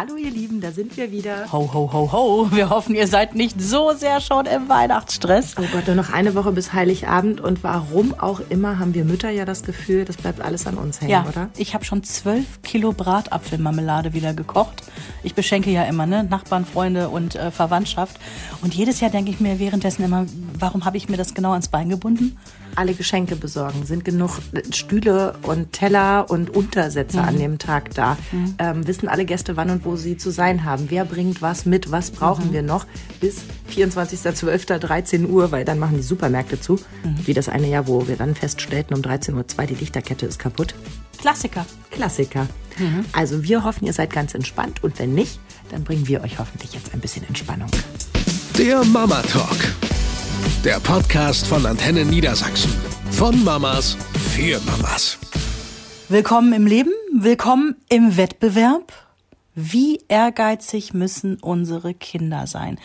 Hallo 0.00 0.14
ihr 0.14 0.30
Lieben, 0.30 0.60
da 0.60 0.70
sind 0.70 0.96
wir 0.96 1.10
wieder. 1.10 1.50
Ho, 1.50 1.70
ho, 1.74 1.90
ho, 1.92 2.12
ho. 2.12 2.48
Wir 2.52 2.70
hoffen, 2.70 2.94
ihr 2.94 3.08
seid 3.08 3.34
nicht 3.34 3.60
so 3.60 3.90
sehr 3.96 4.20
schon 4.20 4.46
im 4.46 4.68
Weihnachtsstress. 4.68 5.56
Oh 5.58 5.64
Gott, 5.72 5.88
nur 5.88 5.96
noch 5.96 6.12
eine 6.12 6.36
Woche 6.36 6.52
bis 6.52 6.72
Heiligabend 6.72 7.40
und 7.40 7.64
warum 7.64 8.14
auch 8.16 8.40
immer 8.48 8.78
haben 8.78 8.94
wir 8.94 9.04
Mütter 9.04 9.30
ja 9.30 9.44
das 9.44 9.64
Gefühl, 9.64 10.04
das 10.04 10.16
bleibt 10.16 10.40
alles 10.40 10.68
an 10.68 10.76
uns 10.76 11.00
hängen, 11.00 11.10
Ja, 11.10 11.26
oder? 11.28 11.48
ich 11.56 11.74
habe 11.74 11.84
schon 11.84 12.04
zwölf 12.04 12.62
Kilo 12.62 12.92
Bratapfelmarmelade 12.92 14.12
wieder 14.12 14.34
gekocht. 14.34 14.84
Ich 15.24 15.34
beschenke 15.34 15.70
ja 15.72 15.82
immer, 15.82 16.06
ne? 16.06 16.22
Nachbarn, 16.22 16.64
Freunde 16.64 17.08
und 17.08 17.34
äh, 17.34 17.50
Verwandtschaft. 17.50 18.20
Und 18.62 18.74
jedes 18.74 19.00
Jahr 19.00 19.10
denke 19.10 19.32
ich 19.32 19.40
mir 19.40 19.58
währenddessen 19.58 20.04
immer, 20.04 20.26
warum 20.56 20.84
habe 20.84 20.96
ich 20.96 21.08
mir 21.08 21.16
das 21.16 21.34
genau 21.34 21.50
ans 21.50 21.66
Bein 21.66 21.88
gebunden? 21.88 22.38
Alle 22.76 22.94
Geschenke 22.94 23.34
besorgen, 23.34 23.84
sind 23.84 24.04
genug 24.04 24.38
Stühle 24.72 25.34
und 25.42 25.72
Teller 25.72 26.30
und 26.30 26.54
Untersätze 26.54 27.20
an 27.20 27.36
dem 27.36 27.58
Tag 27.58 27.92
da. 27.96 28.16
Ähm, 28.60 28.86
wissen 28.86 29.08
alle 29.08 29.24
Gäste, 29.24 29.56
wann 29.56 29.70
und 29.70 29.84
wo 29.84 29.87
sie 29.96 30.16
zu 30.16 30.30
sein 30.30 30.64
haben. 30.64 30.86
Wer 30.88 31.04
bringt 31.04 31.42
was 31.42 31.66
mit, 31.66 31.90
was 31.90 32.10
brauchen 32.10 32.52
wir 32.52 32.62
noch 32.62 32.86
bis 33.20 33.38
24.12.13 33.74 35.26
Uhr, 35.26 35.50
weil 35.52 35.64
dann 35.64 35.78
machen 35.78 35.96
die 35.96 36.02
Supermärkte 36.02 36.60
zu. 36.60 36.78
Wie 37.24 37.34
das 37.34 37.48
eine 37.48 37.68
Jahr, 37.68 37.86
wo 37.86 38.08
wir 38.08 38.16
dann 38.16 38.34
feststellten, 38.34 38.94
um 38.94 39.02
13.02 39.02 39.34
Uhr 39.34 39.66
die 39.66 39.74
Lichterkette 39.74 40.26
ist 40.26 40.38
kaputt. 40.38 40.74
Klassiker. 41.18 41.66
Klassiker. 41.90 42.46
Also 43.12 43.42
wir 43.42 43.64
hoffen, 43.64 43.86
ihr 43.86 43.92
seid 43.92 44.12
ganz 44.12 44.34
entspannt 44.34 44.84
und 44.84 44.98
wenn 44.98 45.14
nicht, 45.14 45.40
dann 45.70 45.84
bringen 45.84 46.06
wir 46.06 46.22
euch 46.22 46.38
hoffentlich 46.38 46.74
jetzt 46.74 46.94
ein 46.94 47.00
bisschen 47.00 47.26
Entspannung. 47.26 47.68
Der 48.56 48.84
Mama 48.84 49.22
Talk. 49.22 49.58
Der 50.64 50.78
Podcast 50.80 51.46
von 51.46 51.66
Antenne 51.66 52.04
Niedersachsen. 52.04 52.72
Von 53.10 53.42
Mamas 53.42 53.96
für 54.34 54.60
Mamas. 54.60 55.18
Willkommen 56.08 56.52
im 56.52 56.66
Leben, 56.66 56.92
willkommen 57.12 57.76
im 57.88 58.16
Wettbewerb. 58.16 59.07
Wie 59.60 60.04
ehrgeizig 60.06 60.94
müssen 60.94 61.36
unsere 61.40 61.92
Kinder 61.92 62.46
sein? 62.46 62.78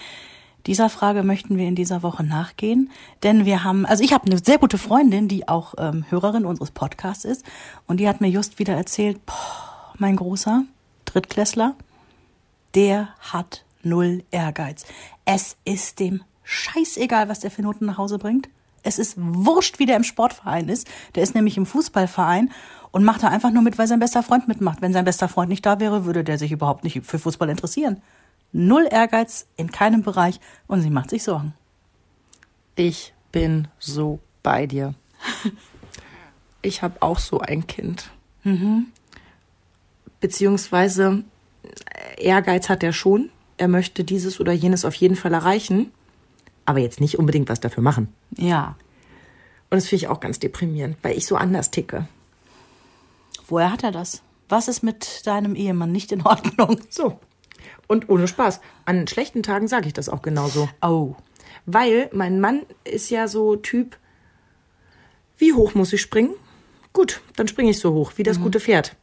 Dieser 0.65 0.89
Frage 0.89 1.21
möchten 1.21 1.55
wir 1.55 1.67
in 1.67 1.75
dieser 1.75 2.01
Woche 2.01 2.23
nachgehen, 2.23 2.89
denn 3.21 3.45
wir 3.45 3.63
haben, 3.63 3.85
also 3.85 4.03
ich 4.03 4.11
habe 4.11 4.25
eine 4.25 4.39
sehr 4.43 4.57
gute 4.57 4.79
Freundin, 4.79 5.27
die 5.27 5.47
auch 5.47 5.75
ähm, 5.77 6.03
Hörerin 6.09 6.45
unseres 6.45 6.71
Podcasts 6.71 7.25
ist, 7.25 7.45
und 7.85 7.99
die 7.99 8.09
hat 8.09 8.21
mir 8.21 8.29
just 8.29 8.57
wieder 8.57 8.73
erzählt, 8.73 9.23
boah, 9.27 9.93
mein 9.99 10.15
großer 10.15 10.63
Drittklässler, 11.05 11.75
der 12.73 13.09
hat 13.19 13.65
null 13.83 14.23
Ehrgeiz. 14.31 14.87
Es 15.25 15.57
ist 15.65 15.99
dem 15.99 16.23
scheißegal, 16.41 17.29
was 17.29 17.41
der 17.41 17.51
für 17.51 17.61
Noten 17.61 17.85
nach 17.85 17.99
Hause 17.99 18.17
bringt. 18.17 18.49
Es 18.81 18.97
ist 18.97 19.13
wurscht, 19.15 19.77
wie 19.77 19.85
der 19.85 19.97
im 19.97 20.03
Sportverein 20.03 20.69
ist. 20.69 20.87
Der 21.13 21.21
ist 21.21 21.35
nämlich 21.35 21.55
im 21.55 21.67
Fußballverein 21.67 22.49
und 22.93 23.03
macht 23.03 23.23
da 23.23 23.27
einfach 23.27 23.51
nur 23.51 23.63
mit, 23.63 23.77
weil 23.77 23.87
sein 23.87 23.99
bester 23.99 24.23
Freund 24.23 24.47
mitmacht. 24.47 24.81
Wenn 24.81 24.93
sein 24.93 25.03
bester 25.03 25.27
Freund 25.27 25.49
nicht 25.49 25.65
da 25.65 25.79
wäre, 25.79 26.05
würde 26.05 26.23
der 26.23 26.37
sich 26.37 26.51
überhaupt 26.51 26.83
nicht 26.83 27.01
für 27.03 27.19
Fußball 27.19 27.49
interessieren. 27.49 28.01
Null 28.53 28.87
Ehrgeiz 28.89 29.47
in 29.57 29.71
keinem 29.71 30.03
Bereich 30.03 30.39
und 30.67 30.81
sie 30.81 30.91
macht 30.91 31.09
sich 31.09 31.23
Sorgen. 31.23 31.55
Ich 32.75 33.13
bin 33.33 33.67
so 33.79 34.19
bei 34.41 34.65
dir. 34.67 34.95
Ich 36.65 36.81
habe 36.81 37.01
auch 37.01 37.19
so 37.19 37.41
ein 37.41 37.67
Kind. 37.67 38.09
Beziehungsweise 40.21 41.25
äh, 41.63 42.23
Ehrgeiz 42.23 42.69
hat 42.69 42.83
er 42.83 42.93
schon. 42.93 43.31
Er 43.57 43.67
möchte 43.67 44.05
dieses 44.05 44.39
oder 44.39 44.53
jenes 44.53 44.85
auf 44.85 44.95
jeden 44.95 45.17
Fall 45.17 45.33
erreichen, 45.33 45.91
aber 46.63 46.79
jetzt 46.79 47.01
nicht 47.01 47.19
unbedingt 47.19 47.49
was 47.49 47.59
dafür 47.59 47.83
machen. 47.83 48.13
Ja. 48.37 48.77
Und 49.69 49.75
das 49.75 49.87
finde 49.89 50.05
ich 50.05 50.07
auch 50.07 50.21
ganz 50.21 50.39
deprimierend, 50.39 50.95
weil 51.01 51.17
ich 51.17 51.25
so 51.25 51.35
anders 51.35 51.69
ticke. 51.69 52.07
Woher 53.47 53.71
hat 53.71 53.83
er 53.83 53.91
das? 53.91 54.21
Was 54.49 54.67
ist 54.67 54.83
mit 54.83 55.25
deinem 55.25 55.55
Ehemann 55.55 55.91
nicht 55.91 56.11
in 56.11 56.25
Ordnung? 56.25 56.79
So. 56.89 57.19
Und 57.87 58.09
ohne 58.09 58.27
Spaß. 58.27 58.61
An 58.85 59.07
schlechten 59.07 59.43
Tagen 59.43 59.67
sage 59.67 59.87
ich 59.87 59.93
das 59.93 60.09
auch 60.09 60.21
genauso. 60.21 60.69
Oh. 60.81 61.15
Weil 61.65 62.09
mein 62.13 62.39
Mann 62.39 62.63
ist 62.83 63.09
ja 63.09 63.27
so 63.27 63.55
Typ, 63.55 63.97
wie 65.37 65.53
hoch 65.53 65.75
muss 65.75 65.93
ich 65.93 66.01
springen? 66.01 66.33
Gut, 66.93 67.21
dann 67.35 67.47
springe 67.47 67.71
ich 67.71 67.79
so 67.79 67.93
hoch, 67.93 68.13
wie 68.17 68.23
das 68.23 68.39
gute 68.39 68.59
Pferd. 68.59 68.95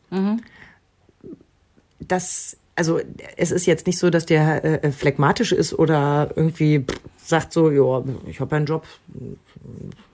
Das, 1.99 2.57
also 2.77 3.01
es 3.37 3.51
ist 3.51 3.67
jetzt 3.67 3.87
nicht 3.87 3.99
so, 3.99 4.11
dass 4.11 4.27
der 4.27 4.85
äh, 4.85 4.93
phlegmatisch 4.93 5.53
ist 5.53 5.75
oder 5.75 6.31
irgendwie 6.37 6.81
pff, 6.81 7.01
sagt 7.25 7.53
so, 7.53 7.71
ja, 7.71 8.05
ich 8.27 8.41
habe 8.41 8.53
ja 8.53 8.57
einen 8.59 8.67
Job, 8.67 8.87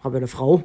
habe 0.02 0.14
ja 0.14 0.18
eine 0.18 0.28
Frau, 0.28 0.64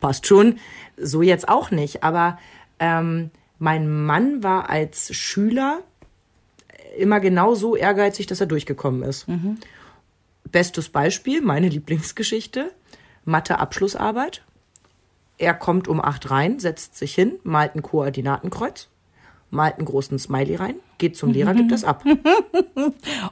passt 0.00 0.26
schon. 0.26 0.58
So 0.96 1.22
jetzt 1.22 1.48
auch 1.48 1.70
nicht. 1.70 2.02
Aber 2.02 2.38
ähm, 2.82 3.30
mein 3.58 3.88
Mann 4.04 4.42
war 4.42 4.68
als 4.68 5.14
Schüler 5.14 5.82
immer 6.98 7.20
genau 7.20 7.54
so 7.54 7.76
ehrgeizig, 7.76 8.26
dass 8.26 8.40
er 8.40 8.46
durchgekommen 8.46 9.02
ist. 9.04 9.26
Bestes 10.50 10.88
Beispiel, 10.88 11.40
meine 11.40 11.68
Lieblingsgeschichte, 11.68 12.72
Mathe-Abschlussarbeit. 13.24 14.42
Er 15.38 15.54
kommt 15.54 15.86
um 15.88 16.00
acht 16.00 16.30
rein, 16.30 16.58
setzt 16.58 16.96
sich 16.96 17.14
hin, 17.14 17.38
malt 17.44 17.74
ein 17.76 17.82
Koordinatenkreuz, 17.82 18.88
malt 19.50 19.76
einen 19.76 19.86
großen 19.86 20.18
Smiley 20.18 20.56
rein, 20.56 20.74
geht 20.98 21.16
zum 21.16 21.30
Lehrer, 21.32 21.54
gibt 21.54 21.70
das 21.72 21.84
ab. 21.84 22.04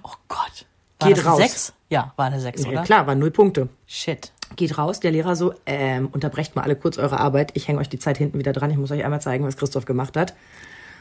Oh 0.02 0.14
Gott. 0.28 0.66
War 1.00 1.08
Geht 1.08 1.18
das 1.18 1.26
raus. 1.26 1.38
Eine 1.40 1.48
Sechs? 1.48 1.72
Ja, 1.88 2.12
war 2.16 2.26
eine 2.26 2.40
Sechs, 2.40 2.62
Ja, 2.64 2.70
oder? 2.70 2.82
klar, 2.82 3.06
waren 3.06 3.18
null 3.18 3.30
Punkte. 3.30 3.68
Shit. 3.86 4.32
Geht 4.56 4.76
raus, 4.78 5.00
der 5.00 5.12
Lehrer 5.12 5.36
so, 5.36 5.54
ähm, 5.66 6.08
unterbrecht 6.10 6.56
mal 6.56 6.62
alle 6.62 6.76
kurz 6.76 6.98
eure 6.98 7.20
Arbeit. 7.20 7.52
Ich 7.54 7.68
hänge 7.68 7.78
euch 7.78 7.88
die 7.88 7.98
Zeit 7.98 8.18
hinten 8.18 8.38
wieder 8.38 8.52
dran. 8.52 8.70
Ich 8.70 8.76
muss 8.76 8.90
euch 8.90 9.04
einmal 9.04 9.20
zeigen, 9.20 9.44
was 9.44 9.56
Christoph 9.56 9.84
gemacht 9.84 10.16
hat. 10.16 10.34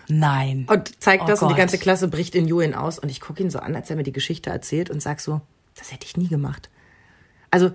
Nein. 0.08 0.66
Und 0.70 1.02
zeigt 1.02 1.24
Oh 1.24 1.28
das 1.28 1.42
und 1.42 1.50
die 1.50 1.54
Gott. 1.54 1.60
ganze 1.60 1.78
Klasse 1.78 2.08
bricht 2.08 2.36
in 2.36 2.48
Julian 2.48 2.74
aus. 2.74 3.00
Und 3.00 3.10
ich 3.10 3.22
gucke 3.22 3.42
ihn 3.44 3.50
so 3.50 3.60
an, 3.60 3.76
als 3.76 3.90
er 3.90 3.96
mir 3.96 4.04
die 4.04 4.12
Geschichte 4.12 4.50
erzählt 4.50 4.90
und 4.90 5.02
sag 5.02 5.20
so, 5.20 5.42
das 5.76 5.92
hätte 5.92 6.06
ich 6.06 6.18
nie 6.18 6.28
gemacht. 6.28 6.70
Also 7.52 7.72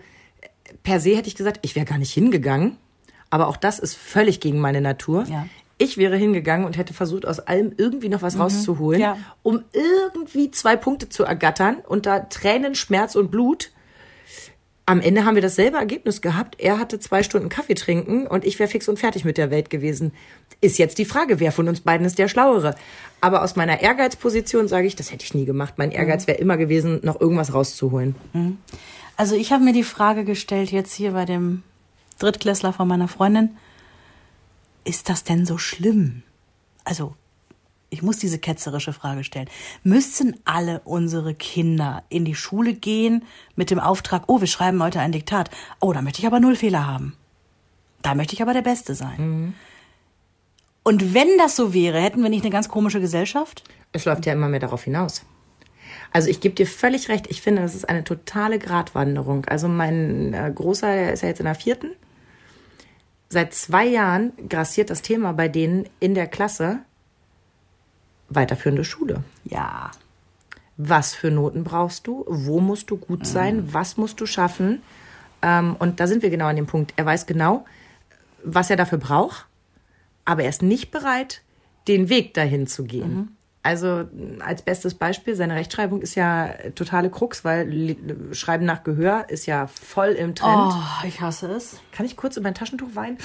per 0.83 1.01
se 1.01 1.17
hätte 1.17 1.29
ich 1.29 1.37
gesagt, 1.37 1.59
ich 1.63 1.77
wäre 1.77 1.87
gar 1.87 1.99
nicht 1.99 2.13
hingegangen. 2.13 2.77
Aber 3.31 3.49
auch 3.49 3.57
das 3.57 3.79
ist 3.79 3.97
völlig 3.97 4.41
gegen 4.41 4.61
meine 4.61 4.81
Natur. 4.81 5.25
Ja. 5.29 5.47
Ich 5.77 5.97
wäre 5.97 6.17
hingegangen 6.17 6.65
und 6.67 6.77
hätte 6.77 6.95
versucht, 6.95 7.27
aus 7.27 7.41
allem 7.41 7.73
irgendwie 7.77 8.09
noch 8.09 8.23
was 8.23 8.39
rauszuholen, 8.39 9.01
Mhm. 9.01 9.05
Ja. 9.05 9.17
um 9.43 9.63
irgendwie 9.73 10.53
zwei 10.53 10.77
Punkte 10.77 11.09
zu 11.09 11.25
ergattern 11.25 11.79
unter 11.89 12.29
Tränen, 12.29 12.77
Schmerz 12.77 13.17
und 13.17 13.31
Blut. 13.33 13.73
Am 14.87 15.01
Ende 15.01 15.25
haben 15.25 15.35
wir 15.35 15.43
dasselbe 15.43 15.79
Ergebnis 15.79 16.21
gehabt. 16.21 16.61
Er 16.61 16.79
hatte 16.79 16.99
zwei 16.99 17.23
Stunden 17.23 17.49
Kaffee 17.49 17.75
trinken 17.75 18.27
und 18.27 18.45
ich 18.45 18.59
wäre 18.59 18.69
fix 18.69 18.87
und 18.87 18.99
fertig 18.99 19.25
mit 19.25 19.39
der 19.39 19.51
Welt 19.51 19.71
gewesen. 19.71 20.13
Ist 20.61 20.79
jetzt 20.79 20.99
die 20.99 21.07
Frage, 21.07 21.41
wer 21.41 21.53
von 21.53 21.69
uns 21.69 21.81
beiden 21.81 22.07
ist 22.07 22.19
der 22.19 22.29
Schlauere. 22.29 22.75
Aber 23.23 23.43
aus 23.43 23.57
meiner 23.57 23.81
Ehrgeizposition 23.81 24.69
sage 24.69 24.87
ich, 24.87 24.95
das 24.95 25.11
hätte 25.11 25.25
ich 25.25 25.33
nie 25.33 25.47
gemacht. 25.47 25.75
Mein 25.79 25.91
Ehrgeiz 25.91 26.27
wäre 26.27 26.37
immer 26.39 26.59
gewesen, 26.59 27.01
noch 27.03 27.19
irgendwas 27.19 27.55
rauszuholen. 27.55 28.15
Also 29.17 29.37
ich 29.37 29.53
habe 29.53 29.65
mir 29.65 29.73
die 29.73 29.85
Frage 29.85 30.25
gestellt 30.25 30.71
jetzt 30.71 30.93
hier 30.93 31.13
bei 31.13 31.25
dem 31.25 31.63
Drittklässler 32.19 32.75
von 32.75 32.87
meiner 32.87 33.09
Freundin, 33.09 33.57
ist 34.85 35.09
das 35.09 35.25
denn 35.25 35.47
so 35.47 35.57
schlimm? 35.57 36.23
Also 36.85 37.15
ich 37.95 38.03
muss 38.03 38.19
diese 38.19 38.39
ketzerische 38.39 38.93
Frage 38.93 39.25
stellen. 39.25 39.49
Müssen 39.83 40.37
alle 40.45 40.81
unsere 40.85 41.35
Kinder 41.35 42.03
in 42.09 42.25
die 42.25 42.35
Schule 42.35 42.75
gehen 42.75 43.25
mit 43.57 43.71
dem 43.71 43.79
Auftrag, 43.79 44.25
oh, 44.27 44.41
wir 44.41 44.49
schreiben 44.49 44.83
heute 44.83 45.01
ein 45.01 45.13
Diktat. 45.13 45.49
Oh, 45.81 45.93
da 45.93 46.03
möchte 46.03 46.19
ich 46.19 46.27
aber 46.27 46.41
null 46.41 46.57
Fehler 46.57 46.87
haben. 46.87 47.17
Da 48.03 48.15
möchte 48.15 48.35
ich 48.35 48.43
aber 48.43 48.53
der 48.53 48.63
Beste 48.63 48.95
sein. 48.95 49.55
Und 50.83 51.15
wenn 51.15 51.39
das 51.39 51.57
so 51.57 51.73
wäre, 51.73 52.01
hätten 52.01 52.23
wir 52.23 52.29
nicht 52.29 52.45
eine 52.45 52.53
ganz 52.53 52.69
komische 52.69 53.01
Gesellschaft? 53.01 53.65
Es 53.93 54.05
läuft 54.05 54.27
ja 54.27 54.33
immer 54.35 54.49
mehr 54.49 54.61
darauf 54.61 54.85
hinaus. 54.85 55.25
Also 56.13 56.29
ich 56.29 56.41
gebe 56.41 56.55
dir 56.55 56.67
völlig 56.67 57.09
recht. 57.09 57.29
Ich 57.29 57.41
finde, 57.41 57.63
das 57.63 57.75
ist 57.75 57.89
eine 57.89 58.05
totale 58.05 58.59
Gratwanderung. 58.59 59.47
Also 59.47 59.69
mein 59.69 60.35
äh, 60.35 60.53
Großer, 60.55 60.89
der 60.89 61.13
ist 61.13 61.23
ja 61.23 61.29
jetzt 61.29 61.41
in 61.41 61.47
der 61.47 61.55
vierten. 61.55 61.93
Seit 63.29 63.55
zwei 63.55 63.87
Jahren 63.87 64.33
grassiert 64.49 64.91
das 64.91 65.03
Thema 65.03 65.33
bei 65.33 65.49
denen 65.49 65.89
in 66.01 66.15
der 66.15 66.27
Klasse 66.27 66.81
weiterführende 68.35 68.85
Schule. 68.85 69.23
Ja. 69.45 69.91
Was 70.77 71.15
für 71.15 71.31
Noten 71.31 71.65
brauchst 71.65 72.07
du? 72.07 72.25
Wo 72.27 72.61
musst 72.61 72.91
du 72.91 72.97
gut 72.97 73.27
sein? 73.27 73.73
Was 73.73 73.97
musst 73.97 74.21
du 74.21 74.27
schaffen? 74.27 74.83
Ähm, 75.43 75.77
und 75.79 76.01
da 76.01 76.07
sind 76.07 76.23
wir 76.23 76.31
genau 76.31 76.47
an 76.47 76.57
dem 76.57 76.67
Punkt. 76.67 76.95
Er 76.97 77.07
weiß 77.07 77.27
genau, 77.27 77.65
was 78.43 78.71
er 78.71 78.77
dafür 78.77 78.99
braucht, 78.99 79.47
aber 80.25 80.43
er 80.43 80.49
ist 80.49 80.63
nicht 80.63 80.91
bereit, 80.91 81.43
den 81.87 82.09
Weg 82.09 82.35
dahin 82.35 82.67
zu 82.67 82.85
gehen. 82.85 83.37
Also 83.63 84.05
als 84.41 84.61
bestes 84.61 84.95
Beispiel, 84.95 85.35
seine 85.35 85.55
Rechtschreibung 85.55 86.03
ist 86.03 86.17
ja 86.17 86.51
totale 86.75 87.09
Krux, 87.09 87.47
weil 87.47 87.97
Schreiben 88.33 88.67
nach 88.67 88.85
Gehör 88.85 89.25
ist 89.31 89.47
ja 89.47 89.69
voll 89.69 90.11
im 90.11 90.35
Trend. 90.35 90.75
Oh, 90.75 91.07
ich 91.07 91.23
hasse 91.23 91.47
es. 91.47 91.81
Kann 91.91 92.05
ich 92.05 92.15
kurz 92.15 92.37
in 92.37 92.43
mein 92.43 92.55
Taschentuch 92.55 92.95
weinen? 92.95 93.17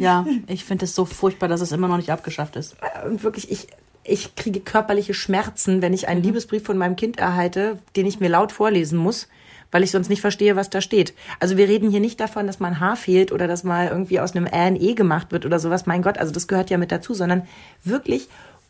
Ja, 0.00 0.24
ich 0.46 0.64
finde 0.64 0.86
es 0.86 0.94
so 0.94 1.04
furchtbar, 1.04 1.50
dass 1.50 1.60
es 1.60 1.70
immer 1.70 1.86
noch 1.86 1.98
nicht 1.98 2.10
abgeschafft 2.10 2.56
ist. 2.56 2.76
Und 3.04 3.22
wirklich, 3.22 3.50
ich, 3.50 3.66
ich 4.08 4.34
kriege 4.34 4.60
körperliche 4.60 5.14
Schmerzen, 5.14 5.82
wenn 5.82 5.92
ich 5.92 6.08
einen 6.08 6.22
Liebesbrief 6.22 6.64
von 6.64 6.78
meinem 6.78 6.96
Kind 6.96 7.18
erhalte, 7.18 7.78
den 7.96 8.06
ich 8.06 8.20
mir 8.20 8.28
laut 8.28 8.52
vorlesen 8.52 8.98
muss, 8.98 9.28
weil 9.70 9.82
ich 9.82 9.90
sonst 9.90 10.08
nicht 10.08 10.20
verstehe, 10.20 10.56
was 10.56 10.70
da 10.70 10.80
steht. 10.80 11.14
Also 11.40 11.56
wir 11.56 11.68
reden 11.68 11.90
hier 11.90 12.00
nicht 12.00 12.20
davon, 12.20 12.46
dass 12.46 12.60
mal 12.60 12.68
ein 12.68 12.80
Haar 12.80 12.96
fehlt 12.96 13.32
oder 13.32 13.46
dass 13.46 13.64
mal 13.64 13.88
irgendwie 13.88 14.20
aus 14.20 14.34
einem 14.34 14.46
Ä 14.46 14.50
ein 14.50 14.80
E 14.80 14.94
gemacht 14.94 15.30
wird 15.30 15.44
oder 15.44 15.58
sowas. 15.58 15.86
Mein 15.86 16.02
Gott, 16.02 16.18
also 16.18 16.32
das 16.32 16.48
gehört 16.48 16.70
ja 16.70 16.78
mit 16.78 16.90
dazu, 16.90 17.14
sondern 17.14 17.46
wirklich 17.84 18.28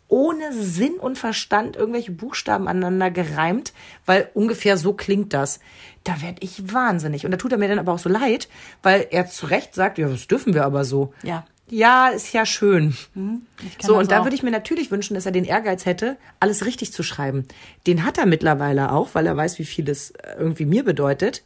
ohne 0.09 0.55
Sinn 0.55 0.95
und 0.95 1.19
Verstand 1.19 1.77
irgendwelche 1.77 2.13
Buchstaben 2.13 2.67
aneinander 2.67 3.11
gereimt, 3.11 3.75
weil 4.07 4.31
ungefähr 4.35 4.79
so 4.79 4.95
klingt 4.95 5.35
das. 5.35 5.61
Da 6.03 6.23
werd 6.23 6.43
ich 6.43 6.73
wahnsinnig. 6.73 7.27
Und 7.27 7.31
da 7.31 7.37
tut 7.37 7.53
er 7.53 7.59
mir 7.59 7.69
dann 7.69 7.79
aber 7.79 7.93
auch 7.93 7.99
so 7.99 8.09
leid, 8.09 8.49
weil 8.83 9.07
er 9.11 9.29
zu 9.29 9.47
Recht 9.47 9.75
sagt, 9.75 9.99
ja, 9.99 10.09
das 10.09 10.27
dürfen 10.27 10.55
wir 10.55 10.65
aber 10.65 10.85
so. 10.85 11.13
Ja. 11.23 11.45
Ja, 11.71 12.09
ist 12.09 12.33
ja 12.33 12.47
schön. 12.47 12.91
Ich 12.91 13.79
kenn 13.79 13.87
So, 13.87 13.97
und 13.99 14.11
da 14.11 14.21
auch. 14.21 14.25
würde 14.25 14.37
ich 14.37 14.43
mir 14.43 14.51
natürlich 14.51 14.91
wünschen, 14.91 15.15
dass 15.15 15.27
er 15.27 15.33
den 15.33 15.45
Ehrgeiz 15.45 15.85
hätte, 15.87 16.17
alles 16.41 16.65
richtig 16.65 16.93
zu 16.93 17.03
schreiben. 17.03 17.47
Den 17.87 18.05
hat 18.05 18.19
er 18.19 18.27
mittlerweile 18.27 18.93
auch, 18.93 19.11
weil 19.15 19.27
er 19.27 19.37
weiß, 19.37 19.59
wie 19.59 19.65
viel 19.65 19.89
es 19.89 20.11
äh, 20.13 20.37
irgendwie 20.39 20.65
mir 20.67 20.85
bedeutet. 20.85 21.43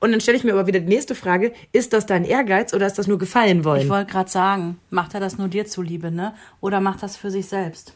Und 0.00 0.12
dann 0.12 0.20
stelle 0.20 0.36
ich 0.38 0.44
mir 0.44 0.52
aber 0.52 0.66
wieder 0.68 0.80
die 0.80 0.86
nächste 0.88 1.14
Frage, 1.16 1.52
ist 1.72 1.92
das 1.92 2.06
dein 2.06 2.24
Ehrgeiz 2.24 2.72
oder 2.72 2.86
ist 2.86 2.98
das 2.98 3.08
nur 3.08 3.18
gefallen 3.18 3.60
Ich 3.60 3.64
wollen? 3.64 3.88
wollte 3.88 4.12
gerade 4.12 4.30
sagen, 4.30 4.78
macht 4.90 5.14
er 5.14 5.20
das 5.20 5.38
nur 5.38 5.48
dir 5.48 5.66
zuliebe, 5.66 6.10
ne? 6.12 6.34
Oder 6.60 6.80
macht 6.80 7.02
das 7.02 7.16
für 7.16 7.30
sich 7.32 7.46
selbst? 7.46 7.94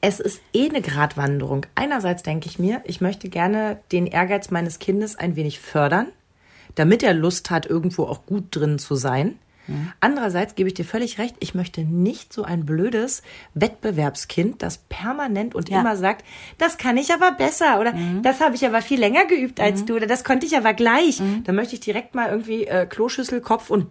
Es 0.00 0.18
ist 0.20 0.40
eh 0.52 0.68
eine 0.68 0.80
Gratwanderung. 0.82 1.66
Einerseits 1.74 2.22
denke 2.22 2.48
ich 2.48 2.58
mir, 2.58 2.80
ich 2.84 3.00
möchte 3.00 3.28
gerne 3.28 3.78
den 3.92 4.06
Ehrgeiz 4.06 4.50
meines 4.50 4.78
Kindes 4.80 5.16
ein 5.16 5.36
wenig 5.36 5.58
fördern, 5.60 6.06
damit 6.74 7.02
er 7.02 7.14
Lust 7.14 7.50
hat, 7.50 7.66
irgendwo 7.66 8.04
auch 8.04 8.26
gut 8.26 8.44
drin 8.50 8.78
zu 8.78 8.94
sein. 8.96 9.38
Andererseits 10.00 10.54
gebe 10.54 10.68
ich 10.68 10.74
dir 10.74 10.84
völlig 10.84 11.18
recht, 11.18 11.36
ich 11.40 11.54
möchte 11.54 11.82
nicht 11.82 12.32
so 12.32 12.42
ein 12.44 12.64
blödes 12.66 13.22
Wettbewerbskind, 13.54 14.62
das 14.62 14.78
permanent 14.88 15.54
und 15.54 15.68
Ja. 15.68 15.80
immer 15.80 15.96
sagt, 15.96 16.24
das 16.58 16.78
kann 16.78 16.96
ich 16.96 17.12
aber 17.12 17.32
besser 17.32 17.78
oder 17.80 17.92
das 18.22 18.40
habe 18.40 18.54
ich 18.54 18.64
aber 18.66 18.82
viel 18.82 18.98
länger 18.98 19.26
geübt 19.26 19.60
als 19.60 19.84
du 19.84 19.96
oder 19.96 20.06
das 20.06 20.24
konnte 20.24 20.46
ich 20.46 20.56
aber 20.56 20.74
gleich. 20.74 21.20
Da 21.44 21.52
möchte 21.52 21.74
ich 21.74 21.80
direkt 21.80 22.14
mal 22.14 22.28
irgendwie 22.30 22.66
äh, 22.66 22.86
Kloschüssel, 22.86 23.40
Kopf 23.40 23.70
und 23.70 23.86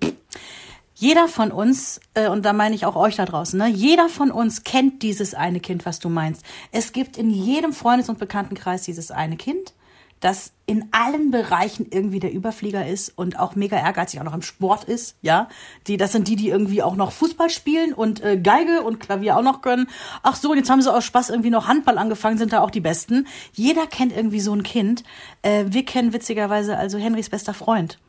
Jeder 1.00 1.28
von 1.28 1.52
uns, 1.52 2.02
äh, 2.16 2.28
und 2.28 2.44
da 2.44 2.54
meine 2.54 2.74
ich 2.74 2.88
auch 2.88 2.96
euch 2.96 3.16
da 3.18 3.26
draußen, 3.26 3.60
ne? 3.60 3.68
jeder 3.68 4.10
von 4.10 4.32
uns 4.32 4.64
kennt 4.64 5.04
dieses 5.04 5.36
eine 5.36 5.60
Kind, 5.60 5.86
was 5.86 6.00
du 6.00 6.10
meinst. 6.10 6.44
Es 6.72 6.92
gibt 6.92 7.18
in 7.18 7.30
jedem 7.30 7.72
Freundes- 7.72 8.10
und 8.10 8.18
Bekanntenkreis 8.18 8.82
dieses 8.82 9.12
eine 9.12 9.38
Kind, 9.38 9.74
das 10.20 10.52
in 10.66 10.90
allen 10.92 11.32
Bereichen 11.32 11.88
irgendwie 11.90 12.20
der 12.20 12.34
Überflieger 12.34 12.88
ist 12.88 13.10
und 13.18 13.40
auch 13.40 13.56
mega 13.56 13.78
ehrgeizig 13.78 14.20
auch 14.20 14.26
noch 14.26 14.34
im 14.34 14.42
Sport 14.42 14.84
ist, 14.84 15.16
ja. 15.22 15.48
Die, 15.88 15.98
das 15.98 16.12
sind 16.12 16.28
die, 16.28 16.36
die 16.36 16.50
irgendwie 16.50 16.82
auch 16.84 16.96
noch 16.96 17.12
Fußball 17.12 17.50
spielen 17.50 17.94
und 17.94 18.24
äh, 18.24 18.38
Geige 18.38 18.82
und 18.82 19.00
Klavier 19.00 19.38
auch 19.38 19.44
noch 19.44 19.62
können. 19.62 19.88
Ach 20.24 20.36
so, 20.36 20.52
und 20.52 20.58
jetzt 20.58 20.70
haben 20.70 20.82
sie 20.82 20.94
aus 20.94 21.06
Spaß 21.06 21.30
irgendwie 21.30 21.52
noch 21.52 21.68
Handball 21.68 21.98
angefangen, 21.98 22.38
sind 22.38 22.54
da 22.54 22.62
auch 22.62 22.72
die 22.72 22.82
Besten. 22.82 23.28
Jeder 23.54 23.88
kennt 23.88 24.16
irgendwie 24.16 24.42
so 24.42 24.54
ein 24.54 24.64
Kind. 24.64 25.04
Äh, 25.42 25.66
wir 25.68 25.86
kennen 25.86 26.14
witzigerweise 26.14 26.78
also 26.78 26.98
Henrys 26.98 27.30
bester 27.30 27.54
Freund 27.54 28.00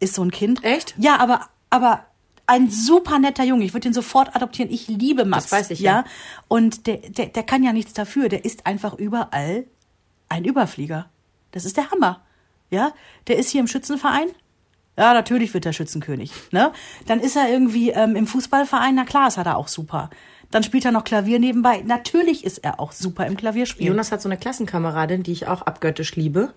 ist 0.00 0.14
so 0.14 0.22
ein 0.24 0.30
Kind. 0.30 0.64
Echt? 0.64 0.94
Ja, 0.98 1.18
aber, 1.18 1.48
aber 1.68 2.06
ein 2.46 2.68
super 2.68 3.18
netter 3.18 3.44
Junge. 3.44 3.64
Ich 3.64 3.74
würde 3.74 3.88
ihn 3.88 3.94
sofort 3.94 4.34
adoptieren. 4.34 4.70
Ich 4.72 4.88
liebe 4.88 5.24
Max. 5.24 5.44
Das 5.44 5.52
weiß 5.52 5.70
ich, 5.70 5.80
ja. 5.80 5.92
ja. 5.92 6.04
Und 6.48 6.86
der, 6.86 6.96
der, 6.96 7.26
der 7.26 7.42
kann 7.44 7.62
ja 7.62 7.72
nichts 7.72 7.92
dafür. 7.92 8.28
Der 8.28 8.44
ist 8.44 8.66
einfach 8.66 8.94
überall 8.94 9.66
ein 10.28 10.44
Überflieger. 10.44 11.08
Das 11.52 11.64
ist 11.64 11.76
der 11.76 11.90
Hammer. 11.90 12.20
Ja, 12.70 12.92
der 13.26 13.38
ist 13.38 13.50
hier 13.50 13.60
im 13.60 13.66
Schützenverein. 13.66 14.28
Ja, 14.96 15.14
natürlich 15.14 15.54
wird 15.54 15.66
er 15.66 15.72
Schützenkönig. 15.72 16.32
Ne? 16.52 16.72
Dann 17.06 17.20
ist 17.20 17.36
er 17.36 17.48
irgendwie 17.48 17.90
ähm, 17.90 18.16
im 18.16 18.26
Fußballverein. 18.26 18.94
Na 18.94 19.04
klar, 19.04 19.28
ist 19.28 19.38
er 19.38 19.44
da 19.44 19.54
auch 19.54 19.68
super. 19.68 20.10
Dann 20.50 20.62
spielt 20.62 20.84
er 20.84 20.92
noch 20.92 21.04
Klavier 21.04 21.38
nebenbei. 21.38 21.82
Natürlich 21.86 22.44
ist 22.44 22.58
er 22.58 22.80
auch 22.80 22.92
super 22.92 23.26
im 23.26 23.36
Klavierspielen. 23.36 23.92
Jonas 23.92 24.10
hat 24.12 24.20
so 24.20 24.28
eine 24.28 24.36
Klassenkameradin, 24.36 25.22
die 25.22 25.32
ich 25.32 25.46
auch 25.46 25.62
abgöttisch 25.62 26.16
liebe. 26.16 26.52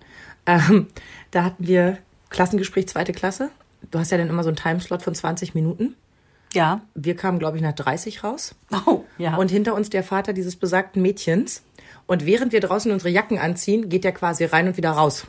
Ähm, 0.46 0.88
da 1.30 1.44
hatten 1.44 1.66
wir 1.66 1.98
Klassengespräch 2.28 2.88
zweite 2.88 3.12
Klasse. 3.12 3.50
Du 3.90 3.98
hast 3.98 4.10
ja 4.10 4.18
dann 4.18 4.28
immer 4.28 4.42
so 4.42 4.48
einen 4.48 4.56
Timeslot 4.56 5.02
von 5.02 5.14
20 5.14 5.54
Minuten. 5.54 5.94
ja. 6.52 6.80
Wir 6.94 7.16
kamen, 7.16 7.38
glaube 7.38 7.56
ich, 7.56 7.62
nach 7.62 7.72
30 7.72 8.24
raus. 8.24 8.54
Oh, 8.86 9.04
ja. 9.16 9.36
Und 9.36 9.50
hinter 9.50 9.74
uns 9.74 9.90
der 9.90 10.02
Vater 10.02 10.32
dieses 10.32 10.56
besagten 10.56 11.00
Mädchens. 11.00 11.62
Und 12.06 12.26
während 12.26 12.52
wir 12.52 12.60
draußen 12.60 12.92
unsere 12.92 13.10
Jacken 13.10 13.38
anziehen, 13.38 13.88
geht 13.88 14.04
er 14.04 14.12
quasi 14.12 14.44
rein 14.44 14.68
und 14.68 14.76
wieder 14.76 14.90
raus. 14.90 15.26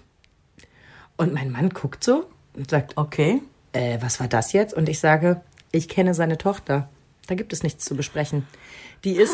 Und 1.17 1.33
mein 1.33 1.51
Mann 1.51 1.69
guckt 1.69 2.03
so 2.03 2.25
und 2.53 2.69
sagt, 2.69 2.97
okay. 2.97 3.41
äh, 3.73 3.97
was 4.01 4.19
war 4.19 4.27
das 4.27 4.53
jetzt? 4.53 4.73
Und 4.73 4.89
ich 4.89 4.99
sage, 4.99 5.41
ich 5.71 5.87
kenne 5.87 6.13
seine 6.13 6.37
Tochter. 6.37 6.89
Da 7.27 7.35
gibt 7.35 7.53
es 7.53 7.63
nichts 7.63 7.85
zu 7.85 7.95
besprechen. 7.95 8.45
Die 9.03 9.15
ist 9.15 9.33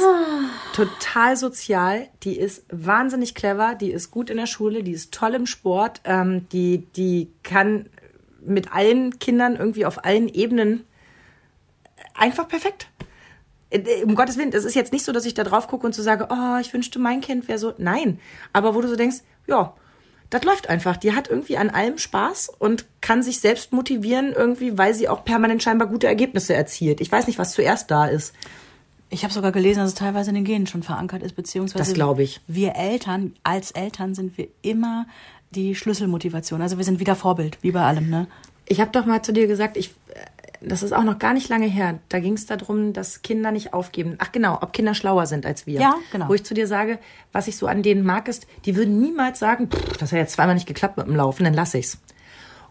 total 0.73 1.37
sozial, 1.37 2.07
die 2.23 2.37
ist 2.37 2.65
wahnsinnig 2.69 3.35
clever, 3.35 3.75
die 3.75 3.91
ist 3.91 4.11
gut 4.11 4.29
in 4.29 4.37
der 4.37 4.45
Schule, 4.45 4.83
die 4.83 4.91
ist 4.91 5.13
toll 5.13 5.33
im 5.33 5.45
Sport, 5.45 6.01
ähm, 6.03 6.47
die, 6.49 6.85
die 6.95 7.31
kann 7.43 7.87
mit 8.41 8.73
allen 8.73 9.19
Kindern 9.19 9.55
irgendwie 9.55 9.85
auf 9.85 10.03
allen 10.03 10.27
Ebenen 10.27 10.85
einfach 12.13 12.47
perfekt. 12.47 12.89
Äh, 13.71 14.03
Um 14.03 14.15
Gottes 14.15 14.37
Willen, 14.37 14.53
es 14.53 14.65
ist 14.65 14.75
jetzt 14.75 14.93
nicht 14.93 15.03
so, 15.03 15.11
dass 15.11 15.25
ich 15.25 15.33
da 15.33 15.43
drauf 15.43 15.67
gucke 15.67 15.85
und 15.85 15.95
so 15.95 16.03
sage, 16.03 16.27
oh, 16.29 16.59
ich 16.61 16.73
wünschte, 16.73 16.99
mein 16.99 17.21
Kind 17.21 17.47
wäre 17.47 17.57
so. 17.57 17.73
Nein. 17.77 18.19
Aber 18.53 18.75
wo 18.75 18.81
du 18.81 18.87
so 18.87 18.95
denkst, 18.95 19.17
ja, 19.47 19.73
das 20.29 20.43
läuft 20.43 20.69
einfach. 20.69 20.97
Die 20.97 21.13
hat 21.13 21.29
irgendwie 21.29 21.57
an 21.57 21.69
allem 21.69 21.97
Spaß 21.97 22.51
und 22.57 22.85
kann 23.01 23.21
sich 23.21 23.39
selbst 23.39 23.73
motivieren, 23.73 24.31
irgendwie, 24.33 24.77
weil 24.77 24.93
sie 24.93 25.09
auch 25.09 25.25
permanent 25.25 25.61
scheinbar 25.61 25.87
gute 25.87 26.07
Ergebnisse 26.07 26.53
erzielt. 26.53 27.01
Ich 27.01 27.11
weiß 27.11 27.27
nicht, 27.27 27.37
was 27.37 27.51
zuerst 27.51 27.91
da 27.91 28.05
ist. 28.05 28.33
Ich 29.09 29.23
habe 29.25 29.33
sogar 29.33 29.51
gelesen, 29.51 29.79
dass 29.79 29.89
es 29.89 29.95
teilweise 29.95 30.29
in 30.29 30.35
den 30.35 30.45
Genen 30.45 30.67
schon 30.67 30.83
verankert 30.83 31.21
ist, 31.21 31.35
beziehungsweise 31.35 31.83
Das 31.83 31.93
glaube 31.93 32.23
ich. 32.23 32.39
Wir 32.47 32.75
Eltern, 32.75 33.33
als 33.43 33.71
Eltern 33.71 34.15
sind 34.15 34.37
wir 34.37 34.47
immer 34.61 35.05
die 35.49 35.75
Schlüsselmotivation. 35.75 36.61
Also 36.61 36.77
wir 36.77 36.85
sind 36.85 37.01
wieder 37.01 37.17
Vorbild, 37.17 37.57
wie 37.61 37.71
bei 37.71 37.81
allem, 37.81 38.09
ne? 38.09 38.27
Ich 38.69 38.79
habe 38.79 38.91
doch 38.91 39.05
mal 39.05 39.21
zu 39.21 39.33
dir 39.33 39.47
gesagt, 39.47 39.75
ich, 39.75 39.93
das 40.61 40.83
ist 40.83 40.93
auch 40.93 41.03
noch 41.03 41.19
gar 41.19 41.33
nicht 41.33 41.49
lange 41.49 41.65
her. 41.65 41.99
Da 42.09 42.19
ging 42.19 42.33
es 42.33 42.45
darum, 42.45 42.93
dass 42.93 43.21
Kinder 43.21 43.51
nicht 43.51 43.73
aufgeben. 43.73 44.15
Ach 44.19 44.31
genau, 44.31 44.59
ob 44.61 44.73
Kinder 44.73 44.93
schlauer 44.93 45.25
sind 45.25 45.45
als 45.45 45.65
wir. 45.65 45.79
Ja, 45.81 45.95
genau. 46.11 46.29
Wo 46.29 46.33
ich 46.33 46.43
zu 46.43 46.53
dir 46.53 46.67
sage, 46.67 46.99
was 47.31 47.47
ich 47.47 47.57
so 47.57 47.67
an 47.67 47.81
denen 47.83 48.03
mag, 48.03 48.27
ist, 48.27 48.47
die 48.65 48.75
würden 48.75 48.99
niemals 48.99 49.39
sagen, 49.39 49.69
"Pff, 49.69 49.97
das 49.97 50.11
hat 50.11 50.19
jetzt 50.19 50.33
zweimal 50.33 50.55
nicht 50.55 50.67
geklappt 50.67 50.97
mit 50.97 51.07
dem 51.07 51.15
Laufen, 51.15 51.43
dann 51.43 51.53
lass 51.53 51.73
ich's. 51.73 51.97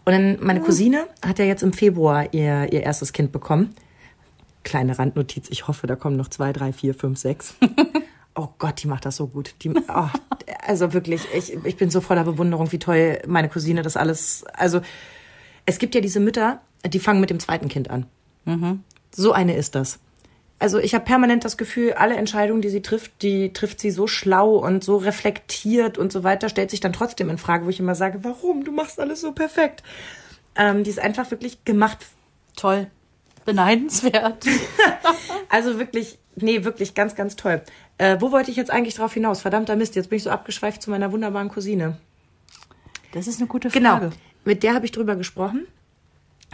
Und 0.05 0.13
dann 0.13 0.37
meine 0.41 0.61
Cousine 0.61 1.07
hat 1.23 1.37
ja 1.37 1.45
jetzt 1.45 1.61
im 1.61 1.73
Februar 1.73 2.33
ihr, 2.33 2.71
ihr 2.71 2.81
erstes 2.81 3.13
Kind 3.13 3.31
bekommen. 3.31 3.75
Kleine 4.63 4.97
Randnotiz, 4.97 5.49
ich 5.49 5.67
hoffe, 5.67 5.85
da 5.85 5.95
kommen 5.95 6.17
noch 6.17 6.29
zwei, 6.29 6.53
drei, 6.53 6.73
vier, 6.73 6.93
fünf, 6.93 7.19
sechs. 7.19 7.55
Oh 8.33 8.47
Gott, 8.59 8.81
die 8.81 8.87
macht 8.87 9.05
das 9.05 9.17
so 9.17 9.27
gut. 9.27 9.55
Die, 9.61 9.71
oh, 9.71 10.07
also 10.65 10.93
wirklich, 10.93 11.27
ich, 11.35 11.53
ich 11.65 11.75
bin 11.75 11.89
so 11.89 11.99
voller 11.99 12.23
Bewunderung, 12.23 12.71
wie 12.71 12.79
toll 12.79 13.19
meine 13.27 13.49
Cousine 13.49 13.81
das 13.81 13.97
alles. 13.97 14.45
Also 14.53 14.79
es 15.65 15.79
gibt 15.79 15.95
ja 15.95 16.01
diese 16.01 16.19
Mütter, 16.19 16.61
die 16.85 16.99
fangen 16.99 17.21
mit 17.21 17.29
dem 17.29 17.39
zweiten 17.39 17.67
Kind 17.67 17.89
an. 17.89 18.05
So 19.13 19.31
eine 19.33 19.55
ist 19.55 19.75
das. 19.75 19.99
Also 20.59 20.77
ich 20.77 20.93
habe 20.93 21.05
permanent 21.05 21.43
das 21.43 21.57
Gefühl, 21.57 21.93
alle 21.93 22.15
Entscheidungen, 22.15 22.61
die 22.61 22.69
sie 22.69 22.83
trifft, 22.83 23.23
die 23.23 23.51
trifft 23.51 23.79
sie 23.79 23.89
so 23.89 24.05
schlau 24.05 24.57
und 24.57 24.83
so 24.83 24.97
reflektiert 24.97 25.97
und 25.97 26.11
so 26.11 26.23
weiter, 26.23 26.49
stellt 26.49 26.69
sich 26.69 26.79
dann 26.79 26.93
trotzdem 26.93 27.31
in 27.31 27.39
Frage, 27.39 27.65
wo 27.65 27.69
ich 27.69 27.79
immer 27.79 27.95
sage, 27.95 28.23
warum? 28.23 28.63
Du 28.63 28.71
machst 28.71 28.99
alles 28.99 29.21
so 29.21 29.31
perfekt. 29.31 29.81
Ähm, 30.55 30.83
die 30.83 30.91
ist 30.91 30.99
einfach 30.99 31.31
wirklich 31.31 31.65
gemacht. 31.65 32.05
Toll. 32.55 32.87
Beneidenswert. 33.45 34.45
Also 35.49 35.79
wirklich, 35.79 36.17
nee, 36.37 36.63
wirklich 36.63 36.93
ganz, 36.93 37.13
ganz 37.13 37.35
toll. 37.35 37.61
Äh, 37.97 38.17
wo 38.21 38.31
wollte 38.31 38.51
ich 38.51 38.57
jetzt 38.57 38.71
eigentlich 38.71 38.95
drauf 38.95 39.13
hinaus? 39.13 39.41
Verdammter 39.41 39.75
Mist, 39.75 39.97
jetzt 39.97 40.09
bin 40.09 40.15
ich 40.15 40.23
so 40.23 40.29
abgeschweift 40.29 40.81
zu 40.81 40.89
meiner 40.89 41.11
wunderbaren 41.11 41.49
Cousine. 41.49 41.97
Das 43.11 43.27
ist 43.27 43.39
eine 43.39 43.47
gute 43.47 43.67
Genau. 43.67 44.11
Mit 44.43 44.63
der 44.63 44.73
habe 44.73 44.85
ich 44.85 44.91
drüber 44.91 45.15
gesprochen, 45.15 45.67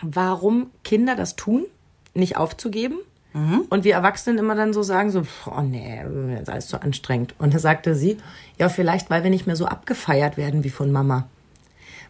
warum 0.02 0.72
Kinder 0.84 1.16
das 1.16 1.36
tun, 1.36 1.66
nicht 2.14 2.38
aufzugeben. 2.38 2.98
Und 3.70 3.84
wir 3.84 3.94
Erwachsenen 3.94 4.40
immer 4.40 4.56
dann 4.56 4.74
so 4.74 4.82
sagen, 4.82 5.12
so, 5.12 5.22
oh 5.46 5.62
nee, 5.62 6.02
das 6.32 6.42
ist 6.42 6.50
alles 6.50 6.68
zu 6.70 6.82
anstrengend. 6.82 7.36
Und 7.38 7.54
da 7.54 7.60
sagte 7.60 7.94
sie, 7.94 8.18
ja, 8.58 8.68
vielleicht, 8.68 9.12
weil 9.12 9.22
wir 9.24 9.30
nicht 9.30 9.46
mehr 9.46 9.56
so 9.56 9.68
abgefeiert 9.68 10.38
werden 10.38 10.64
wie 10.64 10.72
von 10.72 10.92
Mama. 10.92 11.28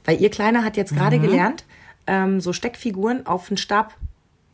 Weil 0.06 0.22
ihr 0.22 0.30
Kleiner 0.30 0.64
hat 0.64 0.78
jetzt 0.78 0.96
gerade 0.96 1.20
gelernt, 1.20 1.66
ähm, 2.06 2.40
so 2.40 2.54
Steckfiguren 2.54 3.26
auf 3.26 3.50
den 3.50 3.58
Stab 3.58 3.94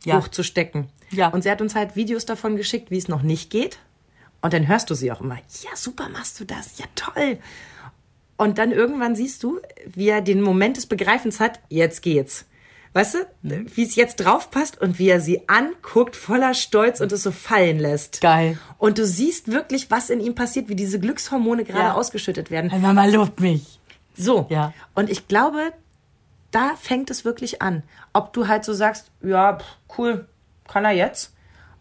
Ja. 0.04 0.16
hochzustecken. 0.18 0.88
Ja. 1.12 1.28
Und 1.28 1.42
sie 1.44 1.50
hat 1.50 1.60
uns 1.60 1.76
halt 1.76 1.94
Videos 1.94 2.26
davon 2.26 2.56
geschickt, 2.56 2.90
wie 2.90 2.98
es 2.98 3.06
noch 3.06 3.22
nicht 3.22 3.50
geht. 3.50 3.78
Und 4.42 4.52
dann 4.52 4.66
hörst 4.66 4.90
du 4.90 4.94
sie 4.94 5.12
auch 5.12 5.20
immer, 5.20 5.36
ja, 5.36 5.76
super 5.76 6.08
machst 6.08 6.40
du 6.40 6.44
das, 6.44 6.78
ja, 6.78 6.86
toll. 6.96 7.38
Und 8.36 8.58
dann 8.58 8.72
irgendwann 8.72 9.14
siehst 9.14 9.42
du, 9.42 9.60
wie 9.86 10.08
er 10.08 10.20
den 10.20 10.40
Moment 10.42 10.76
des 10.76 10.86
Begreifens 10.86 11.38
hat, 11.40 11.60
jetzt 11.68 12.02
geht's. 12.02 12.46
Weißt 12.92 13.14
du, 13.14 13.18
wie 13.42 13.82
es 13.82 13.96
jetzt 13.96 14.16
drauf 14.16 14.50
passt 14.52 14.80
und 14.80 15.00
wie 15.00 15.08
er 15.08 15.20
sie 15.20 15.48
anguckt, 15.48 16.14
voller 16.14 16.54
Stolz 16.54 17.00
und 17.00 17.10
es 17.10 17.24
so 17.24 17.32
fallen 17.32 17.80
lässt. 17.80 18.20
Geil. 18.20 18.56
Und 18.78 18.98
du 18.98 19.04
siehst 19.06 19.50
wirklich, 19.50 19.90
was 19.90 20.10
in 20.10 20.20
ihm 20.20 20.36
passiert, 20.36 20.68
wie 20.68 20.76
diese 20.76 21.00
Glückshormone 21.00 21.64
gerade 21.64 21.86
Ja. 21.86 21.94
ausgeschüttet 21.94 22.52
werden. 22.52 22.70
Meine 22.70 22.82
Mama 22.82 23.04
lobt 23.06 23.40
mich. 23.40 23.80
So. 24.16 24.46
Ja. 24.48 24.72
Und 24.94 25.10
ich 25.10 25.26
glaube, 25.26 25.72
da 26.52 26.76
fängt 26.80 27.10
es 27.10 27.24
wirklich 27.24 27.60
an. 27.62 27.82
Ob 28.12 28.32
du 28.32 28.46
halt 28.46 28.64
so 28.64 28.72
sagst, 28.72 29.10
ja, 29.22 29.58
pff, 29.58 29.66
cool, 29.98 30.28
kann 30.68 30.84
er 30.84 30.92
jetzt? 30.92 31.33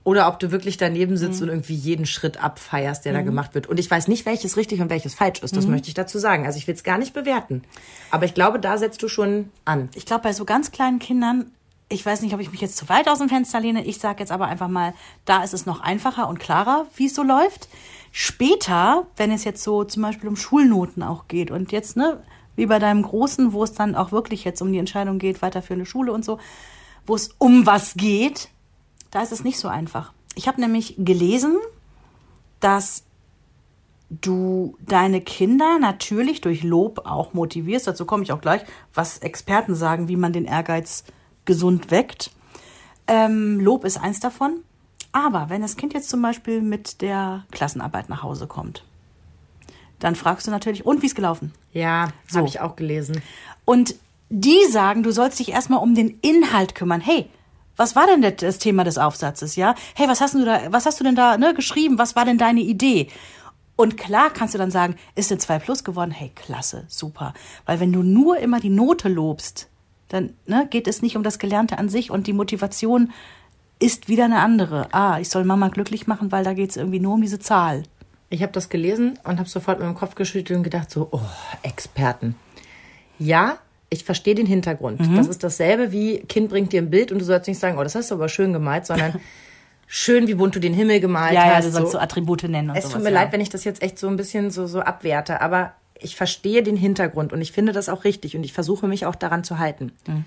Oder 0.03 0.27
ob 0.27 0.39
du 0.39 0.51
wirklich 0.51 0.77
daneben 0.77 1.15
sitzt 1.15 1.39
Mhm. 1.39 1.43
und 1.43 1.49
irgendwie 1.49 1.75
jeden 1.75 2.05
Schritt 2.05 2.43
abfeierst, 2.43 3.05
der 3.05 3.13
da 3.13 3.21
gemacht 3.21 3.55
wird. 3.55 3.67
Und 3.67 3.79
ich 3.79 3.89
weiß 3.89 4.09
nicht, 4.09 4.25
welches 4.25 4.57
richtig 4.57 4.81
und 4.81 4.89
welches 4.89 5.15
falsch 5.15 5.41
ist. 5.41 5.53
Mhm. 5.53 5.57
Das 5.57 5.67
möchte 5.67 5.87
ich 5.87 5.93
dazu 5.93 6.19
sagen. 6.19 6.45
Also 6.45 6.57
ich 6.57 6.67
will 6.67 6.75
es 6.75 6.83
gar 6.83 6.97
nicht 6.97 7.13
bewerten. 7.13 7.63
Aber 8.11 8.25
ich 8.25 8.33
glaube, 8.33 8.59
da 8.59 8.77
setzt 8.77 9.01
du 9.01 9.07
schon 9.07 9.49
an. 9.63 9.89
Ich 9.95 10.05
glaube, 10.05 10.23
bei 10.23 10.33
so 10.33 10.43
ganz 10.45 10.71
kleinen 10.71 10.99
Kindern 10.99 11.51
ich 11.89 12.05
weiß 12.05 12.21
nicht, 12.21 12.33
ob 12.33 12.39
ich 12.39 12.51
mich 12.51 12.61
jetzt 12.61 12.77
zu 12.77 12.89
weit 12.89 13.07
aus 13.07 13.19
dem 13.19 13.29
Fenster 13.29 13.59
lehne. 13.59 13.85
Ich 13.85 13.99
sage 13.99 14.19
jetzt 14.19 14.31
aber 14.31 14.47
einfach 14.47 14.67
mal, 14.67 14.93
da 15.25 15.43
ist 15.43 15.53
es 15.53 15.67
noch 15.67 15.81
einfacher 15.81 16.27
und 16.27 16.39
klarer, 16.39 16.87
wie 16.95 17.05
es 17.05 17.13
so 17.13 17.21
läuft. 17.21 17.67
Später, 18.11 19.05
wenn 19.17 19.31
es 19.31 19.43
jetzt 19.43 19.61
so 19.63 19.83
zum 19.83 20.01
Beispiel 20.01 20.29
um 20.29 20.35
Schulnoten 20.35 21.03
auch 21.03 21.27
geht 21.27 21.51
und 21.51 21.71
jetzt, 21.71 21.97
ne, 21.97 22.23
wie 22.55 22.65
bei 22.65 22.79
deinem 22.79 23.03
Großen, 23.03 23.53
wo 23.53 23.63
es 23.63 23.73
dann 23.73 23.95
auch 23.95 24.11
wirklich 24.11 24.43
jetzt 24.43 24.61
um 24.61 24.71
die 24.71 24.79
Entscheidung 24.79 25.19
geht, 25.19 25.41
weiterführende 25.41 25.85
Schule 25.85 26.11
und 26.13 26.23
so, 26.23 26.39
wo 27.05 27.15
es 27.15 27.35
um 27.37 27.65
was 27.65 27.95
geht, 27.95 28.49
da 29.13 29.21
ist 29.21 29.31
es 29.31 29.43
nicht 29.43 29.59
so 29.59 29.67
einfach. 29.67 30.11
Ich 30.35 30.47
habe 30.47 30.59
nämlich 30.59 30.95
gelesen, 30.97 31.57
dass 32.59 33.03
du 34.09 34.75
deine 34.81 35.21
Kinder 35.21 35.77
natürlich 35.79 36.41
durch 36.41 36.63
Lob 36.63 37.05
auch 37.05 37.33
motivierst. 37.33 37.87
Dazu 37.87 38.05
komme 38.05 38.23
ich 38.23 38.31
auch 38.31 38.41
gleich, 38.41 38.61
was 38.93 39.19
Experten 39.19 39.75
sagen, 39.75 40.07
wie 40.07 40.15
man 40.15 40.33
den 40.33 40.45
Ehrgeiz 40.45 41.03
gesund 41.45 41.91
weckt. 41.91 42.31
Ähm, 43.07 43.59
Lob 43.59 43.85
ist 43.85 43.97
eins 43.97 44.19
davon. 44.19 44.61
Aber 45.11 45.49
wenn 45.49 45.61
das 45.61 45.75
Kind 45.77 45.93
jetzt 45.93 46.09
zum 46.09 46.21
Beispiel 46.23 46.61
mit 46.61 47.01
der 47.01 47.45
Klassenarbeit 47.51 48.09
nach 48.09 48.23
Hause 48.23 48.47
kommt, 48.47 48.83
dann 49.99 50.15
fragst 50.15 50.47
du 50.47 50.51
natürlich, 50.51 50.85
und 50.87 51.03
wie 51.03 51.05
ist 51.05 51.15
gelaufen? 51.15 51.53
Ja, 51.71 52.09
So. 52.27 52.39
habe 52.39 52.47
ich 52.47 52.59
auch 52.61 52.75
gelesen. 52.75 53.21
Und 53.63 53.95
die 54.29 54.65
sagen, 54.71 55.03
du 55.03 55.11
sollst 55.11 55.37
dich 55.39 55.49
erstmal 55.51 55.79
um 55.83 55.93
den 55.93 56.17
Inhalt 56.21 56.73
kümmern. 56.73 56.99
Hey, 56.99 57.29
was 57.75 57.95
war 57.95 58.05
denn 58.07 58.21
das- 58.37 58.59
Thema 58.59 58.83
des 58.83 58.97
Aufsatzes, 58.97 59.55
ja? 59.55 59.75
Hey, 59.95 60.07
was 60.07 60.21
hast 60.21 60.35
du 60.35 60.45
da, 60.45 60.61
was 60.71 60.85
hast 60.85 60.99
du 60.99 61.03
denn 61.03 61.15
da 61.15 61.37
ne, 61.37 61.53
geschrieben? 61.53 61.97
Was 61.97 62.15
war 62.15 62.25
denn 62.25 62.37
deine 62.37 62.61
Idee? 62.61 63.07
Und 63.75 63.97
klar 63.97 64.29
kannst 64.29 64.53
du 64.53 64.59
dann 64.59 64.71
sagen, 64.71 64.95
ist 65.15 65.31
eine 65.31 65.39
2 65.39 65.59
plus 65.59 65.83
geworden? 65.83 66.11
Hey, 66.11 66.31
klasse, 66.35 66.85
super. 66.87 67.33
Weil 67.65 67.79
wenn 67.79 67.91
du 67.91 68.03
nur 68.03 68.37
immer 68.37 68.59
die 68.59 68.69
Note 68.69 69.09
lobst, 69.09 69.67
dann 70.09 70.33
ne, 70.45 70.67
geht 70.69 70.87
es 70.87 71.01
nicht 71.01 71.17
um 71.17 71.23
das 71.23 71.39
Gelernte 71.39 71.79
an 71.79 71.89
sich 71.89 72.11
und 72.11 72.27
die 72.27 72.33
Motivation 72.33 73.11
ist 73.79 74.07
wieder 74.07 74.25
eine 74.25 74.39
andere. 74.39 74.87
Ah, 74.93 75.19
ich 75.19 75.29
soll 75.29 75.43
Mama 75.43 75.69
glücklich 75.69 76.05
machen, 76.05 76.31
weil 76.31 76.43
da 76.43 76.53
geht 76.53 76.69
es 76.69 76.77
irgendwie 76.77 76.99
nur 76.99 77.15
um 77.15 77.21
diese 77.21 77.39
Zahl. 77.39 77.83
Ich 78.29 78.41
habe 78.43 78.51
das 78.51 78.69
gelesen 78.69 79.17
und 79.23 79.39
habe 79.39 79.49
sofort 79.49 79.79
mit 79.79 79.87
dem 79.87 79.95
Kopf 79.95 80.15
geschüttelt 80.15 80.57
und 80.57 80.63
gedacht 80.63 80.89
so, 80.91 81.09
oh, 81.11 81.19
Experten. 81.63 82.35
Ja, 83.19 83.57
ich 83.93 84.03
verstehe 84.03 84.35
den 84.35 84.45
Hintergrund. 84.45 84.99
Mhm. 84.99 85.15
Das 85.15 85.27
ist 85.27 85.43
dasselbe 85.43 85.91
wie 85.91 86.19
Kind 86.19 86.49
bringt 86.49 86.73
dir 86.73 86.81
ein 86.81 86.89
Bild 86.89 87.11
und 87.11 87.19
du 87.19 87.25
sollst 87.25 87.47
nicht 87.47 87.59
sagen, 87.59 87.77
oh, 87.77 87.83
das 87.83 87.95
hast 87.95 88.11
du 88.11 88.15
aber 88.15 88.29
schön 88.29 88.51
gemalt, 88.53 88.85
sondern 88.85 89.19
schön, 89.87 90.27
wie 90.27 90.33
bunt 90.33 90.55
du 90.55 90.59
den 90.59 90.73
Himmel 90.73 90.99
gemalt 90.99 91.33
Ja, 91.33 91.47
ja, 91.47 91.55
hast. 91.55 91.67
du 91.67 91.71
sollst 91.71 91.91
so 91.93 91.99
Attribute 91.99 92.43
nennen 92.43 92.69
und 92.71 92.75
Es 92.75 92.83
tut 92.83 92.93
sowas, 92.93 93.03
mir 93.03 93.11
ja. 93.11 93.21
leid, 93.21 93.31
wenn 93.31 93.41
ich 93.41 93.49
das 93.49 93.63
jetzt 93.63 93.81
echt 93.81 93.97
so 93.97 94.07
ein 94.07 94.17
bisschen 94.17 94.51
so, 94.51 94.67
so 94.67 94.81
abwerte, 94.81 95.41
aber 95.41 95.73
ich 95.99 96.15
verstehe 96.15 96.63
den 96.63 96.75
Hintergrund 96.75 97.31
und 97.31 97.41
ich 97.41 97.51
finde 97.51 97.71
das 97.71 97.87
auch 97.87 98.03
richtig 98.03 98.35
und 98.35 98.43
ich 98.43 98.51
versuche 98.53 98.87
mich 98.87 99.05
auch 99.05 99.15
daran 99.15 99.43
zu 99.43 99.59
halten. 99.59 99.93
Mhm. 100.07 100.25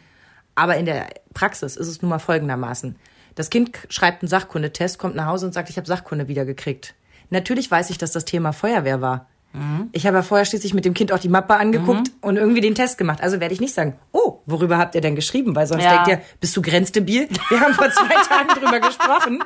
Aber 0.55 0.77
in 0.77 0.87
der 0.87 1.09
Praxis 1.35 1.77
ist 1.77 1.89
es 1.89 2.01
nun 2.01 2.09
mal 2.09 2.19
folgendermaßen. 2.19 2.97
Das 3.35 3.51
Kind 3.51 3.73
schreibt 3.91 4.23
einen 4.23 4.29
Sachkundetest, 4.29 4.99
kommt 4.99 5.15
nach 5.15 5.27
Hause 5.27 5.47
und 5.47 5.53
sagt, 5.53 5.69
ich 5.69 5.77
habe 5.77 5.87
Sachkunde 5.87 6.29
wiedergekriegt. 6.29 6.95
Natürlich 7.29 7.71
weiß 7.71 7.91
ich, 7.91 7.99
dass 7.99 8.13
das 8.13 8.25
Thema 8.25 8.53
Feuerwehr 8.53 9.03
war. 9.03 9.29
Mhm. 9.57 9.89
Ich 9.93 10.07
habe 10.07 10.17
ja 10.19 10.23
vorher 10.23 10.45
schließlich 10.45 10.75
mit 10.75 10.85
dem 10.85 10.93
Kind 10.95 11.13
auch 11.13 11.19
die 11.19 11.29
Mappe 11.29 11.55
angeguckt 11.57 12.11
und 12.21 12.37
irgendwie 12.37 12.61
den 12.61 12.75
Test 12.75 12.99
gemacht. 12.99 13.23
Also 13.23 13.41
werde 13.41 13.55
ich 13.55 13.61
nicht 13.61 13.73
sagen, 13.75 13.99
oh, 14.13 14.41
worüber 14.47 14.77
habt 14.79 14.95
ihr 14.95 15.01
denn 15.01 15.15
geschrieben? 15.17 15.57
Weil 15.57 15.67
sonst 15.67 15.85
Ja. 15.85 15.95
denkt 16.05 16.09
ihr, 16.09 16.21
bist 16.41 16.57
du 16.57 16.63
grenzdebil? 16.63 17.29
Wir 17.49 17.61
haben 17.61 17.73
vor 17.75 17.91
zwei 17.91 18.15
Tagen 18.29 18.49
drüber 18.61 18.81
gesprochen. 18.81 19.43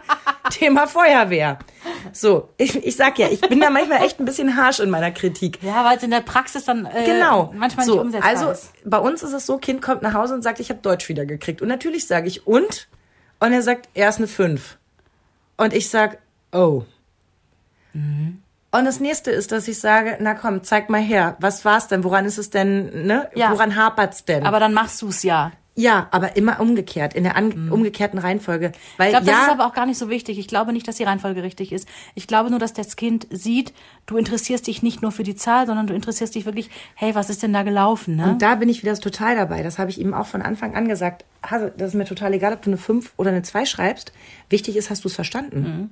Thema 0.51 0.87
Feuerwehr. 0.89 1.59
So, 2.13 2.49
ich, 2.57 2.75
ich 2.85 2.97
sag 2.97 3.19
ja, 3.19 3.29
ich 3.29 3.41
bin 3.41 3.61
da 3.61 3.71
manchmal 3.71 4.03
echt 4.03 4.19
ein 4.19 4.25
bisschen 4.25 4.57
harsh 4.57 4.81
in 4.81 4.91
meiner 4.91 5.13
Kritik. 5.13 5.63
Ja, 5.63 5.85
weil 5.85 5.97
es 5.97 6.03
in 6.03 6.11
der 6.11 6.21
Praxis 6.23 6.65
dann 6.65 6.87
äh, 6.87 7.05
Genau. 7.05 7.53
manchmal 7.57 7.87
so, 7.87 7.93
nicht 7.95 8.03
umsetzbar 8.03 8.31
also, 8.31 8.51
ist. 8.51 8.73
bei 8.85 8.99
uns 8.99 9.23
ist 9.23 9.33
es 9.33 9.47
so, 9.47 9.59
Kind 9.59 9.81
kommt 9.81 10.03
nach 10.03 10.15
Hause 10.15 10.35
und 10.35 10.43
sagt, 10.43 10.59
ich 10.61 10.71
habe 10.71 10.81
Deutsch 10.81 11.09
wiedergekriegt. 11.09 11.63
Und 11.63 11.69
natürlich 11.69 12.07
sage 12.07 12.27
ich, 12.27 12.47
und? 12.47 12.89
Und 13.39 13.53
er 13.53 13.63
sagt, 13.63 13.89
er 13.95 14.09
ist 14.09 14.19
eine 14.19 14.27
5. 14.27 14.77
Und 15.57 15.73
ich 15.73 15.89
sag, 15.89 16.19
oh. 16.53 16.83
Und 18.73 18.85
das 18.85 19.01
nächste 19.01 19.31
ist, 19.33 19.51
dass 19.51 19.67
ich 19.67 19.81
sage, 19.81 20.17
na 20.21 20.35
komm, 20.35 20.63
zeig 20.63 20.91
mal 20.91 21.01
her, 21.01 21.37
was 21.41 21.65
war's 21.65 21.89
denn? 21.89 22.05
Woran 22.05 22.25
ist 22.25 22.39
es 22.39 22.51
denn, 22.51 23.07
ne? 23.07 23.29
Ja. 23.35 23.51
Woran 23.51 23.75
hapert's 23.75 24.25
denn? 24.25 24.47
Aber 24.47 24.61
dann 24.61 24.73
machst 24.73 25.03
du's 25.03 25.25
ja. 25.25 25.51
ja, 25.75 26.09
aber 26.11 26.37
immer 26.37 26.61
umgekehrt, 26.61 27.15
in 27.15 27.25
der 27.25 27.37
an 27.37 27.71
umgekehrten 27.71 28.19
Reihenfolge. 28.19 28.73
Weil 28.97 29.09
Ich 29.09 29.13
glaube, 29.13 29.27
das 29.27 29.35
ja, 29.35 29.47
ist 29.47 29.53
aber 29.53 29.67
auch 29.67 29.73
gar 29.73 29.87
nicht 29.87 29.99
so 29.99 30.09
wichtig. 30.09 30.39
Ich 30.39 30.47
glaube 30.47 30.73
nicht, 30.73 30.87
dass 30.87 30.97
die 30.97 31.05
Reihenfolge 31.05 31.43
richtig 31.43 31.73
ist. 31.73 31.89
Ich 32.15 32.27
glaube 32.27 32.51
nur, 32.51 32.59
dass 32.59 32.73
das 32.73 32.97
Kind 32.97 33.27
sieht, 33.31 33.73
du 34.07 34.17
interessierst 34.17 34.67
dich 34.67 34.83
nicht 34.83 35.03
nur 35.03 35.13
für 35.13 35.23
die 35.23 35.35
Zahl, 35.35 35.67
sondern 35.67 35.87
du 35.87 35.95
interessierst 35.95 36.35
dich 36.35 36.45
wirklich, 36.45 36.71
hey, 36.95 37.15
was 37.15 37.31
ist 37.31 37.43
denn 37.43 37.53
da 37.53 37.63
gelaufen? 37.63 38.17
Ne? 38.17 38.31
Und 38.31 38.43
da 38.43 38.55
bin 38.57 38.69
ich 38.69 38.83
wieder 38.83 38.95
total 38.95 39.37
dabei. 39.37 39.63
Das 39.63 39.79
habe 39.79 39.91
ich 39.91 40.01
ihm 40.01 40.15
auch 40.15 40.27
von 40.27 40.43
Anfang 40.43 40.75
an 40.75 40.87
gesagt. 40.87 41.25
Hase, 41.49 41.73
das 41.77 41.89
ist 41.89 41.95
mir 41.95 42.05
total 42.05 42.35
egal, 42.35 42.53
ob 42.53 42.63
du 42.63 42.71
eine 42.71 42.79
5 42.79 43.15
oder 43.17 43.31
eine 43.31 43.43
2 43.43 43.65
schreibst. 43.65 44.13
Wichtig 44.49 44.77
ist, 44.77 44.91
hast 44.91 45.05
du 45.05 45.09
es 45.09 45.15
verstanden. 45.15 45.91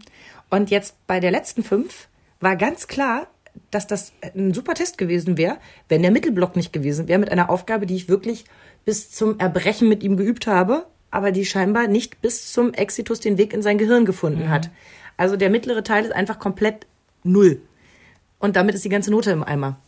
Und 0.51 0.71
jetzt 0.71 0.95
bei 1.07 1.21
der 1.21 1.31
letzten 1.31 1.63
5 1.63 2.09
war 2.41 2.57
ganz 2.57 2.87
klar, 2.87 3.29
dass 3.71 3.87
das 3.87 4.13
ein 4.23 4.55
super 4.55 4.75
Test 4.75 4.99
gewesen 4.99 5.37
wäre, 5.37 5.59
wenn 5.89 6.03
der 6.03 6.11
Mittelblock 6.11 6.57
nicht 6.57 6.73
gewesen 6.73 7.09
wäre, 7.09 7.19
mit 7.19 7.31
einer 7.31 7.51
Aufgabe, 7.51 7.87
die 7.87 7.97
ich 7.97 8.09
wirklich 8.09 8.45
bis 8.85 9.11
zum 9.11 9.39
Erbrechen 9.39 9.89
mit 9.89 10.03
ihm 10.03 10.17
geübt 10.17 10.47
habe, 10.47 10.87
aber 11.11 11.33
die 11.33 11.45
scheinbar 11.45 11.89
nicht 11.89 12.21
bis 12.21 12.53
zum 12.53 12.73
Exitus 12.73 13.21
den 13.21 13.39
Weg 13.39 13.53
in 13.53 13.63
sein 13.63 13.79
Gehirn 13.79 14.05
gefunden 14.05 14.51
hat. 14.51 14.71
Also 15.17 15.37
der 15.37 15.51
mittlere 15.51 15.83
Teil 15.83 16.05
ist 16.05 16.13
einfach 16.13 16.39
komplett 16.39 16.87
null. 17.25 17.61
Und 18.39 18.57
damit 18.57 18.75
ist 18.75 18.85
die 18.85 18.91
ganze 18.91 19.11
Note 19.11 19.31
im 19.31 19.43
Eimer. 19.43 19.79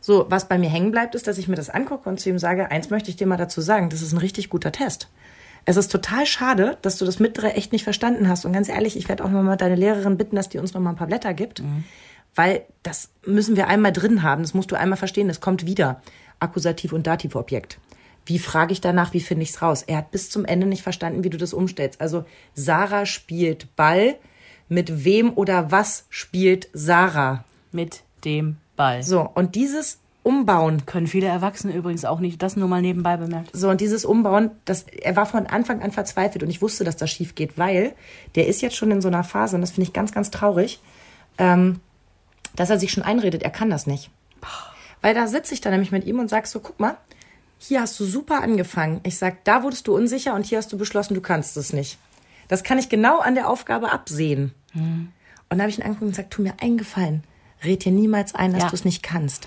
So, 0.00 0.26
was 0.28 0.48
bei 0.48 0.58
mir 0.58 0.70
hängen 0.70 0.90
bleibt, 0.90 1.14
ist, 1.14 1.26
dass 1.26 1.38
ich 1.38 1.46
mir 1.46 1.56
das 1.56 1.70
angucke 1.70 2.08
und 2.08 2.18
zu 2.18 2.30
ihm 2.30 2.38
sage, 2.38 2.70
eins 2.70 2.90
möchte 2.90 3.10
ich 3.10 3.16
dir 3.16 3.26
mal 3.26 3.36
dazu 3.36 3.60
sagen, 3.60 3.90
das 3.90 4.02
ist 4.02 4.12
ein 4.12 4.18
richtig 4.18 4.48
guter 4.48 4.72
Test. 4.72 5.08
Es 5.64 5.76
ist 5.76 5.90
total 5.92 6.26
schade, 6.26 6.78
dass 6.82 6.98
du 6.98 7.04
das 7.04 7.20
mittlere 7.20 7.54
echt 7.54 7.72
nicht 7.72 7.84
verstanden 7.84 8.28
hast. 8.28 8.44
Und 8.44 8.52
ganz 8.52 8.68
ehrlich, 8.68 8.96
ich 8.96 9.08
werde 9.08 9.24
auch 9.24 9.30
noch 9.30 9.42
mal 9.42 9.56
deine 9.56 9.76
Lehrerin 9.76 10.16
bitten, 10.16 10.36
dass 10.36 10.48
die 10.48 10.58
uns 10.58 10.74
noch 10.74 10.80
mal 10.80 10.90
ein 10.90 10.96
paar 10.96 11.06
Blätter 11.06 11.34
gibt. 11.34 11.62
Weil 12.34 12.62
das 12.82 13.10
müssen 13.26 13.56
wir 13.56 13.68
einmal 13.68 13.92
drin 13.92 14.22
haben. 14.22 14.42
Das 14.42 14.54
musst 14.54 14.70
du 14.70 14.76
einmal 14.76 14.98
verstehen. 14.98 15.30
Es 15.30 15.40
kommt 15.40 15.66
wieder. 15.66 16.00
Akkusativ 16.38 16.92
und 16.92 17.06
Dativobjekt. 17.06 17.78
Wie 18.26 18.38
frage 18.38 18.72
ich 18.72 18.80
danach, 18.80 19.12
wie 19.12 19.20
finde 19.20 19.42
ich 19.42 19.50
es 19.50 19.62
raus? 19.62 19.82
Er 19.82 19.98
hat 19.98 20.10
bis 20.10 20.30
zum 20.30 20.44
Ende 20.44 20.66
nicht 20.66 20.82
verstanden, 20.82 21.24
wie 21.24 21.30
du 21.30 21.38
das 21.38 21.52
umstellst. 21.52 22.00
Also 22.00 22.24
Sarah 22.54 23.06
spielt 23.06 23.74
Ball. 23.76 24.16
Mit 24.68 25.04
wem 25.04 25.32
oder 25.36 25.72
was 25.72 26.06
spielt 26.10 26.68
Sarah? 26.72 27.44
Mit 27.72 28.02
dem 28.24 28.58
Ball. 28.76 29.02
So, 29.02 29.28
und 29.34 29.56
dieses 29.56 29.98
Umbauen, 30.30 30.86
Können 30.86 31.06
viele 31.08 31.26
Erwachsene 31.26 31.74
übrigens 31.74 32.04
auch 32.04 32.20
nicht. 32.20 32.40
Das 32.40 32.56
nur 32.56 32.68
mal 32.68 32.80
nebenbei 32.80 33.16
bemerkt. 33.16 33.50
so, 33.52 33.68
und 33.68 33.80
dieses 33.80 34.04
Umbauen, 34.04 34.52
das, 34.64 34.84
er 34.84 35.16
war 35.16 35.26
von 35.26 35.46
Anfang 35.46 35.82
an 35.82 35.90
verzweifelt 35.90 36.42
und 36.44 36.50
ich 36.50 36.62
wusste, 36.62 36.84
dass 36.84 36.96
das 36.96 37.10
schief 37.10 37.34
geht, 37.34 37.58
weil 37.58 37.92
der 38.36 38.46
ist 38.46 38.62
jetzt 38.62 38.76
schon 38.76 38.90
in 38.90 39.00
so 39.00 39.08
einer 39.08 39.24
Phase, 39.24 39.56
und 39.56 39.60
das 39.62 39.72
finde 39.72 39.88
ich 39.88 39.92
ganz, 39.92 40.12
ganz 40.12 40.30
traurig, 40.30 40.80
ähm, 41.38 41.80
dass 42.56 42.70
er 42.70 42.78
sich 42.78 42.92
schon 42.92 43.02
einredet, 43.02 43.42
er 43.42 43.50
kann 43.50 43.70
das 43.70 43.86
nicht. 43.86 44.10
Weil 45.02 45.14
da 45.14 45.26
sitze 45.26 45.54
ich 45.54 45.60
dann 45.60 45.72
nämlich 45.72 45.92
mit 45.92 46.04
ihm 46.04 46.18
und 46.18 46.28
sag 46.30 46.46
so, 46.46 46.60
guck 46.60 46.78
mal, 46.78 46.96
hier 47.58 47.80
hast 47.80 47.98
du 47.98 48.04
super 48.04 48.42
angefangen. 48.42 49.00
Ich 49.02 49.18
sag, 49.18 49.44
da 49.44 49.62
wurdest 49.62 49.86
du 49.86 49.94
unsicher 49.96 50.34
und 50.34 50.46
hier 50.46 50.58
hast 50.58 50.72
du 50.72 50.78
beschlossen, 50.78 51.14
du 51.14 51.20
kannst 51.20 51.56
es 51.56 51.72
nicht. 51.72 51.98
Das 52.48 52.62
kann 52.64 52.78
ich 52.78 52.88
genau 52.88 53.18
an 53.18 53.34
der 53.34 53.48
Aufgabe 53.48 53.92
absehen. 53.92 54.52
Und 54.74 55.12
da 55.48 55.58
habe 55.58 55.70
ich 55.70 55.78
ihn 55.78 55.82
angeguckt 55.84 56.02
und 56.02 56.10
gesagt, 56.10 56.30
tu 56.32 56.42
mir 56.42 56.54
einen 56.60 56.78
Gefallen. 56.78 57.22
Red 57.64 57.84
dir 57.84 57.92
niemals 57.92 58.34
ein, 58.34 58.52
dass 58.52 58.62
Ja. 58.64 58.68
du 58.70 58.74
es 58.74 58.84
nicht 58.84 59.02
kannst. 59.02 59.46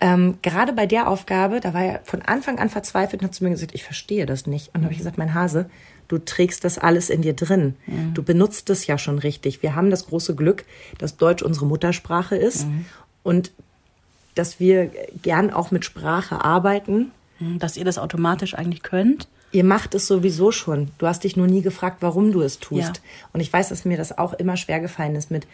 Ähm, 0.00 0.38
gerade 0.42 0.72
bei 0.72 0.86
der 0.86 1.08
Aufgabe, 1.08 1.60
da 1.60 1.72
war 1.72 1.84
er 1.84 2.00
von 2.04 2.22
Anfang 2.22 2.58
an 2.58 2.68
verzweifelt 2.68 3.22
und 3.22 3.28
hat 3.28 3.34
zu 3.34 3.44
mir 3.44 3.50
gesagt, 3.50 3.74
ich 3.74 3.84
verstehe 3.84 4.26
das 4.26 4.46
nicht. 4.46 4.68
Und 4.68 4.80
da 4.80 4.84
habe 4.84 4.92
ich 4.92 4.98
gesagt, 4.98 5.18
mein 5.18 5.34
Hase, 5.34 5.70
du 6.08 6.18
trägst 6.18 6.64
das 6.64 6.78
alles 6.78 7.10
in 7.10 7.22
dir 7.22 7.34
drin. 7.34 7.76
Du 8.12 8.22
benutzt 8.22 8.68
es 8.70 8.86
ja 8.86 8.98
schon 8.98 9.18
richtig. 9.18 9.62
Wir 9.62 9.74
haben 9.74 9.90
das 9.90 10.06
große 10.06 10.34
Glück, 10.34 10.64
dass 10.98 11.16
Deutsch 11.16 11.42
unsere 11.42 11.66
Muttersprache 11.66 12.36
ist 12.36 12.66
und 13.22 13.52
dass 14.34 14.60
wir 14.60 14.90
gern 15.22 15.50
auch 15.50 15.70
mit 15.70 15.84
Sprache 15.84 16.44
arbeiten. 16.44 17.12
Dass 17.58 17.76
ihr 17.76 17.84
das 17.84 17.98
automatisch 17.98 18.54
eigentlich 18.54 18.82
könnt. 18.82 19.26
Ihr 19.50 19.64
macht 19.64 19.94
es 19.94 20.06
sowieso 20.06 20.52
schon. 20.52 20.90
Du 20.98 21.06
hast 21.06 21.24
dich 21.24 21.36
nur 21.36 21.48
nie 21.48 21.62
gefragt, 21.62 21.98
warum 22.00 22.32
du 22.32 22.42
es 22.42 22.58
tust. 22.58 22.80
Ja. 22.80 22.92
Und 23.32 23.40
ich 23.40 23.52
weiß, 23.52 23.70
dass 23.70 23.84
mir 23.84 23.96
das 23.96 24.16
auch 24.16 24.34
immer 24.34 24.56
schwer 24.56 24.80
gefallen 24.80 25.16
ist, 25.16 25.30
mit 25.30 25.46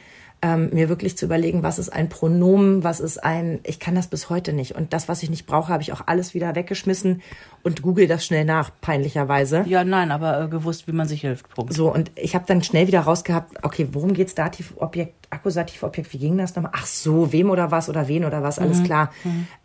ähm, 0.42 0.70
mir 0.72 0.88
wirklich 0.88 1.18
zu 1.18 1.26
überlegen, 1.26 1.62
was 1.62 1.78
ist 1.78 1.90
ein 1.90 2.08
Pronomen, 2.08 2.82
was 2.82 3.00
ist 3.00 3.22
ein, 3.22 3.60
ich 3.62 3.78
kann 3.78 3.94
das 3.94 4.06
bis 4.06 4.30
heute 4.30 4.52
nicht. 4.54 4.74
Und 4.74 4.92
das, 4.92 5.08
was 5.08 5.22
ich 5.22 5.28
nicht 5.28 5.46
brauche, 5.46 5.70
habe 5.70 5.82
ich 5.82 5.92
auch 5.92 6.02
alles 6.06 6.32
wieder 6.32 6.54
weggeschmissen 6.54 7.20
und 7.62 7.82
google 7.82 8.06
das 8.06 8.24
schnell 8.24 8.46
nach, 8.46 8.70
peinlicherweise. 8.80 9.64
Ja, 9.66 9.84
nein, 9.84 10.10
aber 10.10 10.40
äh, 10.40 10.48
gewusst, 10.48 10.88
wie 10.88 10.92
man 10.92 11.06
sich 11.06 11.20
hilft. 11.20 11.48
Punkt. 11.50 11.74
So, 11.74 11.92
und 11.92 12.10
ich 12.16 12.34
habe 12.34 12.46
dann 12.46 12.62
schnell 12.62 12.86
wieder 12.86 13.00
rausgehabt, 13.00 13.62
okay, 13.62 13.88
worum 13.92 14.14
geht's 14.14 14.34
Dativobjekt, 14.34 15.14
Akkusativobjekt, 15.28 16.12
wie 16.14 16.18
ging 16.18 16.38
das 16.38 16.56
nochmal? 16.56 16.72
Ach 16.74 16.86
so, 16.86 17.32
wem 17.32 17.50
oder 17.50 17.70
was 17.70 17.90
oder 17.90 18.08
wen 18.08 18.24
oder 18.24 18.42
was, 18.42 18.58
alles 18.58 18.82
klar. 18.82 19.12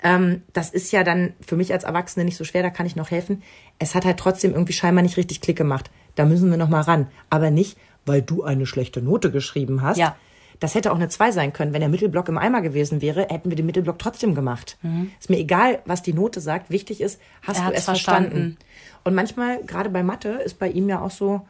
Ähm, 0.03 0.43
das 0.53 0.69
ist 0.69 0.91
ja 0.91 1.03
dann 1.03 1.33
für 1.45 1.55
mich 1.55 1.71
als 1.71 1.85
Erwachsene 1.85 2.25
nicht 2.25 2.37
so 2.37 2.43
schwer, 2.43 2.63
da 2.63 2.69
kann 2.69 2.85
ich 2.85 2.95
noch 2.95 3.11
helfen. 3.11 3.41
Es 3.79 3.95
hat 3.95 4.05
halt 4.05 4.17
trotzdem 4.17 4.51
irgendwie 4.51 4.73
scheinbar 4.73 5.03
nicht 5.03 5.17
richtig 5.17 5.41
Klick 5.41 5.57
gemacht. 5.57 5.89
Da 6.15 6.25
müssen 6.25 6.49
wir 6.49 6.57
noch 6.57 6.69
mal 6.69 6.81
ran. 6.81 7.07
Aber 7.29 7.49
nicht, 7.49 7.77
weil 8.05 8.21
du 8.21 8.43
eine 8.43 8.65
schlechte 8.65 9.01
Note 9.01 9.31
geschrieben 9.31 9.81
hast. 9.81 9.97
Ja. 9.97 10.15
Das 10.59 10.75
hätte 10.75 10.91
auch 10.91 10.95
eine 10.95 11.09
2 11.09 11.31
sein 11.31 11.53
können. 11.53 11.73
Wenn 11.73 11.81
der 11.81 11.89
Mittelblock 11.89 12.29
im 12.29 12.37
Eimer 12.37 12.61
gewesen 12.61 13.01
wäre, 13.01 13.27
hätten 13.29 13.49
wir 13.49 13.55
den 13.55 13.65
Mittelblock 13.65 13.99
trotzdem 13.99 14.35
gemacht. 14.35 14.77
Ist 15.19 15.29
mir 15.29 15.37
egal, 15.37 15.79
was 15.85 16.01
die 16.01 16.13
Note 16.13 16.39
sagt. 16.39 16.69
Wichtig 16.69 17.01
ist, 17.01 17.19
hast 17.41 17.59
Er 17.59 17.69
du 17.69 17.73
es 17.75 17.83
verstanden? 17.83 18.29
verstanden. 18.29 18.57
Und 19.03 19.15
manchmal, 19.15 19.63
gerade 19.63 19.89
bei 19.89 20.01
Mathe, 20.03 20.29
ist 20.29 20.57
bei 20.59 20.69
ihm 20.69 20.87
ja 20.89 21.01
auch 21.01 21.11
so 21.11 21.41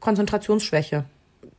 Konzentrationsschwäche. 0.00 1.04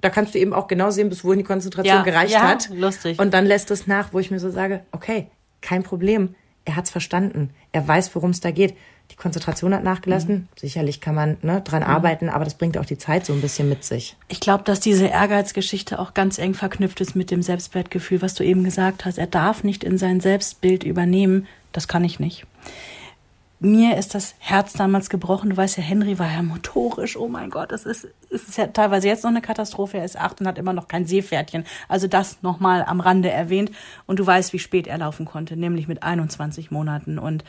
Da 0.01 0.09
kannst 0.09 0.35
du 0.35 0.39
eben 0.39 0.53
auch 0.53 0.67
genau 0.67 0.91
sehen, 0.91 1.09
bis 1.09 1.23
wohin 1.23 1.39
die 1.39 1.43
Konzentration 1.45 1.97
Ja, 1.97 2.03
gereicht 2.03 2.33
ja, 2.33 2.41
hat. 2.41 2.69
lustig. 2.69 3.17
Und 3.19 3.33
dann 3.33 3.45
lässt 3.45 3.71
es 3.71 3.87
nach, 3.87 4.13
wo 4.13 4.19
ich 4.19 4.29
mir 4.29 4.39
so 4.39 4.49
sage, 4.51 4.81
okay, 4.91 5.27
kein 5.61 5.83
Problem. 5.83 6.35
Er 6.67 6.75
hat's 6.75 6.89
verstanden. 6.89 7.51
Er 7.71 7.87
weiß, 7.87 8.13
worum 8.13 8.31
es 8.31 8.41
da 8.41 8.51
geht. 8.51 8.75
Die 9.11 9.15
Konzentration 9.15 9.73
hat 9.73 9.85
nachgelassen. 9.85 10.35
Mhm. 10.35 10.47
Sicherlich 10.57 10.99
kann 10.99 11.15
man 11.15 11.37
ne, 11.41 11.61
dran 11.61 11.81
arbeiten, 11.81 12.27
aber 12.27 12.43
das 12.43 12.55
bringt 12.55 12.77
auch 12.77 12.83
die 12.83 12.97
Zeit 12.97 13.25
so 13.25 13.31
ein 13.31 13.39
bisschen 13.39 13.69
mit 13.69 13.85
sich. 13.85 14.17
Ich 14.27 14.41
glaube, 14.41 14.65
dass 14.65 14.81
diese 14.81 15.05
Ehrgeizgeschichte 15.05 15.97
auch 15.97 16.13
ganz 16.13 16.37
eng 16.39 16.53
verknüpft 16.53 16.99
ist 16.99 17.15
mit 17.15 17.31
dem 17.31 17.41
Selbstwertgefühl, 17.41 18.21
was 18.21 18.33
du 18.33 18.43
eben 18.43 18.65
gesagt 18.65 19.05
hast. 19.05 19.17
Er 19.17 19.27
darf 19.27 19.63
nicht 19.63 19.85
in 19.85 19.97
sein 19.97 20.19
Selbstbild 20.19 20.83
übernehmen. 20.83 21.47
Das 21.71 21.87
kann 21.87 22.03
ich 22.03 22.19
nicht. 22.19 22.45
Mir 23.59 23.97
ist 23.97 24.13
das 24.13 24.35
Herz 24.37 24.73
damals 24.73 25.09
gebrochen. 25.09 25.49
Du 25.49 25.57
weißt 25.57 25.77
ja, 25.77 25.83
Henry 25.83 26.19
war 26.19 26.31
ja 26.31 26.43
motorisch. 26.43 27.17
Oh 27.17 27.27
mein 27.27 27.49
Gott, 27.49 27.71
das 27.71 27.87
ist, 27.87 28.07
ist 28.29 28.55
ja 28.55 28.67
teilweise 28.67 29.07
jetzt 29.07 29.23
noch 29.23 29.31
eine 29.31 29.41
Katastrophe. 29.41 29.97
Er 29.97 30.05
ist 30.05 30.15
acht 30.15 30.39
und 30.39 30.47
hat 30.47 30.59
immer 30.59 30.73
noch 30.73 30.87
kein 30.87 31.07
Seepferdchen. 31.07 31.65
Also 31.87 32.07
das 32.07 32.43
nochmal 32.43 32.83
am 32.85 32.99
Rande 32.99 33.31
erwähnt. 33.31 33.71
Und 34.05 34.19
du 34.19 34.27
weißt, 34.27 34.53
wie 34.53 34.59
spät 34.59 34.85
er 34.85 34.99
laufen 34.99 35.25
konnte, 35.25 35.57
nämlich 35.57 35.87
mit 35.87 36.03
21 36.03 36.69
Monaten. 36.69 37.17
Und 37.17 37.43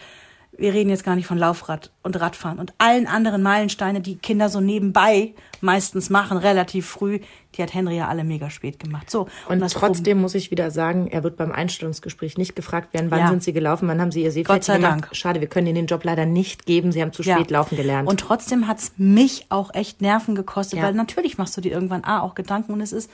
wir 0.58 0.74
reden 0.74 0.90
jetzt 0.90 1.04
gar 1.04 1.14
nicht 1.14 1.26
von 1.26 1.38
Laufrad 1.38 1.92
und 2.02 2.20
Radfahren 2.20 2.58
und 2.58 2.74
allen 2.78 3.06
anderen 3.06 3.42
Meilensteine, 3.42 4.00
die 4.00 4.16
Kinder 4.16 4.48
so 4.48 4.60
nebenbei 4.60 5.34
meistens 5.60 6.10
machen, 6.10 6.36
relativ 6.36 6.86
früh. 6.86 7.20
Die 7.54 7.62
hat 7.62 7.72
Henry 7.72 7.96
ja 7.96 8.08
alle 8.08 8.24
mega 8.24 8.50
spät 8.50 8.78
gemacht. 8.80 9.08
So. 9.10 9.28
Und 9.48 9.60
das 9.60 9.72
trotzdem 9.72 10.20
muss 10.20 10.34
ich 10.34 10.50
wieder 10.50 10.70
sagen, 10.70 11.06
er 11.06 11.22
wird 11.22 11.36
beim 11.36 11.52
Einstellungsgespräch 11.52 12.36
nicht 12.38 12.56
gefragt 12.56 12.92
werden, 12.92 13.10
wann 13.10 13.20
Ja. 13.20 13.28
sind 13.28 13.42
Sie 13.44 13.52
gelaufen, 13.52 13.88
wann 13.88 14.00
haben 14.00 14.10
Sie 14.12 14.22
Ihr 14.24 14.44
Gott 14.44 14.64
sei 14.64 14.76
gemacht. 14.76 14.92
Dank. 15.04 15.08
Schade, 15.12 15.40
wir 15.40 15.48
können 15.48 15.68
Ihnen 15.68 15.76
den 15.76 15.86
Job 15.86 16.02
leider 16.04 16.26
nicht 16.26 16.66
geben. 16.66 16.90
Sie 16.92 17.00
haben 17.00 17.12
zu 17.12 17.22
Ja. 17.22 17.36
spät 17.36 17.50
laufen 17.50 17.76
gelernt. 17.76 18.08
Und 18.08 18.18
trotzdem 18.20 18.66
hat's 18.66 18.92
mich 18.96 19.46
auch 19.50 19.72
echt 19.74 20.02
Nerven 20.02 20.34
gekostet, 20.34 20.80
Ja. 20.80 20.86
weil 20.86 20.94
natürlich 20.94 21.38
machst 21.38 21.56
du 21.56 21.60
dir 21.60 21.72
irgendwann 21.72 22.02
A 22.04 22.20
auch 22.20 22.34
Gedanken 22.34 22.72
und 22.72 22.80
es 22.80 22.92
ist, 22.92 23.08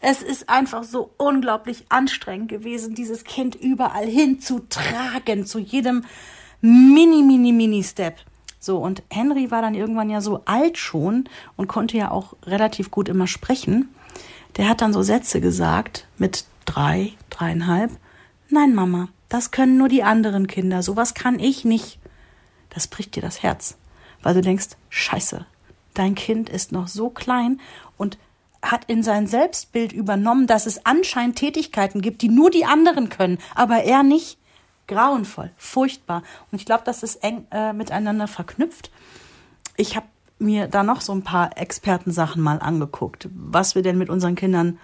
es 0.00 0.22
ist 0.22 0.48
einfach 0.48 0.84
so 0.84 1.10
unglaublich 1.18 1.84
anstrengend 1.90 2.48
gewesen, 2.48 2.94
dieses 2.94 3.24
Kind 3.24 3.54
überall 3.54 4.06
hinzutragen, 4.06 5.46
zu 5.46 5.58
jedem 5.58 6.04
mini, 6.60 7.22
mini, 7.22 7.52
mini 7.52 7.82
Step. 7.82 8.16
So, 8.58 8.78
und 8.78 9.02
Henry 9.10 9.50
war 9.50 9.62
dann 9.62 9.74
irgendwann 9.74 10.10
ja 10.10 10.20
so 10.20 10.42
alt 10.44 10.78
schon 10.78 11.28
und 11.56 11.68
konnte 11.68 11.96
ja 11.96 12.10
auch 12.10 12.34
relativ 12.44 12.90
gut 12.90 13.08
immer 13.08 13.26
sprechen. 13.26 13.88
Der 14.56 14.68
hat 14.68 14.80
dann 14.80 14.92
so 14.92 15.02
Sätze 15.02 15.40
gesagt 15.40 16.06
mit 16.18 16.44
drei, 16.64 17.12
dreieinhalb. 17.30 17.90
Nein, 18.48 18.74
Mama, 18.74 19.08
das 19.28 19.50
können 19.50 19.76
nur 19.76 19.88
die 19.88 20.02
anderen 20.02 20.46
Kinder. 20.46 20.82
Sowas 20.82 21.14
kann 21.14 21.38
ich 21.38 21.64
nicht 21.64 21.98
das 22.76 22.88
bricht 22.88 23.16
dir 23.16 23.22
das 23.22 23.42
Herz, 23.42 23.78
weil 24.22 24.34
du 24.34 24.42
denkst, 24.42 24.76
scheiße, 24.90 25.46
dein 25.94 26.14
Kind 26.14 26.50
ist 26.50 26.72
noch 26.72 26.88
so 26.88 27.08
klein 27.08 27.58
und 27.96 28.18
hat 28.60 28.84
in 28.86 29.02
sein 29.02 29.26
Selbstbild 29.26 29.94
übernommen, 29.94 30.46
dass 30.46 30.66
es 30.66 30.84
anscheinend 30.84 31.36
Tätigkeiten 31.36 32.02
gibt, 32.02 32.20
die 32.20 32.28
nur 32.28 32.50
die 32.50 32.66
anderen 32.66 33.08
können, 33.08 33.38
aber 33.54 33.84
er 33.84 34.02
nicht. 34.02 34.38
Grauenvoll, 34.88 35.50
furchtbar. 35.56 36.22
Und 36.50 36.58
ich 36.60 36.66
glaube, 36.66 36.82
das 36.84 37.02
ist 37.02 37.16
eng 37.22 37.46
äh, 37.50 37.72
miteinander 37.72 38.28
verknüpft. 38.28 38.90
Ich 39.76 39.96
habe 39.96 40.06
mir 40.38 40.68
da 40.68 40.82
noch 40.82 41.00
so 41.00 41.12
ein 41.12 41.22
paar 41.22 41.56
Expertensachen 41.58 42.42
mal 42.42 42.58
angeguckt, 42.58 43.28
was 43.34 43.74
wir 43.74 43.82
denn 43.82 43.98
mit 43.98 44.10
unseren 44.10 44.34
Kindern 44.34 44.78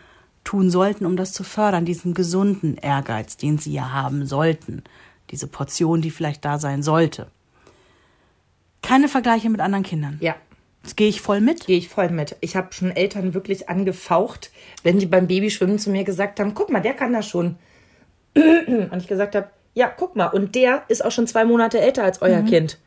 tun 0.45 0.71
sollten, 0.71 1.07
um 1.07 1.17
das 1.17 1.33
zu 1.33 1.45
fördern, 1.45 1.85
diesen 1.85 2.15
gesunden 2.15 2.77
Ehrgeiz, 2.77 3.37
den 3.37 3.59
sie 3.59 3.73
ja 3.73 3.93
haben 3.93 4.27
sollten, 4.27 4.83
diese 5.31 5.47
Portion, 5.47 6.03
die 6.03 6.11
vielleicht 6.11 6.45
da 6.45 6.59
sein 6.59 6.83
sollte. 6.83 7.29
Keine 8.83 9.09
Vergleiche 9.09 9.49
mit 9.51 9.61
anderen 9.61 9.85
Kindern. 9.85 10.19
ja, 10.21 10.35
Das 10.83 10.97
gehe 10.97 11.09
ich 11.09 11.21
voll 11.21 11.41
mit. 11.41 11.67
gehe 11.67 11.79
ich 11.79 11.89
voll 11.89 12.11
mit. 12.11 12.37
Ich 12.41 12.57
habe 12.57 12.73
schon 12.73 12.91
Eltern 12.91 13.35
wirklich 13.35 13.69
angefaucht, 13.69 14.51
wenn 14.83 14.99
die 14.99 15.07
beim 15.07 15.29
Babyschwimmen 15.29 15.79
zu 15.79 15.91
mir 15.91 16.03
gesagt 16.03 16.41
haben, 16.41 16.55
guck 16.55 16.71
mal, 16.71 16.81
der 16.83 16.95
kann 16.95 17.13
das 17.13 17.29
schon. 17.29 17.57
Und 18.35 18.97
ich 18.97 19.07
gesagt 19.07 19.37
habe, 19.37 19.51
ja, 19.75 19.89
guck 19.89 20.17
mal, 20.17 20.27
und 20.27 20.55
der 20.55 20.85
ist 20.89 21.05
auch 21.05 21.11
schon 21.13 21.27
zwei 21.27 21.45
Monate 21.45 21.81
älter 21.81 22.05
als 22.05 22.21
euer 22.23 22.43
Kind. 22.43 22.79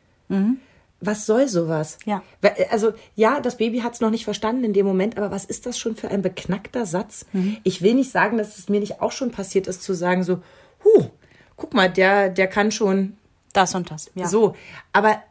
Was 1.00 1.26
soll 1.26 1.46
sowas? 1.46 1.98
Ja. 2.06 2.22
Weil, 2.40 2.54
Also 2.70 2.92
ja, 3.14 3.40
das 3.40 3.58
Baby 3.58 3.80
hat 3.80 3.94
es 3.94 4.00
noch 4.00 4.10
nicht 4.10 4.24
verstanden 4.24 4.64
in 4.64 4.72
dem 4.72 4.86
Moment, 4.86 5.18
aber 5.18 5.30
was 5.30 5.44
ist 5.44 5.66
das 5.66 5.78
schon 5.78 5.94
für 5.94 6.08
ein 6.08 6.22
beknackter 6.22 6.86
Satz? 6.86 7.26
Ich 7.64 7.82
will 7.82 7.94
nicht 7.94 8.10
sagen, 8.10 8.38
dass 8.38 8.58
es 8.58 8.68
mir 8.68 8.80
nicht 8.80 9.00
auch 9.02 9.12
schon 9.12 9.30
passiert 9.30 9.66
ist, 9.66 9.82
zu 9.82 9.94
sagen 9.94 10.24
so, 10.24 10.42
huh, 10.84 11.10
guck 11.56 11.74
mal, 11.74 11.90
der, 11.90 12.30
der 12.30 12.46
kann 12.46 12.70
schon 12.70 13.16
Das 13.52 13.74
und 13.74 13.90
das. 13.90 14.10
Ja. 14.14 14.26
so, 14.26 14.56
aber 14.92 15.22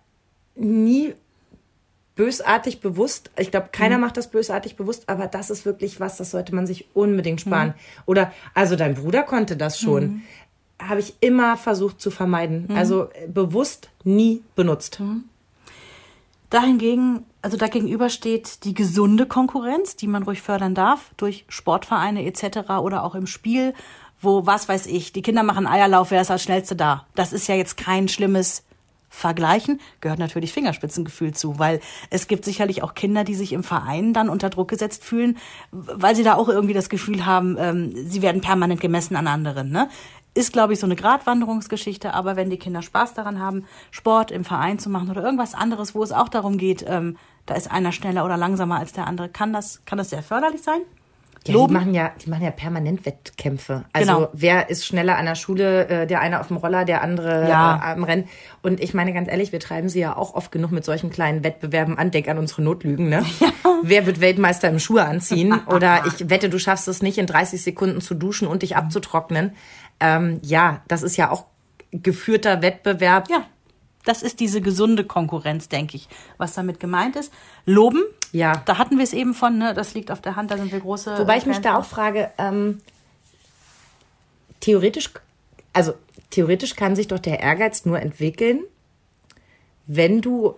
nie 0.56 1.14
bösartig 2.16 2.80
bewusst. 2.80 3.32
Ich 3.38 3.52
glaube, 3.52 3.70
keiner 3.72 3.98
macht 3.98 4.18
das 4.18 4.30
bösartig 4.32 4.78
bewusst, 4.78 5.10
aber 5.10 5.28
das 5.28 5.50
ist 5.50 5.66
wirklich 5.66 6.00
was, 6.00 6.16
das 6.18 6.32
sollte 6.32 6.56
man 6.56 6.66
sich 6.66 6.88
unbedingt 6.94 7.42
sparen. 7.42 7.74
Oder, 8.06 8.32
also 8.54 8.76
dein 8.76 8.96
Bruder 8.96 9.24
konnte 9.24 9.58
das 9.58 9.80
schon. 9.80 10.22
Habe 10.88 11.00
ich 11.00 11.16
immer 11.20 11.58
versucht 11.58 12.02
zu 12.02 12.12
vermeiden. 12.12 12.68
Also 12.76 13.10
äh, 13.14 13.28
bewusst 13.28 13.90
nie 14.04 14.44
benutzt. 14.56 15.00
Dahingegen, 16.50 17.26
also 17.42 17.58
dagegenüber 17.58 18.10
steht 18.10 18.64
die 18.64 18.74
gesunde 18.74 19.26
Konkurrenz, 19.26 19.96
die 19.96 20.08
man 20.08 20.24
ruhig 20.24 20.42
fördern 20.42 20.76
darf, 20.76 21.12
durch 21.18 21.46
Sportvereine 21.50 22.26
etc. 22.26 22.70
oder 22.82 23.04
auch 23.04 23.16
im 23.16 23.28
Spiel, 23.28 23.74
wo, 24.22 24.46
was 24.46 24.70
weiß 24.70 24.88
ich, 24.88 25.12
die 25.12 25.22
Kinder 25.22 25.44
machen 25.44 25.68
Eierlauf, 25.68 26.12
wer 26.12 26.22
ist 26.22 26.32
als 26.32 26.44
Schnellste 26.44 26.76
da. 26.76 27.06
Das 27.16 27.34
ist 27.34 27.48
ja 27.48 27.56
jetzt 27.56 27.78
kein 27.78 28.08
schlimmes 28.08 28.64
Vergleichen, 29.10 29.80
gehört 30.02 30.20
natürlich 30.20 30.52
Fingerspitzengefühl 30.52 31.34
zu, 31.34 31.58
weil 31.58 31.80
es 32.10 32.28
gibt 32.28 32.44
sicherlich 32.44 32.84
auch 32.84 32.96
Kinder, 32.96 33.24
die 33.24 33.36
sich 33.36 33.54
im 33.54 33.64
Verein 33.64 34.14
dann 34.14 34.28
unter 34.28 34.50
Druck 34.50 34.68
gesetzt 34.68 35.06
fühlen, 35.06 35.38
weil 35.72 36.16
sie 36.16 36.24
da 36.24 36.36
auch 36.36 36.50
irgendwie 36.50 36.74
das 36.74 36.90
Gefühl 36.90 37.26
haben, 37.26 37.56
ähm, 37.58 37.94
sie 37.96 38.22
werden 38.22 38.42
permanent 38.42 38.82
gemessen 38.82 39.16
an 39.16 39.28
anderen. 39.28 39.72
Ne? 39.72 39.88
Ist, 40.36 40.54
glaube 40.54 40.74
ich, 40.74 40.80
so 40.80 40.86
eine 40.86 40.96
Gratwanderungsgeschichte, 40.98 42.14
aber 42.14 42.36
wenn 42.36 42.50
die 42.50 42.58
Kinder 42.60 42.82
Spaß 42.82 43.14
daran 43.14 43.40
haben, 43.40 43.66
Sport 43.92 44.32
im 44.32 44.44
Verein 44.46 44.80
zu 44.80 44.90
machen 44.90 45.10
oder 45.10 45.24
irgendwas 45.24 45.54
anderes, 45.56 45.96
wo 45.96 46.04
es 46.04 46.12
auch 46.12 46.30
darum 46.30 46.58
geht, 46.58 46.86
ähm, 46.88 47.18
da 47.46 47.56
ist 47.56 47.72
einer 47.72 47.92
schneller 47.92 48.26
oder 48.26 48.38
langsamer 48.38 48.78
als 48.80 48.92
der 48.94 49.08
andere, 49.08 49.30
kann 49.30 49.54
das, 49.54 49.82
kann 49.86 49.98
das 49.98 50.10
sehr 50.10 50.22
förderlich 50.24 50.62
sein? 50.62 50.82
Ja, 50.82 51.40
die 51.48 51.52
Loben? 51.54 51.74
machen 51.76 51.94
ja, 51.94 52.12
die 52.24 52.30
machen 52.32 52.44
ja 52.44 52.50
permanent 52.50 53.06
Wettkämpfe. 53.06 53.86
Also 53.94 54.14
Genau. 54.16 54.30
wer 54.34 54.70
ist 54.72 54.84
schneller 54.86 55.16
an 55.18 55.26
der 55.26 55.36
Schule? 55.36 55.88
Äh, 55.88 56.08
der 56.08 56.20
eine 56.20 56.40
auf 56.40 56.48
dem 56.48 56.58
Roller, 56.58 56.86
der 56.86 57.04
andere 57.04 57.48
Ja. 57.48 57.76
äh, 57.78 57.94
am 57.94 58.04
Rennen. 58.04 58.28
Und 58.64 58.80
ich 58.80 58.96
meine 58.96 59.14
ganz 59.14 59.30
ehrlich, 59.30 59.52
wir 59.52 59.60
treiben 59.60 59.88
sie 59.88 60.00
ja 60.00 60.18
auch 60.18 60.34
oft 60.34 60.52
genug 60.52 60.72
mit 60.72 60.84
solchen 60.84 61.12
kleinen 61.12 61.44
Wettbewerben 61.44 62.00
an. 62.00 62.10
Denk 62.10 62.28
an 62.30 62.40
unsere 62.40 62.64
Notlügen, 62.64 63.10
ne? 63.10 63.24
Wer 63.84 64.08
wird 64.08 64.22
Weltmeister 64.22 64.70
im 64.70 64.80
Schuhe 64.80 65.06
anziehen? 65.06 65.62
Oder 65.68 66.06
ich 66.08 66.32
wette, 66.32 66.50
du 66.50 66.58
schaffst 66.58 66.88
es 66.88 67.04
nicht 67.04 67.20
in 67.20 67.28
30 67.28 67.62
Sekunden 67.62 68.02
zu 68.02 68.16
duschen 68.16 68.48
und 68.48 68.64
dich 68.64 68.76
abzutrocknen. 68.76 69.52
Ähm, 70.00 70.40
ja, 70.44 70.82
das 70.88 71.04
ist 71.04 71.18
ja 71.18 71.32
auch 71.32 71.46
geführter 71.92 72.62
Wettbewerb. 72.62 73.30
Ja, 73.30 73.46
das 74.04 74.22
ist 74.24 74.40
diese 74.40 74.62
gesunde 74.62 75.04
Konkurrenz, 75.04 75.68
denke 75.68 75.98
ich, 75.98 76.08
was 76.38 76.54
damit 76.54 76.80
gemeint 76.80 77.16
ist. 77.16 77.34
Loben, 77.66 78.04
Ja. 78.32 78.62
da 78.66 78.78
hatten 78.78 78.98
wir 78.98 79.04
es 79.04 79.14
eben 79.14 79.34
von, 79.34 79.58
ne? 79.58 79.74
das 79.74 79.94
liegt 79.94 80.12
auf 80.12 80.22
der 80.22 80.36
Hand, 80.36 80.52
da 80.52 80.58
sind 80.58 80.72
wir 80.72 80.80
große. 80.80 81.18
Wobei 81.18 81.38
ich 81.38 81.46
mich 81.46 81.60
da 81.60 81.78
auch 81.78 81.86
frage, 81.86 82.32
ähm, 82.38 82.82
theoretisch, 84.60 85.12
also 85.74 85.94
theoretisch 86.30 86.76
kann 86.76 86.96
sich 86.96 87.08
doch 87.08 87.20
der 87.20 87.40
Ehrgeiz 87.40 87.86
nur 87.86 88.00
entwickeln, 88.00 88.64
wenn 89.88 90.22
du 90.22 90.56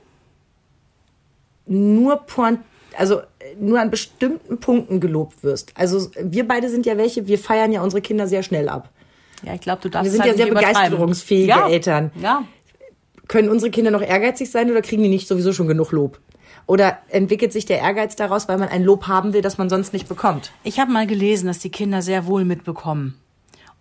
nur 1.65 2.17
point, 2.17 2.59
also 2.97 3.21
nur 3.59 3.79
an 3.79 3.91
bestimmten 3.91 4.59
Punkten 4.59 4.99
gelobt 4.99 5.43
wirst. 5.43 5.71
Also 5.75 6.09
wir 6.21 6.47
beide 6.47 6.69
sind 6.69 6.85
ja 6.85 6.97
welche, 6.97 7.27
wir 7.27 7.37
feiern 7.37 7.71
ja 7.71 7.81
unsere 7.81 8.01
Kinder 8.01 8.27
sehr 8.27 8.43
schnell 8.43 8.69
ab. 8.69 8.89
Ja, 9.43 9.53
ich 9.53 9.61
glaube, 9.61 9.81
du 9.81 9.89
darfst 9.89 10.05
Wir 10.05 10.11
sind 10.11 10.21
halt 10.21 10.37
ja 10.37 10.45
sehr 10.45 10.53
begeisterungsfähige 10.53 11.47
ja. 11.47 11.69
Eltern. 11.69 12.11
Ja, 12.19 12.43
Können 13.27 13.49
unsere 13.49 13.71
Kinder 13.71 13.91
noch 13.91 14.01
ehrgeizig 14.01 14.49
sein 14.49 14.71
oder 14.71 14.81
kriegen 14.81 15.03
die 15.03 15.09
nicht 15.09 15.27
sowieso 15.27 15.53
schon 15.53 15.67
genug 15.67 15.91
Lob? 15.91 16.19
Oder 16.65 16.99
entwickelt 17.09 17.53
sich 17.53 17.65
der 17.65 17.79
Ehrgeiz 17.79 18.15
daraus, 18.15 18.49
weil 18.49 18.57
man 18.57 18.67
ein 18.67 18.83
Lob 18.83 19.07
haben 19.07 19.33
will, 19.33 19.41
das 19.41 19.57
man 19.57 19.69
sonst 19.69 19.93
nicht 19.93 20.09
bekommt? 20.09 20.51
ich 20.63 20.79
habe 20.79 20.91
mal 20.91 21.07
gelesen, 21.07 21.47
dass 21.47 21.59
die 21.59 21.69
Kinder 21.69 22.01
sehr 22.01 22.25
wohl 22.25 22.43
mitbekommen, 22.43 23.15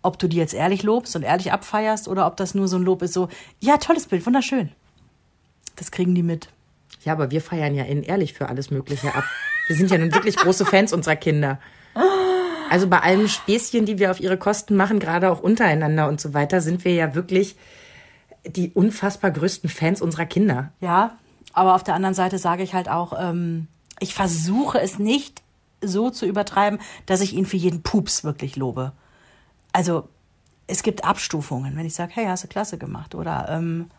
ob 0.03 0.19
du 0.19 0.29
die 0.29 0.37
jetzt 0.37 0.55
ehrlich 0.55 0.85
lobst 0.85 1.17
und 1.17 1.23
ehrlich 1.23 1.53
abfeierst 1.53 2.07
oder 2.07 2.27
ob 2.27 2.37
das 2.37 2.55
nur 2.55 2.69
so 2.69 2.77
ein 2.77 2.83
Lob 2.83 3.03
ist, 3.03 3.13
so, 3.13 3.29
ja, 3.61 3.77
tolles 3.79 4.07
Bild, 4.07 4.25
wunderschön. 4.25 4.71
Das 5.75 5.91
kriegen 5.91 6.15
die 6.15 6.23
mit. 6.23 6.49
Ja, 7.05 7.13
aber 7.13 7.31
wir 7.31 7.41
feiern 7.41 7.75
ja 7.75 7.85
innen 7.85 8.03
ehrlich 8.03 8.35
für 8.35 8.49
alles 8.49 8.71
Mögliche 8.71 9.15
ab. 9.15 9.25
Wir 9.67 9.77
sind 9.77 9.91
ja 9.91 9.99
nun 9.99 10.15
wirklich 10.15 10.37
große 10.37 10.65
Fans 10.65 10.93
unserer 10.93 11.17
Kinder. 11.17 11.61
Also 12.71 12.89
bei 12.89 13.01
allen 13.01 13.29
Späßchen, 13.29 13.87
die 13.87 13.99
wir 13.99 14.11
auf 14.11 14.21
ihre 14.21 14.37
Kosten 14.37 14.77
machen, 14.77 14.99
gerade 14.99 15.31
auch 15.31 15.41
untereinander 15.41 16.09
und 16.09 16.21
so 16.21 16.35
weiter, 16.35 16.61
sind 16.61 16.85
wir 16.85 16.95
ja 16.95 17.15
wirklich 17.15 17.57
die 18.47 18.71
unfassbar 18.73 19.31
größten 19.31 19.69
Fans 19.69 20.01
unserer 20.01 20.27
Kinder. 20.27 20.73
Ja, 20.81 21.17
aber 21.53 21.75
auf 21.75 21.85
der 21.85 21.95
anderen 21.95 22.15
Seite 22.15 22.39
sage 22.39 22.63
ich 22.63 22.75
halt 22.75 22.89
auch, 22.89 23.13
ähm, 23.19 23.69
ich 23.99 24.15
versuche 24.15 24.81
es 24.81 24.99
nicht 24.99 25.43
so 25.81 26.11
zu 26.11 26.27
übertreiben, 26.27 26.79
dass 27.07 27.21
ich 27.21 27.35
ihn 27.35 27.47
für 27.47 27.57
jeden 27.57 27.83
Pups 27.83 28.25
wirklich 28.25 28.57
lobe. 28.57 28.93
Also 29.73 30.09
es 30.67 30.83
gibt 30.83 31.05
Abstufungen, 31.05 31.77
wenn 31.77 31.87
ich 31.87 31.95
sage, 31.95 32.13
hey, 32.15 32.27
hast 32.27 32.45
du 32.45 32.49
klasse 32.49 32.79
gemacht 32.79 33.15
oder 33.15 33.49
ähm, 33.51 33.91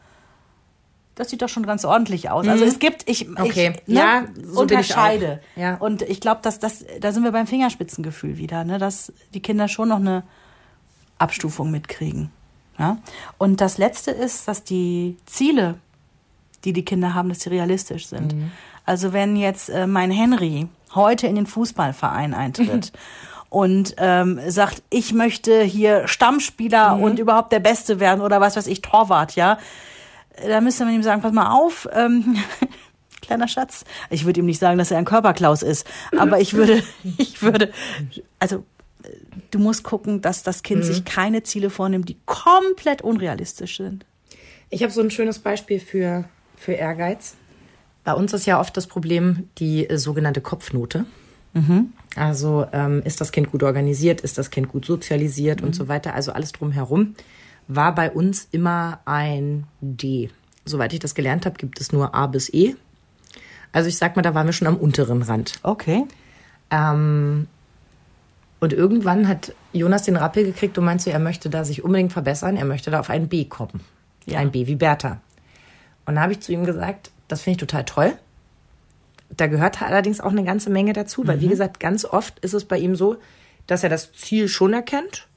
das 1.17 1.30
sieht 1.30 1.41
doch 1.41 1.49
schon 1.49 1.65
ganz 1.65 1.84
ordentlich 1.84 2.30
aus. 2.30 2.47
Also 2.47 2.63
es 2.63 2.80
gibt, 2.80 3.10
ich, 3.10 3.27
Okay. 3.30 3.73
ich 3.86 3.93
ne, 3.93 3.99
Ja, 3.99 4.23
so 4.41 4.53
ich 4.53 4.58
unterscheide. 4.60 5.39
auch. 5.56 5.60
Ja. 5.60 5.75
Und 5.75 6.01
ich 6.03 6.21
glaube, 6.21 6.41
dass 6.43 6.60
das, 6.60 6.86
da 7.01 7.12
sind 7.12 7.23
wir 7.23 7.32
beim 7.32 7.47
Fingerspitzengefühl 7.47 8.38
wieder, 8.38 8.63
ne, 8.63 8.77
dass 8.77 9.12
die 9.34 9.41
Kinder 9.41 9.67
schon 9.67 9.89
noch 9.89 9.97
eine 9.97 10.23
Abstufung 11.17 11.71
mitkriegen. 11.71 12.30
Ja? 12.77 12.97
Und 13.38 13.60
das 13.62 13.77
Letzte 13.77 14.12
ist, 14.12 14.47
dass 14.47 14.63
die 14.63 15.17
Ziele, 15.25 15.75
die 16.63 16.73
die 16.73 16.86
Kinder 16.86 17.13
haben, 17.13 17.30
dass 17.30 17.41
sie 17.41 17.49
realistisch 17.49 18.08
sind. 18.08 18.36
Also 18.86 19.12
wenn 19.13 19.36
jetzt 19.36 19.69
äh, 19.69 19.88
mein 19.88 20.12
Henry 20.12 20.67
heute 20.95 21.27
in 21.27 21.36
den 21.36 21.45
Fußballverein 21.47 22.34
eintritt 22.34 22.91
und 23.49 23.95
ähm, 23.97 24.39
sagt, 24.47 24.84
ich 24.89 25.13
möchte 25.13 25.62
hier 25.63 26.08
Stammspieler 26.08 26.97
und 26.97 27.17
überhaupt 27.19 27.51
der 27.51 27.60
Beste 27.60 27.99
werden 27.99 28.21
oder 28.21 28.39
was 28.41 28.56
weiß 28.56 28.67
ich, 28.67 28.82
Torwart, 28.82 29.36
ja, 29.36 29.58
da 30.45 30.62
müsste 30.62 30.86
man 30.86 30.93
ihm 30.93 31.04
sagen, 31.04 31.21
pass 31.21 31.34
mal 31.34 31.52
auf, 31.52 31.88
ähm, 31.93 32.38
kleiner 33.21 33.47
Schatz. 33.47 33.86
Ich 34.10 34.26
würde 34.26 34.39
ihm 34.39 34.45
nicht 34.45 34.60
sagen, 34.60 34.78
dass 34.78 34.91
er 34.91 34.97
ein 34.97 35.06
Körperklaus 35.06 35.63
ist, 35.63 35.88
aber 36.17 36.39
ich 36.39 36.54
würde, 36.54 36.84
ich 37.17 37.41
würde, 37.41 37.71
also 38.39 38.63
äh, 39.04 39.10
du 39.52 39.60
musst 39.60 39.84
gucken, 39.84 40.21
dass 40.21 40.43
das 40.43 40.63
Kind 40.63 40.86
sich 40.86 41.06
keine 41.06 41.43
Ziele 41.43 41.69
vornimmt, 41.69 42.10
die 42.10 42.17
komplett 42.26 43.02
unrealistisch 43.02 43.78
sind. 43.78 44.06
Ich 44.69 44.84
habe 44.84 44.91
so 44.91 45.02
ein 45.02 45.12
schönes 45.12 45.39
Beispiel 45.39 45.80
für, 45.80 46.26
für 46.58 46.73
Ehrgeiz. 46.73 47.36
Bei 48.04 48.13
uns 48.13 48.34
ist 48.34 48.45
ja 48.45 48.60
oft 48.60 48.76
das 48.78 48.88
Problem 48.88 49.50
die 49.58 49.89
äh, 49.89 49.97
sogenannte 49.97 50.41
Kopfnote. 50.41 51.06
Also 52.15 52.67
ähm, 52.71 53.02
ist 53.04 53.21
das 53.21 53.32
Kind 53.32 53.52
gut 53.52 53.63
organisiert, 53.63 54.21
ist 54.21 54.38
das 54.38 54.50
Kind 54.50 54.69
gut 54.69 54.86
sozialisiert 54.86 55.62
und 55.62 55.73
so 55.73 55.88
weiter. 55.88 56.13
Also 56.13 56.32
alles 56.32 56.52
drumherum 56.52 57.15
war 57.67 57.93
bei 57.93 58.12
uns 58.12 58.47
immer 58.51 58.99
ein 59.06 59.65
D. 59.82 60.30
Soweit 60.65 60.93
ich 60.93 60.99
das 60.99 61.15
gelernt 61.15 61.45
habe, 61.45 61.58
gibt 61.58 61.80
es 61.80 61.91
nur 61.91 62.15
A 62.15 62.27
bis 62.27 62.53
E. 62.53 62.75
Also 63.71 63.89
ich 63.89 63.97
sag 63.97 64.15
mal, 64.15 64.21
da 64.21 64.34
waren 64.34 64.47
wir 64.47 64.53
schon 64.53 64.67
am 64.67 64.77
unteren 64.77 65.21
Rand. 65.21 65.53
Okay. 65.63 66.06
Ähm, 66.71 67.47
und 68.60 68.73
irgendwann 68.73 69.27
hat 69.27 69.53
Jonas 69.71 70.03
den 70.03 70.15
Rappel 70.15 70.43
gekriegt 70.43 70.77
und 70.77 70.86
meinte, 70.86 71.12
er 71.12 71.19
möchte 71.19 71.49
da 71.49 71.63
sich 71.63 71.84
unbedingt 71.84 72.13
verbessern, 72.13 72.58
er 72.58 72.65
möchte 72.65 72.91
da 72.91 72.99
auf 72.99 73.10
ein 73.10 73.27
B 73.27 73.45
kommen. 73.45 73.82
Ja. 74.25 74.39
Ein 74.39 74.51
B 74.51 74.67
wie 74.67 74.75
Bertha. 74.75 75.21
Und 76.06 76.15
da 76.15 76.21
habe 76.21 76.34
ich 76.34 76.39
zu 76.39 76.51
ihm 76.51 76.65
gesagt, 76.65 77.12
das 77.27 77.41
finde 77.41 77.56
ich 77.56 77.60
total 77.60 77.86
toll. 77.86 78.13
Da 79.30 79.47
gehört 79.47 79.82
allerdings 79.82 80.21
auch 80.21 80.32
eine 80.32 80.43
ganze 80.43 80.69
Menge 80.69 80.93
dazu, 80.93 81.27
weil 81.27 81.41
wie 81.41 81.49
gesagt, 81.49 81.80
ganz 81.80 82.06
oft 82.06 82.39
ist 82.39 82.53
es 82.53 82.65
bei 82.65 82.77
ihm 82.80 82.95
so, 82.95 83.17
dass 83.67 83.84
er 83.84 83.89
das 83.89 84.13
Ziel 84.13 84.47
schon 84.47 84.73
erkennt, 84.73 85.27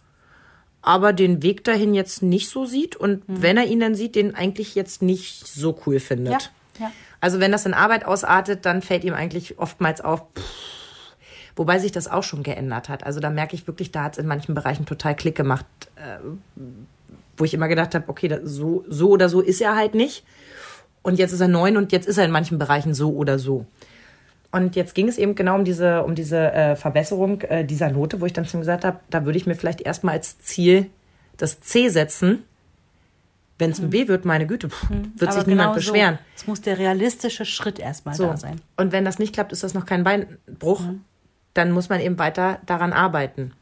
aber 0.82 1.12
den 1.12 1.42
Weg 1.42 1.64
dahin 1.64 1.94
jetzt 1.94 2.22
nicht 2.22 2.48
so 2.48 2.64
sieht 2.64 2.96
und 2.96 3.22
wenn 3.26 3.56
er 3.56 3.66
ihn 3.66 3.80
dann 3.80 3.94
sieht, 3.94 4.14
den 4.14 4.34
eigentlich 4.34 4.74
jetzt 4.74 5.02
nicht 5.02 5.46
so 5.46 5.78
cool 5.86 6.00
findet. 6.00 6.50
Ja, 6.78 6.86
ja. 6.86 6.92
Also 7.20 7.38
wenn 7.38 7.52
das 7.52 7.66
in 7.66 7.74
Arbeit 7.74 8.06
ausartet, 8.06 8.64
dann 8.64 8.80
fällt 8.80 9.04
ihm 9.04 9.12
eigentlich 9.12 9.58
oftmals 9.58 10.00
auf, 10.00 10.22
pff, 10.34 11.14
wobei 11.54 11.78
sich 11.78 11.92
das 11.92 12.08
auch 12.08 12.22
schon 12.22 12.42
geändert 12.42 12.88
hat. 12.88 13.04
Also 13.04 13.20
da 13.20 13.28
merke 13.28 13.54
ich 13.54 13.66
wirklich, 13.66 13.92
da 13.92 14.04
hat 14.04 14.12
es 14.14 14.18
in 14.18 14.26
manchen 14.26 14.54
Bereichen 14.54 14.86
total 14.86 15.14
Klick 15.14 15.34
gemacht, 15.34 15.66
äh, 15.96 16.18
wo 17.36 17.44
ich 17.44 17.52
immer 17.52 17.68
gedacht 17.68 17.94
habe, 17.94 18.08
okay, 18.08 18.28
das, 18.28 18.40
so, 18.44 18.84
so 18.88 19.10
oder 19.10 19.28
so 19.28 19.42
ist 19.42 19.60
er 19.60 19.76
halt 19.76 19.94
nicht. 19.94 20.24
Und 21.02 21.18
jetzt 21.18 21.32
ist 21.32 21.40
er 21.40 21.48
neun 21.48 21.76
und 21.76 21.92
jetzt 21.92 22.06
ist 22.06 22.18
er 22.18 22.24
in 22.24 22.30
manchen 22.30 22.58
Bereichen 22.58 22.94
so 22.94 23.12
oder 23.12 23.38
so. 23.38 23.66
Und 24.52 24.74
jetzt 24.74 24.94
ging 24.94 25.08
es 25.08 25.16
eben 25.16 25.34
genau 25.34 25.54
um 25.54 25.64
diese, 25.64 26.02
um 26.02 26.14
diese 26.14 26.52
äh, 26.52 26.76
Verbesserung 26.76 27.40
äh, 27.42 27.64
dieser 27.64 27.90
Note, 27.90 28.20
wo 28.20 28.26
ich 28.26 28.32
dann 28.32 28.46
schon 28.46 28.60
gesagt 28.60 28.84
habe, 28.84 28.98
da 29.08 29.24
würde 29.24 29.38
ich 29.38 29.46
mir 29.46 29.54
vielleicht 29.54 29.80
erstmal 29.80 30.14
als 30.16 30.38
Ziel 30.40 30.86
das 31.36 31.60
C 31.60 31.88
setzen. 31.88 32.42
Wenn 33.58 33.70
es 33.70 33.78
ein 33.78 33.90
B 33.90 34.08
wird, 34.08 34.24
meine 34.24 34.46
Güte, 34.46 34.70
pff, 34.70 34.88
wird 34.90 35.32
sich 35.32 35.42
Aber 35.42 35.48
niemand 35.48 35.48
genau 35.48 35.68
so. 35.68 35.74
beschweren. 35.74 36.18
Es 36.34 36.46
muss 36.46 36.62
der 36.62 36.78
realistische 36.78 37.44
Schritt 37.44 37.78
erstmal 37.78 38.14
So. 38.14 38.26
da 38.26 38.36
sein. 38.36 38.60
Und 38.76 38.90
wenn 38.92 39.04
das 39.04 39.18
nicht 39.18 39.34
klappt, 39.34 39.52
ist 39.52 39.62
das 39.62 39.74
noch 39.74 39.84
kein 39.84 40.02
Beinbruch. 40.02 40.82
Dann 41.54 41.70
muss 41.70 41.88
man 41.88 42.00
eben 42.00 42.18
weiter 42.18 42.58
daran 42.66 42.92
arbeiten. 42.92 43.52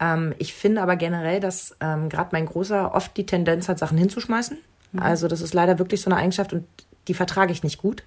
Ähm, 0.00 0.34
ich 0.38 0.52
finde 0.54 0.82
aber 0.82 0.96
generell, 0.96 1.40
dass 1.40 1.74
ähm, 1.80 2.08
gerade 2.10 2.28
mein 2.32 2.46
Großer 2.46 2.94
oft 2.94 3.16
die 3.16 3.24
Tendenz 3.24 3.68
hat, 3.68 3.78
Sachen 3.78 3.96
hinzuschmeißen. 3.98 4.58
Also 4.98 5.26
das 5.26 5.40
ist 5.40 5.54
leider 5.54 5.78
wirklich 5.78 6.02
so 6.02 6.10
eine 6.10 6.20
Eigenschaft 6.20 6.52
und 6.52 6.66
die 7.08 7.14
vertrage 7.14 7.52
ich 7.52 7.62
nicht 7.62 7.78
gut. 7.78 8.02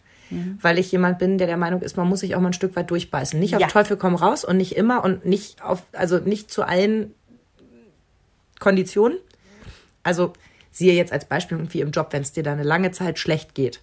Weil 0.61 0.79
ich 0.79 0.91
jemand 0.91 1.19
bin, 1.19 1.38
der 1.38 1.47
der 1.47 1.57
Meinung 1.57 1.81
ist, 1.81 1.97
man 1.97 2.07
muss 2.09 2.21
sich 2.21 2.35
auch 2.35 2.39
mal 2.41 2.49
ein 2.49 2.53
Stück 2.53 2.75
weit 2.75 2.89
durchbeißen. 2.89 3.39
Nicht 3.39 3.55
auf 3.55 3.61
Ja. 3.61 3.67
Teufel 3.67 3.95
komm 3.97 4.15
raus 4.15 4.43
und 4.43 4.57
nicht 4.57 4.75
immer 4.75 5.03
und 5.03 5.25
nicht 5.25 5.63
auf, 5.63 5.83
also 5.93 6.17
nicht 6.19 6.49
zu 6.51 6.63
allen 6.63 7.13
Konditionen. 8.59 9.17
Also 10.03 10.33
siehe 10.71 10.93
jetzt 10.93 11.13
als 11.13 11.25
Beispiel 11.25 11.57
irgendwie 11.57 11.81
im 11.81 11.91
Job, 11.91 12.07
wenn 12.11 12.21
es 12.21 12.31
dir 12.33 12.43
da 12.43 12.51
eine 12.51 12.63
lange 12.63 12.91
Zeit 12.91 13.17
schlecht 13.19 13.55
geht. 13.55 13.81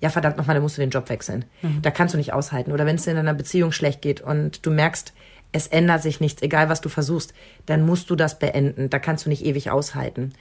Ja, 0.00 0.08
verdammt 0.10 0.36
nochmal, 0.38 0.54
dann 0.54 0.62
musst 0.62 0.76
du 0.78 0.80
den 0.80 0.90
Job 0.90 1.08
wechseln. 1.08 1.44
Da 1.82 1.90
kannst 1.90 2.14
du 2.14 2.18
nicht 2.18 2.32
aushalten. 2.32 2.72
Oder 2.72 2.86
wenn 2.86 2.96
es 2.96 3.04
dir 3.04 3.10
in 3.10 3.18
einer 3.18 3.34
Beziehung 3.34 3.72
schlecht 3.72 4.00
geht 4.02 4.20
und 4.20 4.64
du 4.64 4.70
merkst, 4.70 5.12
es 5.52 5.66
ändert 5.66 6.02
sich 6.02 6.20
nichts, 6.20 6.42
egal 6.42 6.68
was 6.68 6.80
du 6.80 6.88
versuchst, 6.88 7.34
dann 7.66 7.84
musst 7.84 8.08
du 8.08 8.16
das 8.16 8.38
beenden. 8.38 8.88
Da 8.88 8.98
kannst 8.98 9.26
du 9.26 9.28
nicht 9.28 9.44
ewig 9.44 9.70
aushalten. 9.70 10.32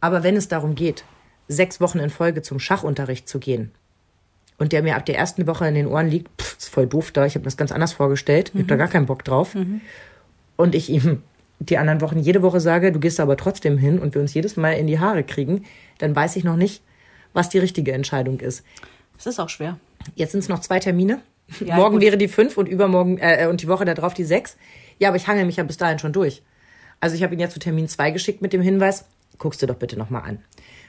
Aber 0.00 0.22
wenn 0.22 0.36
es 0.36 0.48
darum 0.48 0.74
geht, 0.74 1.04
sechs 1.48 1.80
Wochen 1.80 1.98
in 1.98 2.10
Folge 2.10 2.42
zum 2.42 2.58
Schachunterricht 2.58 3.28
zu 3.28 3.38
gehen 3.38 3.72
und 4.62 4.72
der 4.72 4.84
mir 4.84 4.94
ab 4.94 5.04
der 5.04 5.18
ersten 5.18 5.48
Woche 5.48 5.66
in 5.66 5.74
den 5.74 5.88
Ohren 5.88 6.06
liegt, 6.06 6.28
pff, 6.40 6.56
ist 6.56 6.68
voll 6.68 6.86
doof 6.86 7.10
da, 7.10 7.26
ich 7.26 7.34
habe 7.34 7.40
mir 7.40 7.46
das 7.46 7.56
ganz 7.56 7.72
anders 7.72 7.94
vorgestellt, 7.94 8.52
ich 8.54 8.60
habe 8.60 8.68
da 8.68 8.76
gar 8.76 8.86
keinen 8.86 9.06
Bock 9.06 9.24
drauf. 9.24 9.56
Und 10.54 10.74
ich 10.76 10.88
ihm 10.88 11.20
die 11.58 11.78
anderen 11.78 12.00
Wochen 12.00 12.20
jede 12.20 12.42
Woche 12.42 12.60
sage, 12.60 12.92
du 12.92 13.00
gehst 13.00 13.18
aber 13.18 13.36
trotzdem 13.36 13.76
hin 13.76 13.98
und 13.98 14.14
wir 14.14 14.22
uns 14.22 14.34
jedes 14.34 14.56
Mal 14.56 14.74
in 14.74 14.86
die 14.86 15.00
Haare 15.00 15.24
kriegen, 15.24 15.64
dann 15.98 16.14
weiß 16.14 16.36
ich 16.36 16.44
noch 16.44 16.54
nicht, 16.54 16.80
was 17.32 17.48
die 17.48 17.58
richtige 17.58 17.90
Entscheidung 17.90 18.38
ist. 18.38 18.64
Es 19.18 19.26
ist 19.26 19.40
auch 19.40 19.48
schwer. 19.48 19.80
Jetzt 20.14 20.30
sind 20.30 20.44
es 20.44 20.48
noch 20.48 20.60
zwei 20.60 20.78
Termine. 20.78 21.18
Ja, 21.58 21.74
Morgen 21.74 21.94
gut. 21.96 22.02
wäre 22.02 22.16
die 22.16 22.28
fünf 22.28 22.56
und 22.56 22.68
übermorgen 22.68 23.18
äh, 23.18 23.48
und 23.50 23.62
die 23.62 23.68
Woche 23.68 23.84
darauf 23.84 24.14
die 24.14 24.24
sechs. 24.24 24.56
Ja, 25.00 25.08
aber 25.08 25.16
ich 25.16 25.26
hangel 25.26 25.44
mich 25.44 25.56
ja 25.56 25.64
bis 25.64 25.76
dahin 25.76 25.98
schon 25.98 26.12
durch. 26.12 26.40
Also 27.00 27.16
ich 27.16 27.24
habe 27.24 27.34
ihn 27.34 27.40
ja 27.40 27.48
zu 27.48 27.58
Termin 27.58 27.88
zwei 27.88 28.12
geschickt 28.12 28.42
mit 28.42 28.52
dem 28.52 28.62
Hinweis, 28.62 29.06
guckst 29.38 29.60
du 29.60 29.66
doch 29.66 29.74
bitte 29.74 29.98
nochmal 29.98 30.22
an. 30.22 30.38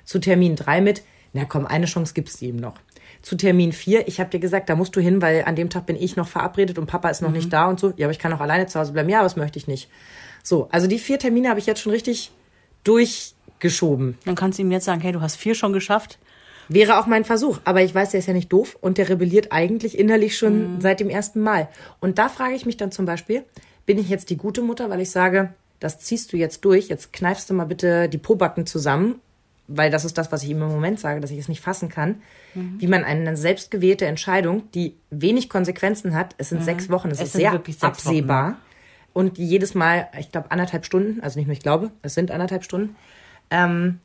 Zu 0.06 0.20
Termin 0.20 0.56
drei 0.56 0.80
mit, 0.80 1.02
na 1.34 1.46
komm, 1.46 1.66
eine 1.66 1.88
Chance 1.88 2.14
gibst 2.14 2.40
du 2.40 2.46
ihm 2.46 2.58
noch. 2.58 2.76
Zu 3.24 3.38
Termin 3.38 3.72
vier, 3.72 4.08
ich 4.08 4.20
habe 4.20 4.30
dir 4.30 4.40
gesagt, 4.40 4.70
da 4.70 4.76
musst 4.76 4.96
du 4.98 5.00
hin, 5.00 5.22
weil 5.22 5.46
an 5.46 5.56
dem 5.56 5.70
Tag 5.70 5.86
bin 5.86 5.96
ich 5.96 6.18
noch 6.18 6.28
verabredet 6.28 6.78
und 6.78 6.88
Papa 6.88 7.10
ist 7.10 7.22
noch 7.22 7.32
nicht 7.32 7.52
da 7.52 7.68
und 7.68 7.80
so. 7.80 7.94
Ja, 7.96 8.06
aber 8.06 8.12
ich 8.12 8.20
kann 8.20 8.34
auch 8.34 8.42
alleine 8.42 8.68
zu 8.68 8.78
Hause 8.78 8.92
bleiben. 8.92 9.08
Ja, 9.10 9.20
aber 9.20 9.26
das 9.28 9.38
möchte 9.38 9.58
ich 9.58 9.66
nicht. 9.66 9.90
So, 10.44 10.68
also 10.72 10.88
die 10.88 11.00
vier 11.00 11.18
Termine 11.18 11.50
habe 11.50 11.60
ich 11.60 11.66
jetzt 11.66 11.80
schon 11.80 11.94
richtig 11.94 12.32
durchgeschoben. 12.84 14.18
Dann 14.26 14.36
kannst 14.36 14.60
du 14.60 14.64
ihm 14.64 14.72
jetzt 14.72 14.84
sagen, 14.84 15.00
hey, 15.00 15.14
du 15.14 15.22
hast 15.22 15.38
vier 15.38 15.56
schon 15.56 15.72
geschafft. 15.72 16.20
Wäre 16.68 17.00
auch 17.00 17.08
mein 17.08 17.24
Versuch. 17.24 17.60
Aber 17.64 17.82
ich 17.82 17.96
weiß, 17.96 18.12
der 18.12 18.20
ist 18.20 18.28
ja 18.28 18.34
nicht 18.34 18.52
doof 18.52 18.78
und 18.82 18.98
der 18.98 19.08
rebelliert 19.08 19.54
eigentlich 19.54 19.98
innerlich 19.98 20.38
schon 20.38 20.82
seit 20.82 21.00
dem 21.00 21.10
ersten 21.10 21.40
Mal. 21.40 21.70
Und 22.02 22.20
da 22.20 22.28
frage 22.28 22.56
ich 22.56 22.66
mich 22.66 22.76
dann 22.76 22.92
zum 22.92 23.06
Beispiel, 23.06 23.46
bin 23.86 23.98
ich 23.98 24.10
jetzt 24.10 24.32
die 24.32 24.38
gute 24.38 24.62
Mutter, 24.62 24.90
weil 24.90 25.00
ich 25.00 25.12
sage, 25.12 25.54
das 25.80 26.00
ziehst 26.00 26.34
du 26.34 26.38
jetzt 26.38 26.66
durch, 26.66 26.90
jetzt 26.90 27.14
kneifst 27.14 27.50
du 27.50 27.54
mal 27.54 27.66
bitte 27.66 28.10
die 28.10 28.18
Pobacken 28.18 28.66
zusammen, 28.66 29.22
weil 29.78 29.90
das 29.92 30.06
ist 30.06 30.18
das, 30.18 30.32
was 30.32 30.44
ich 30.44 30.50
ihm 30.50 30.62
im 30.62 30.68
Moment 30.70 31.00
sage, 31.00 31.20
dass 31.20 31.32
ich 31.32 31.40
es 31.40 31.48
nicht 31.48 31.62
fassen 31.62 31.90
kann, 31.90 32.22
wie 32.54 32.88
man 32.88 33.04
eine 33.04 33.36
selbstgewählte 33.36 34.06
Entscheidung, 34.06 34.70
die 34.72 34.96
wenig 35.10 35.50
Konsequenzen 35.50 36.14
hat, 36.16 36.36
es 36.38 36.50
sind 36.50 36.64
sechs 36.64 36.90
Wochen, 36.90 37.10
es, 37.10 37.20
Es 37.20 37.26
ist 37.28 37.34
sehr 37.34 37.52
wirklich 37.52 37.78
sechs 37.78 38.06
Wochen. 38.06 38.10
absehbar 38.10 38.58
und 39.14 39.38
jedes 39.38 39.74
Mal, 39.76 40.08
ich 40.20 40.32
glaube, 40.32 40.52
anderthalb 40.52 40.86
Stunden, 40.86 41.22
also 41.22 41.40
nicht 41.40 41.48
nur 41.48 41.54
ich 41.54 41.62
glaube, 41.62 41.92
es 42.02 42.14
sind 42.14 42.32
anderthalb 42.32 42.64
Stunden, 42.64 42.96
ähm, 43.50 44.00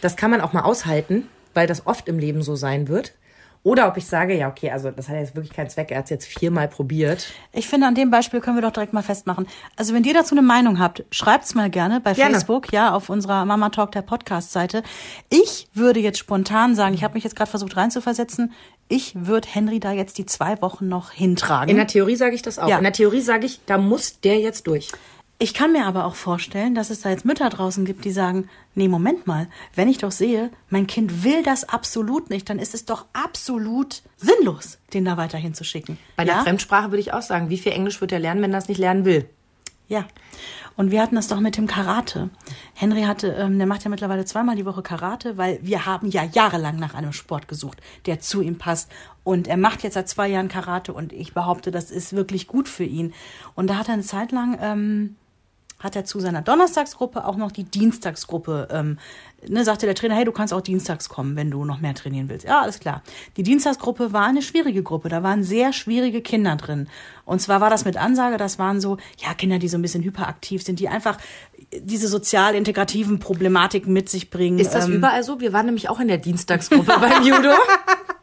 das 0.00 0.16
kann 0.16 0.30
man 0.30 0.40
auch 0.40 0.52
mal 0.52 0.62
aushalten, 0.62 1.28
weil 1.54 1.66
das 1.66 1.86
oft 1.86 2.08
im 2.08 2.18
Leben 2.18 2.42
so 2.42 2.56
sein 2.56 2.88
wird. 2.88 3.14
Oder 3.64 3.88
ob 3.88 3.96
ich 3.96 4.06
sage, 4.06 4.36
ja, 4.36 4.48
okay, 4.48 4.70
also 4.70 4.90
das 4.90 5.08
hat 5.08 5.16
jetzt 5.16 5.34
wirklich 5.34 5.54
keinen 5.54 5.70
Zweck, 5.70 5.90
er 5.90 5.98
hat 5.98 6.04
es 6.04 6.10
jetzt 6.10 6.26
viermal 6.26 6.68
probiert. 6.68 7.32
Ich 7.50 7.66
finde, 7.66 7.86
an 7.86 7.94
dem 7.94 8.10
Beispiel 8.10 8.40
können 8.40 8.58
wir 8.58 8.62
doch 8.62 8.72
direkt 8.72 8.92
mal 8.92 9.02
festmachen. 9.02 9.46
Also, 9.76 9.94
wenn 9.94 10.04
ihr 10.04 10.12
dazu 10.12 10.34
eine 10.34 10.42
Meinung 10.42 10.78
habt, 10.78 11.02
schreibt's 11.10 11.54
mal 11.54 11.70
gerne 11.70 12.00
bei 12.00 12.12
Gerne. 12.12 12.34
Facebook, 12.34 12.72
ja, 12.74 12.92
auf 12.92 13.08
unserer 13.08 13.46
Mama 13.46 13.70
Talk 13.70 13.92
der 13.92 14.02
Podcast-Seite. 14.02 14.82
Ich 15.30 15.66
würde 15.72 15.98
jetzt 15.98 16.18
spontan 16.18 16.74
sagen, 16.74 16.94
ich 16.94 17.02
habe 17.02 17.14
mich 17.14 17.24
jetzt 17.24 17.36
gerade 17.36 17.50
versucht 17.50 17.74
reinzuversetzen, 17.74 18.52
ich 18.88 19.14
würde 19.14 19.48
Henry 19.50 19.80
da 19.80 19.92
jetzt 19.92 20.18
die 20.18 20.26
zwei 20.26 20.60
Wochen 20.60 20.86
noch 20.86 21.10
hintragen. 21.10 21.70
In 21.70 21.76
der 21.76 21.86
Theorie 21.86 22.16
sage 22.16 22.34
ich 22.34 22.42
das 22.42 22.58
auch. 22.58 22.68
Ja. 22.68 22.76
In 22.76 22.82
der 22.82 22.92
Theorie 22.92 23.22
sage 23.22 23.46
ich, 23.46 23.60
da 23.64 23.78
muss 23.78 24.20
der 24.20 24.40
jetzt 24.40 24.66
durch. 24.66 24.92
Ich 25.38 25.52
kann 25.52 25.72
mir 25.72 25.84
aber 25.84 26.04
auch 26.04 26.14
vorstellen, 26.14 26.74
dass 26.74 26.90
es 26.90 27.00
da 27.00 27.10
jetzt 27.10 27.24
Mütter 27.24 27.48
draußen 27.48 27.84
gibt, 27.84 28.04
die 28.04 28.12
sagen, 28.12 28.48
nee, 28.74 28.86
Moment 28.86 29.26
mal, 29.26 29.48
wenn 29.74 29.88
ich 29.88 29.98
doch 29.98 30.12
sehe, 30.12 30.50
mein 30.70 30.86
Kind 30.86 31.24
will 31.24 31.42
das 31.42 31.68
absolut 31.68 32.30
nicht, 32.30 32.48
dann 32.48 32.60
ist 32.60 32.72
es 32.72 32.84
doch 32.84 33.06
absolut 33.12 34.02
sinnlos, 34.16 34.78
den 34.92 35.04
da 35.04 35.16
weiterhin 35.16 35.52
zu 35.52 35.64
schicken. 35.64 35.98
Bei 36.16 36.24
der 36.24 36.36
ja? 36.36 36.42
Fremdsprache 36.42 36.92
würde 36.92 37.00
ich 37.00 37.12
auch 37.12 37.22
sagen, 37.22 37.50
wie 37.50 37.58
viel 37.58 37.72
Englisch 37.72 38.00
wird 38.00 38.12
er 38.12 38.20
lernen, 38.20 38.42
wenn 38.42 38.52
er 38.52 38.58
es 38.58 38.68
nicht 38.68 38.78
lernen 38.78 39.04
will? 39.04 39.28
Ja. 39.88 40.06
Und 40.76 40.90
wir 40.90 41.02
hatten 41.02 41.14
das 41.14 41.28
doch 41.28 41.40
mit 41.40 41.56
dem 41.56 41.66
Karate. 41.66 42.30
Henry 42.74 43.02
hatte, 43.02 43.28
ähm, 43.28 43.58
der 43.58 43.66
macht 43.66 43.84
ja 43.84 43.90
mittlerweile 43.90 44.24
zweimal 44.24 44.56
die 44.56 44.64
Woche 44.64 44.82
Karate, 44.82 45.36
weil 45.36 45.58
wir 45.62 45.86
haben 45.86 46.08
ja 46.08 46.24
jahrelang 46.24 46.76
nach 46.76 46.94
einem 46.94 47.12
Sport 47.12 47.46
gesucht, 47.46 47.80
der 48.06 48.18
zu 48.18 48.40
ihm 48.40 48.58
passt. 48.58 48.90
Und 49.22 49.46
er 49.46 49.56
macht 49.56 49.82
jetzt 49.82 49.94
seit 49.94 50.08
zwei 50.08 50.28
Jahren 50.28 50.48
Karate 50.48 50.92
und 50.92 51.12
ich 51.12 51.32
behaupte, 51.32 51.70
das 51.70 51.90
ist 51.90 52.16
wirklich 52.16 52.48
gut 52.48 52.68
für 52.68 52.84
ihn. 52.84 53.14
Und 53.54 53.68
da 53.68 53.76
hat 53.76 53.88
er 53.88 53.94
eine 53.94 54.02
Zeit 54.02 54.32
lang 54.32 54.58
ähm, 54.60 55.16
hat 55.84 55.94
er 55.94 56.04
zu 56.04 56.18
seiner 56.18 56.42
Donnerstagsgruppe 56.42 57.24
auch 57.26 57.36
noch 57.36 57.52
die 57.52 57.64
Dienstagsgruppe, 57.64 58.68
ähm, 58.70 58.98
ne, 59.46 59.64
sagte 59.64 59.86
der 59.86 59.94
Trainer, 59.94 60.14
hey, 60.16 60.24
du 60.24 60.32
kannst 60.32 60.52
auch 60.54 60.62
dienstags 60.62 61.08
kommen, 61.08 61.36
wenn 61.36 61.50
du 61.50 61.64
noch 61.64 61.80
mehr 61.80 61.94
trainieren 61.94 62.28
willst. 62.28 62.46
Ja, 62.46 62.62
alles 62.62 62.80
klar. 62.80 63.02
Die 63.36 63.42
Dienstagsgruppe 63.42 64.12
war 64.12 64.24
eine 64.26 64.42
schwierige 64.42 64.82
Gruppe, 64.82 65.10
da 65.10 65.22
waren 65.22 65.42
sehr 65.44 65.72
schwierige 65.72 66.22
Kinder 66.22 66.56
drin. 66.56 66.88
Und 67.26 67.40
zwar 67.40 67.60
war 67.60 67.70
das 67.70 67.84
mit 67.84 67.96
Ansage, 67.96 68.38
das 68.38 68.58
waren 68.58 68.80
so, 68.80 68.96
ja, 69.18 69.34
Kinder, 69.34 69.58
die 69.58 69.68
so 69.68 69.78
ein 69.78 69.82
bisschen 69.82 70.02
hyperaktiv 70.02 70.62
sind, 70.62 70.80
die 70.80 70.88
einfach 70.88 71.18
diese 71.78 72.08
sozial 72.08 72.54
integrativen 72.54 73.18
Problematiken 73.18 73.92
mit 73.92 74.08
sich 74.08 74.30
bringen. 74.30 74.58
Ist 74.58 74.74
das 74.74 74.86
Ähm, 74.88 74.94
überall 74.94 75.22
so? 75.22 75.40
Wir 75.40 75.52
waren 75.52 75.66
nämlich 75.66 75.88
auch 75.90 76.00
in 76.00 76.08
der 76.08 76.18
Dienstagsgruppe 76.18 76.92
beim 77.00 77.22
Judo. 77.22 77.50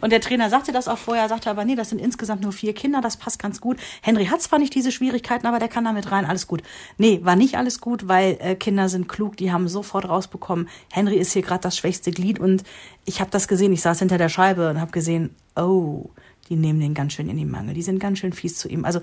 Und 0.00 0.12
der 0.12 0.20
Trainer 0.20 0.50
sagte 0.50 0.72
das 0.72 0.88
auch 0.88 0.98
vorher, 0.98 1.28
sagte 1.28 1.50
aber, 1.50 1.64
nee, 1.64 1.74
das 1.74 1.90
sind 1.90 2.00
insgesamt 2.00 2.42
nur 2.42 2.52
vier 2.52 2.74
Kinder, 2.74 3.00
das 3.00 3.16
passt 3.16 3.40
ganz 3.40 3.60
gut. 3.60 3.78
Henry 4.02 4.26
hat 4.26 4.42
zwar 4.42 4.58
nicht 4.58 4.74
diese 4.74 4.92
Schwierigkeiten, 4.92 5.46
aber 5.46 5.58
der 5.58 5.68
kann 5.68 5.84
damit 5.84 6.10
rein, 6.10 6.24
alles 6.24 6.46
gut. 6.46 6.62
Nee, 6.96 7.20
war 7.22 7.36
nicht 7.36 7.56
alles 7.56 7.80
gut, 7.80 8.08
weil 8.08 8.36
äh, 8.40 8.54
Kinder 8.54 8.88
sind 8.88 9.08
klug, 9.08 9.36
die 9.36 9.52
haben 9.52 9.68
sofort 9.68 10.08
rausbekommen, 10.08 10.68
Henry 10.92 11.16
ist 11.16 11.32
hier 11.32 11.42
gerade 11.42 11.60
das 11.60 11.76
schwächste 11.76 12.10
Glied 12.10 12.38
und 12.38 12.62
ich 13.04 13.20
habe 13.20 13.30
das 13.30 13.48
gesehen, 13.48 13.72
ich 13.72 13.82
saß 13.82 13.98
hinter 13.98 14.18
der 14.18 14.28
Scheibe 14.28 14.70
und 14.70 14.80
habe 14.80 14.92
gesehen, 14.92 15.34
oh, 15.56 16.10
die 16.48 16.56
nehmen 16.56 16.80
den 16.80 16.94
ganz 16.94 17.12
schön 17.12 17.28
in 17.28 17.36
die 17.36 17.44
Mangel, 17.44 17.74
die 17.74 17.82
sind 17.82 17.98
ganz 17.98 18.18
schön 18.18 18.32
fies 18.32 18.56
zu 18.56 18.68
ihm. 18.68 18.84
Also 18.84 19.00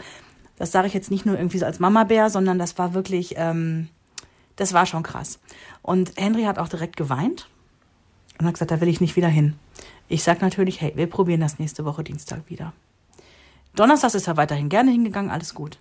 das 0.58 0.72
sage 0.72 0.88
ich 0.88 0.94
jetzt 0.94 1.12
nicht 1.12 1.26
nur 1.26 1.38
irgendwie 1.38 1.58
so 1.58 1.65
als 1.65 1.80
Mama-Bär, 1.80 2.30
sondern 2.30 2.60
das 2.60 2.78
war 2.78 2.94
wirklich, 2.94 3.36
ähm, 3.38 3.89
das 4.56 4.74
war 4.74 4.86
schon 4.86 5.04
krass. 5.04 5.39
Und 5.82 6.13
Henry 6.15 6.44
hat 6.44 6.60
auch 6.60 6.70
direkt 6.70 6.96
geweint 6.96 7.50
und 8.39 8.46
hat 8.46 8.54
gesagt, 8.54 8.72
da 8.72 8.82
will 8.82 8.88
ich 8.88 9.02
nicht 9.02 9.15
wieder 9.15 9.28
hin. 9.28 9.56
Ich 10.08 10.24
sag 10.24 10.41
natürlich, 10.41 10.82
hey, 10.82 10.94
wir 10.96 11.08
probieren 11.08 11.41
das 11.41 11.60
nächste 11.60 11.86
Woche 11.86 12.04
Dienstag 12.04 12.41
wieder. 12.48 12.74
Donnerstags 13.76 14.15
ist 14.15 14.28
er 14.28 14.38
weiterhin 14.38 14.70
gerne 14.70 14.91
hingegangen, 14.91 15.32
alles 15.32 15.54
gut. 15.54 15.80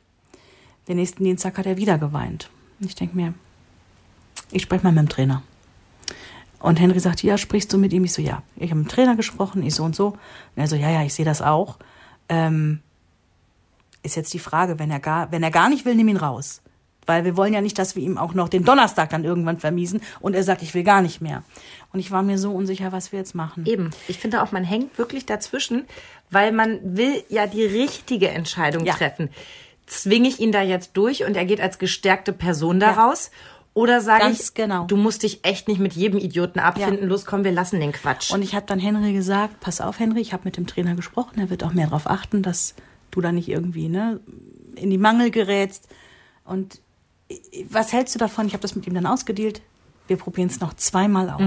Den 0.88 0.96
nächsten 0.96 1.24
Dienstag 1.24 1.56
hat 1.58 1.66
er 1.66 1.76
wieder 1.76 1.98
geweint. 1.98 2.50
Ich 2.80 2.94
denke 2.94 3.16
mir, 3.16 3.34
ich 4.50 4.62
spreche 4.62 4.84
mal 4.84 4.92
mit 4.92 5.02
dem 5.02 5.08
Trainer. 5.08 5.42
Und 6.58 6.80
Henry 6.80 6.98
sagt, 6.98 7.22
ja, 7.22 7.37
sprichst 7.37 7.72
du 7.72 7.78
mit 7.78 7.92
ihm? 7.92 8.04
Ich 8.04 8.12
so, 8.14 8.22
ja. 8.22 8.42
Ich 8.56 8.70
habe 8.70 8.80
mit 8.80 8.88
dem 8.88 8.94
Trainer 8.94 9.16
gesprochen, 9.16 9.62
ich 9.62 9.74
so 9.74 9.84
und 9.84 9.94
so. 9.94 10.08
Und 10.08 10.18
er 10.56 10.66
so, 10.66 10.76
ja, 10.76 10.90
ja, 10.90 11.02
ich 11.02 11.12
sehe 11.12 11.24
das 11.24 11.42
auch. 11.42 11.78
Ähm, 12.28 12.80
ist 14.02 14.16
jetzt 14.16 14.32
die 14.32 14.38
Frage, 14.38 14.78
wenn 14.78 14.90
er 14.90 15.00
gar, 15.00 15.30
wenn 15.30 15.42
er 15.42 15.50
gar 15.50 15.68
nicht 15.68 15.84
will, 15.84 15.94
nimm 15.94 16.08
ihn 16.08 16.16
raus. 16.16 16.62
Weil 17.06 17.24
wir 17.24 17.36
wollen 17.36 17.52
ja 17.52 17.60
nicht, 17.60 17.78
dass 17.78 17.96
wir 17.96 18.02
ihm 18.02 18.18
auch 18.18 18.34
noch 18.34 18.48
den 18.48 18.64
Donnerstag 18.64 19.10
dann 19.10 19.24
irgendwann 19.24 19.58
vermiesen 19.58 20.00
und 20.20 20.34
er 20.34 20.42
sagt, 20.42 20.62
ich 20.62 20.74
will 20.74 20.84
gar 20.84 21.02
nicht 21.02 21.20
mehr. 21.20 21.42
Und 21.92 22.00
ich 22.00 22.10
war 22.10 22.22
mir 22.22 22.38
so 22.38 22.52
unsicher, 22.52 22.92
was 22.92 23.12
wir 23.12 23.18
jetzt 23.18 23.34
machen. 23.34 23.66
Eben. 23.66 23.90
Ich 24.08 24.18
finde 24.18 24.42
auch, 24.42 24.52
man 24.52 24.64
hängt 24.64 24.96
wirklich 24.98 25.26
dazwischen, 25.26 25.84
weil 26.30 26.52
man 26.52 26.80
will 26.96 27.22
ja 27.28 27.46
die 27.46 27.64
richtige 27.64 28.28
Entscheidung 28.28 28.84
Ja. 28.84 28.94
treffen. 28.94 29.28
Zwinge 29.86 30.28
ich 30.28 30.40
ihn 30.40 30.50
da 30.50 30.62
jetzt 30.62 30.92
durch 30.94 31.24
und 31.24 31.36
er 31.36 31.44
geht 31.44 31.60
als 31.60 31.78
gestärkte 31.78 32.32
Person 32.32 32.80
daraus? 32.80 33.30
Oder 33.74 34.00
sage 34.00 34.30
ich, 34.30 34.54
genau. 34.54 34.86
du 34.86 34.96
musst 34.96 35.24
dich 35.24 35.44
echt 35.44 35.66
nicht 35.66 35.80
mit 35.80 35.94
jedem 35.94 36.20
Idioten 36.20 36.60
abfinden, 36.60 37.08
los 37.08 37.26
komm, 37.26 37.42
wir 37.42 37.50
lassen 37.50 37.80
den 37.80 37.90
Quatsch. 37.90 38.30
Und 38.30 38.42
ich 38.42 38.54
habe 38.54 38.66
dann 38.66 38.78
Henry 38.78 39.12
gesagt, 39.12 39.58
pass 39.58 39.80
auf, 39.80 39.98
Henry, 39.98 40.20
ich 40.20 40.32
habe 40.32 40.44
mit 40.44 40.56
dem 40.56 40.68
Trainer 40.68 40.94
gesprochen, 40.94 41.40
er 41.40 41.50
wird 41.50 41.64
auch 41.64 41.72
mehr 41.72 41.86
darauf 41.86 42.08
achten, 42.08 42.42
dass 42.42 42.76
du 43.10 43.20
da 43.20 43.32
nicht 43.32 43.48
irgendwie 43.48 43.88
ne, 43.88 44.20
in 44.76 44.90
die 44.90 44.98
Mangel 44.98 45.32
gerätst. 45.32 45.88
Und 46.44 46.80
was 47.70 47.92
hältst 47.92 48.14
du 48.14 48.18
davon? 48.18 48.46
Ich 48.46 48.52
habe 48.52 48.62
das 48.62 48.74
mit 48.74 48.86
ihm 48.86 48.94
dann 48.94 49.06
ausgedealt. 49.06 49.62
Wir 50.06 50.16
probieren 50.16 50.48
es 50.48 50.60
noch 50.60 50.74
zweimal 50.74 51.30
aus. 51.30 51.40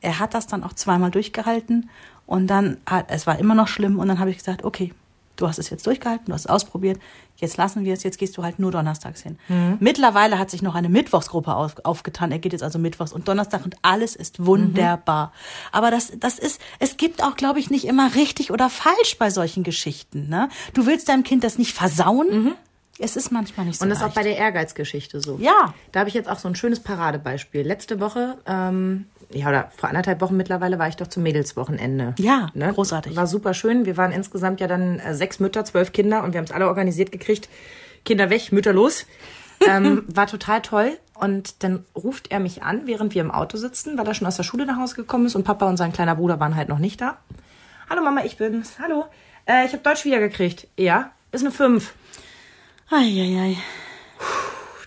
Er 0.00 0.18
hat 0.18 0.34
das 0.34 0.46
dann 0.46 0.62
auch 0.62 0.72
zweimal 0.72 1.10
durchgehalten 1.10 1.90
und 2.26 2.46
dann 2.48 2.78
hat 2.86 3.06
es 3.08 3.26
war 3.26 3.38
immer 3.38 3.54
noch 3.54 3.68
schlimm 3.68 3.98
und 3.98 4.08
dann 4.08 4.18
habe 4.18 4.30
ich 4.30 4.38
gesagt, 4.38 4.64
okay, 4.64 4.92
du 5.36 5.46
hast 5.46 5.58
es 5.58 5.68
jetzt 5.70 5.86
durchgehalten, 5.86 6.26
du 6.26 6.32
hast 6.32 6.42
es 6.42 6.46
ausprobiert, 6.46 6.98
jetzt 7.36 7.58
lassen 7.58 7.84
wir 7.84 7.92
es, 7.92 8.02
jetzt 8.02 8.18
gehst 8.18 8.36
du 8.38 8.42
halt 8.42 8.58
nur 8.58 8.70
donnerstags 8.70 9.20
hin. 9.22 9.38
Mittlerweile 9.80 10.38
hat 10.38 10.50
sich 10.50 10.62
noch 10.62 10.74
eine 10.74 10.88
Mittwochsgruppe 10.88 11.54
auf, 11.54 11.74
aufgetan, 11.84 12.32
er 12.32 12.38
geht 12.38 12.52
jetzt 12.52 12.62
also 12.62 12.78
mittwochs 12.78 13.12
und 13.12 13.28
Donnerstag 13.28 13.64
und 13.64 13.76
alles 13.82 14.16
ist 14.16 14.44
wunderbar. 14.46 15.32
Aber 15.72 15.90
das, 15.90 16.12
das 16.18 16.38
ist, 16.38 16.60
es 16.78 16.96
gibt 16.96 17.22
auch, 17.22 17.36
glaube 17.36 17.58
ich, 17.58 17.68
nicht 17.68 17.84
immer 17.86 18.14
richtig 18.14 18.50
oder 18.50 18.70
falsch 18.70 19.18
bei 19.18 19.28
solchen 19.28 19.62
Geschichten. 19.62 20.28
Ne? 20.28 20.48
Du 20.72 20.86
willst 20.86 21.08
deinem 21.10 21.22
Kind 21.22 21.44
das 21.44 21.58
nicht 21.58 21.72
versauen. 21.74 22.54
Es 22.98 23.16
ist 23.16 23.30
manchmal 23.30 23.66
nicht 23.66 23.78
so 23.78 23.84
Und 23.84 23.90
das 23.90 23.98
ist 23.98 24.04
auch 24.04 24.12
bei 24.14 24.22
der 24.22 24.36
Ehrgeizgeschichte 24.36 25.20
so. 25.20 25.38
Ja. 25.38 25.74
Da 25.92 26.00
habe 26.00 26.08
ich 26.08 26.14
jetzt 26.14 26.28
auch 26.28 26.38
so 26.38 26.48
ein 26.48 26.54
schönes 26.54 26.80
Paradebeispiel. 26.80 27.62
Letzte 27.62 28.00
Woche, 28.00 28.38
ähm, 28.46 29.06
ja, 29.30 29.48
oder 29.48 29.70
vor 29.76 29.88
anderthalb 29.88 30.20
Wochen 30.20 30.36
mittlerweile 30.36 30.78
war 30.78 30.88
ich 30.88 30.96
doch 30.96 31.06
zum 31.08 31.22
Mädelswochenende. 31.22 32.14
Ja, 32.18 32.50
großartig. 32.54 33.16
War 33.16 33.26
super 33.26 33.54
schön. 33.54 33.84
Wir 33.84 33.96
waren 33.96 34.12
insgesamt 34.12 34.60
ja 34.60 34.66
dann 34.66 34.98
äh, 34.98 35.14
sechs 35.14 35.40
Mütter, 35.40 35.64
zwölf 35.64 35.92
Kinder 35.92 36.22
und 36.22 36.32
wir 36.32 36.38
haben 36.38 36.46
es 36.46 36.52
alle 36.52 36.68
organisiert 36.68 37.12
gekriegt. 37.12 37.48
Kinder 38.04 38.30
weg, 38.30 38.52
Mütter 38.52 38.72
los. 38.72 39.04
ähm, 39.66 40.04
war 40.08 40.26
total 40.26 40.62
toll. 40.62 40.96
Und 41.14 41.62
dann 41.62 41.84
ruft 41.94 42.30
er 42.30 42.40
mich 42.40 42.62
an, 42.62 42.82
während 42.86 43.14
wir 43.14 43.22
im 43.22 43.30
Auto 43.30 43.56
sitzen, 43.56 43.96
weil 43.96 44.06
er 44.06 44.14
schon 44.14 44.26
aus 44.26 44.36
der 44.36 44.42
Schule 44.42 44.66
nach 44.66 44.76
Hause 44.78 44.96
gekommen 44.96 45.26
ist 45.26 45.34
und 45.34 45.44
Papa 45.44 45.66
und 45.66 45.78
sein 45.78 45.92
kleiner 45.92 46.14
Bruder 46.14 46.40
waren 46.40 46.56
halt 46.56 46.68
noch 46.68 46.78
nicht 46.78 47.00
da. 47.00 47.16
Hallo 47.88 48.02
Mama, 48.02 48.22
ich 48.24 48.36
bin's. 48.36 48.78
Hallo. 48.78 49.06
Äh, 49.46 49.64
ich 49.64 49.72
habe 49.72 49.82
Deutsch 49.82 50.04
wiedergekriegt. 50.04 50.68
Ja, 50.76 51.10
ist 51.32 51.40
eine 51.40 51.52
5 51.52 51.94
Eieiei. 52.90 53.56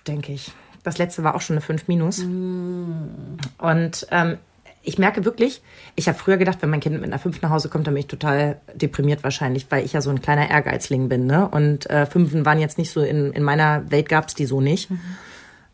denke 0.07 0.31
ich. 0.31 0.51
Das 0.83 0.97
letzte 0.97 1.23
war 1.23 1.35
auch 1.35 1.41
schon 1.41 1.55
eine 1.55 1.61
5 1.61 1.87
minus. 1.87 2.19
Und 2.19 4.07
ähm, 4.11 4.37
ich 4.81 4.97
merke 4.97 5.25
wirklich, 5.25 5.61
ich 5.95 6.07
habe 6.07 6.17
früher 6.17 6.37
gedacht, 6.37 6.59
wenn 6.61 6.69
mein 6.69 6.79
Kind 6.79 6.95
mit 6.95 7.03
einer 7.03 7.19
5 7.19 7.41
nach 7.41 7.49
Hause 7.49 7.69
kommt, 7.69 7.85
dann 7.85 7.93
bin 7.93 8.01
ich 8.01 8.07
total 8.07 8.61
deprimiert 8.73 9.23
wahrscheinlich, 9.23 9.67
weil 9.69 9.83
ich 9.83 9.93
ja 9.93 10.01
so 10.01 10.09
ein 10.09 10.21
kleiner 10.21 10.49
Ehrgeizling 10.49 11.09
bin. 11.09 11.25
Ne? 11.25 11.47
Und 11.47 11.89
äh, 11.89 12.05
Fünfen 12.05 12.45
waren 12.45 12.59
jetzt 12.59 12.77
nicht 12.77 12.91
so, 12.91 13.01
in, 13.01 13.33
in 13.33 13.43
meiner 13.43 13.91
Welt 13.91 14.07
gab's 14.07 14.33
die 14.33 14.45
so 14.45 14.61
nicht. 14.61 14.89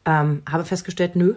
Ähm, 0.05 0.41
habe 0.49 0.65
festgestellt, 0.65 1.15
nö, 1.15 1.35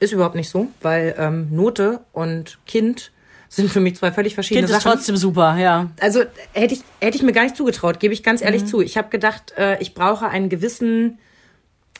ist 0.00 0.12
überhaupt 0.12 0.34
nicht 0.34 0.50
so, 0.50 0.68
weil 0.82 1.14
ähm, 1.16 1.48
Note 1.50 2.00
und 2.12 2.58
Kind 2.66 3.12
sind 3.48 3.70
für 3.70 3.80
mich 3.80 3.96
zwei 3.96 4.12
völlig 4.12 4.34
verschiedene 4.34 4.66
Kind 4.66 4.76
ist 4.76 4.82
Sachen. 4.82 4.96
trotzdem 4.96 5.16
super, 5.16 5.56
ja. 5.56 5.90
Also 6.00 6.22
hätte 6.52 6.74
ich, 6.74 6.82
hätte 7.00 7.16
ich 7.16 7.22
mir 7.22 7.32
gar 7.32 7.44
nicht 7.44 7.56
zugetraut, 7.56 8.00
gebe 8.00 8.14
ich 8.14 8.22
ganz 8.22 8.42
ehrlich 8.42 8.66
zu. 8.66 8.80
Ich 8.80 8.96
habe 8.96 9.08
gedacht, 9.10 9.54
äh, 9.56 9.80
ich 9.80 9.94
brauche 9.94 10.28
einen 10.28 10.48
gewissen 10.48 11.18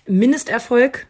Mindesterfolg, 0.06 1.06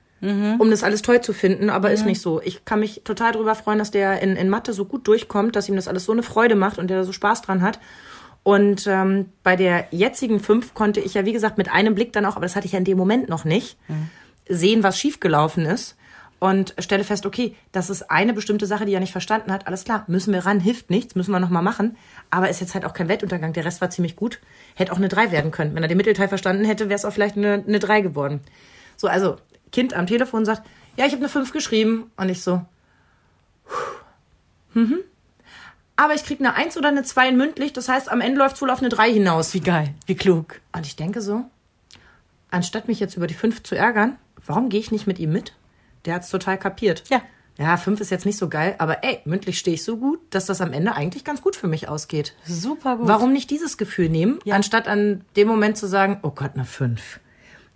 um 0.58 0.70
das 0.70 0.82
alles 0.82 1.02
toll 1.02 1.20
zu 1.20 1.34
finden, 1.34 1.68
aber 1.68 1.90
ist 1.90 2.06
nicht 2.06 2.20
so. 2.22 2.40
Ich 2.42 2.64
kann 2.64 2.80
mich 2.80 3.02
total 3.04 3.32
darüber 3.32 3.54
freuen, 3.54 3.78
dass 3.78 3.90
der 3.90 4.22
in, 4.22 4.36
in 4.36 4.48
Mathe 4.48 4.72
so 4.72 4.86
gut 4.86 5.06
durchkommt, 5.06 5.54
dass 5.54 5.68
ihm 5.68 5.76
das 5.76 5.86
alles 5.86 6.06
so 6.06 6.12
eine 6.12 6.22
Freude 6.22 6.54
macht 6.54 6.78
und 6.78 6.88
der 6.88 6.96
da 6.96 7.04
so 7.04 7.12
Spaß 7.12 7.42
dran 7.42 7.60
hat. 7.60 7.78
Und 8.42 8.86
ähm, 8.86 9.26
bei 9.42 9.56
der 9.56 9.86
jetzigen 9.90 10.40
fünf 10.40 10.72
konnte 10.72 11.00
ich 11.00 11.12
ja, 11.12 11.26
wie 11.26 11.32
gesagt, 11.32 11.58
mit 11.58 11.70
einem 11.70 11.94
Blick 11.94 12.14
dann 12.14 12.24
auch, 12.24 12.36
aber 12.36 12.46
das 12.46 12.56
hatte 12.56 12.64
ich 12.66 12.72
ja 12.72 12.78
in 12.78 12.86
dem 12.86 12.96
Moment 12.96 13.28
noch 13.28 13.44
nicht, 13.44 13.76
sehen, 14.48 14.82
was 14.82 14.98
schiefgelaufen 14.98 15.66
ist. 15.66 15.96
Und 16.44 16.74
stelle 16.78 17.04
fest, 17.04 17.24
okay, 17.24 17.56
das 17.72 17.88
ist 17.88 18.10
eine 18.10 18.34
bestimmte 18.34 18.66
Sache, 18.66 18.84
die 18.84 18.92
er 18.92 19.00
nicht 19.00 19.12
verstanden 19.12 19.50
hat. 19.50 19.66
Alles 19.66 19.84
klar, 19.84 20.04
müssen 20.08 20.30
wir 20.30 20.44
ran, 20.44 20.60
hilft 20.60 20.90
nichts, 20.90 21.14
müssen 21.14 21.32
wir 21.32 21.40
nochmal 21.40 21.62
machen. 21.62 21.96
Aber 22.28 22.50
ist 22.50 22.60
jetzt 22.60 22.74
halt 22.74 22.84
auch 22.84 22.92
kein 22.92 23.08
Weltuntergang. 23.08 23.54
Der 23.54 23.64
Rest 23.64 23.80
war 23.80 23.88
ziemlich 23.88 24.14
gut. 24.14 24.40
Hätte 24.74 24.92
auch 24.92 24.98
eine 24.98 25.08
3 25.08 25.32
werden 25.32 25.52
können. 25.52 25.74
Wenn 25.74 25.82
er 25.82 25.88
den 25.88 25.96
Mittelteil 25.96 26.28
verstanden 26.28 26.66
hätte, 26.66 26.90
wäre 26.90 26.96
es 26.96 27.06
auch 27.06 27.14
vielleicht 27.14 27.38
eine, 27.38 27.64
eine 27.66 27.78
3 27.78 28.02
geworden. 28.02 28.42
So, 28.98 29.08
also, 29.08 29.38
Kind 29.72 29.94
am 29.94 30.06
Telefon 30.06 30.44
sagt, 30.44 30.66
ja, 30.98 31.06
ich 31.06 31.12
habe 31.12 31.22
eine 31.22 31.30
5 31.30 31.50
geschrieben. 31.50 32.10
Und 32.18 32.28
ich 32.28 32.42
so, 32.42 32.60
mhm. 34.74 34.98
Aber 35.96 36.12
ich 36.12 36.26
krieg 36.26 36.40
eine 36.40 36.54
1 36.54 36.76
oder 36.76 36.88
eine 36.88 37.04
2 37.04 37.30
in 37.30 37.38
mündlich. 37.38 37.72
Das 37.72 37.88
heißt, 37.88 38.12
am 38.12 38.20
Ende 38.20 38.40
läuft 38.40 38.60
wohl 38.60 38.68
auf 38.68 38.80
eine 38.80 38.90
3 38.90 39.14
hinaus. 39.14 39.54
Wie 39.54 39.60
geil, 39.60 39.94
wie 40.04 40.14
klug. 40.14 40.60
Und 40.76 40.84
ich 40.84 40.96
denke 40.96 41.22
so, 41.22 41.46
anstatt 42.50 42.86
mich 42.86 43.00
jetzt 43.00 43.16
über 43.16 43.28
die 43.28 43.32
5 43.32 43.62
zu 43.62 43.76
ärgern, 43.76 44.18
warum 44.44 44.68
gehe 44.68 44.80
ich 44.80 44.92
nicht 44.92 45.06
mit 45.06 45.18
ihm 45.18 45.32
mit? 45.32 45.54
Der 46.04 46.14
hat's 46.14 46.28
total 46.30 46.58
kapiert. 46.58 47.04
Ja. 47.08 47.22
Ja, 47.56 47.76
5 47.76 48.00
ist 48.00 48.10
jetzt 48.10 48.26
nicht 48.26 48.36
so 48.36 48.48
geil, 48.48 48.74
aber 48.78 49.04
ey, 49.04 49.20
mündlich 49.26 49.60
stehe 49.60 49.76
ich 49.76 49.84
so 49.84 49.96
gut, 49.96 50.18
dass 50.30 50.46
das 50.46 50.60
am 50.60 50.72
Ende 50.72 50.94
eigentlich 50.96 51.22
ganz 51.24 51.40
gut 51.40 51.54
für 51.54 51.68
mich 51.68 51.88
ausgeht. 51.88 52.34
Super 52.44 52.96
gut. 52.96 53.06
Warum 53.06 53.32
nicht 53.32 53.48
dieses 53.48 53.76
Gefühl 53.78 54.08
nehmen, 54.08 54.40
Ja. 54.44 54.56
anstatt 54.56 54.88
an 54.88 55.24
dem 55.36 55.46
Moment 55.46 55.76
zu 55.78 55.86
sagen, 55.86 56.18
oh 56.22 56.30
Gott, 56.30 56.50
eine 56.54 56.64
5. 56.64 57.20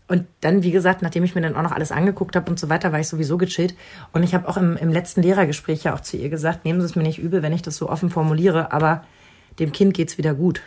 Und 0.09 0.27
dann, 0.41 0.63
wie 0.65 0.73
gesagt, 0.73 1.01
nachdem 1.03 1.23
ich 1.23 1.35
mir 1.37 1.43
dann 1.43 1.55
auch 1.55 1.63
noch 1.63 1.71
alles 1.71 1.93
angeguckt 1.93 2.35
habe 2.35 2.51
und 2.51 2.59
so 2.59 2.69
weiter, 2.69 2.91
war 2.93 2.99
ich 2.99 3.07
sowieso 3.07 3.39
gechillt. 3.39 3.77
Und 4.13 4.25
ich 4.25 4.35
habe 4.35 4.49
auch 4.49 4.57
im, 4.57 4.77
im 4.79 4.91
letzten 4.91 5.23
Lehrergespräch 5.23 5.85
ja 5.85 5.95
auch 5.95 6.01
zu 6.01 6.17
ihr 6.17 6.29
gesagt, 6.31 6.65
nehmen 6.65 6.81
Sie 6.81 6.87
es 6.87 6.97
mir 6.97 7.03
nicht 7.05 7.19
übel, 7.21 7.43
wenn 7.43 7.53
ich 7.53 7.63
das 7.63 7.77
so 7.77 7.89
offen 7.89 8.11
formuliere, 8.11 8.73
aber 8.73 9.05
dem 9.61 9.71
Kind 9.71 9.95
geht's 9.95 10.19
wieder 10.19 10.35
gut. 10.35 10.63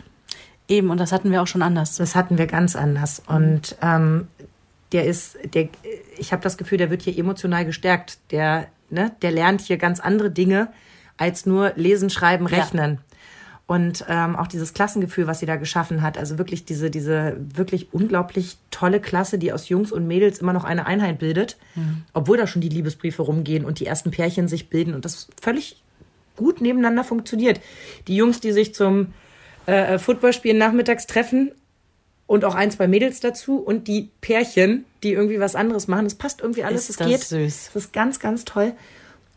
Eben, 0.70 0.90
und 0.90 1.00
das 1.00 1.12
hatten 1.12 1.32
wir 1.32 1.42
auch 1.42 1.48
schon 1.48 1.64
anders. 1.64 1.98
Das 1.98 2.16
hatten 2.16 2.38
wir 2.38 2.48
ganz 2.48 2.76
anders. 2.78 3.22
Und 3.28 3.76
ähm, 3.82 4.28
der 4.92 5.06
ist, 5.06 5.38
der, 5.54 5.70
ich 6.18 6.32
habe 6.32 6.44
das 6.44 6.58
Gefühl, 6.58 6.78
der 6.78 6.90
wird 6.90 7.02
hier 7.02 7.18
emotional 7.18 7.66
gestärkt. 7.66 8.20
Der, 8.32 8.68
ne, 8.90 9.12
der 9.22 9.32
lernt 9.32 9.62
hier 9.62 9.78
ganz 9.78 10.00
andere 10.00 10.32
Dinge 10.32 10.70
als 11.18 11.46
nur 11.46 11.74
lesen, 11.76 12.10
schreiben, 12.10 12.48
Ja. 12.48 12.58
rechnen. 12.58 13.00
Und 13.68 14.04
ähm, 14.10 14.36
auch 14.36 14.48
dieses 14.48 14.74
Klassengefühl, 14.74 15.28
was 15.28 15.40
sie 15.40 15.46
da 15.46 15.56
geschaffen 15.56 16.02
hat, 16.02 16.18
also 16.18 16.38
wirklich 16.38 16.66
diese, 16.66 16.90
diese 16.90 17.38
wirklich 17.56 17.94
unglaublich 17.94 18.58
tolle 18.70 19.00
Klasse, 19.00 19.38
die 19.38 19.54
aus 19.54 19.70
Jungs 19.70 19.94
und 19.94 20.08
Mädels 20.08 20.40
immer 20.40 20.52
noch 20.52 20.66
eine 20.66 20.88
Einheit 20.88 21.20
bildet, 21.20 21.56
mhm. 21.76 22.04
obwohl 22.14 22.36
da 22.36 22.48
schon 22.48 22.62
die 22.62 22.68
Liebesbriefe 22.68 23.22
rumgehen 23.22 23.64
und 23.64 23.80
die 23.80 23.86
ersten 23.86 24.12
Pärchen 24.12 24.50
sich 24.50 24.70
bilden 24.70 24.94
und 24.94 25.06
das 25.06 25.30
völlig 25.42 25.82
gut 26.36 26.60
nebeneinander 26.60 27.06
funktioniert. 27.06 27.62
Die 28.10 28.16
Jungs, 28.18 28.42
die 28.42 28.52
sich 28.52 28.76
zum 28.76 29.14
äh, 29.68 29.98
Footballspielen 30.00 30.58
nachmittags 30.58 31.08
treffen 31.08 31.52
und 32.32 32.46
auch 32.46 32.56
ein, 32.56 32.72
zwei 32.72 32.88
Mädels 32.88 33.20
dazu 33.20 33.58
und 33.58 33.90
die 33.90 34.10
Pärchen, 34.22 34.86
die 35.04 35.12
irgendwie 35.12 35.42
was 35.42 35.54
anderes 35.54 35.90
machen. 35.90 36.06
Das 36.06 36.16
passt 36.16 36.40
irgendwie 36.40 36.64
alles. 36.64 36.90
Ist 36.90 36.92
es 36.92 36.96
das 36.96 37.30
süß. 37.30 37.72
Das 37.74 37.84
ist 37.84 37.92
ganz, 37.92 38.22
ganz 38.22 38.46
toll. 38.46 38.72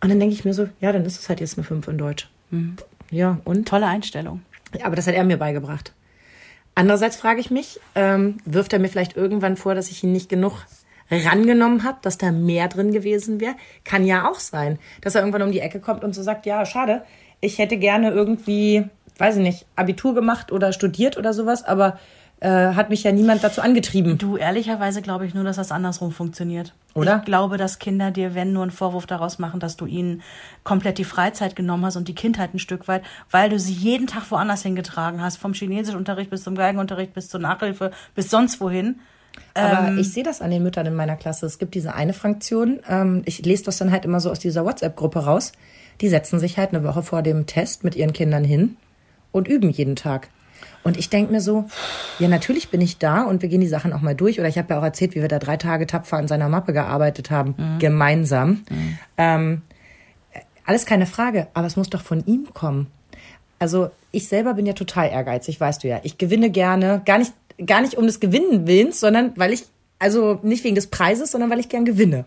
Und 0.01 0.11
dann 0.11 0.21
denke 0.21 0.33
ich 0.33 0.45
mir 0.45 0.55
so, 0.55 0.69
ja, 0.81 0.93
dann 0.93 1.05
ist 1.05 1.19
es 1.19 1.29
halt 1.29 1.41
jetzt 1.41 1.59
eine 1.59 1.65
5 1.65 1.89
in 1.89 1.99
Deutsch. 1.99 2.31
Mhm. 2.51 2.77
Ja, 3.11 3.41
und? 3.45 3.67
Tolle 3.67 3.87
Einstellung. 3.87 4.43
Aber 4.85 4.95
das 4.95 5.09
hat 5.09 5.15
er 5.15 5.25
mir 5.25 5.39
beigebracht. 5.39 5.93
Andererseits 6.77 7.17
frage 7.17 7.41
ich 7.41 7.51
mich, 7.51 7.81
ähm, 7.97 8.37
wirft 8.45 8.73
er 8.73 8.79
mir 8.79 8.89
vielleicht 8.89 9.17
irgendwann 9.17 9.57
vor, 9.57 9.75
dass 9.75 9.91
ich 9.91 10.05
ihn 10.05 10.13
nicht 10.13 10.29
genug 10.29 10.65
rangenommen 11.11 11.83
habe, 11.83 11.99
dass 12.01 12.17
da 12.17 12.31
mehr 12.31 12.69
drin 12.69 12.93
gewesen 12.93 13.41
wäre? 13.41 13.57
Kann 13.85 14.07
ja 14.07 14.31
auch 14.31 14.39
sein, 14.39 14.79
dass 15.01 15.17
er 15.17 15.23
irgendwann 15.23 15.43
um 15.43 15.53
die 15.53 15.61
Ecke 15.61 15.81
kommt 15.81 16.05
und 16.05 16.15
so 16.15 16.23
sagt, 16.23 16.47
ja, 16.47 16.65
schade, 16.65 17.03
ich 17.41 17.59
hätte 17.59 17.77
gerne 17.77 18.11
irgendwie, 18.11 18.85
weiß 19.19 19.37
ich 19.37 19.43
nicht, 19.43 19.67
Abitur 19.75 20.15
gemacht 20.15 20.53
oder 20.53 20.73
studiert 20.73 21.19
oder 21.19 21.35
sowas, 21.35 21.65
aber 21.65 21.99
äh, 22.45 22.75
hat 22.75 22.91
mich 22.91 23.03
ja 23.03 23.11
niemand 23.11 23.43
dazu 23.43 23.63
angetrieben. 23.63 24.19
Du, 24.19 24.37
ehrlicherweise 24.37 25.01
glaube 25.01 25.25
ich 25.25 25.33
nur, 25.33 25.45
dass 25.45 25.57
das 25.57 25.73
andersrum 25.73 26.13
funktioniert. 26.13 26.75
Oder? 26.93 27.19
Ich 27.19 27.25
glaube, 27.25 27.57
dass 27.57 27.79
Kinder 27.79 28.11
dir, 28.11 28.35
wenn 28.35 28.53
nur 28.53 28.63
einen 28.63 28.71
Vorwurf 28.71 29.07
daraus 29.07 29.39
machen, 29.39 29.61
dass 29.61 29.79
du 29.79 29.87
ihnen 29.87 30.21
komplett 30.63 30.99
die 30.99 31.05
Freizeit 31.05 31.57
genommen 31.57 31.87
hast 31.87 31.97
und 31.97 32.07
die 32.07 32.15
Kindheit 32.15 32.53
ein 32.53 32.59
Stück 32.59 32.87
weit, 32.87 33.03
weil 33.31 33.49
du 33.49 33.59
sie 33.59 33.73
jeden 33.73 34.07
Tag 34.07 34.31
woanders 34.31 34.63
hingetragen 34.63 35.23
hast, 35.23 35.39
vom 35.39 35.55
Chinesischunterricht 35.55 36.29
bis 36.29 36.45
zum 36.45 36.55
Geigenunterricht 36.55 37.15
bis 37.15 37.31
zur 37.31 37.41
Nachhilfe 37.41 37.93
bis 38.15 38.29
sonst 38.29 38.61
wohin. 38.61 38.97
Aber 39.55 39.89
ähm, 39.89 39.99
ich 39.99 40.13
sehe 40.13 40.23
das 40.23 40.43
an 40.43 40.51
den 40.51 40.63
Müttern 40.63 40.85
in 40.85 40.95
meiner 40.95 41.17
Klasse. 41.17 41.47
Es 41.47 41.59
gibt 41.59 41.75
diese 41.75 41.95
eine 41.95 42.13
Fraktion, 42.13 42.81
ähm, 42.87 43.23
ich 43.25 43.43
lese 43.45 43.65
das 43.65 43.79
dann 43.79 43.91
halt 43.91 44.05
immer 44.05 44.21
so 44.21 44.31
aus 44.31 44.39
dieser 44.39 44.67
WhatsApp-Gruppe 44.67 45.21
raus. 45.21 45.53
Die 46.03 46.11
setzen 46.11 46.39
sich 46.39 46.59
halt 46.59 46.75
eine 46.75 46.85
Woche 46.85 47.03
vor 47.03 47.23
dem 47.23 47.47
Test 47.47 47.85
mit 47.85 47.97
ihren 47.97 48.13
Kindern 48.13 48.45
hin 48.45 48.77
und 49.33 49.49
üben 49.49 49.71
jeden 49.71 49.97
Tag. 49.97 50.29
Und 50.85 50.99
ich 50.99 51.09
denke 51.09 51.33
mir 51.33 51.41
so, 51.41 51.65
ja, 52.19 52.29
natürlich 52.29 52.69
bin 52.69 52.83
ich 52.83 52.99
da 52.99 53.23
und 53.23 53.41
wir 53.43 53.49
gehen 53.49 53.63
die 53.63 53.67
Sachen 53.67 53.93
auch 53.95 54.03
mal 54.03 54.15
durch. 54.15 54.39
Oder 54.39 54.49
ich 54.49 54.59
habe 54.59 54.73
ja 54.73 54.79
auch 54.79 54.85
erzählt, 54.85 55.15
wie 55.15 55.23
wir 55.23 55.29
da 55.29 55.39
drei 55.39 55.57
Tage 55.57 55.87
tapfer 55.87 56.19
an 56.19 56.29
seiner 56.29 56.51
Mappe 56.51 56.75
gearbeitet 56.75 57.31
haben, 57.31 57.55
mhm. 57.57 57.79
gemeinsam. 57.79 58.65
Mhm. 58.69 58.99
Ähm, 59.17 59.63
alles 60.67 60.87
keine 60.87 61.07
Frage, 61.07 61.49
aber 61.55 61.67
es 61.67 61.77
muss 61.77 61.91
doch 61.91 62.03
von 62.03 62.25
ihm 62.27 62.49
kommen. 62.53 62.87
Also 63.59 63.91
ich 64.13 64.29
selber 64.29 64.55
bin 64.55 64.67
ja 64.67 64.75
total 64.75 65.09
ehrgeizig, 65.09 65.59
weißt 65.59 65.83
du 65.83 65.89
ja. 65.89 66.01
Ich 66.03 66.19
gewinne 66.19 66.51
gerne, 66.51 67.03
gar 67.05 67.19
nicht, 67.19 67.33
gar 67.65 67.81
nicht 67.81 67.97
um 67.97 68.07
des 68.07 68.21
Gewinnen 68.21 68.67
willens, 68.67 69.01
sondern 69.01 69.33
weil 69.37 69.53
ich, 69.53 69.65
also 69.99 70.39
nicht 70.43 70.65
wegen 70.65 70.75
des 70.75 70.89
Preises, 70.89 71.33
sondern 71.33 71.51
weil 71.51 71.61
ich 71.61 71.71
gern 71.71 71.87
gewinne. 71.87 72.27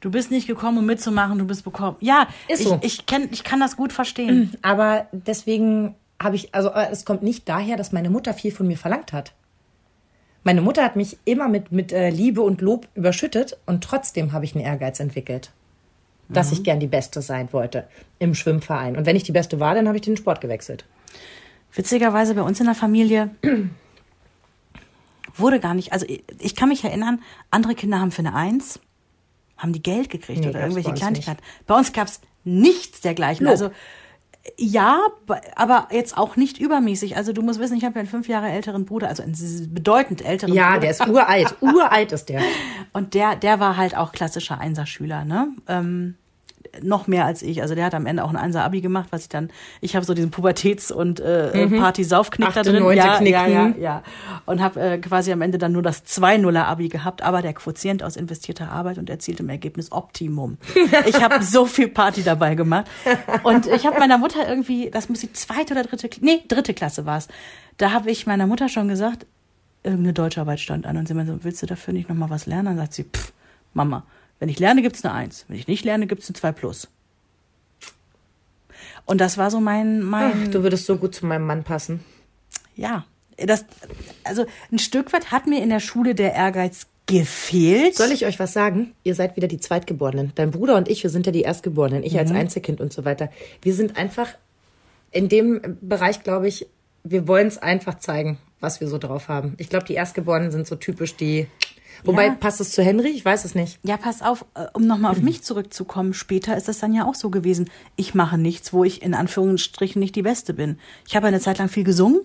Du 0.00 0.10
bist 0.10 0.30
nicht 0.30 0.46
gekommen, 0.46 0.78
um 0.78 0.86
mitzumachen, 0.86 1.38
du 1.38 1.46
bist 1.46 1.64
bekommen. 1.64 1.96
Ja, 2.00 2.28
ist 2.48 2.62
so. 2.62 2.78
Ich, 2.82 3.00
ich, 3.00 3.06
kenn, 3.06 3.28
ich 3.32 3.42
kann 3.42 3.58
das 3.58 3.76
gut 3.76 3.92
verstehen. 3.92 4.56
Aber 4.62 5.06
deswegen 5.10 5.94
habe 6.22 6.36
ich, 6.36 6.54
also 6.54 6.70
es 6.70 7.04
kommt 7.04 7.22
nicht 7.22 7.48
daher, 7.48 7.76
dass 7.76 7.92
meine 7.92 8.10
Mutter 8.10 8.34
viel 8.34 8.52
von 8.52 8.66
mir 8.66 8.78
verlangt 8.78 9.12
hat. 9.12 9.32
Meine 10.44 10.62
Mutter 10.62 10.84
hat 10.84 10.96
mich 10.96 11.18
immer 11.24 11.48
mit, 11.48 11.72
mit 11.72 11.92
äh, 11.92 12.08
Liebe 12.08 12.40
und 12.40 12.60
Lob 12.60 12.86
überschüttet 12.94 13.58
und 13.66 13.82
trotzdem 13.82 14.32
habe 14.32 14.44
ich 14.44 14.54
einen 14.54 14.64
Ehrgeiz 14.64 15.00
entwickelt, 15.00 15.50
dass 16.28 16.48
mhm. 16.48 16.52
ich 16.52 16.62
gern 16.62 16.80
die 16.80 16.86
Beste 16.86 17.20
sein 17.20 17.52
wollte 17.52 17.88
im 18.18 18.34
Schwimmverein. 18.34 18.96
Und 18.96 19.06
wenn 19.06 19.16
ich 19.16 19.24
die 19.24 19.32
Beste 19.32 19.58
war, 19.58 19.74
dann 19.74 19.88
habe 19.88 19.96
ich 19.96 20.02
den 20.02 20.16
Sport 20.16 20.40
gewechselt. 20.40 20.84
Witzigerweise 21.72 22.34
bei 22.34 22.42
uns 22.42 22.60
in 22.60 22.66
der 22.66 22.76
Familie 22.76 23.30
wurde 25.36 25.58
gar 25.58 25.74
nicht, 25.74 25.92
also 25.92 26.06
ich 26.38 26.54
kann 26.54 26.68
mich 26.68 26.84
erinnern, 26.84 27.20
andere 27.50 27.74
Kinder 27.74 27.98
haben 27.98 28.12
für 28.12 28.20
eine 28.20 28.34
Eins, 28.34 28.78
haben 29.56 29.72
die 29.72 29.82
Geld 29.82 30.10
gekriegt 30.10 30.40
nee, 30.40 30.48
oder 30.48 30.60
irgendwelche 30.60 30.94
Kleinigkeiten. 30.94 31.42
Bei 31.66 31.74
uns 31.74 31.92
gab 31.92 32.08
es 32.08 32.20
nichts 32.44 33.00
dergleichen. 33.00 33.44
Lob. 33.44 33.50
Also 33.50 33.70
ja, 34.56 35.00
aber 35.54 35.88
jetzt 35.90 36.16
auch 36.16 36.36
nicht 36.36 36.58
übermäßig. 36.58 37.16
Also 37.16 37.32
du 37.32 37.42
musst 37.42 37.58
wissen, 37.58 37.76
ich 37.76 37.84
habe 37.84 37.94
ja 37.94 38.00
einen 38.00 38.08
fünf 38.08 38.28
Jahre 38.28 38.48
älteren 38.48 38.84
Bruder, 38.84 39.08
also 39.08 39.22
einen 39.22 39.34
bedeutend 39.72 40.24
älteren 40.24 40.54
ja, 40.54 40.72
Bruder. 40.72 40.74
Ja, 40.74 40.80
der 40.80 40.90
ist 40.90 41.06
uralt. 41.06 41.54
uralt 41.60 42.12
ist 42.12 42.28
der. 42.28 42.40
Und 42.92 43.14
der, 43.14 43.36
der 43.36 43.60
war 43.60 43.76
halt 43.76 43.96
auch 43.96 44.12
klassischer 44.12 44.58
Einserschüler, 44.58 45.24
ne? 45.24 45.48
Ähm, 45.68 46.14
noch 46.82 47.06
mehr 47.06 47.24
als 47.24 47.42
ich. 47.42 47.62
Also 47.62 47.74
der 47.74 47.84
hat 47.84 47.94
am 47.94 48.06
Ende 48.06 48.24
auch 48.24 48.30
ein 48.30 48.36
Einser-Abi 48.36 48.80
gemacht, 48.80 49.08
was 49.10 49.22
ich 49.22 49.28
dann, 49.28 49.50
ich 49.80 49.96
habe 49.96 50.04
so 50.04 50.14
diesen 50.14 50.30
Pubertäts- 50.30 50.90
und 50.92 51.20
äh, 51.20 51.66
mhm. 51.66 51.78
Party-Saufknick 51.78 52.52
da 52.54 52.62
drin. 52.62 52.84
Ja, 52.94 53.22
ja, 53.22 53.46
ja, 53.46 53.74
ja. 53.78 54.02
Und 54.44 54.60
habe 54.60 54.80
äh, 54.80 54.98
quasi 54.98 55.32
am 55.32 55.42
Ende 55.42 55.58
dann 55.58 55.72
nur 55.72 55.82
das 55.82 56.04
2-0er-Abi 56.04 56.88
gehabt, 56.88 57.22
aber 57.22 57.42
der 57.42 57.54
Quotient 57.54 58.02
aus 58.02 58.16
investierter 58.16 58.70
Arbeit 58.70 58.98
und 58.98 59.10
erzieltem 59.10 59.48
Ergebnis 59.48 59.92
Optimum. 59.92 60.58
ich 61.06 61.22
habe 61.22 61.42
so 61.42 61.66
viel 61.66 61.88
Party 61.88 62.22
dabei 62.22 62.54
gemacht. 62.54 62.86
Und 63.42 63.66
ich 63.66 63.86
habe 63.86 63.98
meiner 63.98 64.18
Mutter 64.18 64.48
irgendwie, 64.48 64.90
das 64.90 65.08
muss 65.08 65.20
die 65.20 65.32
zweite 65.32 65.74
oder 65.74 65.82
dritte, 65.82 66.08
nee, 66.20 66.42
dritte 66.48 66.74
Klasse 66.74 67.06
war 67.06 67.18
es. 67.18 67.28
Da 67.78 67.92
habe 67.92 68.10
ich 68.10 68.26
meiner 68.26 68.46
Mutter 68.46 68.68
schon 68.68 68.88
gesagt, 68.88 69.26
irgendeine 69.82 70.12
Deutscharbeit 70.12 70.60
stand 70.60 70.86
an 70.86 70.96
und 70.96 71.08
sie 71.08 71.14
meinte 71.14 71.32
so, 71.32 71.44
willst 71.44 71.62
du 71.62 71.66
dafür 71.66 71.94
nicht 71.94 72.08
nochmal 72.08 72.30
was 72.30 72.46
lernen? 72.46 72.66
Dann 72.66 72.76
sagt 72.76 72.94
sie, 72.94 73.04
pff, 73.04 73.32
Mama, 73.72 74.04
wenn 74.38 74.48
ich 74.48 74.58
lerne, 74.58 74.82
gibt's 74.82 75.04
eine 75.04 75.14
Eins. 75.14 75.44
Wenn 75.48 75.56
ich 75.56 75.66
nicht 75.66 75.84
lerne, 75.84 76.06
gibt's 76.06 76.28
eine 76.28 76.34
Zwei 76.34 76.52
plus. 76.52 76.88
Und 79.04 79.20
das 79.20 79.38
war 79.38 79.50
so 79.50 79.60
mein, 79.60 80.02
mein. 80.02 80.46
Ach, 80.46 80.50
du 80.50 80.62
würdest 80.62 80.86
so 80.86 80.96
gut 80.96 81.14
zu 81.14 81.26
meinem 81.26 81.46
Mann 81.46 81.64
passen. 81.64 82.04
Ja. 82.74 83.06
Das, 83.38 83.64
also 84.24 84.46
ein 84.72 84.78
Stück 84.78 85.12
weit 85.12 85.30
hat 85.30 85.46
mir 85.46 85.62
in 85.62 85.68
der 85.68 85.80
Schule 85.80 86.14
der 86.14 86.34
Ehrgeiz 86.34 86.86
gefehlt. 87.06 87.94
Soll 87.94 88.10
ich 88.10 88.26
euch 88.26 88.38
was 88.38 88.52
sagen? 88.52 88.94
Ihr 89.04 89.14
seid 89.14 89.36
wieder 89.36 89.46
die 89.46 89.60
Zweitgeborenen. 89.60 90.32
Dein 90.34 90.50
Bruder 90.50 90.76
und 90.76 90.88
ich, 90.88 91.02
wir 91.02 91.10
sind 91.10 91.26
ja 91.26 91.32
die 91.32 91.42
Erstgeborenen. 91.42 92.02
Ich 92.02 92.14
mhm. 92.14 92.18
als 92.20 92.32
Einzelkind 92.32 92.80
und 92.80 92.92
so 92.92 93.04
weiter. 93.04 93.30
Wir 93.62 93.74
sind 93.74 93.96
einfach 93.96 94.28
in 95.12 95.28
dem 95.28 95.78
Bereich, 95.80 96.22
glaube 96.22 96.48
ich, 96.48 96.66
wir 97.04 97.28
wollen 97.28 97.46
es 97.46 97.58
einfach 97.58 97.98
zeigen, 97.98 98.38
was 98.58 98.80
wir 98.80 98.88
so 98.88 98.98
drauf 98.98 99.28
haben. 99.28 99.54
Ich 99.58 99.68
glaube, 99.68 99.86
die 99.86 99.94
Erstgeborenen 99.94 100.50
sind 100.50 100.66
so 100.66 100.74
typisch 100.74 101.14
die 101.14 101.46
Wobei, 102.04 102.26
ja. 102.26 102.34
passt 102.34 102.60
es 102.60 102.72
zu 102.72 102.82
Henry? 102.82 103.08
Ich 103.08 103.24
weiß 103.24 103.44
es 103.44 103.54
nicht. 103.54 103.78
Ja, 103.82 103.96
pass 103.96 104.22
auf, 104.22 104.44
äh, 104.54 104.66
um 104.72 104.86
nochmal 104.86 105.12
auf 105.12 105.20
mich 105.20 105.42
zurückzukommen. 105.42 106.14
Später 106.14 106.56
ist 106.56 106.68
es 106.68 106.78
dann 106.78 106.92
ja 106.94 107.04
auch 107.04 107.14
so 107.14 107.30
gewesen. 107.30 107.70
Ich 107.96 108.14
mache 108.14 108.38
nichts, 108.38 108.72
wo 108.72 108.84
ich 108.84 109.02
in 109.02 109.14
Anführungsstrichen 109.14 110.00
nicht 110.00 110.14
die 110.14 110.22
Beste 110.22 110.54
bin. 110.54 110.78
Ich 111.06 111.16
habe 111.16 111.26
eine 111.26 111.40
Zeit 111.40 111.58
lang 111.58 111.68
viel 111.68 111.84
gesungen. 111.84 112.20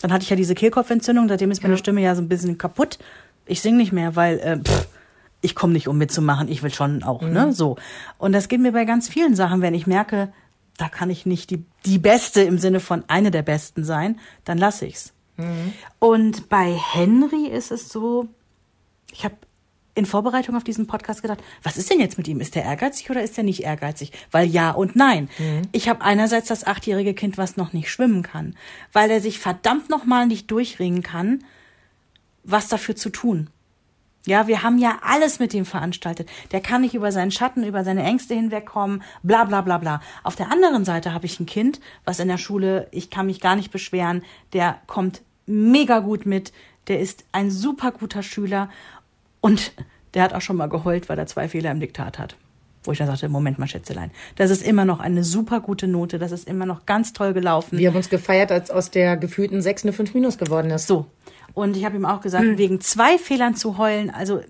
Dann 0.00 0.12
hatte 0.12 0.24
ich 0.24 0.30
ja 0.30 0.36
diese 0.36 0.54
Kehlkopfentzündung. 0.54 1.28
Seitdem 1.28 1.50
ist 1.50 1.62
meine 1.62 1.74
ja. 1.74 1.78
Stimme 1.78 2.00
ja 2.00 2.14
so 2.14 2.22
ein 2.22 2.28
bisschen 2.28 2.58
kaputt. 2.58 2.98
Ich 3.46 3.60
singe 3.60 3.78
nicht 3.78 3.92
mehr, 3.92 4.16
weil 4.16 4.38
äh, 4.40 4.58
pff, 4.58 4.88
ich 5.40 5.54
komme 5.54 5.74
nicht, 5.74 5.88
um 5.88 5.98
mitzumachen. 5.98 6.48
Ich 6.48 6.62
will 6.62 6.72
schon 6.72 7.02
auch, 7.02 7.20
ne? 7.20 7.28
mhm. 7.28 7.34
ne? 7.34 7.52
So. 7.52 7.76
Und 8.18 8.32
das 8.32 8.48
geht 8.48 8.60
mir 8.60 8.72
bei 8.72 8.84
ganz 8.84 9.08
vielen 9.08 9.34
Sachen. 9.34 9.60
Wenn 9.60 9.74
ich 9.74 9.86
merke, 9.86 10.32
da 10.76 10.88
kann 10.88 11.10
ich 11.10 11.26
nicht 11.26 11.50
die, 11.50 11.64
die 11.84 11.98
Beste 11.98 12.42
im 12.42 12.58
Sinne 12.58 12.80
von 12.80 13.04
eine 13.08 13.30
der 13.30 13.42
Besten 13.42 13.84
sein, 13.84 14.18
dann 14.44 14.58
lasse 14.58 14.86
ich's. 14.86 15.12
Mhm. 15.36 15.72
Und 15.98 16.48
bei 16.48 16.74
Henry 16.74 17.46
ist 17.46 17.70
es 17.70 17.88
so, 17.88 18.28
ich 19.14 19.24
habe 19.24 19.36
in 19.94 20.06
Vorbereitung 20.06 20.56
auf 20.56 20.64
diesen 20.64 20.88
Podcast 20.88 21.22
gedacht, 21.22 21.38
was 21.62 21.76
ist 21.76 21.88
denn 21.88 22.00
jetzt 22.00 22.18
mit 22.18 22.26
ihm? 22.26 22.40
Ist 22.40 22.56
der 22.56 22.64
ehrgeizig 22.64 23.10
oder 23.10 23.22
ist 23.22 23.38
er 23.38 23.44
nicht 23.44 23.62
ehrgeizig? 23.62 24.10
Weil 24.32 24.48
ja 24.48 24.72
und 24.72 24.96
nein. 24.96 25.28
Mhm. 25.38 25.62
Ich 25.70 25.88
habe 25.88 26.02
einerseits 26.02 26.48
das 26.48 26.66
achtjährige 26.66 27.14
Kind, 27.14 27.38
was 27.38 27.56
noch 27.56 27.72
nicht 27.72 27.88
schwimmen 27.90 28.22
kann, 28.22 28.56
weil 28.92 29.10
er 29.10 29.20
sich 29.20 29.38
verdammt 29.38 29.88
nochmal 29.88 30.26
nicht 30.26 30.50
durchringen 30.50 31.04
kann, 31.04 31.44
was 32.42 32.68
dafür 32.68 32.96
zu 32.96 33.10
tun. 33.10 33.48
Ja, 34.26 34.48
wir 34.48 34.62
haben 34.62 34.78
ja 34.78 34.98
alles 35.02 35.38
mit 35.38 35.52
ihm 35.54 35.66
veranstaltet. 35.66 36.28
Der 36.50 36.60
kann 36.60 36.80
nicht 36.80 36.94
über 36.94 37.12
seinen 37.12 37.30
Schatten, 37.30 37.62
über 37.62 37.84
seine 37.84 38.02
Ängste 38.02 38.34
hinwegkommen, 38.34 39.02
bla 39.22 39.44
bla 39.44 39.60
bla 39.60 39.78
bla. 39.78 40.00
Auf 40.22 40.34
der 40.34 40.50
anderen 40.50 40.84
Seite 40.84 41.12
habe 41.12 41.26
ich 41.26 41.38
ein 41.38 41.46
Kind, 41.46 41.78
was 42.04 42.20
in 42.20 42.28
der 42.28 42.38
Schule, 42.38 42.88
ich 42.90 43.10
kann 43.10 43.26
mich 43.26 43.40
gar 43.40 43.54
nicht 43.54 43.70
beschweren, 43.70 44.24
der 44.54 44.78
kommt 44.86 45.22
mega 45.46 46.00
gut 46.00 46.24
mit, 46.24 46.52
der 46.88 47.00
ist 47.00 47.24
ein 47.32 47.50
super 47.50 47.92
guter 47.92 48.22
Schüler 48.22 48.70
und 49.44 49.72
der 50.14 50.22
hat 50.22 50.32
auch 50.32 50.40
schon 50.40 50.56
mal 50.56 50.70
geheult, 50.70 51.10
weil 51.10 51.18
er 51.18 51.26
zwei 51.26 51.50
Fehler 51.50 51.70
im 51.70 51.78
Diktat 51.78 52.18
hat. 52.18 52.34
Wo 52.82 52.92
ich 52.92 52.98
dann 52.98 53.08
sagte, 53.08 53.28
Moment 53.28 53.58
mal, 53.58 53.66
Schätzelein, 53.66 54.10
das 54.36 54.50
ist 54.50 54.62
immer 54.62 54.86
noch 54.86 55.00
eine 55.00 55.22
super 55.22 55.60
gute 55.60 55.86
Note, 55.86 56.18
das 56.18 56.32
ist 56.32 56.48
immer 56.48 56.64
noch 56.64 56.86
ganz 56.86 57.12
toll 57.12 57.34
gelaufen. 57.34 57.76
Wir 57.76 57.88
haben 57.88 57.96
uns 57.96 58.08
gefeiert, 58.08 58.50
als 58.50 58.70
aus 58.70 58.90
der 58.90 59.18
gefühlten 59.18 59.60
6 59.60 59.82
eine 59.84 59.92
5 59.92 60.14
minus 60.14 60.38
geworden 60.38 60.70
ist. 60.70 60.86
So. 60.86 61.04
Und 61.52 61.76
ich 61.76 61.84
habe 61.84 61.94
ihm 61.94 62.06
auch 62.06 62.22
gesagt, 62.22 62.42
hm. 62.42 62.56
wegen 62.56 62.80
zwei 62.80 63.18
Fehlern 63.18 63.54
zu 63.54 63.76
heulen, 63.76 64.08
also 64.08 64.40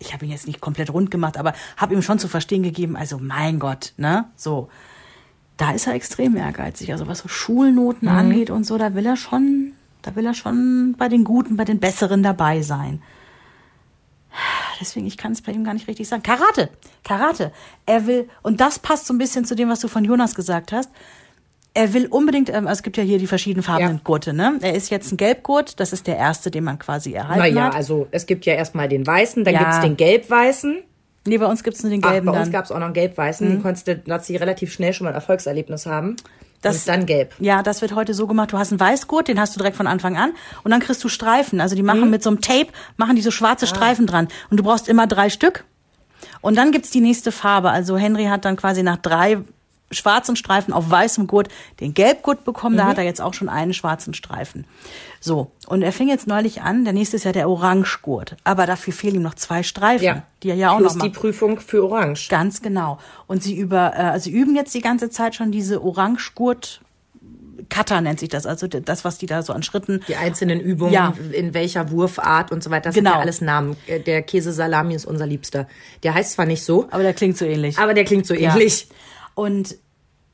ich 0.00 0.12
habe 0.12 0.24
ihn 0.24 0.32
jetzt 0.32 0.48
nicht 0.48 0.60
komplett 0.60 0.92
rund 0.92 1.12
gemacht, 1.12 1.36
aber 1.36 1.52
habe 1.76 1.94
ihm 1.94 2.02
schon 2.02 2.18
zu 2.18 2.26
verstehen 2.26 2.64
gegeben, 2.64 2.96
also 2.96 3.18
mein 3.18 3.60
Gott, 3.60 3.92
ne? 3.98 4.24
So. 4.34 4.68
Da 5.58 5.70
ist 5.70 5.86
er 5.86 5.94
extrem 5.94 6.36
ehrgeizig. 6.36 6.90
Also 6.90 7.06
was 7.06 7.20
so 7.20 7.28
Schulnoten 7.28 8.08
mhm. 8.08 8.16
angeht 8.16 8.50
und 8.50 8.64
so, 8.64 8.78
da 8.78 8.96
will 8.96 9.06
er 9.06 9.16
schon, 9.16 9.74
da 10.02 10.16
will 10.16 10.26
er 10.26 10.34
schon 10.34 10.96
bei 10.98 11.08
den 11.08 11.22
Guten, 11.22 11.56
bei 11.56 11.64
den 11.64 11.78
Besseren 11.78 12.24
dabei 12.24 12.62
sein. 12.62 13.00
Deswegen, 14.80 15.06
ich 15.06 15.16
kann 15.16 15.32
es 15.32 15.42
bei 15.42 15.52
ihm 15.52 15.64
gar 15.64 15.74
nicht 15.74 15.88
richtig 15.88 16.08
sagen. 16.08 16.22
Karate, 16.22 16.70
Karate. 17.04 17.52
Er 17.86 18.06
will, 18.06 18.28
und 18.42 18.60
das 18.60 18.78
passt 18.78 19.06
so 19.06 19.14
ein 19.14 19.18
bisschen 19.18 19.44
zu 19.44 19.54
dem, 19.54 19.68
was 19.68 19.80
du 19.80 19.88
von 19.88 20.04
Jonas 20.04 20.34
gesagt 20.34 20.72
hast. 20.72 20.90
Er 21.74 21.92
will 21.94 22.06
unbedingt, 22.06 22.48
ähm, 22.48 22.66
also 22.66 22.78
es 22.78 22.82
gibt 22.82 22.96
ja 22.96 23.02
hier 23.04 23.18
die 23.18 23.26
verschiedenen 23.28 23.62
farbenen 23.62 23.96
Ja. 23.98 24.00
Gurte, 24.02 24.32
ne? 24.32 24.58
Er 24.60 24.74
ist 24.74 24.90
jetzt 24.90 25.12
ein 25.12 25.16
Gelbgurt, 25.16 25.78
das 25.78 25.92
ist 25.92 26.06
der 26.06 26.16
erste, 26.16 26.50
den 26.50 26.64
man 26.64 26.78
quasi 26.78 27.12
erhalten 27.12 27.38
Naja, 27.54 27.66
hat. 27.66 27.74
also 27.76 28.08
es 28.10 28.26
gibt 28.26 28.44
ja 28.46 28.54
erstmal 28.54 28.88
den 28.88 29.06
weißen, 29.06 29.44
dann 29.44 29.54
Ja. 29.54 29.60
gibt's 29.60 29.80
den 29.80 29.96
gelb-weißen. 29.96 30.82
Nee, 31.26 31.38
bei 31.38 31.46
uns 31.46 31.62
gibt's 31.62 31.82
nur 31.82 31.90
den 31.90 32.02
Ach, 32.02 32.10
gelben 32.10 32.26
bei 32.26 32.32
uns 32.32 32.44
dann. 32.44 32.52
gab's 32.52 32.72
auch 32.72 32.78
noch 32.78 32.86
einen 32.86 32.94
gelb-weißen. 32.94 33.46
Den 33.48 33.62
konntest 33.62 33.86
du, 33.86 34.00
relativ 34.40 34.72
schnell 34.72 34.92
schon 34.94 35.04
mal 35.04 35.10
ein 35.10 35.14
Erfolgserlebnis 35.14 35.86
haben. 35.86 36.16
Das- 36.62 36.78
und 36.78 36.88
dann 36.88 37.06
gelb. 37.06 37.34
Ja, 37.38 37.62
das 37.62 37.80
wird 37.80 37.94
heute 37.94 38.12
so 38.14 38.26
gemacht. 38.26 38.52
Du 38.52 38.58
hast 38.58 38.70
einen 38.70 38.80
Weißgurt, 38.80 39.28
den 39.28 39.40
hast 39.40 39.54
du 39.56 39.58
direkt 39.58 39.76
von 39.76 39.86
Anfang 39.86 40.16
an. 40.16 40.32
Und 40.62 40.70
dann 40.70 40.80
kriegst 40.80 41.02
du 41.02 41.08
Streifen. 41.08 41.60
Also 41.60 41.74
die 41.74 41.82
machen 41.82 42.10
mit 42.10 42.22
so 42.22 42.30
einem 42.30 42.40
Tape, 42.40 42.68
machen 42.96 43.16
die 43.16 43.22
so 43.22 43.30
schwarze 43.30 43.66
Streifen 43.66 44.06
dran. 44.06 44.28
Und 44.50 44.58
du 44.58 44.62
brauchst 44.62 44.88
immer 44.88 45.06
drei 45.06 45.30
Stück. 45.30 45.64
Und 46.42 46.56
dann 46.56 46.70
gibt's 46.72 46.90
die 46.90 47.00
nächste 47.00 47.32
Farbe. 47.32 47.70
Also 47.70 47.96
Henry 47.96 48.24
hat 48.24 48.44
dann 48.44 48.56
quasi 48.56 48.82
nach 48.82 48.98
drei 48.98 49.38
schwarzen 49.90 50.36
Streifen 50.36 50.72
auf 50.72 50.88
weißem 50.90 51.26
Gurt 51.26 51.48
den 51.80 51.94
Gelbgurt 51.94 52.44
bekommen. 52.44 52.76
Da 52.76 52.86
hat 52.86 52.98
er 52.98 53.04
jetzt 53.04 53.20
auch 53.20 53.34
schon 53.34 53.48
einen 53.48 53.72
schwarzen 53.74 54.14
Streifen. 54.14 54.64
So. 55.20 55.50
Und 55.66 55.82
er 55.82 55.92
fing 55.92 56.08
jetzt 56.08 56.26
neulich 56.26 56.62
an. 56.62 56.84
Der 56.84 56.92
nächste 56.92 57.16
ist 57.16 57.24
ja 57.24 57.32
der 57.32 57.48
Orangegurt. 57.48 58.36
Aber 58.44 58.66
dafür 58.66 58.92
fehlen 58.92 59.16
ihm 59.16 59.22
noch 59.22 59.34
zwei 59.34 59.62
Streifen, 59.62 60.04
Ja. 60.04 60.22
die 60.42 60.50
er 60.50 60.54
ja 60.56 60.70
auch 60.72 60.78
Plus 60.78 60.94
noch 60.94 61.02
die 61.02 61.08
macht. 61.08 61.18
Prüfung 61.20 61.58
für 61.60 61.84
Orange. 61.84 62.28
Ganz 62.28 62.62
genau. 62.62 62.98
Und 63.26 63.42
sie 63.42 63.56
über, 63.56 63.92
äh, 63.94 64.02
also 64.02 64.24
sie 64.24 64.30
üben 64.30 64.54
jetzt 64.54 64.72
die 64.74 64.80
ganze 64.80 65.10
Zeit 65.10 65.34
schon 65.34 65.50
diese 65.52 65.82
Orangegurt. 65.82 66.80
Cutter 67.68 68.00
nennt 68.00 68.18
sich 68.18 68.28
das, 68.30 68.46
also 68.46 68.66
das, 68.66 69.04
was 69.04 69.18
die 69.18 69.26
da 69.26 69.42
so 69.42 69.52
an 69.52 69.62
Schritten. 69.62 70.00
Die 70.08 70.16
einzelnen 70.16 70.60
Übungen, 70.60 70.92
Ja. 70.92 71.14
in 71.32 71.52
welcher 71.54 71.90
Wurfart 71.90 72.50
und 72.52 72.62
so 72.64 72.70
weiter. 72.70 72.84
Das 72.88 72.94
Genau. 72.94 73.10
sind 73.10 73.16
ja 73.16 73.20
alles 73.22 73.40
Namen. 73.40 73.76
Äh, 73.86 74.00
Der 74.00 74.22
Käsesalami 74.22 74.94
ist 74.94 75.04
unser 75.04 75.26
Liebster. 75.26 75.68
Der 76.02 76.14
heißt 76.14 76.32
zwar 76.32 76.46
nicht 76.46 76.64
so, 76.64 76.88
Aber 76.90 77.02
der 77.02 77.12
klingt 77.12 77.36
so 77.36 77.44
ähnlich. 77.44 77.78
aber 77.78 77.94
der 77.94 78.04
klingt 78.04 78.26
so 78.26 78.34
Ja. 78.34 78.54
Und 79.34 79.76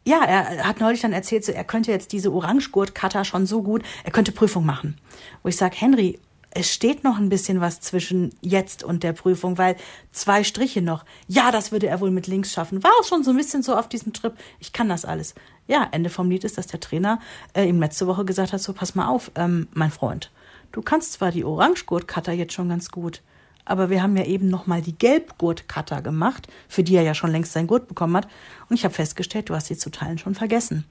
ja, 0.05 0.22
er 0.24 0.66
hat 0.66 0.80
neulich 0.80 1.01
dann 1.01 1.12
erzählt, 1.12 1.44
so, 1.44 1.53
er 1.53 1.64
könnte 1.64 1.90
jetzt 1.90 2.12
diese 2.12 2.32
Orangegurt-Cutter 2.32 3.24
schon 3.24 3.47
so 3.47 3.62
gut, 3.62 3.82
er 4.05 4.12
könnte 4.12 4.30
Prüfung 4.30 4.64
machen. 4.64 4.99
Wo 5.42 5.49
ich 5.49 5.57
sage, 5.57 5.76
Henry, 5.76 6.20
es 6.59 6.72
steht 6.72 7.05
noch 7.05 7.18
ein 7.18 7.28
bisschen 7.28 7.61
was 7.61 7.80
zwischen 7.80 8.32
jetzt 8.40 8.82
und 8.82 9.03
der 9.03 9.12
Prüfung, 9.12 9.59
weil 9.59 9.76
zwei 10.12 10.42
Striche 10.42 10.80
noch. 10.80 11.05
Ja, 11.28 11.51
das 11.51 11.70
würde 11.70 11.88
er 11.88 12.01
wohl 12.01 12.11
mit 12.11 12.28
links 12.28 12.53
schaffen. 12.53 12.82
War 12.82 12.92
auch 12.99 13.05
schon 13.05 13.24
so 13.24 13.30
ein 13.32 13.36
bisschen 13.36 13.62
so 13.62 13.76
auf 13.76 13.88
diesem 13.88 14.14
Trip. 14.14 14.32
Ich 14.59 14.72
kann 14.72 14.88
das 14.88 15.05
alles. 15.05 15.34
Ja, 15.66 15.86
Ende 15.90 16.09
vom 16.09 16.30
Lied 16.30 16.44
ist, 16.44 16.57
dass 16.57 16.66
der 16.66 16.80
Trainer 16.80 17.20
äh, 17.53 17.68
ihm 17.68 17.80
letzte 17.80 18.07
Woche 18.07 18.24
gesagt 18.24 18.55
hat, 18.55 18.62
so 18.62 18.72
pass 18.72 18.94
mal 18.94 19.09
auf, 19.09 19.30
ähm, 19.34 19.68
mein 19.74 19.90
Freund. 19.90 20.30
Du 20.72 20.80
kannst 20.80 21.12
zwar 21.14 21.30
die 21.30 21.44
Orangegurt-Cutter 21.44 22.32
jetzt 22.32 22.55
schon 22.55 22.70
ganz 22.70 22.90
gut, 22.90 23.22
aber 23.67 23.91
wir 23.91 24.03
haben 24.03 24.17
ja 24.17 24.25
eben 24.25 24.49
noch 24.49 24.67
mal 24.67 24.81
die 24.81 24.97
Gelbgurt-Cutter 24.97 26.01
gemacht, 26.01 26.49
für 26.69 26.83
die 26.83 26.95
er 26.97 27.03
ja 27.03 27.14
schon 27.14 27.31
längst 27.31 27.53
seinen 27.53 27.67
Gurt 27.67 27.89
bekommen 27.89 28.17
hat. 28.17 28.29
Und 28.71 28.77
ich 28.77 28.85
habe 28.85 28.95
festgestellt, 28.95 29.51
du 29.51 29.55
hast 29.55 29.67
sie 29.67 29.77
zu 29.77 29.91
Teilen 29.91 30.19
schon 30.19 30.35
vergessen. 30.35 30.85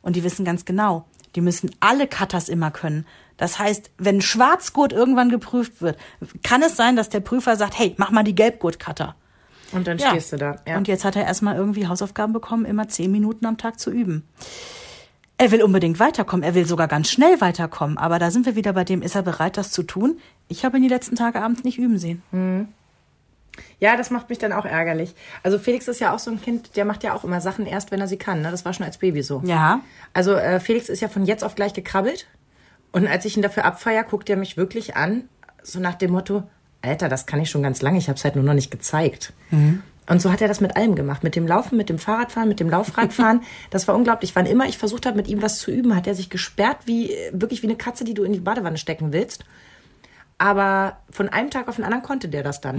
Und 0.00 0.16
die 0.16 0.24
wissen 0.24 0.44
ganz 0.44 0.64
genau, 0.64 1.04
die 1.34 1.40
müssen 1.40 1.70
alle 1.80 2.06
Cutters 2.06 2.48
immer 2.48 2.70
können. 2.70 3.04
Das 3.36 3.58
heißt, 3.58 3.90
wenn 3.98 4.20
Schwarzgurt 4.20 4.92
irgendwann 4.92 5.28
geprüft 5.28 5.82
wird, 5.82 5.98
kann 6.42 6.62
es 6.62 6.76
sein, 6.76 6.96
dass 6.96 7.08
der 7.08 7.20
Prüfer 7.20 7.56
sagt, 7.56 7.78
hey, 7.78 7.94
mach 7.98 8.10
mal 8.10 8.24
die 8.24 8.34
Gelbgurt-Cutter. 8.34 9.14
Und 9.72 9.86
dann 9.86 9.98
Ja. 9.98 10.10
stehst 10.10 10.32
du 10.32 10.36
da. 10.38 10.56
Ja. 10.66 10.76
Und 10.78 10.88
jetzt 10.88 11.04
hat 11.04 11.14
er 11.14 11.24
erstmal 11.24 11.56
irgendwie 11.56 11.86
Hausaufgaben 11.86 12.32
bekommen, 12.32 12.64
immer 12.64 12.88
zehn 12.88 13.10
Minuten 13.10 13.44
am 13.44 13.58
Tag 13.58 13.78
zu 13.78 13.90
üben. 13.90 14.26
Er 15.36 15.52
will 15.52 15.62
unbedingt 15.62 16.00
weiterkommen. 16.00 16.42
Er 16.42 16.54
will 16.54 16.66
sogar 16.66 16.88
ganz 16.88 17.10
schnell 17.10 17.40
weiterkommen. 17.40 17.96
Aber 17.96 18.18
da 18.18 18.30
sind 18.30 18.44
wir 18.46 18.56
wieder 18.56 18.72
bei 18.72 18.82
dem, 18.84 19.02
ist 19.02 19.14
er 19.14 19.22
bereit, 19.22 19.56
das 19.56 19.70
zu 19.70 19.84
tun? 19.84 20.18
Ich 20.48 20.64
habe 20.64 20.76
ihn 20.78 20.82
die 20.82 20.88
letzten 20.88 21.16
Tage 21.16 21.40
abends 21.40 21.64
nicht 21.64 21.78
üben 21.78 21.98
sehen. 21.98 22.22
Ja, 23.80 23.96
das 23.96 24.10
macht 24.10 24.28
mich 24.28 24.38
dann 24.38 24.52
auch 24.52 24.64
ärgerlich. 24.64 25.14
Also 25.42 25.58
Felix 25.58 25.88
ist 25.88 26.00
ja 26.00 26.14
auch 26.14 26.18
so 26.18 26.30
ein 26.30 26.40
Kind, 26.40 26.76
der 26.76 26.84
macht 26.84 27.02
ja 27.04 27.14
auch 27.14 27.24
immer 27.24 27.40
Sachen 27.40 27.66
erst, 27.66 27.90
wenn 27.90 28.00
er 28.00 28.08
sie 28.08 28.16
kann. 28.16 28.42
Ne? 28.42 28.50
Das 28.50 28.64
war 28.64 28.72
schon 28.72 28.86
als 28.86 28.98
Baby 28.98 29.22
so. 29.22 29.42
Ja. 29.44 29.80
Also 30.12 30.34
äh, 30.34 30.60
Felix 30.60 30.88
ist 30.88 31.00
ja 31.00 31.08
von 31.08 31.24
jetzt 31.24 31.44
auf 31.44 31.54
gleich 31.54 31.74
gekrabbelt. 31.74 32.26
Und 32.92 33.06
als 33.06 33.24
ich 33.24 33.36
ihn 33.36 33.42
dafür 33.42 33.64
abfeier, 33.64 34.04
guckt 34.04 34.30
er 34.30 34.36
mich 34.36 34.56
wirklich 34.56 34.96
an, 34.96 35.28
so 35.62 35.78
nach 35.78 35.94
dem 35.94 36.12
Motto, 36.12 36.44
Alter, 36.82 37.08
das 37.08 37.26
kann 37.26 37.40
ich 37.40 37.50
schon 37.50 37.62
ganz 37.62 37.82
lange, 37.82 37.98
ich 37.98 38.08
habe 38.08 38.16
es 38.16 38.24
halt 38.24 38.36
nur 38.36 38.44
noch 38.44 38.54
nicht 38.54 38.70
gezeigt. 38.70 39.32
Und 40.08 40.22
so 40.22 40.32
hat 40.32 40.40
er 40.40 40.48
das 40.48 40.60
mit 40.60 40.76
allem 40.76 40.94
gemacht. 40.94 41.22
Mit 41.22 41.36
dem 41.36 41.46
Laufen, 41.46 41.76
mit 41.76 41.90
dem 41.90 41.98
Fahrradfahren, 41.98 42.48
mit 42.48 42.60
dem 42.60 42.70
Laufradfahren. 42.70 43.42
Das 43.70 43.86
war 43.86 43.94
unglaublich. 43.94 44.34
Wann 44.34 44.46
immer 44.46 44.66
ich 44.66 44.78
versucht 44.78 45.04
habe, 45.04 45.16
mit 45.16 45.28
ihm 45.28 45.42
was 45.42 45.58
zu 45.58 45.70
üben, 45.70 45.94
hat 45.94 46.06
er 46.06 46.14
sich 46.14 46.30
gesperrt, 46.30 46.78
wie 46.86 47.10
wirklich 47.32 47.62
wie 47.62 47.66
eine 47.66 47.76
Katze, 47.76 48.04
die 48.04 48.14
du 48.14 48.24
in 48.24 48.32
die 48.32 48.40
Badewanne 48.40 48.78
stecken 48.78 49.12
willst. 49.12 49.44
Aber 50.38 50.98
von 51.10 51.28
einem 51.28 51.50
Tag 51.50 51.68
auf 51.68 51.76
den 51.76 51.84
anderen 51.84 52.02
konnte 52.02 52.28
der 52.28 52.42
das 52.42 52.60
dann. 52.60 52.78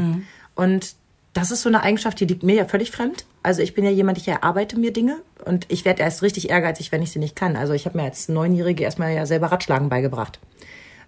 Und 0.56 0.96
das 1.34 1.52
ist 1.52 1.62
so 1.62 1.70
eine 1.70 1.84
Eigenschaft, 1.84 2.20
die 2.20 2.26
liegt 2.26 2.44
mir 2.44 2.56
ja 2.56 2.66
völlig 2.66 2.92
fremd. 2.92 3.26
Also 3.44 3.62
ich 3.62 3.74
bin 3.74 3.86
ja 3.86 3.92
jemand, 3.92 4.18
ich 4.18 4.28
erarbeite 4.28 4.80
mir 4.80 4.92
Dinge 4.92 5.18
und 5.46 5.66
ich 5.70 5.86
werde 5.86 6.02
erst 6.02 6.22
richtig 6.22 6.50
ehrgeizig, 6.50 6.92
wenn 6.92 7.02
ich 7.02 7.12
sie 7.12 7.20
nicht 7.20 7.36
kann. 7.36 7.56
Also 7.56 7.74
ich 7.74 7.86
habe 7.86 7.98
mir 7.98 8.04
als 8.06 8.30
Neunjährige 8.30 8.84
erstmal 8.84 9.14
ja 9.14 9.26
selber 9.26 9.52
Radschlagen 9.52 9.90
beigebracht. 9.90 10.40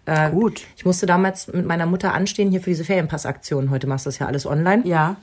Äh, 0.05 0.29
Gut. 0.31 0.61
Ich 0.77 0.85
musste 0.85 1.05
damals 1.05 1.47
mit 1.47 1.65
meiner 1.65 1.85
Mutter 1.85 2.13
anstehen 2.13 2.51
hier 2.51 2.61
für 2.61 2.69
diese 2.69 2.85
Ferienpassaktion. 2.85 3.69
Heute 3.69 3.87
machst 3.87 4.05
du 4.05 4.09
das 4.09 4.19
ja 4.19 4.27
alles 4.27 4.45
online. 4.45 4.83
Ja. 4.85 5.17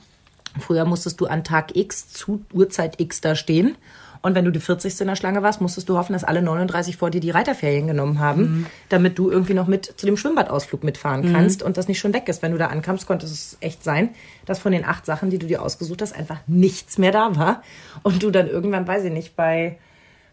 Früher 0.59 0.85
musstest 0.85 1.21
du 1.21 1.27
an 1.27 1.43
Tag 1.43 1.75
X 1.75 2.11
zu 2.11 2.43
Uhrzeit 2.53 2.99
X 2.99 3.21
da 3.21 3.35
stehen. 3.35 3.75
Und 4.21 4.35
wenn 4.35 4.43
du 4.43 4.51
die 4.51 4.59
40. 4.59 4.99
in 4.99 5.07
der 5.07 5.15
Schlange 5.15 5.43
warst, 5.43 5.61
musstest 5.61 5.87
du 5.87 5.97
hoffen, 5.97 6.11
dass 6.13 6.25
alle 6.25 6.41
39 6.41 6.97
vor 6.97 7.09
dir 7.09 7.21
die 7.21 7.29
Reiterferien 7.31 7.87
genommen 7.87 8.19
haben, 8.19 8.65
damit 8.89 9.17
du 9.17 9.31
irgendwie 9.31 9.53
noch 9.53 9.67
mit 9.67 9.85
zu 9.97 10.05
dem 10.05 10.17
Schwimmbadausflug 10.17 10.83
mitfahren 10.83 11.31
kannst 11.31 11.63
und 11.63 11.77
das 11.77 11.87
nicht 11.87 11.99
schon 11.99 12.13
weg 12.13 12.27
ist. 12.27 12.41
Wenn 12.41 12.51
du 12.51 12.57
da 12.57 12.67
ankamst, 12.67 13.07
konnte 13.07 13.25
es 13.25 13.55
echt 13.61 13.81
sein, 13.83 14.09
dass 14.45 14.59
von 14.59 14.73
den 14.73 14.83
acht 14.83 15.05
Sachen, 15.05 15.29
die 15.29 15.39
du 15.39 15.47
dir 15.47 15.61
ausgesucht 15.61 16.01
hast, 16.01 16.13
einfach 16.13 16.39
nichts 16.47 16.97
mehr 16.97 17.11
da 17.13 17.37
war. 17.37 17.63
Und 18.03 18.21
du 18.21 18.29
dann 18.29 18.49
irgendwann, 18.49 18.85
weiß 18.87 19.05
ich 19.05 19.11
nicht, 19.13 19.37
bei 19.37 19.77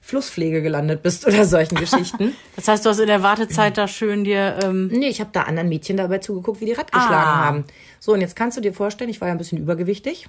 Flusspflege 0.01 0.62
gelandet 0.62 1.03
bist 1.03 1.26
oder 1.26 1.45
solchen 1.45 1.76
Geschichten. 1.76 2.32
Das 2.57 2.68
heißt, 2.68 2.84
du 2.84 2.91
hast 2.91 2.99
in 3.01 3.07
der 3.09 3.22
Wartezeit 3.22 3.76
da 3.78 3.87
schön 3.87 4.24
dir. 4.24 4.59
Ähm, 4.64 4.89
Nee, 4.89 5.09
ich 5.09 5.20
habe 5.20 5.30
da 5.32 5.43
anderen 5.43 5.68
Mädchen 5.68 5.97
dabei 5.97 6.18
zugeguckt, 6.18 6.61
wie 6.61 6.64
die 6.66 6.72
Rad 6.72 6.91
geschlagen 6.91 7.14
Ah. 7.14 7.45
haben. 7.45 7.64
So, 8.01 8.12
und 8.14 8.20
jetzt 8.20 8.34
kannst 8.34 8.57
du 8.57 8.61
dir 8.61 8.72
vorstellen, 8.72 9.11
ich 9.11 9.20
war 9.20 9.28
ja 9.28 9.34
ein 9.34 9.39
bisschen 9.39 9.59
übergewichtig. 9.59 10.28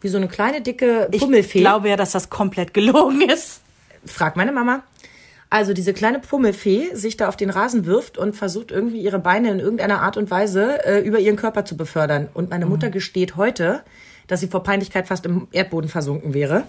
Wie 0.00 0.08
so 0.08 0.16
eine 0.18 0.28
kleine, 0.28 0.60
dicke 0.60 1.08
ich 1.10 1.20
Pummelfee. 1.20 1.60
glaube 1.60 1.88
ja, 1.88 1.96
dass 1.96 2.12
das 2.12 2.30
komplett 2.30 2.74
gelogen 2.74 3.22
ist. 3.22 3.60
Frag 4.04 4.36
meine 4.36 4.52
Mama. 4.52 4.82
Also 5.48 5.72
diese 5.72 5.94
kleine 5.94 6.18
Pummelfee 6.18 6.94
sich 6.94 7.16
da 7.16 7.28
auf 7.28 7.36
den 7.36 7.50
Rasen 7.50 7.86
wirft 7.86 8.18
und 8.18 8.34
versucht 8.34 8.72
irgendwie 8.72 9.00
ihre 9.00 9.18
Beine 9.20 9.50
in 9.52 9.60
irgendeiner 9.60 10.02
Art 10.02 10.16
und 10.16 10.30
Weise 10.30 10.84
äh, 10.84 11.00
über 11.00 11.20
ihren 11.20 11.36
Körper 11.36 11.64
zu 11.64 11.76
befördern. 11.76 12.28
Und 12.34 12.50
meine 12.50 12.66
Mutter 12.66 12.90
gesteht 12.90 13.36
heute, 13.36 13.82
dass 14.26 14.40
sie 14.40 14.48
vor 14.48 14.64
Peinlichkeit 14.64 15.06
fast 15.06 15.24
im 15.24 15.46
Erdboden 15.52 15.88
versunken 15.88 16.34
wäre. 16.34 16.64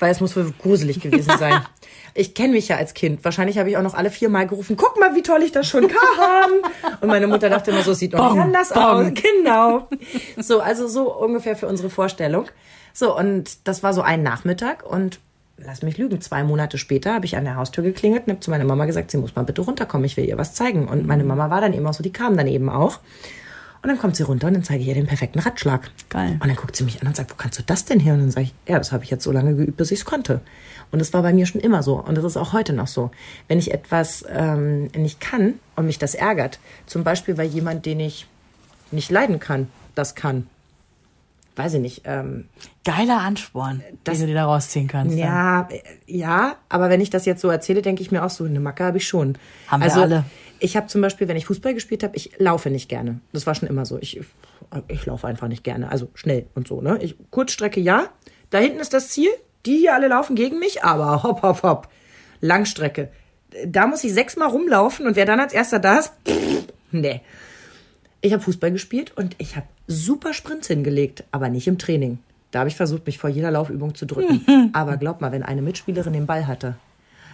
Weil 0.00 0.10
es 0.10 0.20
muss 0.20 0.34
wohl 0.34 0.52
gruselig 0.60 1.00
gewesen 1.00 1.32
sein. 1.38 1.62
Ich 2.12 2.34
kenne 2.34 2.54
mich 2.54 2.66
ja 2.66 2.76
als 2.76 2.92
Kind. 2.92 3.24
Wahrscheinlich 3.24 3.56
habe 3.56 3.70
ich 3.70 3.76
auch 3.76 3.82
noch 3.82 3.94
alle 3.94 4.10
viermal 4.10 4.44
gerufen, 4.48 4.76
guck 4.76 4.98
mal, 4.98 5.14
wie 5.14 5.22
toll 5.22 5.44
ich 5.44 5.52
das 5.52 5.68
schon 5.68 5.86
kann. 5.86 6.50
Und 7.00 7.06
meine 7.06 7.28
Mutter 7.28 7.48
dachte 7.48 7.70
immer 7.70 7.84
so, 7.84 7.92
es 7.92 8.00
sieht 8.00 8.14
noch 8.14 8.32
nicht 8.32 8.42
anders 8.42 8.72
aus. 8.72 9.06
Genau. 9.14 9.86
So, 10.36 10.58
also 10.58 10.88
so 10.88 11.16
ungefähr 11.16 11.54
für 11.54 11.68
unsere 11.68 11.88
Vorstellung. 11.88 12.46
So, 12.92 13.16
und 13.16 13.68
das 13.68 13.84
war 13.84 13.94
so 13.94 14.02
ein 14.02 14.24
Nachmittag 14.24 14.84
und 14.84 15.20
lass 15.56 15.82
mich 15.82 15.98
lügen, 15.98 16.20
zwei 16.20 16.42
Monate 16.42 16.78
später 16.78 17.14
habe 17.14 17.26
ich 17.26 17.36
an 17.36 17.44
der 17.44 17.56
Haustür 17.56 17.84
geklingelt 17.84 18.24
und 18.26 18.32
habe 18.32 18.40
zu 18.40 18.50
meiner 18.50 18.64
Mama 18.64 18.86
gesagt, 18.86 19.10
sie 19.10 19.18
muss 19.18 19.36
mal 19.36 19.44
bitte 19.44 19.62
runterkommen, 19.62 20.04
ich 20.04 20.16
will 20.16 20.24
ihr 20.24 20.38
was 20.38 20.54
zeigen. 20.54 20.88
Und 20.88 21.06
meine 21.06 21.24
Mama 21.24 21.50
war 21.50 21.60
dann 21.60 21.74
eben 21.74 21.86
auch 21.86 21.94
so, 21.94 22.02
die 22.02 22.12
kam 22.12 22.36
dann 22.36 22.46
eben 22.46 22.68
auch. 22.68 22.98
Und 23.82 23.88
dann 23.88 23.98
kommt 23.98 24.14
sie 24.14 24.24
runter 24.24 24.46
und 24.48 24.54
dann 24.54 24.62
zeige 24.62 24.82
ich 24.82 24.88
ihr 24.88 24.94
den 24.94 25.06
perfekten 25.06 25.38
Ratschlag. 25.38 25.90
Geil. 26.10 26.32
Und 26.34 26.46
dann 26.46 26.56
guckt 26.56 26.76
sie 26.76 26.84
mich 26.84 27.00
an 27.00 27.08
und 27.08 27.16
sagt, 27.16 27.30
wo 27.30 27.34
kannst 27.36 27.58
du 27.58 27.62
das 27.62 27.86
denn 27.86 27.98
her? 27.98 28.12
Und 28.12 28.20
dann 28.20 28.30
sage 28.30 28.44
ich, 28.46 28.54
ja, 28.68 28.76
das 28.76 28.92
habe 28.92 29.04
ich 29.04 29.10
jetzt 29.10 29.24
so 29.24 29.32
lange 29.32 29.54
geübt, 29.54 29.78
bis 29.78 29.90
ich 29.90 30.00
es 30.00 30.04
konnte. 30.04 30.42
Und 30.90 30.98
das 30.98 31.12
war 31.14 31.22
bei 31.22 31.32
mir 31.32 31.46
schon 31.46 31.62
immer 31.62 31.82
so. 31.82 31.94
Und 31.94 32.16
das 32.16 32.24
ist 32.24 32.36
auch 32.36 32.52
heute 32.52 32.74
noch 32.74 32.88
so. 32.88 33.10
Wenn 33.48 33.58
ich 33.58 33.72
etwas 33.72 34.22
ähm, 34.28 34.90
nicht 34.94 35.18
kann 35.20 35.54
und 35.76 35.86
mich 35.86 35.98
das 35.98 36.14
ärgert, 36.14 36.58
zum 36.86 37.04
Beispiel, 37.04 37.38
weil 37.38 37.46
jemand, 37.48 37.86
den 37.86 38.00
ich 38.00 38.26
nicht 38.90 39.10
leiden 39.10 39.40
kann, 39.40 39.68
das 39.94 40.14
kann. 40.14 40.46
Weiß 41.56 41.74
ich 41.74 41.80
nicht. 41.80 42.02
Ähm, 42.04 42.48
Geiler 42.84 43.18
Ansporn, 43.20 43.82
Das- 44.04 44.14
den 44.18 44.22
du 44.22 44.26
dir 44.28 44.34
da 44.40 44.44
rausziehen 44.46 44.88
kannst. 44.88 45.16
ja, 45.16 45.68
äh, 45.70 45.80
ja, 46.06 46.56
aber 46.68 46.88
wenn 46.90 47.00
ich 47.00 47.10
das 47.10 47.24
jetzt 47.26 47.40
so 47.40 47.48
erzähle, 47.48 47.82
denke 47.82 48.02
ich 48.02 48.10
mir 48.10 48.24
auch 48.24 48.30
so, 48.30 48.44
eine 48.44 48.60
Macke 48.60 48.84
habe 48.84 48.98
ich 48.98 49.06
schon. 49.06 49.36
Haben 49.68 49.80
wir 49.80 49.84
also, 49.88 50.00
alle. 50.02 50.24
Ich 50.60 50.76
habe 50.76 50.86
zum 50.86 51.00
Beispiel, 51.00 51.26
wenn 51.28 51.36
ich 51.36 51.46
Fußball 51.46 51.74
gespielt 51.74 52.02
habe, 52.02 52.16
ich 52.16 52.32
laufe 52.38 52.70
nicht 52.70 52.88
gerne. 52.88 53.20
Das 53.32 53.46
war 53.46 53.54
schon 53.54 53.68
immer 53.68 53.84
so. 53.84 53.98
Ich, 53.98 54.20
ich 54.88 55.06
laufe 55.06 55.26
einfach 55.26 55.48
nicht 55.48 55.64
gerne. 55.64 55.90
Also 55.90 56.08
schnell 56.14 56.46
und 56.54 56.68
so. 56.68 56.80
Ne? 56.80 56.98
Ich, 57.02 57.16
Kurzstrecke 57.30 57.80
ja. 57.80 58.08
Da 58.50 58.58
hinten 58.58 58.80
ist 58.80 58.92
das 58.92 59.08
Ziel. 59.08 59.30
Die 59.66 59.76
hier 59.76 59.94
alle 59.94 60.08
laufen 60.08 60.36
gegen 60.36 60.58
mich, 60.58 60.84
aber 60.84 61.22
hopp, 61.22 61.42
hopp, 61.42 61.62
hopp. 61.62 61.88
Langstrecke. 62.40 63.10
Da 63.66 63.86
muss 63.86 64.04
ich 64.04 64.14
sechsmal 64.14 64.48
rumlaufen 64.48 65.06
und 65.06 65.16
wer 65.16 65.26
dann 65.26 65.40
als 65.40 65.52
erster 65.52 65.78
da 65.78 65.98
ist, 65.98 66.12
pff, 66.26 66.64
nee. 66.92 67.20
Ich 68.22 68.32
habe 68.32 68.42
Fußball 68.42 68.70
gespielt 68.70 69.12
und 69.16 69.34
ich 69.38 69.56
habe 69.56 69.66
super 69.86 70.32
Sprints 70.32 70.68
hingelegt, 70.68 71.24
aber 71.30 71.48
nicht 71.48 71.66
im 71.66 71.78
Training. 71.78 72.18
Da 72.50 72.60
habe 72.60 72.68
ich 72.68 72.76
versucht, 72.76 73.06
mich 73.06 73.18
vor 73.18 73.30
jeder 73.30 73.50
Laufübung 73.50 73.94
zu 73.94 74.06
drücken. 74.06 74.70
aber 74.72 74.96
glaub 74.96 75.20
mal, 75.20 75.32
wenn 75.32 75.42
eine 75.42 75.62
Mitspielerin 75.62 76.12
den 76.12 76.26
Ball 76.26 76.46
hatte, 76.46 76.76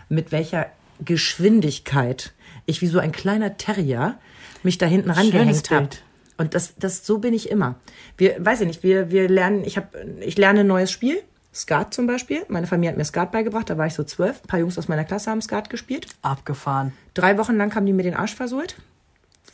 mit 0.08 0.32
welcher 0.32 0.66
Geschwindigkeit 1.04 2.32
ich 2.66 2.82
wie 2.82 2.86
so 2.86 2.98
ein 2.98 3.12
kleiner 3.12 3.56
Terrier 3.56 4.16
mich 4.62 4.78
da 4.78 4.86
hinten 4.86 5.10
rangehängt 5.10 5.70
habe. 5.70 5.88
Und 6.36 6.54
das, 6.54 6.74
das, 6.76 7.06
so 7.06 7.18
bin 7.18 7.32
ich 7.32 7.50
immer. 7.50 7.76
Wir, 8.18 8.44
weiß 8.44 8.60
ich 8.60 8.66
nicht, 8.66 8.82
wir, 8.82 9.10
wir 9.10 9.28
lernen, 9.28 9.64
ich 9.64 9.78
habe, 9.78 9.88
ich 10.20 10.36
lerne 10.36 10.60
ein 10.60 10.66
neues 10.66 10.90
Spiel. 10.90 11.22
Skat 11.54 11.94
zum 11.94 12.06
Beispiel. 12.06 12.44
Meine 12.48 12.66
Familie 12.66 12.90
hat 12.90 12.98
mir 12.98 13.04
Skat 13.06 13.32
beigebracht, 13.32 13.70
da 13.70 13.78
war 13.78 13.86
ich 13.86 13.94
so 13.94 14.04
zwölf. 14.04 14.42
Ein 14.42 14.46
paar 14.46 14.60
Jungs 14.60 14.76
aus 14.76 14.88
meiner 14.88 15.04
Klasse 15.04 15.30
haben 15.30 15.40
Skat 15.40 15.70
gespielt. 15.70 16.08
Abgefahren. 16.20 16.92
Drei 17.14 17.38
Wochen 17.38 17.56
lang 17.56 17.74
haben 17.74 17.86
die 17.86 17.94
mir 17.94 18.02
den 18.02 18.14
Arsch 18.14 18.34
versohlt, 18.34 18.76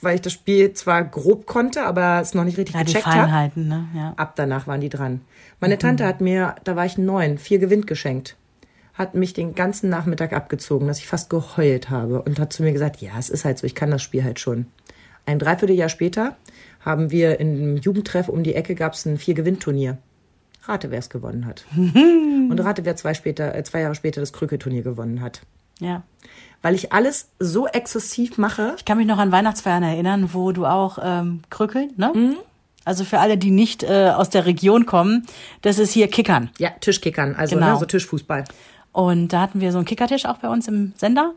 weil 0.01 0.17
ich 0.17 0.21
das 0.21 0.33
Spiel 0.33 0.73
zwar 0.73 1.05
grob 1.05 1.47
konnte, 1.47 1.85
aber 1.85 2.21
es 2.21 2.35
noch 2.35 2.43
nicht 2.43 2.59
richtig 2.59 2.75
Ja, 2.75 2.83
gecheckt 2.83 3.07
habe. 3.07 3.21
Feinheiten, 3.21 3.69
ne? 3.69 3.87
Ja. 3.95 4.15
Ab 4.17 4.33
danach 4.35 4.67
waren 4.67 4.81
die 4.81 4.89
dran. 4.89 5.13
Mhm. 5.13 5.21
Meine 5.61 5.79
Tante 5.79 6.05
hat 6.05 6.21
mir, 6.21 6.57
da 6.65 6.75
war 6.75 6.87
ich 6.87 6.99
neun, 6.99 7.39
vier 7.39 7.61
Gewinn 7.61 7.87
geschenkt. 7.87 8.35
Hat 8.95 9.15
mich 9.15 9.33
den 9.33 9.55
ganzen 9.55 9.89
Nachmittag 9.89 10.33
abgezogen, 10.33 10.87
dass 10.87 10.99
ich 10.99 11.07
fast 11.07 11.31
geheult 11.31 11.89
habe 11.91 12.23
und 12.23 12.39
hat 12.39 12.53
zu 12.53 12.63
mir 12.63 12.73
gesagt, 12.73 13.01
ja, 13.01 13.13
es 13.19 13.31
ist 13.31 13.45
halt 13.45 13.59
so, 13.59 13.67
ich 13.67 13.75
kann 13.75 13.91
das 13.91 14.03
Spiel 14.03 14.23
halt 14.23 14.39
schon. 14.39 14.67
Ein 15.25 15.39
Dreivierteljahr 15.39 15.89
später 15.89 16.37
haben 16.81 17.11
wir 17.11 17.41
im 17.41 17.77
Jugendtreff 17.79 18.29
um 18.29 18.43
die 18.43 18.55
Ecke 18.55 18.75
gab 18.75 18.93
es 18.95 19.07
ein 19.07 19.17
Vier-Gewinn-Turnier. 19.19 19.99
Rate, 20.65 20.91
wer 20.91 20.99
es 20.99 21.11
gewonnen 21.11 21.47
hat. 21.47 21.65
und 21.77 22.59
rate, 22.61 22.85
wer 22.85 22.95
zwei, 22.97 23.15
später, 23.15 23.55
äh, 23.55 23.65
zwei 23.65 23.81
Jahre 23.81 23.95
später 23.95 24.21
das 24.21 24.33
Krükelturnier 24.33 24.83
gewonnen 24.83 25.21
hat. 25.21 25.43
ja. 25.81 26.03
Weil 26.65 26.77
ich 26.77 26.93
alles 26.93 27.29
so 27.41 27.67
exzessiv 27.67 28.39
mache. 28.39 28.75
Ich 28.77 28.85
kann 28.85 28.97
mich 28.97 29.09
noch 29.09 29.19
an 29.19 29.33
Weihnachtsfeiern 29.33 29.83
erinnern, 29.83 30.31
wo 30.33 30.53
du 30.53 30.65
auch 30.65 30.97
ähm, 31.03 31.41
krückeln, 31.51 31.91
ne? 31.97 32.37
Also 32.85 33.03
für 33.03 33.19
alle, 33.19 33.37
die 33.37 33.51
nicht 33.51 33.83
äh, 33.83 34.11
aus 34.15 34.31
der 34.31 34.47
Region 34.47 34.87
kommen, 34.87 35.27
das 35.63 35.81
ist 35.81 35.91
hier 35.91 36.07
Kickern. 36.07 36.51
Ja, 36.59 36.71
Tischkickern, 36.81 37.35
also 37.35 37.57
Genau. 37.57 37.73
ne, 37.73 37.79
so 37.81 37.85
Tischfußball. 37.87 38.45
Und 38.93 39.29
da 39.33 39.41
hatten 39.41 39.61
wir 39.61 39.73
so 39.73 39.79
einen 39.79 39.87
Kickertisch 39.87 40.27
auch 40.27 40.39
bei 40.39 40.49
uns 40.49 40.69
im 40.69 40.93
Sender. 40.97 41.35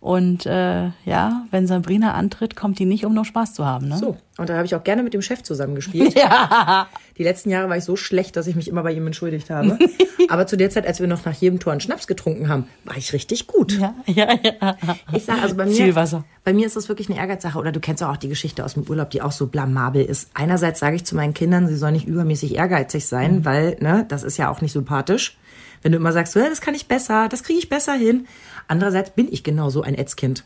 Und 0.00 0.46
äh, 0.46 0.90
ja, 1.04 1.44
wenn 1.50 1.66
Sabrina 1.66 2.14
antritt, 2.14 2.54
kommt 2.54 2.78
die 2.78 2.84
nicht, 2.84 3.04
um 3.04 3.14
nur 3.14 3.24
Spaß 3.24 3.54
zu 3.54 3.66
haben. 3.66 3.88
Ne? 3.88 3.98
So, 3.98 4.16
und 4.36 4.48
da 4.48 4.54
habe 4.54 4.64
ich 4.64 4.76
auch 4.76 4.84
gerne 4.84 5.02
mit 5.02 5.12
dem 5.12 5.22
Chef 5.22 5.42
zusammengespielt. 5.42 6.14
ja. 6.18 6.86
Die 7.16 7.24
letzten 7.24 7.50
Jahre 7.50 7.68
war 7.68 7.76
ich 7.76 7.82
so 7.82 7.96
schlecht, 7.96 8.36
dass 8.36 8.46
ich 8.46 8.54
mich 8.54 8.68
immer 8.68 8.84
bei 8.84 8.92
ihm 8.92 9.04
entschuldigt 9.08 9.50
habe. 9.50 9.76
Aber 10.28 10.46
zu 10.46 10.56
der 10.56 10.70
Zeit, 10.70 10.86
als 10.86 11.00
wir 11.00 11.08
noch 11.08 11.24
nach 11.24 11.34
jedem 11.34 11.58
Tor 11.58 11.72
einen 11.72 11.80
Schnaps 11.80 12.06
getrunken 12.06 12.48
haben, 12.48 12.68
war 12.84 12.96
ich 12.96 13.12
richtig 13.12 13.48
gut. 13.48 13.72
Ja, 13.72 13.92
ja, 14.06 14.28
ja. 14.40 14.76
Ich 15.12 15.24
sage 15.24 15.42
also 15.42 15.56
bei 15.56 15.66
mir, 15.66 15.72
Zielwasser. 15.72 16.24
bei 16.44 16.52
mir 16.52 16.66
ist 16.66 16.76
das 16.76 16.88
wirklich 16.88 17.10
eine 17.10 17.18
Ehrgeizsache. 17.18 17.58
Oder 17.58 17.72
du 17.72 17.80
kennst 17.80 18.04
auch 18.04 18.16
die 18.16 18.28
Geschichte 18.28 18.64
aus 18.64 18.74
dem 18.74 18.84
Urlaub, 18.84 19.10
die 19.10 19.20
auch 19.20 19.32
so 19.32 19.48
blamabel 19.48 20.04
ist. 20.04 20.30
Einerseits 20.32 20.78
sage 20.78 20.94
ich 20.94 21.04
zu 21.04 21.16
meinen 21.16 21.34
Kindern, 21.34 21.66
sie 21.66 21.76
sollen 21.76 21.94
nicht 21.94 22.06
übermäßig 22.06 22.54
ehrgeizig 22.54 23.04
sein, 23.06 23.44
weil 23.44 23.76
ne, 23.80 24.06
das 24.08 24.22
ist 24.22 24.36
ja 24.36 24.48
auch 24.48 24.60
nicht 24.60 24.72
sympathisch. 24.72 25.36
Wenn 25.82 25.92
du 25.92 25.98
immer 25.98 26.12
sagst, 26.12 26.32
so, 26.32 26.40
ja, 26.40 26.48
das 26.48 26.60
kann 26.60 26.74
ich 26.74 26.88
besser, 26.88 27.28
das 27.28 27.42
kriege 27.42 27.58
ich 27.58 27.68
besser 27.68 27.94
hin. 27.94 28.26
Andererseits 28.66 29.10
bin 29.10 29.28
ich 29.30 29.44
genauso 29.44 29.82
ein 29.82 29.94
Ätzkind. 29.94 30.44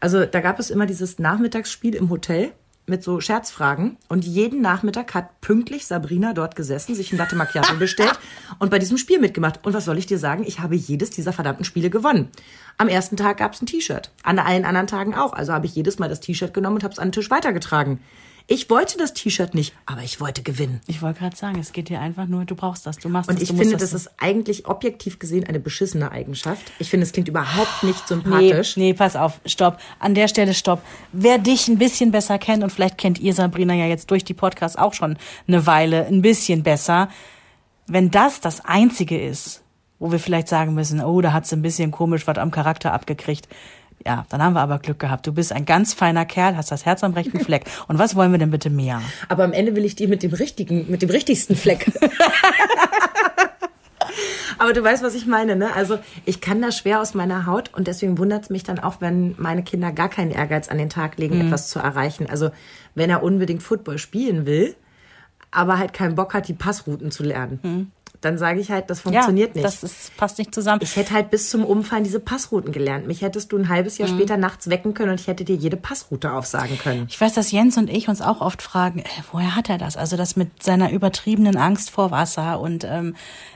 Also 0.00 0.24
da 0.24 0.40
gab 0.40 0.58
es 0.58 0.70
immer 0.70 0.86
dieses 0.86 1.18
Nachmittagsspiel 1.18 1.94
im 1.94 2.10
Hotel 2.10 2.52
mit 2.88 3.02
so 3.02 3.20
Scherzfragen 3.20 3.96
und 4.08 4.24
jeden 4.24 4.62
Nachmittag 4.62 5.14
hat 5.14 5.40
pünktlich 5.40 5.86
Sabrina 5.86 6.32
dort 6.32 6.56
gesessen, 6.56 6.94
sich 6.94 7.12
ein 7.12 7.18
Latte 7.18 7.36
Macchiato 7.36 7.74
bestellt 7.78 8.18
und 8.58 8.70
bei 8.70 8.78
diesem 8.78 8.96
Spiel 8.96 9.20
mitgemacht. 9.20 9.64
Und 9.64 9.74
was 9.74 9.84
soll 9.84 9.98
ich 9.98 10.06
dir 10.06 10.18
sagen? 10.18 10.44
Ich 10.46 10.60
habe 10.60 10.74
jedes 10.74 11.10
dieser 11.10 11.32
verdammten 11.32 11.64
Spiele 11.64 11.90
gewonnen. 11.90 12.28
Am 12.78 12.88
ersten 12.88 13.16
Tag 13.16 13.38
gab 13.38 13.52
es 13.52 13.62
ein 13.62 13.66
T-Shirt, 13.66 14.10
an 14.22 14.38
allen 14.38 14.64
anderen 14.64 14.86
Tagen 14.86 15.14
auch. 15.14 15.32
Also 15.32 15.52
habe 15.52 15.66
ich 15.66 15.74
jedes 15.74 15.98
Mal 15.98 16.08
das 16.08 16.20
T-Shirt 16.20 16.54
genommen 16.54 16.76
und 16.76 16.84
habe 16.84 16.92
es 16.92 16.98
an 16.98 17.08
den 17.08 17.12
Tisch 17.12 17.30
weitergetragen. 17.30 18.00
Ich 18.50 18.70
wollte 18.70 18.96
das 18.96 19.12
T-Shirt 19.12 19.54
nicht, 19.54 19.74
aber 19.84 20.02
ich 20.02 20.22
wollte 20.22 20.42
gewinnen. 20.42 20.80
Ich 20.86 21.02
wollte 21.02 21.18
gerade 21.18 21.36
sagen, 21.36 21.58
es 21.60 21.72
geht 21.72 21.90
dir 21.90 22.00
einfach 22.00 22.26
nur, 22.26 22.46
du 22.46 22.54
brauchst 22.54 22.86
das, 22.86 22.96
du 22.96 23.10
machst 23.10 23.28
Und 23.28 23.36
das, 23.36 23.42
ich 23.42 23.50
du 23.50 23.54
musst 23.54 23.68
finde, 23.68 23.76
das 23.76 23.92
ist 23.92 24.10
eigentlich 24.16 24.66
objektiv 24.66 25.18
gesehen 25.18 25.44
eine 25.46 25.60
beschissene 25.60 26.10
Eigenschaft. 26.10 26.72
Ich 26.78 26.88
finde, 26.88 27.04
es 27.04 27.12
klingt 27.12 27.28
überhaupt 27.28 27.82
nicht 27.82 28.08
sympathisch. 28.08 28.78
Nee, 28.78 28.84
nee, 28.84 28.94
pass 28.94 29.16
auf, 29.16 29.42
stopp. 29.44 29.78
An 29.98 30.14
der 30.14 30.28
Stelle 30.28 30.54
stopp. 30.54 30.80
Wer 31.12 31.36
dich 31.36 31.68
ein 31.68 31.76
bisschen 31.76 32.10
besser 32.10 32.38
kennt, 32.38 32.62
und 32.64 32.70
vielleicht 32.70 32.96
kennt 32.96 33.18
ihr 33.18 33.34
Sabrina 33.34 33.74
ja 33.74 33.84
jetzt 33.84 34.10
durch 34.10 34.24
die 34.24 34.32
Podcasts 34.32 34.78
auch 34.78 34.94
schon 34.94 35.18
eine 35.46 35.66
Weile 35.66 36.06
ein 36.06 36.22
bisschen 36.22 36.62
besser, 36.62 37.10
wenn 37.86 38.10
das 38.10 38.40
das 38.40 38.64
Einzige 38.64 39.20
ist, 39.20 39.62
wo 39.98 40.10
wir 40.10 40.18
vielleicht 40.18 40.48
sagen 40.48 40.72
müssen, 40.72 41.04
oh, 41.04 41.20
da 41.20 41.34
hat 41.34 41.46
sie 41.46 41.54
ein 41.54 41.62
bisschen 41.62 41.90
komisch 41.90 42.26
was 42.26 42.38
am 42.38 42.50
Charakter 42.50 42.94
abgekriegt. 42.94 43.46
Ja, 44.06 44.24
dann 44.28 44.42
haben 44.42 44.54
wir 44.54 44.60
aber 44.60 44.78
Glück 44.78 44.98
gehabt. 44.98 45.26
Du 45.26 45.32
bist 45.32 45.52
ein 45.52 45.64
ganz 45.64 45.92
feiner 45.92 46.24
Kerl, 46.24 46.56
hast 46.56 46.70
das 46.70 46.86
Herz 46.86 47.02
am 47.04 47.12
rechten 47.14 47.40
Fleck. 47.40 47.64
Und 47.88 47.98
was 47.98 48.14
wollen 48.14 48.30
wir 48.32 48.38
denn 48.38 48.50
bitte 48.50 48.70
mehr? 48.70 49.02
Aber 49.28 49.44
am 49.44 49.52
Ende 49.52 49.74
will 49.76 49.84
ich 49.84 49.96
die 49.96 50.06
mit 50.06 50.22
dem 50.22 50.32
richtigen, 50.32 50.90
mit 50.90 51.02
dem 51.02 51.10
richtigsten 51.10 51.56
Fleck. 51.56 51.90
Aber 54.58 54.72
du 54.72 54.82
weißt, 54.82 55.02
was 55.04 55.14
ich 55.14 55.26
meine, 55.26 55.54
ne? 55.54 55.72
Also 55.74 55.98
ich 56.24 56.40
kann 56.40 56.60
da 56.60 56.72
schwer 56.72 57.00
aus 57.00 57.14
meiner 57.14 57.46
Haut 57.46 57.70
und 57.74 57.86
deswegen 57.86 58.18
wundert 58.18 58.44
es 58.44 58.50
mich 58.50 58.64
dann 58.64 58.80
auch, 58.80 59.00
wenn 59.00 59.34
meine 59.38 59.62
Kinder 59.62 59.92
gar 59.92 60.08
keinen 60.08 60.32
Ehrgeiz 60.32 60.68
an 60.68 60.78
den 60.78 60.90
Tag 60.90 61.16
legen, 61.16 61.40
etwas 61.40 61.68
zu 61.68 61.78
erreichen. 61.78 62.26
Also 62.28 62.50
wenn 62.94 63.08
er 63.10 63.22
unbedingt 63.22 63.62
Football 63.62 63.98
spielen 63.98 64.46
will, 64.46 64.74
aber 65.50 65.78
halt 65.78 65.92
keinen 65.92 66.16
Bock 66.16 66.34
hat, 66.34 66.48
die 66.48 66.54
Passrouten 66.54 67.10
zu 67.10 67.22
lernen, 67.22 67.92
dann 68.20 68.36
sage 68.38 68.60
ich 68.60 68.70
halt, 68.70 68.90
das 68.90 69.00
funktioniert 69.00 69.50
ja, 69.50 69.62
nicht. 69.62 69.64
das 69.64 69.82
ist, 69.84 70.16
passt 70.16 70.38
nicht 70.38 70.54
zusammen. 70.54 70.80
ich 70.82 70.96
hätte 70.96 71.12
halt 71.12 71.30
bis 71.30 71.50
zum 71.50 71.64
Umfallen 71.64 72.04
diese 72.04 72.20
Passrouten 72.20 72.72
gelernt. 72.72 73.06
Mich 73.06 73.22
hättest 73.22 73.52
du 73.52 73.58
ein 73.58 73.68
halbes 73.68 73.98
Jahr 73.98 74.08
später 74.08 74.36
nachts 74.36 74.68
wecken 74.70 74.94
können 74.94 75.10
und 75.12 75.20
ich 75.20 75.28
hätte 75.28 75.44
dir 75.44 75.56
jede 75.56 75.76
Passroute 75.76 76.32
aufsagen 76.32 76.78
können. 76.78 77.06
Ich 77.08 77.20
weiß, 77.20 77.34
dass 77.34 77.52
Jens 77.52 77.76
und 77.76 77.88
ich 77.88 78.08
uns 78.08 78.20
auch 78.20 78.40
oft 78.40 78.60
fragen, 78.62 79.00
äh, 79.00 79.04
woher 79.30 79.54
hat 79.54 79.68
er 79.68 79.78
das? 79.78 79.96
Also 79.96 80.16
das 80.16 80.36
mit 80.36 80.62
seiner 80.62 80.90
übertriebenen 80.90 81.56
Angst 81.56 81.90
vor 81.90 82.10
Wasser 82.10 82.60
und 82.60 82.84
ähm, 82.84 83.14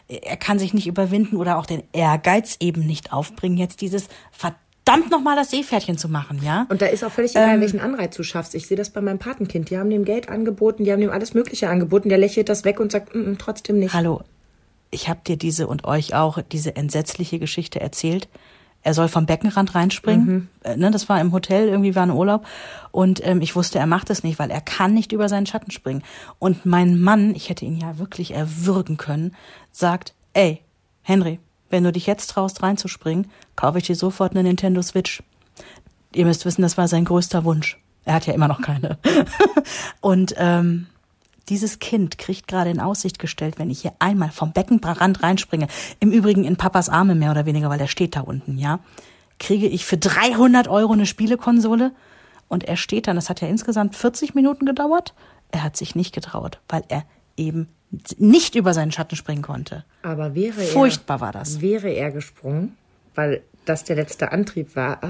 er 0.08 0.36
kann 0.36 0.58
sich 0.58 0.74
nicht 0.74 0.86
überwinden 0.86 1.36
oder 1.36 1.58
auch 1.58 1.66
den 1.66 1.82
Ehrgeiz 1.92 2.56
eben 2.60 2.86
nicht 2.86 3.12
aufbringen, 3.12 3.56
jetzt 3.56 3.80
dieses 3.80 4.08
verdammt 4.30 5.10
nochmal 5.10 5.36
das 5.36 5.50
Seepferdchen 5.50 5.98
zu 5.98 6.08
machen, 6.08 6.40
ja? 6.44 6.66
Und 6.68 6.82
da 6.82 6.86
ist 6.86 7.04
auch 7.04 7.10
völlig 7.10 7.32
egal, 7.32 7.60
welchen 7.60 7.80
Anreiz 7.80 8.16
du 8.16 8.22
schaffst. 8.22 8.54
Ich 8.54 8.66
sehe 8.66 8.76
das 8.76 8.90
bei 8.90 9.00
meinem 9.00 9.18
Patenkind. 9.18 9.70
Die 9.70 9.78
haben 9.78 9.90
dem 9.90 10.04
Geld 10.04 10.28
angeboten, 10.28 10.84
die 10.84 10.92
haben 10.92 11.00
dem 11.00 11.10
alles 11.10 11.34
Mögliche 11.34 11.68
angeboten. 11.68 12.08
Der 12.08 12.18
lächelt 12.18 12.48
das 12.48 12.64
weg 12.64 12.80
und 12.80 12.92
sagt, 12.92 13.14
mm, 13.14 13.32
mm, 13.32 13.38
trotzdem 13.38 13.78
nicht. 13.78 13.94
Hallo, 13.94 14.22
ich 14.92 15.08
habe 15.08 15.20
dir 15.26 15.36
diese 15.36 15.66
und 15.66 15.84
euch 15.84 16.14
auch 16.14 16.38
diese 16.52 16.76
entsetzliche 16.76 17.40
Geschichte 17.40 17.80
erzählt. 17.80 18.28
Er 18.84 18.94
soll 18.94 19.08
vom 19.08 19.26
Beckenrand 19.26 19.74
reinspringen. 19.74 20.48
Äh, 20.64 20.76
ne, 20.76 20.90
das 20.90 21.08
war 21.08 21.20
im 21.20 21.32
Hotel, 21.32 21.68
irgendwie 21.68 21.94
war 21.94 22.02
ein 22.02 22.10
Urlaub. 22.10 22.44
Und 22.90 23.24
ähm, 23.26 23.40
ich 23.40 23.56
wusste, 23.56 23.78
er 23.78 23.86
macht 23.86 24.10
es 24.10 24.22
nicht, 24.22 24.38
weil 24.38 24.50
er 24.50 24.60
kann 24.60 24.92
nicht 24.92 25.12
über 25.12 25.28
seinen 25.28 25.46
Schatten 25.46 25.70
springen. 25.70 26.02
Und 26.38 26.66
mein 26.66 27.00
Mann, 27.00 27.34
ich 27.34 27.48
hätte 27.48 27.64
ihn 27.64 27.76
ja 27.76 27.98
wirklich 27.98 28.34
erwürgen 28.34 28.96
können, 28.98 29.34
sagt, 29.70 30.14
ey, 30.34 30.60
Henry, 31.02 31.40
wenn 31.70 31.84
du 31.84 31.92
dich 31.92 32.06
jetzt 32.06 32.28
traust 32.28 32.62
reinzuspringen, 32.62 33.30
kaufe 33.56 33.78
ich 33.78 33.84
dir 33.84 33.96
sofort 33.96 34.32
eine 34.32 34.42
Nintendo 34.42 34.82
Switch. 34.82 35.22
Ihr 36.14 36.26
müsst 36.26 36.44
wissen, 36.44 36.62
das 36.62 36.76
war 36.76 36.86
sein 36.86 37.06
größter 37.06 37.44
Wunsch. 37.44 37.78
Er 38.04 38.14
hat 38.14 38.26
ja 38.26 38.34
immer 38.34 38.48
noch 38.48 38.60
keine. 38.60 38.98
und 40.00 40.34
ähm, 40.36 40.86
dieses 41.48 41.78
Kind 41.78 42.18
kriegt 42.18 42.48
gerade 42.48 42.70
in 42.70 42.80
Aussicht 42.80 43.18
gestellt, 43.18 43.58
wenn 43.58 43.70
ich 43.70 43.82
hier 43.82 43.92
einmal 43.98 44.30
vom 44.30 44.52
Beckenrand 44.52 45.22
reinspringe, 45.22 45.68
im 46.00 46.12
Übrigen 46.12 46.44
in 46.44 46.56
Papas 46.56 46.88
Arme 46.88 47.14
mehr 47.14 47.30
oder 47.30 47.46
weniger, 47.46 47.70
weil 47.70 47.78
der 47.78 47.88
steht 47.88 48.16
da 48.16 48.20
unten, 48.20 48.58
ja, 48.58 48.80
kriege 49.38 49.66
ich 49.66 49.84
für 49.84 49.96
300 49.96 50.68
Euro 50.68 50.92
eine 50.92 51.06
Spielekonsole 51.06 51.92
und 52.48 52.64
er 52.64 52.76
steht 52.76 53.06
dann, 53.06 53.16
das 53.16 53.28
hat 53.28 53.40
ja 53.40 53.48
insgesamt 53.48 53.96
40 53.96 54.34
Minuten 54.34 54.66
gedauert, 54.66 55.14
er 55.50 55.62
hat 55.62 55.76
sich 55.76 55.94
nicht 55.94 56.14
getraut, 56.14 56.60
weil 56.68 56.84
er 56.88 57.04
eben 57.36 57.68
nicht 58.16 58.54
über 58.54 58.72
seinen 58.72 58.92
Schatten 58.92 59.16
springen 59.16 59.42
konnte. 59.42 59.84
Aber 60.02 60.34
wäre 60.34 60.60
er, 60.60 60.68
Furchtbar 60.68 61.20
war 61.20 61.32
das. 61.32 61.60
Wäre 61.60 61.90
er 61.90 62.10
gesprungen, 62.10 62.76
weil 63.14 63.42
das 63.64 63.84
der 63.84 63.96
letzte 63.96 64.32
Antrieb 64.32 64.74
war, 64.76 65.00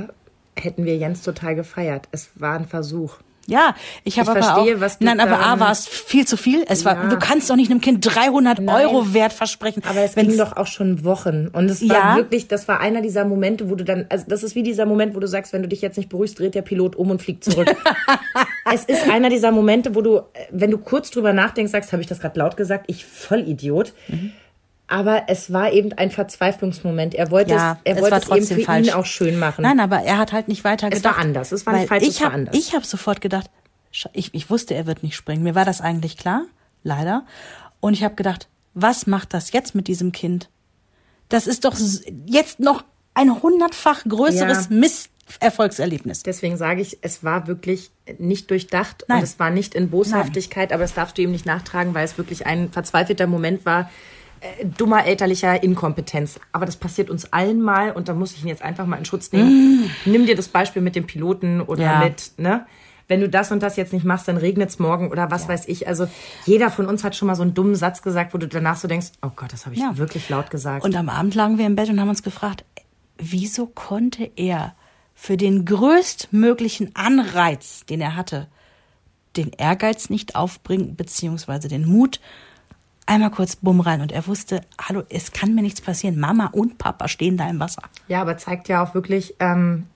hätten 0.57 0.85
wir 0.85 0.97
Jens 0.97 1.23
total 1.23 1.55
gefeiert. 1.55 2.09
Es 2.11 2.31
war 2.35 2.59
ein 2.59 2.67
Versuch. 2.67 3.19
Ja, 3.49 3.75
ich 4.05 4.19
habe 4.21 4.31
aber 4.31 4.43
verstehe, 4.43 4.77
auch, 4.77 4.81
was 4.81 4.99
du 4.99 5.05
nein, 5.05 5.19
aber 5.19 5.41
A 5.41 5.59
war 5.59 5.73
es 5.73 5.89
viel 5.89 6.27
zu 6.27 6.37
viel. 6.37 6.65
Es 6.69 6.85
war, 6.85 6.95
Ja. 6.95 7.09
du 7.09 7.19
kannst 7.19 7.51
doch 7.51 7.57
nicht 7.57 7.71
einem 7.71 7.81
Kind 7.81 8.07
300 8.15 8.61
Euro 8.69 9.13
Wert 9.15 9.33
versprechen. 9.33 9.83
Aber 9.89 10.01
es 10.01 10.15
ging 10.15 10.37
doch 10.39 10.57
auch 10.57 10.69
schon 10.69 11.05
Wochen. 11.05 11.49
Und 11.53 11.69
es 11.69 11.87
war 11.89 11.97
Ja. 12.13 12.17
wirklich, 12.17 12.47
das 12.47 12.69
war 12.69 12.79
einer 12.81 13.01
dieser 13.03 13.25
Momente, 13.25 13.69
wo 13.69 13.75
du 13.75 13.85
dann, 13.85 14.07
also 14.11 14.25
das 14.29 14.43
ist 14.45 14.55
wie 14.55 14.63
dieser 14.63 14.87
Moment, 14.87 15.17
wo 15.17 15.21
du 15.21 15.27
sagst, 15.27 15.53
wenn 15.53 15.63
du 15.63 15.69
dich 15.69 15.81
jetzt 15.83 15.97
nicht 15.97 16.09
beruhigst, 16.09 16.39
dreht 16.39 16.55
der 16.55 16.63
Pilot 16.63 16.95
um 16.95 17.11
und 17.11 17.21
fliegt 17.21 17.43
zurück. 17.45 17.67
es 18.73 18.85
ist 18.85 19.09
einer 19.11 19.29
dieser 19.29 19.51
Momente, 19.51 19.95
wo 19.95 20.03
du, 20.03 20.19
äh, 20.19 20.23
wenn 20.51 20.71
du 20.71 20.79
kurz 20.79 21.11
drüber 21.11 21.33
nachdenkst, 21.33 21.73
sagst, 21.73 21.93
habe 21.93 22.01
ich 22.03 22.09
das 22.09 22.21
gerade 22.21 22.39
laut 22.39 22.57
gesagt? 22.57 22.85
Ich 22.87 23.05
Vollidiot. 23.05 23.93
Aber 24.89 25.25
es 25.29 25.53
war 25.53 25.73
eben 25.73 25.93
ein 25.95 26.11
Verzweiflungsmoment. 26.11 27.15
Er 27.15 27.31
wollte 27.31 27.53
ja, 27.53 27.79
es, 27.85 27.97
er 27.97 27.97
es 27.97 28.03
wollte 28.03 28.17
es 28.17 28.51
eben 28.51 28.61
für 28.61 28.65
falsch. 28.67 28.89
ihn 28.89 28.93
auch 28.93 29.07
schön 29.07 29.39
machen. 29.39 29.63
Nein, 29.63 29.81
aber 29.81 30.01
er 30.03 30.19
hat 30.19 30.33
halt 30.33 30.49
nicht 30.49 30.65
weiter 30.65 30.89
Es 30.89 30.97
gedacht. 30.97 31.17
war 31.17 31.23
anders. 31.23 31.53
Es 31.53 31.65
war 31.65 31.75
nicht 31.75 31.89
falsch, 31.89 32.03
es 32.03 32.17
ich 32.17 32.21
war 32.21 32.29
hab, 32.29 32.35
anders. 32.35 32.57
Ich 32.57 32.75
habe 32.75 32.85
sofort 32.85 33.21
gedacht, 33.21 33.49
ich, 34.13 34.35
ich 34.35 34.51
wusste, 34.51 34.75
er 34.75 34.87
wird 34.87 35.03
nicht 35.03 35.17
springen. 35.17 35.43
Mir 35.43 35.55
war 35.55 35.65
das 35.65 35.81
eigentlich 35.81 36.17
klar, 36.17 36.45
leider. 36.83 37.25
Und 37.81 37.95
ich 37.95 38.05
habe 38.05 38.15
gedacht, 38.17 38.49
was 38.75 39.07
macht 39.07 39.33
das 39.35 39.53
jetzt 39.53 39.75
mit 39.75 39.87
diesem 39.89 40.13
Kind? 40.13 40.49
Das 41.29 41.47
ist 41.47 41.65
doch 41.65 41.75
jetzt 42.27 42.61
noch 42.61 42.85
ein 43.15 43.43
hundertfach 43.43 44.05
größeres 44.05 44.69
Ja. 44.71 44.77
Misserfolgserlebnis. 44.77 46.23
Deswegen 46.23 46.57
sage 46.57 46.83
ich, 46.83 46.99
es 47.03 47.25
war 47.25 47.47
wirklich 47.47 47.91
nicht 48.19 48.51
durchdacht 48.51 49.05
Nein. 49.09 49.19
und 49.19 49.25
es 49.25 49.39
war 49.39 49.51
nicht 49.51 49.75
in 49.75 49.91
Boshaftigkeit, 49.91 50.73
aber 50.73 50.83
das 50.83 50.95
darfst 50.95 51.17
du 51.19 51.23
ihm 51.23 51.31
nicht 51.31 51.47
nachtragen, 51.47 51.95
weil 51.95 52.05
es 52.05 52.19
wirklich 52.19 52.47
ein 52.47 52.71
verzweifelter 52.71 53.27
Moment 53.27 53.65
war. 53.65 53.91
Äh, 54.61 54.67
dummer 54.67 55.05
elterlicher 55.05 55.63
Inkompetenz. 55.63 56.41
Aber 56.53 56.67
das 56.67 56.77
passiert 56.77 57.11
uns 57.11 57.33
allen 57.33 57.61
mal 57.63 57.93
und 57.93 58.09
da 58.09 58.15
muss 58.15 58.33
ich 58.33 58.43
ihn 58.43 58.49
jetzt 58.49 58.63
einfach 58.63 58.87
mal 58.87 58.97
in 58.97 59.05
Schutz 59.05 59.31
nehmen. 59.33 59.89
Nimm 60.05 60.27
dir 60.27 60.35
das 60.37 60.49
Beispiel 60.49 60.83
mit 60.83 60.97
dem 60.97 61.07
Piloten 61.07 61.61
oder 61.61 61.83
Mm. 61.83 61.85
Ja. 61.85 61.99
mit, 62.05 62.33
ne? 62.39 62.67
wenn 63.09 63.21
du 63.21 63.29
das 63.29 63.53
und 63.53 63.63
das 63.63 63.77
jetzt 63.77 63.93
nicht 63.93 64.05
machst, 64.07 64.27
dann 64.27 64.39
regnet's 64.39 64.79
morgen 64.79 65.11
oder 65.11 65.31
was 65.31 65.47
weiß 65.47 65.69
ich. 65.69 65.87
Also 65.87 66.07
jeder 66.47 66.71
von 66.71 66.87
uns 66.87 67.05
hat 67.05 67.15
schon 67.15 67.27
mal 67.29 67.35
so 67.35 67.43
einen 67.43 67.53
dummen 67.53 67.75
Satz 67.75 68.01
gesagt, 68.01 68.33
wo 68.33 68.39
du 68.39 68.49
danach 68.49 68.77
so 68.77 68.89
denkst, 68.89 69.09
oh 69.23 69.31
Gott, 69.37 69.53
das 69.53 69.67
habe 69.67 69.75
ich 69.75 69.83
Ja. 69.83 69.99
wirklich 69.99 70.29
laut 70.31 70.51
gesagt. 70.51 70.83
Und 70.85 70.97
am 70.97 71.09
Abend 71.11 71.35
lagen 71.35 71.59
wir 71.59 71.67
im 71.67 71.77
Bett 71.77 71.91
und 71.91 72.01
haben 72.01 72.09
uns 72.09 72.23
gefragt, 72.23 72.65
wieso 73.19 73.67
konnte 73.67 74.31
er 74.37 74.75
für 75.15 75.37
den 75.37 75.67
größtmöglichen 75.67 76.95
Anreiz, 76.95 77.85
den 77.87 78.01
er 78.01 78.17
hatte, 78.17 78.49
den 79.37 79.51
Ehrgeiz 79.51 80.11
nicht 80.11 80.35
aufbringen, 80.37 80.97
beziehungsweise 80.97 81.69
den 81.69 81.87
Mut, 81.87 82.21
einmal 83.13 83.31
kurz 83.31 83.57
bumm 83.57 83.81
rein. 83.81 84.01
Und 84.01 84.13
er 84.13 84.27
wusste, 84.27 84.63
hallo, 84.81 85.03
es 85.09 85.33
kann 85.33 85.55
mir 85.55 85.63
nichts 85.63 85.81
passieren. 85.81 86.19
Mama 86.19 86.47
und 86.53 86.79
Papa 86.79 87.09
stehen 87.09 87.37
da 87.37 87.49
im 87.49 87.61
Wasser. 87.61 87.83
Ja, 88.09 88.21
aber 88.23 88.37
zeigt 88.39 88.69
ja 88.69 88.83
auch 88.83 88.95
wirklich, 88.95 89.35
ähm, 89.41 89.87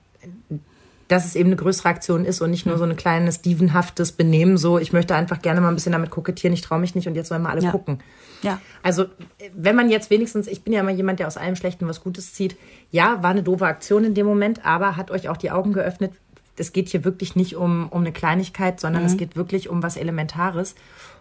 dass 1.08 1.24
es 1.24 1.36
eben 1.36 1.48
eine 1.50 1.56
größere 1.56 1.88
Aktion 1.88 2.24
ist 2.24 2.40
und 2.40 2.50
nicht 2.50 2.66
nur 2.66 2.78
so 2.78 2.84
ein 2.84 2.96
kleines 2.96 3.40
dievenhaftes 3.40 4.12
Benehmen, 4.12 4.58
so 4.58 4.78
ich 4.78 4.92
möchte 4.92 5.14
einfach 5.14 5.40
gerne 5.40 5.60
mal 5.60 5.68
ein 5.68 5.74
bisschen 5.76 5.92
damit 5.92 6.10
kokettieren, 6.10 6.52
ich 6.52 6.62
traue 6.62 6.80
mich 6.80 6.94
nicht 6.96 7.06
und 7.06 7.14
jetzt 7.14 7.28
sollen 7.28 7.42
wir 7.42 7.50
alle 7.50 7.62
Ja. 7.62 7.70
gucken. 7.70 8.00
Ja. 8.42 8.60
Also, 8.82 9.06
wenn 9.54 9.76
man 9.76 9.88
jetzt 9.88 10.10
wenigstens, 10.10 10.46
ich 10.46 10.62
bin 10.62 10.72
ja 10.72 10.80
immer 10.80 10.90
jemand, 10.90 11.20
der 11.20 11.26
aus 11.28 11.36
allem 11.36 11.56
Schlechten 11.56 11.86
was 11.88 12.02
Gutes 12.02 12.34
zieht. 12.34 12.56
Ja, 12.90 13.22
war 13.22 13.30
eine 13.30 13.42
doofe 13.42 13.66
Aktion 13.66 14.04
in 14.04 14.14
dem 14.14 14.26
Moment, 14.26 14.64
aber 14.66 14.96
hat 14.96 15.10
euch 15.10 15.28
auch 15.28 15.36
die 15.36 15.50
Augen 15.50 15.72
geöffnet. 15.72 16.12
Es 16.58 16.72
geht 16.72 16.88
hier 16.88 17.04
wirklich 17.04 17.36
nicht 17.36 17.54
um, 17.56 17.88
um 17.90 18.00
eine 18.00 18.12
Kleinigkeit, 18.12 18.80
sondern 18.80 19.02
Mhm. 19.02 19.08
es 19.08 19.16
geht 19.16 19.36
wirklich 19.36 19.68
um 19.68 19.82
was 19.82 19.96
Elementares. 19.96 20.74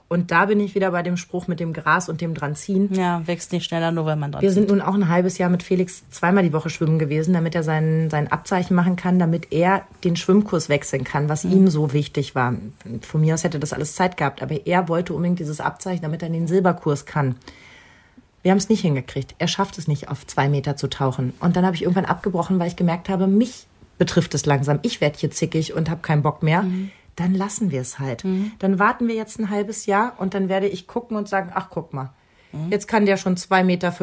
Und 0.08 0.30
da 0.30 0.46
bin 0.46 0.60
ich 0.60 0.76
wieder 0.76 0.92
bei 0.92 1.02
dem 1.02 1.18
Spruch 1.18 1.48
mit 1.48 1.60
dem 1.60 1.74
Gras 1.74 2.10
und 2.10 2.22
dem 2.22 2.36
dranziehen. 2.36 2.94
Ja, 2.94 3.26
wächst 3.26 3.52
nicht 3.52 3.66
schneller, 3.66 3.92
nur 3.92 4.06
weil 4.06 4.16
man 4.16 4.32
dran 4.32 4.44
Wir 4.44 4.52
sind 4.52 4.70
nun 4.70 4.80
auch 4.80 4.94
ein 4.94 5.10
halbes 5.10 5.40
Jahr 5.40 5.50
mit 5.50 5.64
Felix 5.64 6.08
zweimal 6.12 6.44
die 6.44 6.54
Woche 6.54 6.70
schwimmen 6.70 7.00
gewesen, 7.00 7.34
damit 7.34 7.56
er 7.56 7.64
sein, 7.64 8.10
sein 8.12 8.32
Abzeichen 8.32 8.76
machen 8.76 8.98
kann, 8.98 9.18
damit 9.18 9.52
er 9.52 9.82
den 10.04 10.16
Schwimmkurs 10.16 10.70
wechseln 10.70 11.04
kann, 11.04 11.28
was 11.28 11.44
ihm 11.44 11.70
so 11.70 11.92
wichtig 11.92 12.36
war. 12.36 12.54
Von 13.02 13.22
mir 13.22 13.34
aus 13.34 13.44
hätte 13.44 13.60
das 13.60 13.74
alles 13.74 13.96
Zeit 13.96 14.16
gehabt, 14.16 14.44
aber 14.44 14.68
er 14.68 14.88
wollte 14.90 15.14
unbedingt 15.14 15.40
dieses 15.40 15.60
Abzeichen, 15.60 16.04
damit 16.04 16.22
er 16.22 16.30
den 16.30 16.48
Silberkurs 16.48 17.08
kann. 17.08 17.36
Wir 18.44 18.52
haben 18.52 18.60
es 18.60 18.70
nicht 18.70 18.82
hingekriegt. 18.82 19.34
Er 19.40 19.48
schafft 19.48 19.80
es 19.80 19.88
nicht, 19.88 20.10
auf 20.10 20.28
zwei 20.28 20.50
Meter 20.50 20.78
zu 20.78 20.88
tauchen. 20.88 21.34
Und 21.40 21.56
dann 21.56 21.66
habe 21.66 21.76
ich 21.76 21.82
irgendwann 21.82 22.06
abgebrochen, 22.06 22.60
weil 22.60 22.68
ich 22.68 22.76
gemerkt 22.76 23.10
habe, 23.10 23.26
mich 23.26 23.66
betrifft 23.98 24.36
es 24.36 24.46
langsam. 24.46 24.78
Ich 24.84 25.02
werde 25.02 25.18
hier 25.18 25.32
zickig 25.32 25.74
und 25.74 25.90
habe 25.90 26.02
keinen 26.02 26.22
Bock 26.22 26.44
mehr. 26.44 26.64
Dann 27.16 27.34
lassen 27.34 27.72
wir 27.72 27.82
es 27.82 28.00
halt. 28.00 28.24
Dann 28.60 28.80
warten 28.80 29.08
wir 29.08 29.16
jetzt 29.16 29.40
ein 29.40 29.50
halbes 29.50 29.86
Jahr 29.86 30.14
und 30.18 30.34
dann 30.34 30.50
werde 30.50 30.68
ich 30.68 30.88
gucken 30.88 31.16
und 31.16 31.30
sagen, 31.30 31.52
ach 31.54 31.70
guck 31.70 31.94
mal, 31.94 32.14
Jetzt 32.70 32.88
kann 32.88 33.06
der 33.06 33.18
schon 33.18 33.36
2,50 33.36 33.64
Meter, 33.64 33.94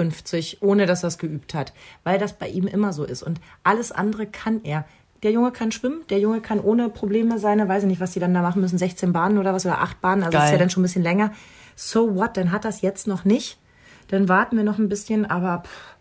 ohne 0.61 0.87
dass 0.87 1.03
er 1.03 1.09
es 1.09 1.19
geübt 1.19 1.55
hat. 1.55 1.73
Weil 2.05 2.19
das 2.19 2.35
bei 2.35 2.49
ihm 2.49 2.67
immer 2.67 2.93
so 2.93 3.05
ist. 3.05 3.23
Und 3.23 3.41
alles 3.63 3.93
andere 3.93 4.27
kann 4.27 4.61
er. 4.65 4.85
Der 5.23 5.31
Junge 5.31 5.53
kann 5.53 5.71
schwimmen, 5.71 6.03
der 6.11 6.19
Junge 6.19 6.41
kann 6.41 6.59
ohne 6.59 6.89
Probleme 6.89 7.39
seine, 7.39 7.69
weiß 7.69 7.85
ich 7.85 7.89
nicht, 7.89 8.01
was 8.01 8.11
die 8.11 8.19
dann 8.19 8.35
da 8.35 8.43
machen 8.43 8.61
müssen, 8.61 8.77
16 8.77 9.13
Bahnen 9.13 9.39
oder 9.39 9.55
was, 9.55 9.65
oder 9.65 9.81
8 9.81 10.01
Bahnen, 10.01 10.25
also 10.25 10.33
das 10.33 10.43
ist 10.43 10.51
Geil. 10.51 10.55
ja 10.55 10.59
dann 10.59 10.71
schon 10.71 10.81
ein 10.81 10.83
bisschen 10.83 11.05
länger. 11.05 11.33
So 11.77 12.17
what, 12.17 12.37
dann 12.37 12.51
hat 12.51 12.65
das 12.65 12.81
jetzt 12.81 13.07
noch 13.07 13.25
nicht. 13.25 13.57
Dann 14.09 14.29
warten 14.29 14.57
wir 14.57 14.65
noch 14.65 14.79
ein 14.79 14.89
bisschen, 14.89 15.25
aber 15.25 15.63
pff, 15.65 15.97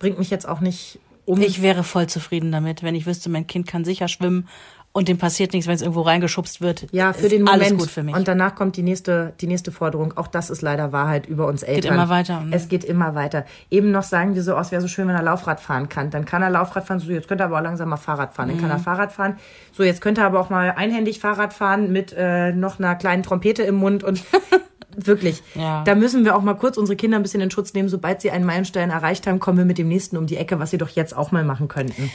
bringt 0.00 0.18
mich 0.18 0.28
jetzt 0.28 0.48
auch 0.48 0.58
nicht 0.58 0.98
um. 1.24 1.40
Ich 1.40 1.62
wäre 1.62 1.84
voll 1.84 2.08
zufrieden 2.08 2.50
damit, 2.50 2.82
wenn 2.82 2.96
ich 2.96 3.06
wüsste, 3.06 3.30
mein 3.30 3.46
Kind 3.46 3.68
kann 3.68 3.84
sicher 3.84 4.08
schwimmen 4.08 4.48
und 4.96 5.08
dem 5.08 5.18
passiert 5.18 5.52
nichts, 5.52 5.66
wenn 5.66 5.74
es 5.74 5.82
irgendwo 5.82 6.02
reingeschubst 6.02 6.60
wird. 6.60 6.86
ja, 6.92 7.12
für 7.12 7.22
Ist 7.26 7.32
den 7.32 7.42
Moment. 7.42 7.62
Alles 7.64 7.76
gut 7.78 7.90
für 7.90 8.04
mich. 8.04 8.14
Und 8.14 8.28
danach 8.28 8.54
kommt 8.54 8.76
die 8.76 8.82
nächste, 8.84 9.32
die 9.40 9.48
nächste 9.48 9.72
Forderung. 9.72 10.16
Auch 10.16 10.28
das 10.28 10.50
ist 10.50 10.62
leider 10.62 10.92
Wahrheit 10.92 11.26
über 11.26 11.48
uns 11.48 11.64
Eltern. 11.64 11.94
immer 11.94 12.08
weiter, 12.08 12.40
ne? 12.42 12.54
Es 12.54 12.68
geht 12.68 12.84
immer 12.84 13.16
weiter. 13.16 13.44
Eben 13.70 13.90
noch 13.90 14.04
sagen 14.04 14.36
wir 14.36 14.42
so, 14.44 14.56
oh, 14.56 14.60
es 14.60 14.70
wäre 14.70 14.80
so 14.80 14.86
schön, 14.86 15.08
wenn 15.08 15.16
er 15.16 15.22
Laufrad 15.22 15.58
fahren 15.60 15.88
kann. 15.88 16.10
Dann 16.10 16.24
kann 16.24 16.42
er 16.42 16.50
Laufrad 16.50 16.86
fahren. 16.86 17.00
So, 17.00 17.10
jetzt 17.10 17.26
könnte 17.26 17.42
er 17.42 17.46
aber 17.48 17.58
auch 17.58 17.62
langsam 17.64 17.88
mal 17.88 17.96
Fahrrad 17.96 18.34
fahren. 18.34 18.48
Dann 18.48 18.56
Mhm. 18.56 18.60
kann 18.62 18.70
er 18.70 18.78
Fahrrad 18.78 19.10
fahren. 19.12 19.36
So, 19.72 19.82
jetzt 19.82 20.00
könnte 20.00 20.20
er 20.20 20.28
aber 20.28 20.38
auch 20.38 20.48
mal 20.48 20.70
einhändig 20.70 21.18
Fahrrad 21.18 21.52
fahren 21.52 21.90
mit 21.90 22.14
äh, 22.16 22.52
noch 22.52 22.78
einer 22.78 22.94
kleinen 22.94 23.24
Trompete 23.24 23.64
im 23.64 23.74
Mund 23.74 24.04
und 24.04 24.22
wirklich. 24.96 25.42
Ja. 25.56 25.82
Da 25.82 25.96
müssen 25.96 26.24
wir 26.24 26.36
auch 26.36 26.42
mal 26.42 26.54
kurz 26.54 26.76
unsere 26.76 26.94
Kinder 26.94 27.16
ein 27.18 27.22
bisschen 27.22 27.40
in 27.40 27.50
Schutz 27.50 27.74
nehmen. 27.74 27.88
Sobald 27.88 28.20
sie 28.20 28.30
einen 28.30 28.44
Meilenstein 28.44 28.90
erreicht 28.90 29.26
haben, 29.26 29.40
kommen 29.40 29.58
wir 29.58 29.64
mit 29.64 29.78
dem 29.78 29.88
nächsten 29.88 30.16
um 30.16 30.26
die 30.28 30.36
Ecke, 30.36 30.60
was 30.60 30.70
sie 30.70 30.78
doch 30.78 30.88
jetzt 30.90 31.16
auch 31.16 31.32
mal 31.32 31.42
machen 31.42 31.66
könnten. 31.66 32.12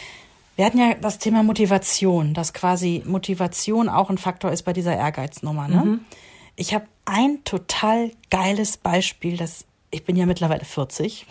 Wir 0.60 0.66
hatten 0.66 0.78
ja 0.78 0.94
das 0.94 1.20
Thema 1.20 1.42
Motivation, 1.42 2.34
dass 2.34 2.52
quasi 2.52 3.02
Motivation 3.06 3.88
auch 3.88 4.10
ein 4.10 4.18
Faktor 4.18 4.52
ist 4.52 4.64
bei 4.64 4.74
dieser 4.74 4.94
Ehrgeiznummer. 4.94 5.70
Ne? 5.70 5.86
Mhm. 5.86 6.00
Ich 6.58 6.74
habe 6.74 6.84
ein 7.06 7.42
total 7.46 8.12
geiles 8.30 8.76
Beispiel, 8.76 9.38
das 9.38 9.64
ich 9.90 10.04
bin 10.04 10.18
ja 10.18 10.26
mittlerweile 10.26 10.66
40. 10.66 11.26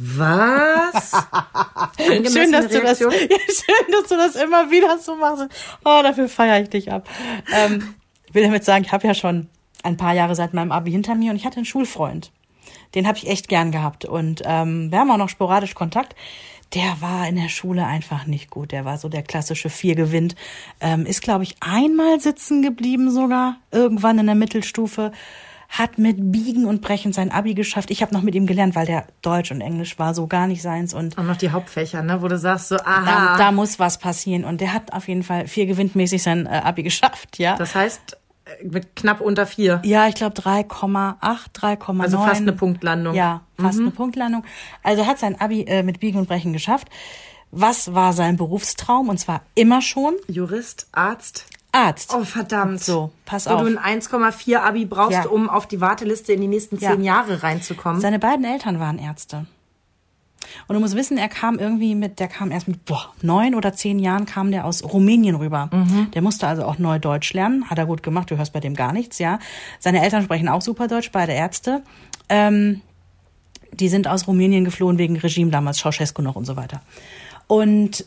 Was? 0.00 1.12
Schön 2.32 2.50
dass, 2.50 2.66
du 2.66 2.80
das, 2.80 2.98
ja, 2.98 3.10
schön, 3.12 3.92
dass 3.92 4.08
du 4.08 4.16
das 4.16 4.34
immer 4.34 4.68
wieder 4.72 4.98
so 4.98 5.14
machst. 5.14 5.46
Oh, 5.84 6.00
dafür 6.02 6.28
feiere 6.28 6.60
ich 6.60 6.70
dich 6.70 6.90
ab. 6.90 7.08
Ähm, 7.54 7.94
ich 8.26 8.34
will 8.34 8.42
damit 8.42 8.64
sagen, 8.64 8.84
ich 8.84 8.90
habe 8.90 9.06
ja 9.06 9.14
schon 9.14 9.46
ein 9.84 9.96
paar 9.96 10.14
Jahre 10.14 10.34
seit 10.34 10.54
meinem 10.54 10.72
Abi 10.72 10.90
hinter 10.90 11.14
mir 11.14 11.30
und 11.30 11.36
ich 11.36 11.46
hatte 11.46 11.58
einen 11.58 11.66
Schulfreund. 11.66 12.32
Den 12.96 13.06
habe 13.06 13.16
ich 13.16 13.28
echt 13.28 13.46
gern 13.46 13.70
gehabt. 13.70 14.06
Und 14.06 14.42
ähm, 14.44 14.90
wir 14.90 14.98
haben 14.98 15.10
auch 15.12 15.18
noch 15.18 15.28
sporadisch 15.28 15.74
Kontakt. 15.74 16.16
Der 16.74 17.00
war 17.00 17.28
in 17.28 17.36
der 17.36 17.48
Schule 17.48 17.86
einfach 17.86 18.26
nicht 18.26 18.50
gut. 18.50 18.72
Der 18.72 18.84
war 18.84 18.96
so 18.96 19.08
der 19.08 19.22
klassische 19.22 19.68
Vier 19.68 19.94
gewinnt. 19.94 20.34
Ähm, 20.80 21.04
ist, 21.04 21.22
glaube 21.22 21.44
ich, 21.44 21.56
einmal 21.60 22.20
sitzen 22.20 22.62
geblieben 22.62 23.10
sogar, 23.10 23.56
irgendwann 23.70 24.18
in 24.18 24.26
der 24.26 24.34
Mittelstufe. 24.34 25.12
Hat 25.68 25.96
mit 25.96 26.32
Biegen 26.32 26.66
und 26.66 26.82
Brechen 26.82 27.14
sein 27.14 27.30
Abi 27.30 27.54
geschafft. 27.54 27.90
Ich 27.90 28.02
habe 28.02 28.12
noch 28.12 28.20
mit 28.20 28.34
ihm 28.34 28.46
gelernt, 28.46 28.74
weil 28.74 28.84
der 28.84 29.06
Deutsch 29.22 29.50
und 29.50 29.62
Englisch 29.62 29.98
war 29.98 30.14
so 30.14 30.26
gar 30.26 30.46
nicht 30.46 30.60
seins. 30.60 30.92
Und 30.92 31.16
Auch 31.16 31.22
noch 31.22 31.36
die 31.36 31.50
Hauptfächer, 31.50 32.02
ne, 32.02 32.20
wo 32.20 32.28
du 32.28 32.36
sagst 32.36 32.68
so, 32.68 32.76
da, 32.76 32.84
aha. 32.84 33.38
da 33.38 33.52
muss 33.52 33.78
was 33.78 33.96
passieren. 33.96 34.44
Und 34.44 34.60
der 34.60 34.74
hat 34.74 34.92
auf 34.92 35.08
jeden 35.08 35.22
Fall 35.22 35.46
vier 35.46 35.64
gewinntmäßig 35.64 36.22
sein 36.22 36.44
äh, 36.44 36.60
Abi 36.62 36.82
geschafft, 36.82 37.38
ja. 37.38 37.56
Das 37.56 37.74
heißt, 37.74 38.18
mit 38.64 38.96
knapp 38.96 39.20
unter 39.20 39.46
vier. 39.46 39.80
ja, 39.84 40.08
ich 40.08 40.14
glaube 40.14 40.34
3,8, 40.40 41.18
3,9. 41.54 42.00
Also 42.02 42.18
fast 42.18 42.40
eine 42.42 42.52
Punktlandung. 42.52 43.14
Ja, 43.14 43.42
fast 43.58 43.78
eine 43.80 43.90
Punktlandung. 43.90 44.44
Also 44.82 45.06
hat 45.06 45.18
sein 45.18 45.40
Abi 45.40 45.62
äh, 45.62 45.82
mit 45.82 46.00
Biegen 46.00 46.18
und 46.18 46.28
Brechen 46.28 46.52
geschafft. 46.52 46.88
Was 47.50 47.94
war 47.94 48.12
sein 48.12 48.36
Berufstraum? 48.36 49.08
Und 49.08 49.18
zwar 49.18 49.42
immer 49.54 49.82
schon 49.82 50.14
Jurist, 50.26 50.86
Arzt. 50.92 51.46
Arzt. 51.74 52.14
Oh, 52.14 52.24
verdammt. 52.24 52.80
So, 52.82 53.12
pass 53.24 53.46
Wo 53.46 53.50
auf. 53.50 53.62
du 53.62 53.78
ein 53.78 54.00
1,4 54.00 54.56
Abi 54.58 54.84
brauchst, 54.84 55.12
Ja. 55.12 55.26
um 55.26 55.48
auf 55.48 55.66
die 55.66 55.80
Warteliste 55.80 56.32
in 56.34 56.40
die 56.42 56.48
nächsten 56.48 56.76
Ja. 56.78 56.90
zehn 56.92 57.02
Jahre 57.02 57.42
reinzukommen. 57.42 58.00
Seine 58.00 58.18
beiden 58.18 58.44
Eltern 58.44 58.78
waren 58.80 58.98
Ärzte. 58.98 59.46
Und 60.68 60.74
du 60.74 60.80
musst 60.80 60.96
wissen, 60.96 61.18
er 61.18 61.28
kam 61.28 61.58
irgendwie 61.58 61.94
mit, 61.94 62.18
der 62.18 62.28
kam 62.28 62.50
erst 62.50 62.68
mit 62.68 62.84
boah, 62.84 63.12
neun 63.22 63.54
oder 63.54 63.72
zehn 63.72 63.98
Jahren 63.98 64.26
kam 64.26 64.50
der 64.50 64.64
aus 64.64 64.82
Rumänien 64.84 65.36
rüber. 65.36 65.70
Der 66.14 66.22
musste 66.22 66.46
also 66.46 66.64
auch 66.64 66.78
neu 66.78 66.98
Deutsch 66.98 67.32
lernen. 67.32 67.68
Hat 67.70 67.78
er 67.78 67.86
gut 67.86 68.02
gemacht, 68.02 68.30
du 68.30 68.36
hörst 68.36 68.52
bei 68.52 68.60
dem 68.60 68.74
gar 68.74 68.92
nichts, 68.92 69.18
ja. 69.18 69.38
Seine 69.78 70.02
Eltern 70.02 70.24
sprechen 70.24 70.48
auch 70.48 70.62
super 70.62 70.88
Deutsch, 70.88 71.10
beide 71.12 71.32
Ärzte. 71.32 71.82
Ähm, 72.28 72.80
die 73.72 73.88
sind 73.88 74.06
aus 74.06 74.26
Rumänien 74.26 74.64
geflohen 74.64 74.98
wegen 74.98 75.16
Regime 75.16 75.50
damals, 75.50 75.78
Ceausescu 75.78 76.22
noch 76.22 76.36
und 76.36 76.44
so 76.44 76.56
weiter. 76.56 76.82
Und 77.46 78.04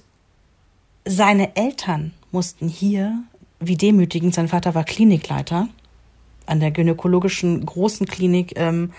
seine 1.06 1.56
Eltern 1.56 2.14
mussten 2.32 2.68
hier, 2.68 3.20
wie 3.60 3.78
demütigend, 3.78 4.34
sein 4.34 4.48
Vater 4.48 4.76
war 4.76 4.84
Klinikleiter 4.84 5.68
an 6.46 6.60
der 6.60 6.72
gynäkologischen 6.72 7.66
großen 7.66 8.06
Klinik 8.08 8.54
ähm, 8.56 8.92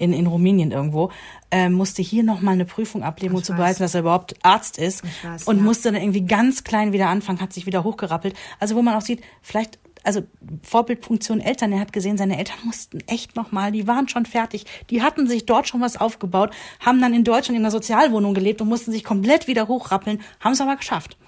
in, 0.00 0.12
in 0.12 0.26
Rumänien 0.26 0.72
irgendwo, 0.72 1.10
ähm, 1.50 1.74
musste 1.74 2.02
hier 2.02 2.22
nochmal 2.22 2.54
eine 2.54 2.64
Prüfung 2.64 3.02
ablegen, 3.02 3.34
um 3.34 3.42
zu 3.42 3.52
beweisen, 3.52 3.82
dass 3.82 3.94
er 3.94 4.00
überhaupt 4.00 4.34
Arzt 4.42 4.78
ist. 4.78 5.04
Weiß, 5.22 5.44
und 5.44 5.58
ja. 5.58 5.62
musste 5.62 5.92
dann 5.92 6.00
irgendwie 6.00 6.22
ganz 6.22 6.64
klein 6.64 6.92
wieder 6.92 7.08
anfangen, 7.08 7.40
hat 7.40 7.52
sich 7.52 7.66
wieder 7.66 7.84
hochgerappelt. 7.84 8.34
Also 8.58 8.76
wo 8.76 8.82
man 8.82 8.94
auch 8.94 9.02
sieht, 9.02 9.22
vielleicht, 9.42 9.78
also 10.02 10.22
Vorbildfunktion 10.62 11.40
Eltern, 11.40 11.72
er 11.72 11.80
hat 11.80 11.92
gesehen, 11.92 12.16
seine 12.16 12.38
Eltern 12.38 12.56
mussten 12.64 13.00
echt 13.06 13.36
nochmal, 13.36 13.72
die 13.72 13.86
waren 13.86 14.08
schon 14.08 14.24
fertig, 14.24 14.64
die 14.88 15.02
hatten 15.02 15.28
sich 15.28 15.44
dort 15.44 15.68
schon 15.68 15.82
was 15.82 15.98
aufgebaut, 15.98 16.50
haben 16.80 17.00
dann 17.02 17.12
in 17.12 17.24
Deutschland 17.24 17.58
in 17.58 17.64
einer 17.64 17.70
Sozialwohnung 17.70 18.32
gelebt 18.32 18.62
und 18.62 18.68
mussten 18.68 18.92
sich 18.92 19.04
komplett 19.04 19.46
wieder 19.46 19.68
hochrappeln, 19.68 20.22
haben 20.40 20.52
es 20.52 20.60
aber 20.62 20.76
geschafft. 20.76 21.18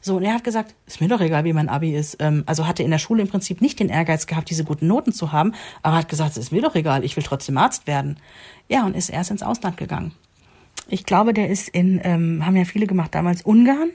So, 0.00 0.16
und 0.16 0.22
er 0.24 0.34
hat 0.34 0.44
gesagt, 0.44 0.74
ist 0.86 1.00
mir 1.00 1.08
doch 1.08 1.20
egal, 1.20 1.44
wie 1.44 1.52
mein 1.52 1.68
Abi 1.68 1.94
ist. 1.94 2.16
Ähm, 2.20 2.42
also 2.46 2.66
hatte 2.66 2.82
in 2.82 2.90
der 2.90 2.98
Schule 2.98 3.22
im 3.22 3.28
Prinzip 3.28 3.60
nicht 3.60 3.80
den 3.80 3.88
Ehrgeiz 3.88 4.26
gehabt, 4.26 4.48
diese 4.50 4.64
guten 4.64 4.86
Noten 4.86 5.12
zu 5.12 5.32
haben, 5.32 5.52
aber 5.82 5.96
hat 5.96 6.08
gesagt, 6.08 6.32
es 6.32 6.38
ist 6.38 6.52
mir 6.52 6.62
doch 6.62 6.74
egal, 6.74 7.04
ich 7.04 7.16
will 7.16 7.22
trotzdem 7.22 7.58
Arzt 7.58 7.86
werden. 7.86 8.16
Ja, 8.68 8.86
und 8.86 8.96
ist 8.96 9.10
erst 9.10 9.30
ins 9.30 9.42
Ausland 9.42 9.76
gegangen. 9.76 10.12
Ich 10.88 11.04
glaube, 11.04 11.34
der 11.34 11.50
ist 11.50 11.68
in, 11.68 12.00
ähm, 12.02 12.44
haben 12.44 12.56
ja 12.56 12.64
viele 12.64 12.86
gemacht, 12.86 13.14
damals 13.14 13.42
Ungarn, 13.42 13.90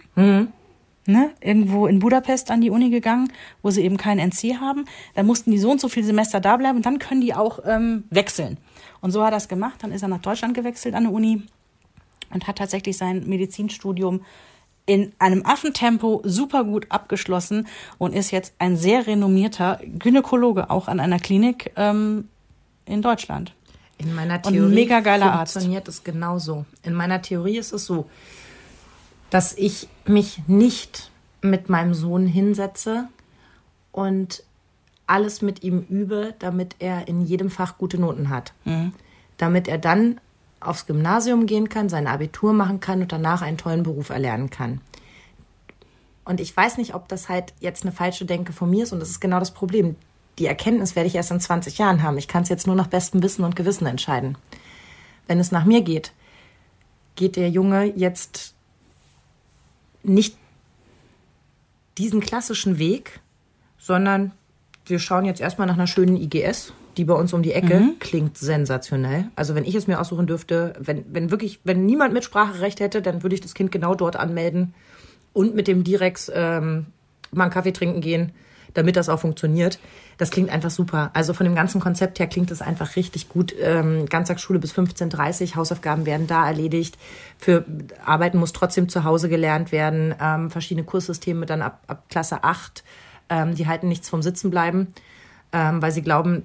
ne, 1.08 1.32
irgendwo 1.42 1.88
in 1.88 2.00
Budapest 2.00 2.52
an 2.52 2.62
die 2.62 2.70
Uni 2.70 2.90
gegangen, 2.90 3.32
wo 3.62 3.70
sie 3.70 3.84
eben 3.84 3.98
keinen 3.98 4.20
NC 4.20 4.60
haben. 4.60 4.86
Dann 5.14 5.26
mussten 5.26 5.52
die 5.52 5.58
so 5.58 5.72
und 5.72 5.82
so 5.82 5.88
viele 5.90 6.06
Semester 6.06 6.40
da 6.40 6.58
bleiben 6.58 6.78
und 6.78 6.86
dann 6.86 7.00
können 7.00 7.22
die 7.22 7.34
auch 7.34 7.60
ähm, 7.66 8.06
wechseln. 8.10 8.58
Und 9.02 9.12
so 9.12 9.22
hat 9.22 9.30
er 9.30 9.38
das 9.38 9.48
gemacht. 9.48 9.84
Dann 9.84 9.92
ist 9.92 10.02
er 10.02 10.08
nach 10.08 10.22
Deutschland 10.22 10.54
gewechselt 10.54 10.96
an 10.96 11.04
der 11.04 11.14
Uni 11.14 11.44
und 12.32 12.48
hat 12.48 12.58
tatsächlich 12.58 12.98
sein 12.98 13.28
Medizinstudium 13.28 14.22
in 14.86 15.14
einem 15.18 15.46
Affentempo 15.46 16.22
super 16.24 16.64
gut 16.64 16.88
abgeschlossen 16.90 17.68
und 17.98 18.14
ist 18.14 18.32
jetzt 18.32 18.54
ein 18.60 18.78
sehr 18.78 19.08
renommierter 19.08 19.80
Gynäkologe 19.84 20.70
auch 20.70 20.88
an 20.88 21.00
einer 21.00 21.20
Klinik 21.20 21.72
ähm, 21.76 22.30
in 22.86 23.02
Deutschland. 23.02 23.54
In 23.98 24.14
meiner 24.14 24.36
Und 24.36 24.48
ein 24.48 24.54
Theorie 24.54 24.76
mega 24.76 25.00
geiler 25.00 25.32
Arzt. 25.32 25.54
funktioniert 25.54 25.88
es 25.88 26.04
genauso. 26.04 26.66
In 26.84 26.94
meiner 26.94 27.22
Theorie 27.22 27.58
ist 27.58 27.72
es 27.72 27.86
so, 27.86 28.10
dass 29.30 29.58
ich 29.58 29.88
mich 30.06 30.44
nicht 30.48 31.12
mit 31.42 31.70
meinem 31.70 31.94
Sohn 31.94 32.28
hinsetze 32.28 33.08
und 33.92 34.44
alles 35.08 35.42
mit 35.42 35.64
ihm 35.64 35.86
übe, 35.90 36.34
damit 36.40 36.76
er 36.80 37.08
in 37.08 37.22
jedem 37.22 37.50
Fach 37.50 37.78
gute 37.78 37.98
Noten 38.00 38.30
hat. 38.30 38.54
Damit 39.38 39.68
er 39.68 39.78
dann 39.78 40.20
aufs 40.68 40.86
Gymnasium 40.86 41.46
gehen 41.46 41.70
kann, 41.70 41.90
sein 41.90 42.08
Abitur 42.08 42.54
machen 42.54 42.80
kann 42.80 43.02
und 43.02 43.12
danach 43.12 43.42
einen 43.42 43.58
tollen 43.58 43.84
Beruf 43.84 44.10
erlernen 44.10 44.50
kann. 44.50 44.82
Und 46.26 46.40
ich 46.40 46.56
weiß 46.56 46.78
nicht, 46.78 46.96
ob 46.96 47.08
das 47.08 47.30
halt 47.30 47.54
jetzt 47.60 47.84
eine 47.84 47.92
falsche 47.92 48.26
Denke 48.26 48.52
von 48.52 48.70
mir 48.70 48.84
ist 48.84 48.94
und 48.94 49.00
das 49.00 49.10
ist 49.10 49.20
genau 49.20 49.40
das 49.40 49.52
Problem. 49.52 49.96
Die 50.40 50.48
Erkenntnis 50.48 50.96
werde 50.96 51.08
ich 51.08 51.16
erst 51.16 51.32
in 51.32 51.40
20 51.40 51.78
Jahren 51.78 52.04
haben. 52.04 52.18
Ich 52.18 52.28
kann 52.28 52.44
es 52.44 52.50
jetzt 52.50 52.68
nur 52.68 52.76
nach 52.76 52.88
bestem 52.88 53.22
Wissen 53.24 53.46
und 53.46 53.56
Gewissen 53.56 53.86
entscheiden. 53.86 54.38
Wenn 55.28 55.40
es 55.40 55.52
nach 55.52 55.66
mir 55.66 55.82
geht, 55.82 56.12
geht 57.16 57.36
der 57.36 57.50
Junge 57.50 57.86
jetzt 57.96 58.54
nicht 60.04 60.36
diesen 61.98 62.20
klassischen 62.20 62.78
Weg, 62.78 63.22
sondern 63.78 64.32
wir 64.86 65.00
schauen 65.00 65.26
jetzt 65.26 65.42
erstmal 65.42 65.68
nach 65.68 65.76
einer 65.76 65.88
schönen 65.88 66.18
IGS, 66.18 66.74
die 66.98 67.06
bei 67.06 67.14
uns 67.14 67.34
um 67.34 67.44
die 67.44 67.54
Ecke 67.54 67.82
klingt 68.00 68.38
sensationell. 68.38 69.26
Also 69.36 69.56
wenn 69.56 69.66
ich 69.66 69.76
es 69.76 69.88
mir 69.88 70.00
aussuchen 70.00 70.28
dürfte, 70.28 70.74
wenn, 70.80 71.06
wenn 71.12 71.32
wirklich, 71.32 71.60
wenn 71.64 71.86
niemand 71.86 72.14
Mitspracherecht 72.14 72.80
hätte, 72.80 73.02
dann 73.02 73.24
würde 73.24 73.36
ich 73.36 73.42
das 73.42 73.54
Kind 73.54 73.72
genau 73.72 73.96
dort 73.96 74.16
anmelden 74.16 74.74
und 75.34 75.56
mit 75.56 75.68
dem 75.68 75.84
Direx 75.84 76.32
ähm, 76.34 76.88
mal 77.32 77.46
einen 77.46 77.54
Kaffee 77.54 77.74
trinken 77.74 78.02
gehen, 78.02 78.32
damit 78.74 78.96
das 78.96 79.10
auch 79.10 79.20
funktioniert. 79.20 79.80
Das 80.18 80.32
klingt 80.32 80.50
einfach 80.50 80.70
super. 80.70 81.12
Also 81.14 81.34
von 81.34 81.46
dem 81.46 81.56
ganzen 81.56 81.82
Konzept 81.82 82.20
her 82.20 82.28
klingt 82.28 82.52
es 82.52 82.62
einfach 82.62 82.96
richtig 82.96 83.30
gut. 83.30 83.54
Ähm, 83.60 84.06
Ganztagsschule 84.06 84.60
bis 84.60 84.74
15.30 84.74 85.42
Uhr, 85.50 85.56
Hausaufgaben 85.56 86.06
werden 86.06 86.28
da 86.28 86.48
erledigt. 86.48 86.98
Für 87.38 87.66
Arbeiten 88.06 88.38
muss 88.38 88.54
trotzdem 88.54 88.90
zu 88.90 89.04
Hause 89.04 89.30
gelernt 89.30 89.72
werden. 89.72 90.16
Ähm, 90.22 90.50
verschiedene 90.50 90.86
Kurssysteme 90.86 91.46
dann 91.46 91.62
ab, 91.62 91.84
ab 91.88 92.06
Klasse 92.10 92.44
8. 92.44 92.84
Ähm, 93.30 93.56
die 93.56 93.68
halten 93.68 93.88
nichts 93.88 94.10
vom 94.10 94.22
Sitzen 94.22 94.52
bleiben, 94.52 94.94
ähm, 95.56 95.82
weil 95.82 95.92
sie 95.92 96.02
glauben, 96.02 96.44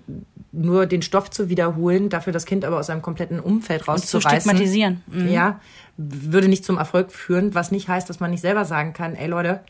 nur 0.53 0.87
den 0.87 1.03
Stoff 1.03 1.31
zu 1.31 1.49
wiederholen, 1.49 2.09
dafür 2.09 2.33
das 2.33 2.47
Kind 2.47 2.65
aber 2.65 2.79
aus 2.79 2.91
einem 2.91 3.03
kompletten 3.03 3.41
Umfeld 3.41 3.83
zu 3.83 3.91
rauszureißen. 3.91 4.41
stigmatisieren. 4.41 5.03
Mhm. 5.09 5.29
Ja, 5.29 5.61
würde 5.97 6.49
nicht 6.49 6.65
zum 6.65 6.79
Erfolg 6.79 7.11
führen, 7.11 7.55
was 7.55 7.73
nicht 7.73 7.89
heißt, 7.89 8.09
dass 8.09 8.21
man 8.21 8.31
nicht 8.31 8.41
selber 8.41 8.65
sagen 8.65 8.93
kann, 8.93 9.17
ey 9.17 9.27
Leute, 9.27 9.61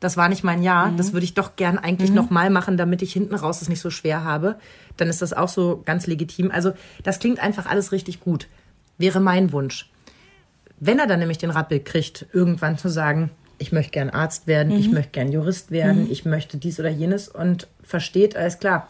das 0.00 0.16
war 0.16 0.28
nicht 0.28 0.42
mein 0.42 0.64
Jahr, 0.64 0.92
das 0.96 1.12
würde 1.12 1.24
ich 1.24 1.34
doch 1.34 1.54
gern 1.54 1.78
eigentlich 1.78 2.10
noch 2.10 2.28
mal 2.28 2.50
machen, 2.50 2.76
damit 2.76 3.02
ich 3.02 3.12
hinten 3.12 3.36
raus 3.36 3.62
es 3.62 3.68
nicht 3.68 3.80
so 3.80 3.88
schwer 3.88 4.24
habe. 4.24 4.56
Dann 4.96 5.08
ist 5.08 5.22
das 5.22 5.32
auch 5.32 5.48
so 5.48 5.80
ganz 5.84 6.08
legitim. 6.08 6.50
Also 6.50 6.72
das 7.04 7.20
klingt 7.20 7.38
einfach 7.38 7.66
alles 7.66 7.92
richtig 7.92 8.18
gut. 8.18 8.48
Wäre 8.98 9.20
mein 9.20 9.52
Wunsch. 9.52 9.88
Wenn 10.80 10.98
er 10.98 11.06
dann 11.06 11.20
nämlich 11.20 11.38
den 11.38 11.50
Rappel 11.50 11.78
kriegt, 11.78 12.26
irgendwann 12.32 12.78
zu 12.78 12.88
sagen, 12.88 13.30
ich 13.58 13.70
möchte 13.70 13.92
gern 13.92 14.10
Arzt 14.10 14.48
werden, 14.48 14.72
ich 14.76 14.90
möchte 14.90 15.12
gern 15.12 15.30
Jurist 15.30 15.70
werden, 15.70 16.10
ich 16.10 16.24
möchte 16.24 16.56
dies 16.56 16.80
oder 16.80 16.90
jenes 16.90 17.28
und 17.28 17.68
versteht, 17.92 18.34
alles 18.36 18.58
klar, 18.58 18.88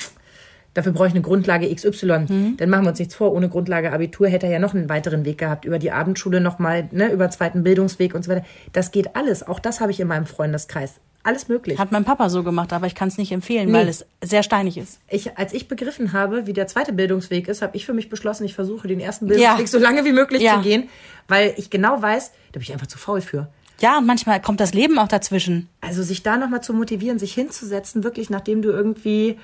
dafür 0.73 0.93
brauche 0.93 1.09
ich 1.09 1.13
eine 1.13 1.21
Grundlage 1.21 1.73
XY. 1.75 2.55
Dann 2.57 2.71
machen 2.71 2.85
wir 2.85 2.89
uns 2.91 2.99
nichts 2.99 3.15
vor, 3.15 3.33
ohne 3.35 3.51
Grundlage 3.51 3.93
Abitur 3.93 4.29
hätte 4.29 4.47
er 4.47 4.53
ja 4.53 4.59
noch 4.59 4.73
einen 4.75 4.89
weiteren 4.89 5.27
Weg 5.27 5.37
gehabt, 5.39 5.67
über 5.67 5.79
die 5.79 5.91
Abendschule 5.93 6.41
nochmal, 6.41 6.89
ne, 6.93 7.13
über 7.13 7.29
zweiten 7.29 7.63
Bildungsweg 7.63 8.15
und 8.15 8.23
so 8.25 8.31
weiter. 8.31 8.45
Das 8.73 8.91
geht 8.93 9.15
alles, 9.15 9.47
auch 9.47 9.59
das 9.61 9.81
habe 9.83 9.91
ich 9.91 10.01
in 10.01 10.09
meinem 10.09 10.25
Freundeskreis. 10.25 10.95
Alles 11.25 11.47
möglich. 11.47 11.79
Hat 11.79 11.93
mein 11.93 12.05
Papa 12.05 12.29
so 12.31 12.43
gemacht, 12.43 12.73
aber 12.73 12.87
ich 12.89 12.97
kann 12.97 13.07
es 13.07 13.17
nicht 13.19 13.31
empfehlen, 13.31 13.69
Nee. 13.71 13.75
weil 13.79 13.89
es 13.89 14.05
sehr 14.23 14.43
steinig 14.43 14.77
ist. 14.79 14.99
ich, 15.09 15.37
als 15.39 15.53
ich 15.53 15.69
begriffen 15.69 16.13
habe, 16.13 16.47
wie 16.49 16.53
der 16.53 16.67
zweite 16.67 16.93
Bildungsweg 16.93 17.47
ist, 17.47 17.63
habe 17.63 17.77
ich 17.77 17.87
für 17.87 17.93
mich 17.93 18.09
beschlossen, 18.09 18.45
ich 18.45 18.55
versuche 18.55 18.89
den 18.89 18.99
ersten 18.99 19.29
Bildungsweg 19.29 19.61
Ja. 19.61 19.67
so 19.67 19.79
lange 19.79 20.05
wie 20.05 20.11
möglich 20.13 20.43
Ja. 20.43 20.55
zu 20.57 20.63
gehen, 20.63 20.89
weil 21.29 21.55
ich 21.59 21.71
genau 21.71 22.01
weiß, 22.03 22.31
da 22.53 22.59
bin 22.59 22.63
ich 22.63 22.73
einfach 22.73 22.89
zu 22.89 22.99
faul 22.99 23.21
für. 23.21 23.47
Ja, 23.83 23.99
und 23.99 24.07
manchmal 24.07 24.41
kommt 24.41 24.61
das 24.61 24.75
Leben 24.75 24.97
auch 25.01 25.09
dazwischen. 25.09 25.69
Also 25.81 26.05
sich 26.05 26.23
da 26.23 26.37
nochmal 26.37 26.63
zu 26.63 26.73
motivieren, 26.73 27.19
sich 27.19 27.35
hinzusetzen, 27.35 28.05
wirklich 28.05 28.31
nachdem 28.31 28.63
du 28.63 28.71
irgendwie 28.71 29.41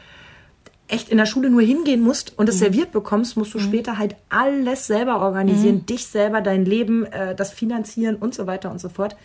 echt 0.86 1.08
in 1.08 1.18
der 1.18 1.26
Schule 1.26 1.50
nur 1.50 1.60
hingehen 1.60 2.00
musst 2.00 2.38
und 2.38 2.48
es 2.48 2.60
serviert 2.60 2.92
bekommst, 2.92 3.36
musst 3.36 3.52
du 3.52 3.58
später 3.58 3.98
halt 3.98 4.14
alles 4.28 4.86
selber 4.86 5.20
organisieren, 5.20 5.84
dich 5.86 6.06
selber, 6.06 6.40
dein 6.40 6.64
Leben, 6.64 7.04
äh, 7.06 7.34
das 7.34 7.52
finanzieren 7.52 8.14
und 8.14 8.32
so 8.32 8.46
weiter 8.46 8.70
und 8.70 8.80
so 8.80 8.88
fort. 8.88 9.16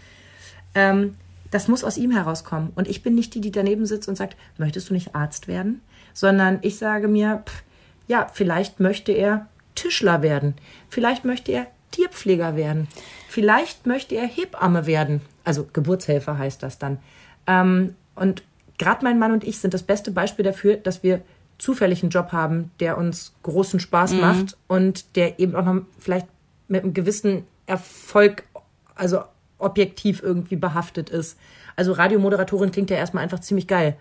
Ähm, 0.73 1.15
das 1.51 1.67
muss 1.67 1.83
aus 1.83 1.97
ihm 1.97 2.09
herauskommen. 2.09 2.71
Und 2.73 2.87
ich 2.87 3.03
bin 3.03 3.13
nicht 3.13 3.35
die, 3.35 3.39
die 3.39 3.51
daneben 3.51 3.85
sitzt 3.85 4.09
und 4.09 4.15
sagt, 4.15 4.35
möchtest 4.57 4.89
du 4.89 4.95
nicht 4.95 5.13
Arzt 5.13 5.47
werden? 5.47 5.81
Sondern 6.15 6.57
ich 6.63 6.79
sage 6.79 7.07
mir, 7.07 7.43
pff, 7.45 7.63
ja, 8.07 8.27
vielleicht 8.33 8.79
möchte 8.79 9.11
er 9.11 9.47
Tischler 9.75 10.23
werden. 10.23 10.55
Vielleicht 10.89 11.23
möchte 11.23 11.51
er 11.51 11.67
Tierpfleger 11.91 12.55
werden. 12.55 12.87
Vielleicht 13.33 13.87
möchte 13.87 14.13
er 14.13 14.27
Hebamme 14.27 14.85
werden. 14.85 15.19
Also 15.43 15.67
Geburtshelfer 15.73 16.37
heißt 16.37 16.61
das 16.61 16.77
dann. 16.77 16.99
Ähm, 17.47 17.95
und 18.13 18.43
gerade 18.77 19.03
mein 19.03 19.17
Mann 19.17 19.31
und 19.31 19.43
ich 19.43 19.57
sind 19.57 19.73
das 19.73 19.81
beste 19.81 20.11
Beispiel 20.11 20.45
dafür, 20.45 20.77
dass 20.77 21.01
wir 21.01 21.19
zufällig 21.57 22.03
einen 22.03 22.11
Job 22.11 22.31
haben, 22.31 22.69
der 22.79 22.95
uns 22.95 23.33
großen 23.41 23.79
Spaß 23.79 24.13
macht 24.13 24.55
und 24.67 25.15
der 25.15 25.39
eben 25.39 25.55
auch 25.55 25.65
noch 25.65 25.81
vielleicht 25.97 26.27
mit 26.67 26.83
einem 26.83 26.93
gewissen 26.93 27.47
Erfolg, 27.65 28.43
also 28.93 29.23
objektiv 29.57 30.21
irgendwie 30.21 30.55
behaftet 30.55 31.09
ist. 31.09 31.39
Also 31.75 31.93
Radiomoderatorin 31.93 32.71
klingt 32.71 32.91
ja 32.91 32.97
erstmal 32.97 33.23
einfach 33.23 33.39
ziemlich 33.39 33.65
geil. 33.67 33.97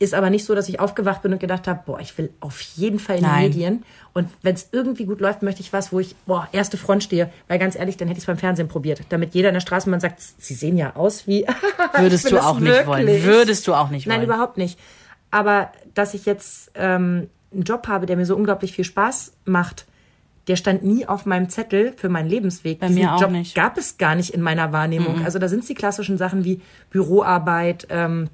Ist 0.00 0.14
aber 0.14 0.30
nicht 0.30 0.44
so, 0.44 0.54
dass 0.54 0.68
ich 0.68 0.78
aufgewacht 0.78 1.22
bin 1.22 1.32
und 1.32 1.40
gedacht 1.40 1.66
habe, 1.66 1.80
boah, 1.84 1.98
ich 1.98 2.16
will 2.18 2.30
auf 2.38 2.60
jeden 2.60 3.00
Fall 3.00 3.16
in 3.16 3.24
die 3.24 3.28
Nein. 3.28 3.48
Medien. 3.48 3.84
Und 4.12 4.28
wenn 4.42 4.54
es 4.54 4.68
irgendwie 4.70 5.06
gut 5.06 5.20
läuft, 5.20 5.42
möchte 5.42 5.60
ich 5.60 5.72
was, 5.72 5.92
wo 5.92 5.98
ich, 5.98 6.14
boah, 6.24 6.48
erste 6.52 6.76
Front 6.76 7.02
stehe. 7.02 7.30
Weil 7.48 7.58
ganz 7.58 7.74
ehrlich, 7.74 7.96
dann 7.96 8.06
hätte 8.06 8.18
ich 8.18 8.22
es 8.22 8.26
beim 8.26 8.38
Fernsehen 8.38 8.68
probiert. 8.68 9.00
Damit 9.08 9.34
jeder 9.34 9.48
in 9.48 9.54
der 9.54 9.60
Straßenbahn 9.60 9.98
sagt, 10.00 10.20
sie 10.20 10.54
sehen 10.54 10.76
ja 10.76 10.94
aus 10.94 11.26
wie. 11.26 11.44
Würdest 11.98 12.30
du 12.30 12.38
auch 12.38 12.60
nicht 12.60 12.86
wollen. 12.86 13.06
Würdest 13.24 13.66
du 13.66 13.74
auch 13.74 13.90
nicht 13.90 14.06
Nein, 14.06 14.18
wollen. 14.18 14.28
überhaupt 14.28 14.56
nicht. 14.56 14.78
Aber 15.32 15.72
dass 15.94 16.14
ich 16.14 16.26
jetzt 16.26 16.70
ähm, 16.76 17.28
einen 17.52 17.62
Job 17.64 17.88
habe, 17.88 18.06
der 18.06 18.16
mir 18.16 18.24
so 18.24 18.36
unglaublich 18.36 18.72
viel 18.72 18.84
Spaß 18.84 19.32
macht, 19.46 19.86
der 20.46 20.56
stand 20.56 20.82
nie 20.82 21.06
auf 21.06 21.26
meinem 21.26 21.50
Zettel 21.50 21.92
für 21.96 22.08
meinen 22.08 22.28
Lebensweg. 22.28 22.78
Bei 22.78 22.86
Diesen 22.86 23.02
mir 23.02 23.14
auch 23.14 23.20
Job 23.20 23.32
nicht. 23.32 23.54
gab 23.54 23.76
es 23.76 23.98
gar 23.98 24.14
nicht 24.14 24.30
in 24.32 24.40
meiner 24.40 24.72
Wahrnehmung. 24.72 25.24
Also 25.24 25.38
da 25.38 25.48
sind 25.48 25.68
die 25.68 25.74
klassischen 25.74 26.16
Sachen 26.16 26.44
wie 26.44 26.62
Büroarbeit. 26.90 27.86
Ähm, 27.90 28.30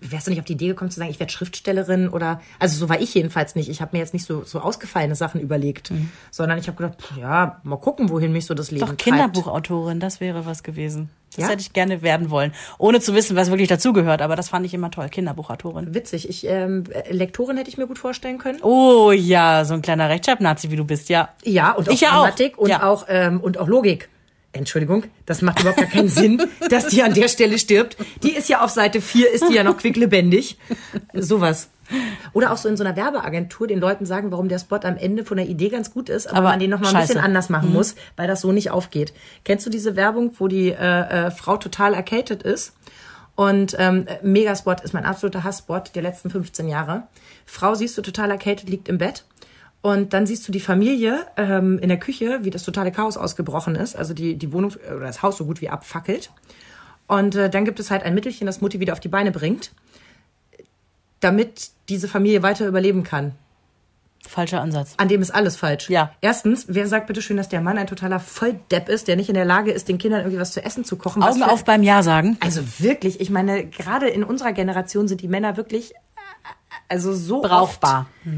wärst 0.00 0.26
du 0.26 0.30
nicht 0.30 0.40
auf 0.40 0.44
die 0.46 0.54
Idee 0.54 0.68
gekommen 0.68 0.90
zu 0.90 0.98
sagen, 0.98 1.10
ich 1.10 1.20
werde 1.20 1.32
Schriftstellerin 1.32 2.08
oder 2.08 2.40
also 2.58 2.76
so 2.78 2.88
war 2.88 3.00
ich 3.00 3.14
jedenfalls 3.14 3.54
nicht. 3.54 3.68
Ich 3.68 3.80
habe 3.80 3.90
mir 3.96 4.00
jetzt 4.00 4.12
nicht 4.12 4.26
so 4.26 4.42
so 4.44 4.60
ausgefallene 4.60 5.14
Sachen 5.14 5.40
überlegt, 5.40 5.90
Mhm. 5.90 6.10
sondern 6.30 6.58
ich 6.58 6.66
habe 6.68 6.76
gedacht, 6.76 7.00
pff, 7.00 7.16
ja, 7.18 7.60
mal 7.62 7.76
gucken, 7.76 8.08
wohin 8.10 8.32
mich 8.32 8.46
so 8.46 8.54
das 8.54 8.70
Leben 8.70 8.80
Doch 8.80 8.88
treibt. 8.88 9.02
Kinderbuchautorin, 9.02 10.00
das 10.00 10.20
wäre 10.20 10.46
was 10.46 10.62
gewesen. 10.62 11.10
Das 11.36 11.44
Ja? 11.44 11.50
hätte 11.50 11.60
ich 11.60 11.72
gerne 11.72 12.02
werden 12.02 12.30
wollen. 12.30 12.52
Ohne 12.78 13.00
zu 13.00 13.14
wissen, 13.14 13.36
was 13.36 13.50
wirklich 13.50 13.68
dazugehört, 13.68 14.22
aber 14.22 14.34
das 14.34 14.48
fand 14.48 14.64
ich 14.66 14.74
immer 14.74 14.90
toll. 14.90 15.08
Kinderbuchautorin. 15.08 15.94
Witzig. 15.94 16.28
Ich 16.28 16.46
ähm, 16.46 16.84
Lektorin 17.10 17.56
hätte 17.58 17.68
ich 17.70 17.78
mir 17.78 17.86
gut 17.86 17.98
vorstellen 17.98 18.38
können. 18.38 18.58
Oh 18.62 19.12
ja, 19.12 19.64
so 19.64 19.74
ein 19.74 19.82
kleiner 19.82 20.08
Rechtschreibnazi, 20.08 20.70
wie 20.70 20.76
du 20.76 20.84
bist, 20.84 21.08
ja. 21.08 21.28
Ja, 21.44 21.72
und 21.72 21.88
auch 21.88 21.92
Ich 21.92 22.00
ja 22.00 22.08
auch. 22.10 22.22
Grammatik 22.22 22.58
und 22.58 22.70
Ja. 22.70 22.82
auch 22.88 23.04
ähm, 23.08 23.40
und 23.40 23.58
auch 23.58 23.68
Logik. 23.68 24.08
Entschuldigung, 24.58 25.04
das 25.26 25.42
macht 25.42 25.60
überhaupt 25.60 25.78
gar 25.78 25.88
keinen 25.88 26.08
Sinn, 26.08 26.42
dass 26.68 26.88
die 26.88 27.02
an 27.02 27.14
der 27.14 27.28
Stelle 27.28 27.58
stirbt. 27.58 27.96
Die 28.22 28.32
ist 28.32 28.48
ja 28.48 28.62
auf 28.62 28.70
Seite 28.70 29.00
4, 29.00 29.32
ist 29.32 29.48
die 29.48 29.54
ja 29.54 29.64
noch 29.64 29.78
quicklebendig. 29.78 30.58
Sowas. 31.14 31.70
Oder 32.32 32.52
auch 32.52 32.58
so 32.58 32.68
in 32.68 32.76
so 32.76 32.84
einer 32.84 32.96
Werbeagentur 32.96 33.66
den 33.66 33.80
Leuten 33.80 34.04
sagen, 34.04 34.30
warum 34.30 34.48
der 34.48 34.58
Spot 34.58 34.80
am 34.82 34.96
Ende 34.96 35.24
von 35.24 35.38
der 35.38 35.46
Idee 35.46 35.70
ganz 35.70 35.90
gut 35.90 36.08
ist, 36.08 36.26
aber, 36.26 36.38
Aber 36.38 36.48
man 36.50 36.60
den 36.60 36.70
noch 36.70 36.80
mal 36.80 36.94
ein 36.94 37.00
bisschen 37.00 37.20
anders 37.20 37.48
machen 37.48 37.72
muss, 37.72 37.94
weil 38.16 38.28
das 38.28 38.42
so 38.42 38.52
nicht 38.52 38.70
aufgeht. 38.70 39.14
Kennst 39.44 39.64
du 39.64 39.70
diese 39.70 39.96
Werbung, 39.96 40.34
wo 40.38 40.48
die 40.48 40.68
äh, 40.68 40.74
äh, 41.26 41.30
Frau 41.30 41.56
total 41.56 41.94
erkältet 41.94 42.42
ist? 42.42 42.74
Und 43.34 43.76
ähm, 43.78 44.06
Megaspot 44.22 44.80
ist 44.80 44.94
mein 44.94 45.04
absoluter 45.04 45.44
Hassspot 45.44 45.94
der 45.94 46.02
letzten 46.02 46.28
15 46.28 46.68
Jahre. 46.68 47.04
Frau 47.46 47.74
siehst 47.74 47.96
du 47.96 48.02
total 48.02 48.32
erkältet, 48.32 48.68
liegt 48.68 48.88
im 48.88 48.98
Bett. 48.98 49.24
Und 49.80 50.12
dann 50.12 50.26
siehst 50.26 50.46
du 50.48 50.52
die 50.52 50.60
Familie 50.60 51.26
ähm, 51.36 51.78
in 51.78 51.88
der 51.88 51.98
Küche, 51.98 52.40
wie 52.42 52.50
das 52.50 52.64
totale 52.64 52.90
Chaos 52.90 53.16
ausgebrochen 53.16 53.76
ist. 53.76 53.96
Also 53.96 54.12
die, 54.12 54.34
die 54.36 54.52
Wohnung 54.52 54.72
oder 54.90 55.00
das 55.06 55.22
Haus 55.22 55.36
so 55.38 55.44
gut 55.44 55.60
wie 55.60 55.68
abfackelt. 55.68 56.30
Und 57.06 57.36
äh, 57.36 57.48
dann 57.48 57.64
gibt 57.64 57.78
es 57.80 57.90
halt 57.90 58.02
ein 58.02 58.14
Mittelchen, 58.14 58.46
das 58.46 58.60
Mutti 58.60 58.80
wieder 58.80 58.92
auf 58.92 59.00
die 59.00 59.08
Beine 59.08 59.30
bringt, 59.30 59.70
damit 61.20 61.70
diese 61.88 62.08
Familie 62.08 62.42
weiter 62.42 62.66
überleben 62.66 63.02
kann. 63.02 63.32
Falscher 64.26 64.60
Ansatz. 64.60 64.94
An 64.98 65.08
dem 65.08 65.22
ist 65.22 65.30
alles 65.30 65.56
falsch. 65.56 65.88
Ja. 65.88 66.12
Erstens, 66.20 66.66
wer 66.68 66.86
sagt 66.86 67.06
bitte 67.06 67.22
schön, 67.22 67.36
dass 67.36 67.48
der 67.48 67.60
Mann 67.60 67.78
ein 67.78 67.86
totaler 67.86 68.20
Volldepp 68.20 68.88
ist, 68.88 69.08
der 69.08 69.16
nicht 69.16 69.28
in 69.28 69.34
der 69.36 69.44
Lage 69.44 69.70
ist, 69.70 69.88
den 69.88 69.96
Kindern 69.96 70.20
irgendwie 70.20 70.40
was 70.40 70.52
zu 70.52 70.62
essen 70.62 70.84
zu 70.84 70.96
kochen? 70.96 71.22
Augen 71.22 71.38
für- 71.38 71.50
auf 71.50 71.64
beim 71.64 71.82
Ja 71.82 72.02
sagen. 72.02 72.36
Also 72.40 72.62
wirklich, 72.80 73.20
ich 73.20 73.30
meine, 73.30 73.64
gerade 73.66 74.08
in 74.08 74.24
unserer 74.24 74.52
Generation 74.52 75.08
sind 75.08 75.22
die 75.22 75.28
Männer 75.28 75.56
wirklich, 75.56 75.92
äh, 75.94 75.96
also 76.88 77.14
so 77.14 77.40
Brauchbar. 77.42 78.06
Oft, 78.24 78.28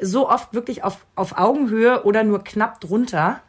so 0.00 0.28
oft 0.28 0.52
wirklich 0.54 0.84
auf, 0.84 1.04
auf 1.14 1.38
Augenhöhe 1.38 2.04
oder 2.04 2.22
nur 2.24 2.44
knapp 2.44 2.80
drunter. 2.80 3.40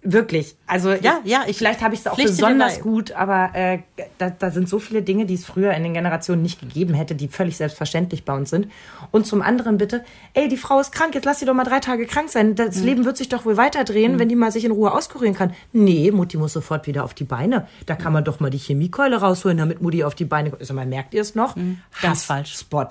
Wirklich. 0.00 0.54
Also 0.68 0.92
Ja, 0.92 1.18
ich, 1.24 1.30
ja, 1.30 1.42
ich 1.48 1.58
vielleicht 1.58 1.82
habe 1.82 1.92
ich 1.92 2.00
es 2.00 2.06
auch 2.06 2.16
besonders 2.16 2.80
gut, 2.80 3.10
aber 3.12 3.50
äh, 3.54 3.80
da, 4.18 4.30
da 4.30 4.50
sind 4.52 4.68
so 4.68 4.78
viele 4.78 5.02
Dinge, 5.02 5.26
die 5.26 5.34
es 5.34 5.44
früher 5.44 5.72
in 5.74 5.82
den 5.82 5.92
Generationen 5.92 6.40
nicht 6.40 6.60
gegeben 6.60 6.94
hätte, 6.94 7.16
die 7.16 7.26
völlig 7.26 7.56
selbstverständlich 7.56 8.24
bei 8.24 8.32
uns 8.32 8.48
sind. 8.50 8.68
Und 9.10 9.26
zum 9.26 9.42
anderen 9.42 9.76
bitte, 9.76 10.04
ey, 10.34 10.48
die 10.48 10.56
Frau 10.56 10.78
ist 10.78 10.92
krank, 10.92 11.16
jetzt 11.16 11.24
lass 11.24 11.40
sie 11.40 11.46
doch 11.46 11.52
mal 11.52 11.64
drei 11.64 11.80
Tage 11.80 12.06
krank 12.06 12.28
sein. 12.30 12.54
Das 12.54 12.76
Mhm. 12.76 12.84
Leben 12.84 13.04
wird 13.06 13.16
sich 13.16 13.28
doch 13.28 13.44
wohl 13.44 13.56
weiterdrehen, 13.56 14.20
wenn 14.20 14.28
die 14.28 14.36
mal 14.36 14.52
sich 14.52 14.64
in 14.64 14.70
Ruhe 14.70 14.92
auskurieren 14.92 15.34
kann. 15.34 15.52
Nee, 15.72 16.12
Mutti 16.12 16.36
muss 16.36 16.52
sofort 16.52 16.86
wieder 16.86 17.02
auf 17.02 17.12
die 17.12 17.24
Beine. 17.24 17.66
Da 17.86 17.96
kann 17.96 18.12
man 18.12 18.22
doch 18.22 18.38
mal 18.38 18.50
die 18.50 18.58
Chemiekeule 18.58 19.16
rausholen, 19.16 19.58
damit 19.58 19.82
Mutti 19.82 20.04
auf 20.04 20.14
die 20.14 20.24
Beine 20.26 20.50
kommt. 20.50 20.62
Also, 20.62 20.74
mal, 20.74 20.86
merkt 20.86 21.12
ihr 21.12 21.22
es 21.22 21.34
noch? 21.34 21.56
Mhm. 21.56 21.80
Ganz 22.00 22.24
falsch. 22.24 22.54
Spot. 22.56 22.86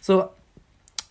So, 0.00 0.24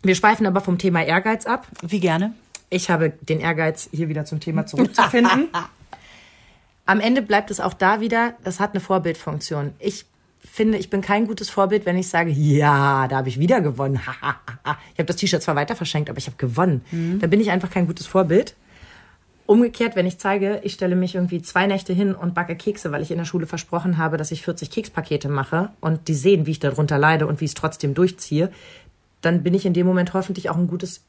wir 0.02 0.16
schweifen 0.16 0.46
aber 0.46 0.62
vom 0.62 0.78
Thema 0.78 1.04
Ehrgeiz 1.04 1.46
ab. 1.46 1.68
Wie 1.82 2.00
gerne? 2.00 2.34
Ich 2.70 2.90
habe 2.90 3.10
den 3.10 3.40
Ehrgeiz, 3.40 3.90
hier 3.92 4.10
wieder 4.10 4.26
zum 4.26 4.40
Thema 4.40 4.66
zurückzufinden. 4.66 5.50
Am 6.86 7.00
Ende 7.00 7.22
bleibt 7.22 7.52
es 7.52 7.60
auch 7.60 7.74
da 7.74 8.00
wieder, 8.00 8.34
es 8.44 8.60
hat 8.60 8.72
eine 8.72 8.80
Vorbildfunktion. 8.80 9.74
Ich 9.80 10.06
finde, 10.40 10.78
ich 10.78 10.90
bin 10.90 11.02
kein 11.02 11.28
gutes 11.28 11.50
Vorbild, 11.50 11.86
wenn 11.86 11.98
ich 11.98 12.08
sage, 12.08 12.32
ja, 12.32 13.08
da 13.08 13.18
habe 13.18 13.30
ich 13.30 13.40
wieder 13.40 13.62
gewonnen. 13.62 14.00
ich 14.94 15.00
habe 15.00 15.06
das 15.06 15.18
T-Shirt 15.18 15.44
zwar 15.44 15.56
weiter 15.56 15.76
verschenkt, 15.76 16.10
aber 16.10 16.18
ich 16.18 16.28
habe 16.28 16.38
gewonnen. 16.38 16.82
Da 17.20 17.28
bin 17.28 17.42
ich 17.42 17.52
einfach 17.52 17.70
kein 17.70 17.86
gutes 17.86 18.08
Vorbild. 18.08 18.56
Umgekehrt, 19.46 19.96
wenn 19.96 20.06
ich 20.06 20.20
zeige, 20.20 20.62
ich 20.64 20.74
stelle 20.74 20.96
mich 20.96 21.16
irgendwie 21.16 21.42
zwei 21.42 21.66
Nächte 21.66 21.92
hin 21.92 22.14
und 22.14 22.36
backe 22.36 22.56
Kekse, 22.56 22.92
weil 22.92 23.02
ich 23.02 23.10
in 23.10 23.18
der 23.18 23.26
Schule 23.26 23.48
versprochen 23.48 23.98
habe, 23.98 24.18
dass 24.18 24.32
ich 24.32 24.44
40 24.44 24.70
Kekspakete 24.70 25.28
mache 25.28 25.72
und 25.82 26.08
die 26.08 26.14
sehen, 26.14 26.46
wie 26.46 26.52
ich 26.52 26.60
darunter 26.60 27.00
leide 27.00 27.26
und 27.26 27.42
wie 27.42 27.46
ich 27.46 27.52
es 27.52 27.56
trotzdem 27.56 27.96
durchziehe, 27.96 28.52
dann 29.22 29.44
bin 29.44 29.54
ich 29.54 29.66
in 29.66 29.74
dem 29.74 29.88
Moment 29.88 30.14
hoffentlich 30.14 30.50
auch 30.50 30.58
ein 30.58 30.68
gutes 30.68 31.04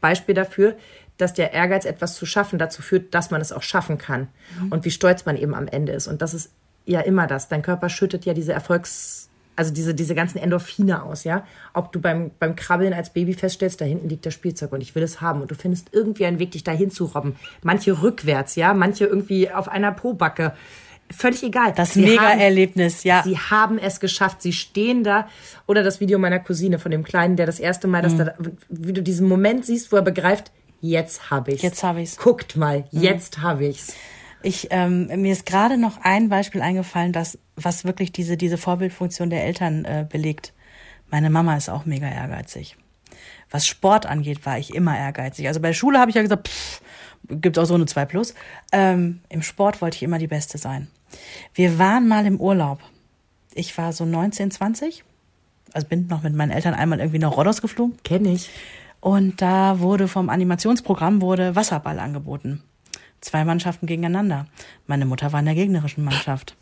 Beispiel 0.00 0.34
dafür, 0.34 0.76
dass 1.18 1.34
der 1.34 1.52
Ehrgeiz, 1.52 1.84
etwas 1.84 2.14
zu 2.14 2.26
schaffen, 2.26 2.58
dazu 2.58 2.82
führt, 2.82 3.14
dass 3.14 3.30
man 3.30 3.40
es 3.40 3.52
auch 3.52 3.62
schaffen 3.62 3.98
kann. 3.98 4.28
Und 4.70 4.84
wie 4.84 4.90
stolz 4.90 5.24
man 5.24 5.36
eben 5.36 5.54
am 5.54 5.68
Ende 5.68 5.92
ist. 5.92 6.08
Und 6.08 6.22
das 6.22 6.34
ist 6.34 6.50
ja 6.84 7.00
immer 7.00 7.26
das. 7.26 7.48
Dein 7.48 7.62
Körper 7.62 7.88
schüttet 7.88 8.24
ja 8.24 8.34
diese 8.34 8.52
Erfolgs-, 8.52 9.28
also 9.54 9.72
diese, 9.72 9.94
diese 9.94 10.14
ganzen 10.14 10.38
Endorphine 10.38 11.02
aus, 11.02 11.24
ja. 11.24 11.46
Ob 11.74 11.92
du 11.92 12.00
beim, 12.00 12.30
beim 12.38 12.56
Krabbeln 12.56 12.92
als 12.92 13.10
Baby 13.10 13.34
feststellst, 13.34 13.80
da 13.80 13.84
hinten 13.84 14.08
liegt 14.08 14.26
das 14.26 14.34
Spielzeug 14.34 14.72
und 14.72 14.80
ich 14.80 14.94
will 14.94 15.02
es 15.02 15.20
haben. 15.20 15.42
Und 15.42 15.50
du 15.50 15.54
findest 15.54 15.88
irgendwie 15.92 16.26
einen 16.26 16.38
Weg, 16.38 16.52
dich 16.52 16.64
dahin 16.64 16.90
zu 16.90 17.04
robben. 17.04 17.36
Manche 17.62 18.02
rückwärts, 18.02 18.56
ja. 18.56 18.74
Manche 18.74 19.04
irgendwie 19.04 19.50
auf 19.50 19.68
einer 19.68 19.92
Pobacke. 19.92 20.54
Völlig 21.12 21.42
egal. 21.42 21.72
Das 21.76 21.94
Mega-Erlebnis, 21.96 23.04
ja. 23.04 23.22
Sie 23.24 23.38
haben 23.38 23.78
es 23.78 24.00
geschafft. 24.00 24.42
Sie 24.42 24.52
stehen 24.52 25.04
da. 25.04 25.28
Oder 25.66 25.82
das 25.82 26.00
Video 26.00 26.18
meiner 26.18 26.38
Cousine 26.38 26.78
von 26.78 26.90
dem 26.90 27.04
Kleinen, 27.04 27.36
der 27.36 27.46
das 27.46 27.60
erste 27.60 27.86
Mal, 27.88 28.02
Mhm. 28.02 28.18
dass 28.18 28.26
da, 28.26 28.34
wie 28.68 28.92
du 28.92 29.02
diesen 29.02 29.28
Moment 29.28 29.64
siehst, 29.66 29.92
wo 29.92 29.96
er 29.96 30.02
begreift, 30.02 30.50
jetzt 30.80 31.30
habe 31.30 31.52
ich's. 31.52 31.62
Jetzt 31.62 31.82
hab 31.82 31.96
ich's. 31.98 32.18
Mhm. 32.18 32.22
Guckt 32.22 32.56
mal, 32.56 32.84
jetzt 32.90 33.38
habe 33.40 33.66
ich's. 33.66 33.94
Ich, 34.42 34.68
ähm, 34.70 35.06
mir 35.22 35.32
ist 35.32 35.46
gerade 35.46 35.76
noch 35.78 35.98
ein 36.02 36.28
Beispiel 36.28 36.62
eingefallen, 36.62 37.12
das, 37.12 37.38
was 37.54 37.84
wirklich 37.84 38.10
diese, 38.10 38.36
diese 38.36 38.58
Vorbildfunktion 38.58 39.30
der 39.30 39.44
Eltern 39.44 39.84
äh, 39.84 40.04
belegt. 40.08 40.52
Meine 41.10 41.30
Mama 41.30 41.56
ist 41.56 41.68
auch 41.68 41.84
mega 41.84 42.08
ehrgeizig. 42.08 42.76
Was 43.50 43.66
Sport 43.66 44.06
angeht, 44.06 44.44
war 44.46 44.58
ich 44.58 44.74
immer 44.74 44.98
ehrgeizig. 44.98 45.46
Also 45.46 45.60
bei 45.60 45.68
der 45.68 45.74
Schule 45.74 46.00
habe 46.00 46.10
ich 46.10 46.16
ja 46.16 46.22
gesagt, 46.22 46.48
pff, 46.48 46.80
gibt 47.28 47.56
auch 47.58 47.66
so 47.66 47.74
eine 47.74 47.86
2 47.86 48.04
plus. 48.06 48.34
Ähm, 48.72 49.20
Im 49.28 49.42
Sport 49.42 49.80
wollte 49.80 49.96
ich 49.96 50.02
immer 50.02 50.18
die 50.18 50.26
Beste 50.26 50.58
sein. 50.58 50.88
Wir 51.54 51.78
waren 51.78 52.08
mal 52.08 52.26
im 52.26 52.40
Urlaub. 52.40 52.80
Ich 53.54 53.76
war 53.78 53.92
so 53.92 54.04
19, 54.04 54.50
20. 54.50 55.04
Also 55.72 55.86
bin 55.88 56.06
noch 56.06 56.22
mit 56.22 56.34
meinen 56.34 56.50
Eltern 56.50 56.74
einmal 56.74 57.00
irgendwie 57.00 57.18
nach 57.18 57.36
Rhodos 57.36 57.62
geflogen. 57.62 57.96
Kenne 58.02 58.32
ich. 58.32 58.50
Und 59.00 59.42
da 59.42 59.80
wurde 59.80 60.06
vom 60.06 60.28
Animationsprogramm 60.28 61.20
wurde 61.20 61.56
Wasserball 61.56 61.98
angeboten. 61.98 62.62
Zwei 63.20 63.44
Mannschaften 63.44 63.86
gegeneinander. 63.86 64.46
Meine 64.86 65.06
Mutter 65.06 65.32
war 65.32 65.40
in 65.40 65.46
der 65.46 65.54
gegnerischen 65.54 66.04
Mannschaft. 66.04 66.56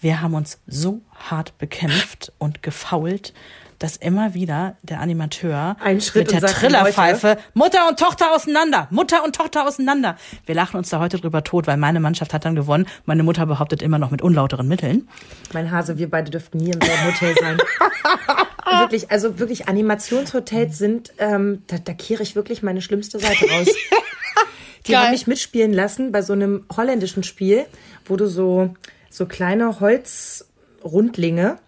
Wir 0.00 0.20
haben 0.20 0.34
uns 0.34 0.60
so 0.66 1.00
hart 1.14 1.58
bekämpft 1.58 2.32
und 2.38 2.62
gefault, 2.62 3.34
dass 3.78 3.96
immer 3.96 4.34
wieder 4.34 4.76
der 4.82 5.00
Animateur 5.00 5.76
Einen 5.80 6.00
Schritt 6.00 6.32
mit 6.32 6.42
der 6.42 6.48
Trillerpfeife 6.50 7.38
Mutter 7.54 7.88
und 7.88 7.98
Tochter 7.98 8.34
auseinander, 8.34 8.88
Mutter 8.90 9.24
und 9.24 9.36
Tochter 9.36 9.66
auseinander. 9.66 10.16
Wir 10.44 10.54
lachen 10.54 10.76
uns 10.76 10.90
da 10.90 11.00
heute 11.00 11.18
drüber 11.18 11.44
tot, 11.44 11.66
weil 11.66 11.76
meine 11.76 12.00
Mannschaft 12.00 12.34
hat 12.34 12.44
dann 12.44 12.54
gewonnen. 12.54 12.86
Meine 13.04 13.22
Mutter 13.22 13.46
behauptet 13.46 13.82
immer 13.82 13.98
noch 13.98 14.10
mit 14.10 14.22
unlauteren 14.22 14.68
Mitteln. 14.68 15.08
Mein 15.52 15.70
Hase, 15.70 15.98
wir 15.98 16.10
beide 16.10 16.30
dürften 16.30 16.58
nie 16.58 16.70
im 16.70 16.80
selben 16.80 17.04
Hotel 17.04 17.34
sein. 17.40 17.58
wirklich, 18.80 19.10
also 19.10 19.38
wirklich, 19.38 19.68
Animationshotels 19.68 20.78
sind, 20.78 21.12
ähm, 21.18 21.62
da, 21.66 21.78
da 21.78 21.92
kehre 21.92 22.22
ich 22.22 22.36
wirklich 22.36 22.62
meine 22.62 22.82
schlimmste 22.82 23.18
Seite 23.18 23.46
raus. 23.50 23.68
Die 24.86 24.92
Geil. 24.92 25.02
haben 25.02 25.10
mich 25.10 25.26
mitspielen 25.26 25.72
lassen 25.72 26.12
bei 26.12 26.22
so 26.22 26.32
einem 26.32 26.64
holländischen 26.74 27.24
Spiel, 27.24 27.66
wo 28.04 28.16
du 28.16 28.26
so, 28.28 28.74
so 29.10 29.26
kleine 29.26 29.80
Holzrundlinge 29.80 31.58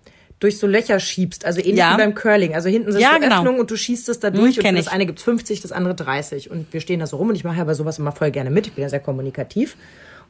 durch 0.40 0.58
so 0.58 0.66
Löcher 0.66 1.00
schiebst, 1.00 1.44
also 1.44 1.60
ähnlich 1.60 1.76
Ja. 1.78 1.94
wie 1.94 1.98
beim 1.98 2.14
Curling. 2.14 2.54
Also 2.54 2.68
hinten 2.68 2.92
sind 2.92 3.00
Ja, 3.00 3.14
so 3.14 3.20
genau. 3.20 3.36
Öffnungen 3.38 3.60
und 3.60 3.70
du 3.70 3.76
schießt 3.76 4.08
es 4.08 4.20
da 4.20 4.30
durch 4.30 4.56
und 4.56 4.62
kenn 4.62 4.74
für 4.76 4.82
das 4.82 4.86
ich. 4.86 4.92
eine 4.92 5.06
gibt's 5.06 5.22
50, 5.22 5.60
das 5.60 5.72
andere 5.72 5.94
30 5.94 6.50
und 6.50 6.72
wir 6.72 6.80
stehen 6.80 7.00
da 7.00 7.06
so 7.06 7.16
rum 7.16 7.30
und 7.30 7.34
ich 7.34 7.44
mache 7.44 7.58
ja 7.58 7.64
bei 7.64 7.74
sowas 7.74 7.98
immer 7.98 8.12
voll 8.12 8.30
gerne 8.30 8.50
mit. 8.50 8.66
Ich 8.68 8.72
bin 8.74 8.82
ja 8.82 8.88
sehr 8.88 9.00
kommunikativ 9.00 9.76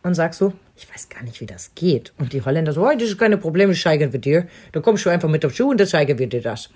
und 0.03 0.15
sag 0.15 0.33
so, 0.35 0.53
ich 0.77 0.89
weiß 0.93 1.09
gar 1.09 1.23
nicht, 1.25 1.41
wie 1.41 1.47
das 1.47 1.73
geht. 1.75 2.13
Und 2.19 2.33
die 2.33 2.43
Holländer 2.43 2.73
so, 2.73 2.87
oh, 2.87 2.91
das 2.93 3.03
ist 3.09 3.19
keine 3.19 3.37
Probleme, 3.37 3.75
zeigen 3.75 4.13
wir 4.13 4.21
dir. 4.21 4.47
Da 4.73 4.81
kommst 4.81 5.05
du 5.05 5.11
einfach 5.11 5.29
mit 5.29 5.45
auf 5.45 5.55
Schuh 5.55 5.71
und 5.71 5.79
dann 5.81 5.89
zeigen 5.89 6.19
wir 6.19 6.27
dir 6.27 6.41
das. 6.41 6.71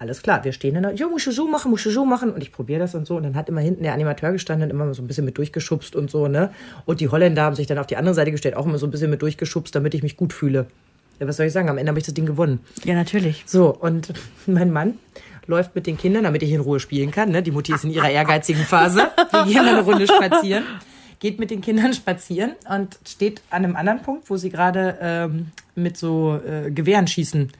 Alles 0.00 0.22
klar, 0.22 0.44
wir 0.44 0.52
stehen 0.52 0.74
dann 0.74 0.84
da, 0.84 0.90
ja, 0.92 1.08
musst 1.08 1.26
du 1.26 1.32
so 1.32 1.48
machen, 1.48 1.72
musst 1.72 1.84
du 1.86 1.90
so 1.90 2.04
machen. 2.04 2.30
Und 2.30 2.40
ich 2.40 2.52
probiere 2.52 2.78
das 2.78 2.94
und 2.94 3.04
so. 3.04 3.16
Und 3.16 3.24
dann 3.24 3.34
hat 3.34 3.48
immer 3.48 3.60
hinten 3.60 3.82
der 3.82 3.94
Animateur 3.94 4.30
gestanden 4.30 4.70
und 4.70 4.76
immer 4.76 4.94
so 4.94 5.02
ein 5.02 5.08
bisschen 5.08 5.24
mit 5.24 5.36
durchgeschubst 5.38 5.96
und 5.96 6.08
so, 6.08 6.28
ne? 6.28 6.50
Und 6.86 7.00
die 7.00 7.08
Holländer 7.08 7.42
haben 7.42 7.56
sich 7.56 7.66
dann 7.66 7.78
auf 7.78 7.88
die 7.88 7.96
andere 7.96 8.14
Seite 8.14 8.30
gestellt, 8.30 8.54
auch 8.54 8.64
immer 8.66 8.78
so 8.78 8.86
ein 8.86 8.92
bisschen 8.92 9.10
mit 9.10 9.22
durchgeschubst, 9.22 9.74
damit 9.74 9.94
ich 9.94 10.04
mich 10.04 10.16
gut 10.16 10.32
fühle. 10.32 10.66
Ja, 11.20 11.26
was 11.26 11.36
soll 11.36 11.46
ich 11.46 11.52
sagen? 11.52 11.68
Am 11.68 11.78
Ende 11.78 11.90
habe 11.90 11.98
ich 11.98 12.04
das 12.04 12.14
Ding 12.14 12.26
gewonnen. 12.26 12.60
Ja, 12.84 12.94
natürlich. 12.94 13.42
So, 13.46 13.74
und 13.74 14.12
mein 14.46 14.70
Mann 14.70 14.98
läuft 15.46 15.74
mit 15.74 15.86
den 15.86 15.96
Kindern, 15.96 16.24
damit 16.24 16.42
ich 16.42 16.52
in 16.52 16.60
Ruhe 16.60 16.78
spielen 16.78 17.10
kann. 17.10 17.30
Ne? 17.30 17.42
Die 17.42 17.50
Mutti 17.50 17.72
ist 17.72 17.84
in 17.84 17.90
ihrer 17.90 18.10
ehrgeizigen 18.10 18.62
Phase. 18.62 19.10
Wir 19.32 19.44
gehen 19.44 19.66
eine 19.66 19.82
Runde 19.82 20.06
spazieren. 20.08 20.64
Geht 21.20 21.40
mit 21.40 21.50
den 21.50 21.62
Kindern 21.62 21.94
spazieren 21.94 22.52
und 22.68 22.98
steht 23.06 23.42
an 23.50 23.64
einem 23.64 23.74
anderen 23.74 24.02
Punkt, 24.02 24.30
wo 24.30 24.36
sie 24.36 24.50
gerade 24.50 24.98
ähm, 25.00 25.46
mit 25.74 25.96
so 25.96 26.38
äh, 26.46 26.70
Gewehren 26.70 27.08
schießen. 27.08 27.50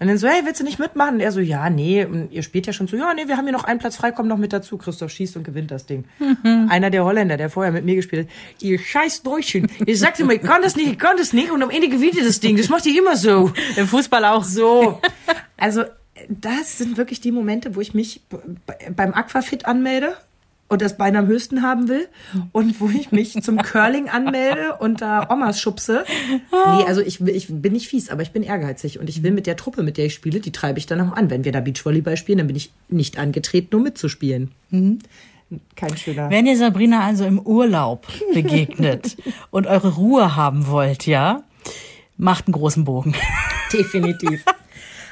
Und 0.00 0.06
dann 0.06 0.18
so, 0.18 0.28
hey, 0.28 0.42
willst 0.44 0.60
du 0.60 0.64
nicht 0.64 0.78
mitmachen? 0.78 1.14
Und 1.14 1.20
er 1.20 1.32
so, 1.32 1.40
ja, 1.40 1.70
nee. 1.70 2.04
Und 2.04 2.30
ihr 2.30 2.42
spielt 2.42 2.66
ja 2.66 2.72
schon 2.72 2.86
so, 2.86 2.96
ja, 2.96 3.12
nee, 3.14 3.26
wir 3.26 3.36
haben 3.36 3.44
hier 3.44 3.52
noch 3.52 3.64
einen 3.64 3.80
Platz 3.80 3.96
frei, 3.96 4.12
komm 4.12 4.28
noch 4.28 4.36
mit 4.36 4.52
dazu. 4.52 4.78
Christoph 4.78 5.10
schießt 5.10 5.36
und 5.36 5.42
gewinnt 5.42 5.70
das 5.70 5.86
Ding. 5.86 6.04
Einer 6.68 6.90
der 6.90 7.04
Holländer, 7.04 7.36
der 7.36 7.50
vorher 7.50 7.72
mit 7.72 7.84
mir 7.84 7.96
gespielt 7.96 8.28
hat, 8.28 8.34
ihr 8.62 8.78
scheiß 8.78 9.22
Deutschen. 9.22 9.68
Ich 9.86 9.98
sagte 9.98 10.22
immer, 10.22 10.34
ich 10.34 10.42
kann 10.42 10.62
das 10.62 10.76
nicht, 10.76 10.92
ich 10.92 10.98
kann 10.98 11.16
das 11.16 11.32
nicht. 11.32 11.50
Und 11.50 11.62
am 11.62 11.70
Ende 11.70 11.88
gewinnt 11.88 12.14
ihr 12.14 12.24
das 12.24 12.40
Ding. 12.40 12.56
Das 12.56 12.68
macht 12.68 12.86
ihr 12.86 12.98
immer 12.98 13.16
so. 13.16 13.52
Im 13.76 13.88
Fußball 13.88 14.24
auch. 14.24 14.44
So. 14.44 15.00
Also, 15.56 15.84
das 16.28 16.78
sind 16.78 16.96
wirklich 16.96 17.20
die 17.20 17.32
Momente, 17.32 17.74
wo 17.74 17.80
ich 17.80 17.94
mich 17.94 18.22
beim 18.94 19.14
Aquafit 19.14 19.66
anmelde 19.66 20.16
und 20.68 20.82
das 20.82 20.96
Bein 20.96 21.16
am 21.16 21.26
höchsten 21.26 21.62
haben 21.62 21.88
will 21.88 22.08
und 22.52 22.80
wo 22.80 22.88
ich 22.88 23.10
mich 23.10 23.32
zum 23.42 23.56
Curling 23.62 24.08
anmelde 24.08 24.76
und 24.78 25.00
da 25.00 25.28
Omas 25.30 25.60
schubse. 25.60 26.04
Nee, 26.50 26.84
also 26.86 27.00
ich, 27.00 27.20
ich 27.20 27.46
bin 27.48 27.72
nicht 27.72 27.88
fies, 27.88 28.10
aber 28.10 28.22
ich 28.22 28.32
bin 28.32 28.42
ehrgeizig 28.42 28.98
und 28.98 29.08
ich 29.08 29.22
will 29.22 29.32
mit 29.32 29.46
der 29.46 29.56
Truppe, 29.56 29.82
mit 29.82 29.96
der 29.96 30.06
ich 30.06 30.14
spiele, 30.14 30.40
die 30.40 30.52
treibe 30.52 30.78
ich 30.78 30.86
dann 30.86 31.00
auch 31.00 31.14
an. 31.14 31.30
Wenn 31.30 31.44
wir 31.44 31.52
da 31.52 31.60
Beachvolleyball 31.60 32.16
spielen, 32.16 32.38
dann 32.38 32.46
bin 32.46 32.56
ich 32.56 32.72
nicht 32.88 33.18
angetreten, 33.18 33.74
um 33.76 33.82
mitzuspielen. 33.82 34.50
Kein 35.76 35.96
schöner. 35.96 36.30
Wenn 36.30 36.46
ihr 36.46 36.56
Sabrina 36.56 37.04
also 37.04 37.24
im 37.24 37.38
Urlaub 37.38 38.06
begegnet 38.34 39.16
und 39.50 39.66
eure 39.66 39.94
Ruhe 39.94 40.36
haben 40.36 40.66
wollt, 40.66 41.06
ja, 41.06 41.42
macht 42.18 42.46
einen 42.46 42.52
großen 42.52 42.84
Bogen. 42.84 43.14
Definitiv. 43.72 44.44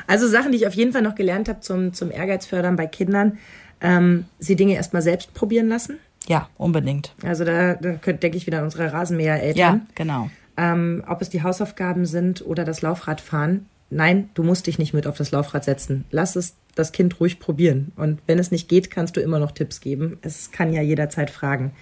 Also 0.08 0.28
Sachen, 0.28 0.52
die 0.52 0.58
ich 0.58 0.68
auf 0.68 0.74
jeden 0.74 0.92
Fall 0.92 1.02
noch 1.02 1.16
gelernt 1.16 1.48
habe 1.48 1.58
zum, 1.58 1.92
zum 1.92 2.12
Ehrgeiz 2.12 2.46
fördern 2.46 2.76
bei 2.76 2.86
Kindern, 2.86 3.38
ähm, 3.80 4.26
sie 4.38 4.56
Dinge 4.56 4.74
erstmal 4.74 5.02
selbst 5.02 5.34
probieren 5.34 5.68
lassen. 5.68 5.98
Ja, 6.26 6.48
unbedingt. 6.56 7.14
Also 7.22 7.44
da, 7.44 7.74
da 7.74 7.92
denke 7.92 8.36
ich 8.36 8.46
wieder 8.46 8.58
an 8.58 8.64
unsere 8.64 8.92
Rasenmäher-Eltern. 8.92 9.56
Ja, 9.56 9.80
genau. 9.94 10.30
Ähm, 10.56 11.04
ob 11.06 11.22
es 11.22 11.28
die 11.28 11.42
Hausaufgaben 11.42 12.06
sind 12.06 12.44
oder 12.44 12.64
das 12.64 12.82
Laufradfahren. 12.82 13.66
Nein, 13.90 14.30
du 14.34 14.42
musst 14.42 14.66
dich 14.66 14.78
nicht 14.78 14.94
mit 14.94 15.06
auf 15.06 15.16
das 15.16 15.30
Laufrad 15.30 15.64
setzen. 15.64 16.04
Lass 16.10 16.34
es 16.34 16.56
das 16.74 16.92
Kind 16.92 17.20
ruhig 17.20 17.38
probieren. 17.38 17.92
Und 17.96 18.20
wenn 18.26 18.38
es 18.38 18.50
nicht 18.50 18.68
geht, 18.68 18.90
kannst 18.90 19.16
du 19.16 19.20
immer 19.20 19.38
noch 19.38 19.52
Tipps 19.52 19.80
geben. 19.80 20.18
Es 20.22 20.50
kann 20.50 20.72
ja 20.72 20.82
jederzeit 20.82 21.30
fragen. 21.30 21.72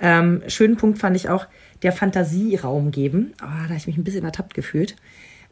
Ähm, 0.00 0.42
schönen 0.46 0.76
Punkt 0.76 0.98
fand 0.98 1.16
ich 1.16 1.28
auch, 1.28 1.46
der 1.82 1.92
Fantasieraum 1.92 2.90
geben. 2.90 3.34
Oh, 3.42 3.46
da 3.46 3.64
habe 3.64 3.76
ich 3.76 3.86
mich 3.86 3.96
ein 3.96 4.04
bisschen 4.04 4.24
ertappt 4.24 4.54
gefühlt. 4.54 4.96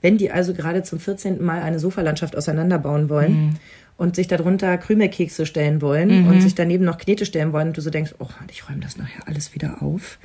Wenn 0.01 0.18
die 0.18 0.30
also 0.30 0.55
gerade 0.55 0.82
zum 0.82 1.01
14. 1.01 1.42
Mal 1.42 1.62
eine 1.62 1.78
Sofalandschaft 1.78 2.36
auseinanderbauen 2.36 3.09
wollen 3.09 3.59
und 3.97 4.16
sich 4.16 4.28
darunter 4.28 4.76
Krümelkekse 4.78 5.47
stellen 5.47 5.80
wollen 5.80 6.28
und 6.28 6.40
sich 6.42 6.55
daneben 6.55 6.84
noch 6.84 6.99
Knete 6.99 7.24
stellen 7.26 7.53
wollen 7.53 7.68
und 7.68 7.76
du 7.76 7.80
so 7.80 7.90
denkst, 7.90 8.14
oh, 8.18 8.28
ich 8.51 8.68
räume 8.68 8.80
das 8.80 8.97
nachher 8.97 9.26
alles 9.26 9.55
wieder 9.55 9.82
auf. 9.82 10.18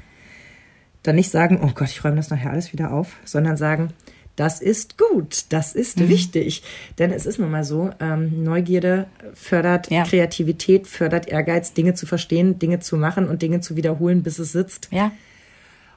Dann 1.04 1.16
nicht 1.16 1.32
sagen, 1.32 1.60
oh 1.64 1.72
Gott, 1.74 1.90
ich 1.90 2.04
räume 2.04 2.18
das 2.18 2.30
nachher 2.30 2.52
alles 2.52 2.74
wieder 2.74 2.92
auf, 2.92 3.16
sondern 3.24 3.58
sagen, 3.58 3.90
das 4.36 4.62
ist 4.62 4.98
gut, 4.98 5.46
das 5.50 5.74
ist 5.74 6.08
wichtig. 6.08 6.64
Denn 7.00 7.12
es 7.12 7.26
ist 7.26 7.40
nun 7.40 7.52
mal 7.52 7.64
so, 7.64 7.92
ähm, 8.00 8.44
Neugierde 8.44 9.08
fördert 9.34 9.90
Ja. 9.92 10.04
Kreativität, 10.04 10.88
fördert 10.88 11.28
Ehrgeiz, 11.28 11.74
Dinge 11.74 11.94
zu 11.94 12.06
verstehen, 12.06 12.60
Dinge 12.60 12.80
zu 12.80 12.98
machen 12.98 13.28
und 13.28 13.42
Dinge 13.42 13.62
zu 13.62 13.76
wiederholen, 13.76 14.24
bis 14.24 14.40
es 14.40 14.52
sitzt. 14.52 14.90
Ja. 14.92 15.12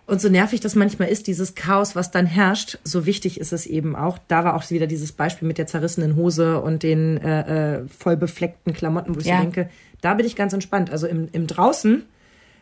Und 0.07 0.21
so 0.21 0.29
nervig 0.29 0.61
das 0.61 0.75
manchmal 0.75 1.09
ist, 1.09 1.27
dieses 1.29 1.55
Chaos, 1.55 1.97
was 1.97 2.11
dann 2.11 2.27
herrscht, 2.27 2.79
so 2.85 3.07
wichtig 3.07 3.41
ist 3.41 3.53
es 3.55 3.65
eben 3.65 3.97
auch. 3.97 4.19
Da 4.29 4.45
war 4.45 4.55
auch 4.55 4.69
wieder 4.71 4.87
dieses 4.87 5.13
Beispiel 5.13 5.49
mit 5.49 5.57
der 5.57 5.67
zerrissenen 5.67 6.15
Hose 6.17 6.61
und 6.61 6.83
den 6.83 7.17
äh, 7.19 7.77
äh, 7.77 7.89
voll 7.89 8.17
befleckten 8.19 8.75
Klamotten, 8.75 9.15
wo 9.15 9.21
ich 9.21 9.27
Ja. 9.27 9.37
so 9.39 9.43
denke, 9.43 9.71
da 10.03 10.13
bin 10.13 10.27
ich 10.27 10.37
ganz 10.37 10.53
entspannt. 10.53 10.91
Also 10.91 11.07
im, 11.07 11.29
im 11.33 11.47
Draußen 11.47 12.03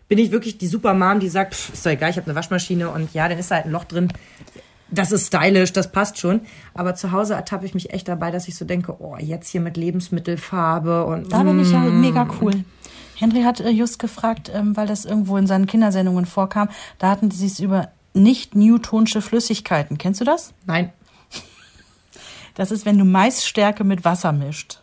bin 0.08 0.18
ich 0.18 0.30
wirklich 0.30 0.58
die 0.58 0.68
Supermom, 0.68 1.18
die 1.18 1.28
sagt, 1.28 1.54
pff, 1.54 1.72
ist 1.72 1.84
doch 1.84 1.90
egal, 1.90 2.10
ich 2.10 2.16
habe 2.16 2.26
eine 2.28 2.36
Waschmaschine 2.36 2.90
und 2.90 3.12
ja, 3.12 3.28
dann 3.28 3.38
ist 3.38 3.50
da 3.50 3.56
halt 3.56 3.66
ein 3.66 3.72
Loch 3.72 3.84
drin. 3.84 4.06
Das 4.94 5.10
ist 5.10 5.26
stylisch, 5.28 5.72
das 5.72 5.90
passt 5.90 6.18
schon. 6.18 6.42
Aber 6.74 6.94
zu 6.94 7.10
Hause 7.12 7.34
ertappe 7.34 7.64
ich 7.66 7.74
mich 7.74 7.92
echt 7.92 8.06
dabei, 8.06 8.30
dass 8.30 8.46
ich 8.46 8.54
so 8.54 8.64
denke, 8.64 8.94
oh, 9.00 9.16
jetzt 9.18 9.48
hier 9.48 9.62
mit 9.62 9.76
Lebensmittelfarbe 9.76 11.06
und 11.06 11.32
Da 11.32 11.42
bin 11.42 11.58
ich 11.60 11.72
ja 11.72 11.80
Mm. 11.80 12.00
mega 12.00 12.28
cool. 12.40 12.52
Henry 13.16 13.42
hat 13.42 13.60
äh, 13.60 13.68
just 13.70 13.98
gefragt, 13.98 14.50
ähm, 14.54 14.76
weil 14.76 14.86
das 14.86 15.04
irgendwo 15.04 15.36
in 15.36 15.46
seinen 15.46 15.66
Kindersendungen 15.66 16.26
vorkam, 16.26 16.68
da 16.98 17.10
hatten 17.10 17.30
sie 17.30 17.46
es 17.46 17.60
über 17.60 17.90
nicht 18.14 18.54
newtonsche 18.54 19.22
Flüssigkeiten. 19.22 19.98
Kennst 19.98 20.20
du 20.20 20.24
das? 20.24 20.52
nein, 20.66 20.92
Das 22.54 22.70
ist, 22.70 22.84
wenn 22.84 22.98
du 22.98 23.04
Maisstärke 23.04 23.82
mit 23.84 24.04
Wasser 24.04 24.32
mischt. 24.32 24.80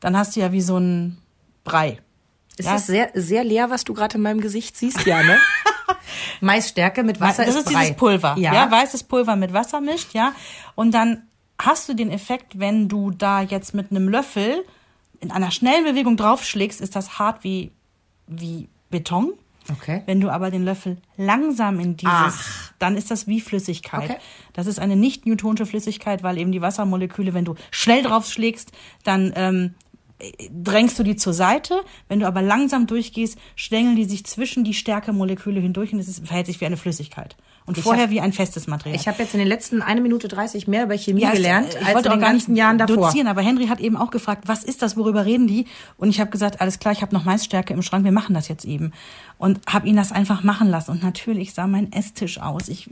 Dann 0.00 0.16
hast 0.16 0.36
du 0.36 0.40
ja 0.40 0.52
wie 0.52 0.60
so 0.60 0.78
ein 0.78 1.18
Brei. 1.64 1.98
ist 2.56 2.66
Ja. 2.66 2.74
das 2.74 2.86
sehr, 2.86 3.10
sehr 3.14 3.42
leer, 3.42 3.70
was 3.70 3.82
du 3.84 3.94
gerade 3.94 4.16
in 4.16 4.22
meinem 4.22 4.40
Gesicht 4.40 4.76
siehst? 4.76 5.04
Ja, 5.06 5.22
ne? 5.22 5.38
Maisstärke 6.40 7.02
mit 7.02 7.20
Wasser 7.20 7.44
das 7.44 7.54
ist 7.56 7.66
ist 7.66 7.72
Brei. 7.72 7.80
dieses 7.84 7.96
Pulver, 7.96 8.36
ja. 8.38 8.54
Ja, 8.54 8.70
weißes 8.70 9.04
Pulver 9.04 9.34
mit 9.36 9.52
Wasser 9.52 9.80
mischt, 9.80 10.12
ja. 10.14 10.32
Und 10.74 10.92
dann 10.92 11.22
hast 11.60 11.88
du 11.88 11.94
den 11.94 12.10
Effekt, 12.10 12.58
wenn 12.58 12.88
du 12.88 13.10
da 13.10 13.40
jetzt 13.42 13.74
mit 13.74 13.90
einem 13.90 14.08
Löffel 14.08 14.64
in 15.20 15.30
einer 15.30 15.50
schnellen 15.50 15.84
Bewegung 15.84 16.16
draufschlägst, 16.16 16.80
ist 16.80 16.96
das 16.96 17.18
hart 17.18 17.44
wie, 17.44 17.72
wie 18.26 18.68
Beton. 18.90 19.32
Okay. 19.72 20.02
Wenn 20.04 20.20
du 20.20 20.28
aber 20.28 20.50
den 20.50 20.64
Löffel 20.64 20.98
langsam 21.16 21.80
in 21.80 21.96
dieses, 21.96 22.12
Ach. 22.12 22.72
dann 22.78 22.96
ist 22.96 23.10
das 23.10 23.26
wie 23.26 23.40
Flüssigkeit. 23.40 24.10
Okay. 24.10 24.16
Das 24.52 24.66
ist 24.66 24.78
eine 24.78 24.94
nicht 24.94 25.24
newtonische 25.24 25.64
Flüssigkeit, 25.64 26.22
weil 26.22 26.36
eben 26.36 26.52
die 26.52 26.60
Wassermoleküle, 26.60 27.32
wenn 27.32 27.46
du 27.46 27.54
schnell 27.70 28.02
draufschlägst, 28.02 28.72
dann 29.04 29.32
ähm, 29.36 29.74
drängst 30.50 30.98
du 30.98 31.02
die 31.02 31.16
zur 31.16 31.32
Seite. 31.32 31.80
Wenn 32.08 32.20
du 32.20 32.26
aber 32.26 32.42
langsam 32.42 32.86
durchgehst, 32.86 33.38
schlängeln 33.56 33.96
die 33.96 34.04
sich 34.04 34.26
zwischen 34.26 34.64
die 34.64 34.74
Stärkemoleküle 34.74 35.60
hindurch 35.60 35.92
und 35.92 35.98
es 35.98 36.20
verhält 36.20 36.46
sich 36.46 36.60
wie 36.60 36.66
eine 36.66 36.76
Flüssigkeit. 36.76 37.36
Und 37.66 37.78
Ich 37.78 37.82
vorher 37.84 38.04
hab- 38.04 38.10
wie 38.10 38.20
ein 38.20 38.34
festes 38.34 38.66
Material. 38.66 38.94
Ich 39.00 39.08
habe 39.08 39.22
jetzt 39.22 39.32
in 39.32 39.38
den 39.38 39.48
letzten 39.48 39.80
eine 39.80 40.02
Minute 40.02 40.28
30 40.28 40.68
mehr 40.68 40.84
über 40.84 40.98
Chemie 40.98 41.22
Ja, 41.22 41.30
gelernt 41.32 41.68
ich 41.80 41.86
als 41.86 41.94
wollte 41.94 42.08
in 42.08 42.14
den 42.16 42.20
ganzen 42.20 42.56
Jahren 42.56 42.76
davor. 42.76 42.96
dozieren, 43.08 43.26
aber 43.26 43.40
Henry 43.40 43.68
hat 43.68 43.80
eben 43.80 43.96
auch 43.96 44.10
gefragt, 44.10 44.44
was 44.46 44.64
ist 44.64 44.82
das, 44.82 44.96
worüber 44.98 45.24
reden 45.24 45.46
die? 45.46 45.64
Und 45.96 46.10
ich 46.10 46.20
habe 46.20 46.30
gesagt, 46.30 46.60
alles 46.60 46.78
klar, 46.78 46.92
ich 46.92 47.00
habe 47.00 47.14
noch 47.14 47.24
Maisstärke 47.24 47.72
im 47.72 47.80
Schrank, 47.80 48.04
wir 48.04 48.12
machen 48.12 48.34
das 48.34 48.48
jetzt 48.48 48.66
eben. 48.66 48.92
Und 49.38 49.60
habe 49.66 49.88
ihn 49.88 49.96
das 49.96 50.12
einfach 50.12 50.42
machen 50.42 50.68
lassen. 50.68 50.90
Und 50.90 51.02
natürlich 51.02 51.54
sah 51.54 51.66
mein 51.66 51.90
Esstisch 51.90 52.38
aus. 52.38 52.68
Ich 52.68 52.90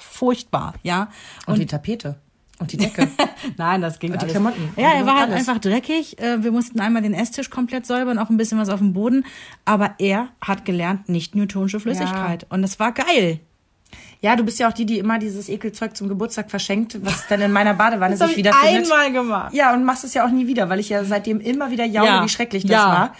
furchtbar, 0.00 0.74
ja. 0.82 1.08
Und, 1.46 1.58
die 1.58 1.66
Tapete. 1.66 2.16
Und 2.58 2.72
die 2.72 2.76
Decke. 2.76 3.08
Nein, 3.56 3.80
das 3.82 3.98
ging 3.98 4.10
Und 4.12 4.18
die 4.20 4.24
alles. 4.24 4.32
Klamotten. 4.32 4.68
Ja, 4.76 4.92
er 4.92 5.00
Und 5.00 5.06
war 5.06 5.18
halt 5.20 5.30
alles. 5.30 5.48
einfach 5.48 5.60
dreckig. 5.60 6.20
Äh, 6.20 6.42
Wir 6.44 6.52
mussten 6.52 6.80
einmal 6.80 7.02
den 7.02 7.14
Esstisch 7.14 7.50
komplett 7.50 7.86
säubern, 7.86 8.18
auch 8.18 8.30
ein 8.30 8.36
bisschen 8.36 8.58
was 8.58 8.68
auf 8.68 8.78
dem 8.78 8.92
Boden. 8.92 9.24
Aber 9.64 9.94
er 9.98 10.28
hat 10.40 10.64
gelernt, 10.64 11.08
nicht 11.08 11.34
newtonische 11.34 11.80
Flüssigkeit. 11.80 12.46
Und 12.50 12.62
es 12.62 12.78
war 12.78 12.92
geil. 12.92 13.40
Ja, 14.22 14.36
du 14.36 14.44
bist 14.44 14.58
ja 14.58 14.68
auch 14.68 14.72
die, 14.72 14.86
die 14.86 14.98
immer 14.98 15.18
dieses 15.18 15.48
Ekelzeug 15.48 15.96
zum 15.96 16.08
Geburtstag 16.08 16.50
verschenkt, 16.50 16.96
was 17.04 17.26
dann 17.26 17.40
in 17.42 17.52
meiner 17.52 17.74
Badewanne 17.74 18.16
Das 18.16 18.20
sich 18.28 18.30
ich 18.30 18.36
wiederfindet. 18.38 18.84
einmal 18.90 19.12
gemacht. 19.12 19.52
Ja, 19.52 19.74
und 19.74 19.84
machst 19.84 20.04
es 20.04 20.14
ja 20.14 20.24
auch 20.24 20.30
nie 20.30 20.46
wieder, 20.46 20.68
weil 20.70 20.78
ich 20.80 20.88
ja 20.88 21.04
seitdem 21.04 21.40
immer 21.40 21.70
wieder 21.70 21.84
jaule, 21.84 22.08
Ja. 22.08 22.24
wie 22.24 22.28
schrecklich 22.28 22.62
das 22.62 22.70
Ja. 22.72 22.86
war. 22.88 23.14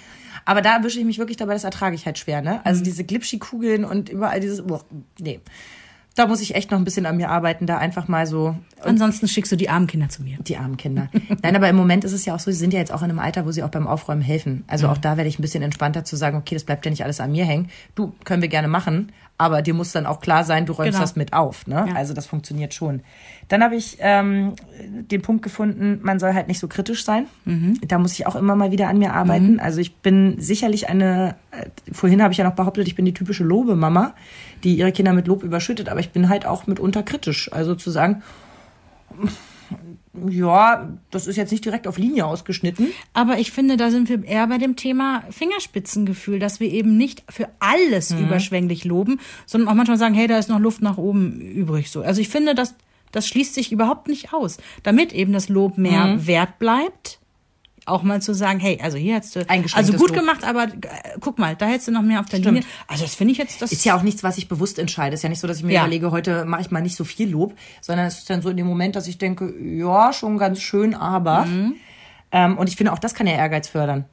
Aber 0.44 0.62
da 0.62 0.76
erwische 0.76 0.98
ich 0.98 1.05
mich 1.05 1.18
wirklich 1.18 1.36
dabei, 1.36 1.53
das 1.53 1.64
ertrage 1.64 1.94
ich 1.94 2.07
halt 2.07 2.18
schwer, 2.18 2.40
ne? 2.42 2.55
Mhm. 2.55 2.61
Also 2.64 2.82
diese 2.82 3.05
Glitschikugeln 3.05 3.84
und 3.84 4.09
überall 4.09 4.40
dieses, 4.40 4.62
oh, 4.64 4.80
nee. 5.20 5.40
Da 6.14 6.26
muss 6.26 6.42
ich 6.42 6.55
echt 6.55 6.70
noch 6.70 6.76
ein 6.78 6.84
bisschen 6.84 7.07
an 7.07 7.16
mir 7.16 7.30
arbeiten, 7.30 7.64
da 7.66 7.78
einfach 7.78 8.07
mal 8.07 8.26
so 8.26 8.55
Ansonsten 8.82 9.28
schickst 9.28 9.50
du 9.50 9.57
die 9.57 9.70
armen 9.70 9.86
Kinder 9.86 10.11
zu 10.11 10.22
mir. 10.22 10.36
Die 10.42 10.59
armen 10.59 10.76
Kinder. 10.76 11.09
Nein, 11.42 11.57
aber 11.57 11.70
im 11.70 11.76
Moment 11.76 12.05
ist 12.05 12.12
es 12.12 12.26
ja 12.26 12.34
auch 12.34 12.38
so, 12.38 12.50
sie 12.50 12.59
sind 12.59 12.74
ja 12.74 12.80
jetzt 12.80 12.92
auch 12.92 13.00
in 13.03 13.09
einem 13.09 13.18
Alter, 13.18 13.46
wo 13.46 13.50
sie 13.53 13.62
auch 13.62 13.70
beim 13.70 13.86
Aufräumen 13.86 14.20
helfen. 14.20 14.64
Also 14.66 14.88
auch 14.88 14.98
da 14.98 15.16
werde 15.16 15.28
ich 15.28 15.38
ein 15.38 15.42
bisschen 15.42 15.62
entspannter 15.62 16.05
zu 16.05 16.16
sagen, 16.16 16.36
okay, 16.36 16.55
das 16.55 16.64
bleibt 16.64 16.84
ja 16.84 16.90
nicht 16.90 17.03
alles 17.05 17.18
an 17.20 17.32
mir 17.32 17.46
hängen. 17.46 17.70
Du, 17.94 18.12
können 18.24 18.42
wir 18.42 18.48
gerne 18.50 18.68
machen, 18.68 19.11
aber 19.43 19.62
dir 19.62 19.74
muss 19.74 19.93
dann 19.93 20.07
auch 20.07 20.20
klar 20.20 20.45
sein, 20.45 20.66
du 20.66 20.72
räumst 20.72 20.93
Genau. 20.93 21.01
das 21.01 21.16
mit 21.16 21.32
auf. 21.32 21.66
Ne? 21.66 21.84
Ja. 21.88 21.95
Also 21.95 22.14
das 22.14 22.26
funktioniert 22.26 22.72
schon. 22.74 23.03
Dann 23.49 23.62
habe 23.62 23.76
ich 23.76 23.99
ähm, 24.01 24.55
den 24.80 25.20
Punkt 25.20 25.43
gefunden, 25.43 26.01
man 26.03 26.18
soll 26.18 26.32
halt 26.34 26.49
nicht 26.49 26.59
so 26.59 26.68
kritisch 26.68 27.05
sein. 27.05 27.26
Mhm. 27.45 27.78
Da 27.86 27.99
muss 27.99 28.12
ich 28.14 28.26
auch 28.26 28.36
immer 28.36 28.57
mal 28.57 28.70
wieder 28.70 28.88
an 28.88 28.99
mir 28.99 29.12
arbeiten. 29.12 29.61
Also 29.61 29.80
ich 29.80 29.97
bin 29.97 30.36
sicherlich 30.40 30.88
eine, 30.88 31.34
äh, 31.51 31.66
vorhin 31.93 32.22
habe 32.22 32.32
ich 32.32 32.38
ja 32.38 32.45
noch 32.45 32.55
behauptet, 32.55 32.86
ich 32.86 32.95
bin 32.95 33.05
die 33.05 33.14
typische 33.14 33.45
Lobemama, 33.45 34.14
die 34.64 34.76
ihre 34.76 34.93
Kinder 34.93 35.12
mit 35.12 35.26
Lob 35.26 35.43
überschüttet, 35.43 35.88
aber 35.88 36.01
ich 36.01 36.11
bin 36.11 36.28
halt 36.28 36.47
auch 36.47 36.66
mitunter 36.66 37.03
kritisch. 37.03 37.53
Also 37.53 37.74
zu 37.74 37.90
sagen, 37.90 38.22
ja, 40.28 40.90
das 41.10 41.26
ist 41.26 41.36
jetzt 41.36 41.52
nicht 41.52 41.64
direkt 41.64 41.86
auf 41.86 41.96
Linie 41.98 42.26
ausgeschnitten. 42.26 42.88
Aber 43.14 43.38
ich 43.38 43.50
finde, 43.50 43.76
da 43.76 43.90
sind 43.90 44.08
wir 44.10 44.22
eher 44.24 44.46
bei 44.46 44.58
dem 44.58 44.76
Thema 44.76 45.22
Fingerspitzengefühl, 45.30 46.38
dass 46.38 46.60
wir 46.60 46.70
eben 46.70 46.96
nicht 46.96 47.24
für 47.30 47.48
alles 47.60 48.10
Mhm. 48.10 48.26
überschwänglich 48.26 48.84
loben, 48.84 49.20
sondern 49.46 49.68
auch 49.68 49.74
manchmal 49.74 49.96
sagen, 49.98 50.14
hey, 50.14 50.26
da 50.26 50.36
ist 50.38 50.48
noch 50.50 50.58
Luft 50.60 50.82
nach 50.82 50.98
oben 50.98 51.40
übrig. 51.40 51.90
So, 51.90 52.02
also 52.02 52.20
ich 52.20 52.28
finde, 52.28 52.54
das 52.54 52.74
das 53.10 53.28
schließt 53.28 53.52
sich 53.54 53.70
überhaupt 53.72 54.08
nicht 54.08 54.32
aus, 54.32 54.56
damit 54.84 55.12
eben 55.12 55.34
das 55.34 55.50
Lob 55.50 55.76
mehr 55.76 56.06
Mhm. 56.06 56.26
wert 56.26 56.58
bleibt. 56.58 57.18
Auch 57.85 58.03
mal 58.05 58.22
zu 58.22 58.33
sagen, 58.35 58.61
hey, 58.61 58.78
also 58.80 58.97
hier 58.97 59.16
hättest 59.16 59.35
du, 59.37 59.49
also 59.49 59.93
gut 59.95 60.11
Lob. 60.11 60.18
gemacht, 60.18 60.45
aber 60.45 60.64
äh, 60.64 60.68
guck 61.20 61.39
mal, 61.39 61.57
da 61.57 61.66
hättest 61.66 61.89
du 61.89 61.93
noch 61.93 62.03
mehr 62.03 62.20
auf 62.20 62.26
der 62.26 62.39
Linie. 62.39 62.62
Also 62.87 63.03
das 63.03 63.14
finde 63.16 63.33
ich 63.33 63.39
jetzt, 63.39 63.61
das 63.61 63.72
Ist 63.72 63.85
ja 63.85 63.97
auch 63.97 64.03
nichts, 64.03 64.22
was 64.22 64.39
ich 64.39 64.47
bewusst 64.49 64.78
entscheide. 64.78 65.14
Ist 65.14 65.22
ja 65.22 65.28
nicht 65.28 65.41
so, 65.41 65.49
dass 65.49 65.57
ich 65.59 65.64
mir 65.64 65.72
Ja. 65.72 65.80
überlege, 65.83 66.11
heute 66.12 66.45
mache 66.45 66.61
ich 66.61 66.70
mal 66.70 66.80
nicht 66.80 66.97
so 66.97 67.03
viel 67.05 67.28
Lob, 67.30 67.55
sondern 67.80 68.07
es 68.07 68.18
ist 68.18 68.30
dann 68.30 68.41
so 68.41 68.51
in 68.51 68.57
dem 68.57 68.66
Moment, 68.66 68.95
dass 68.95 69.09
ich 69.09 69.18
denke, 69.18 69.53
ja, 69.61 70.12
schon 70.12 70.39
ganz 70.39 70.61
schön, 70.61 70.95
aber. 70.95 71.45
Mhm. 71.47 71.74
Ähm, 72.30 72.57
und 72.57 72.68
ich 72.68 72.76
finde, 72.76 72.93
auch 72.93 72.99
das 72.99 73.14
kann 73.14 73.26
ja 73.26 73.35
Ehrgeiz 73.35 73.68
fördern. 73.68 74.05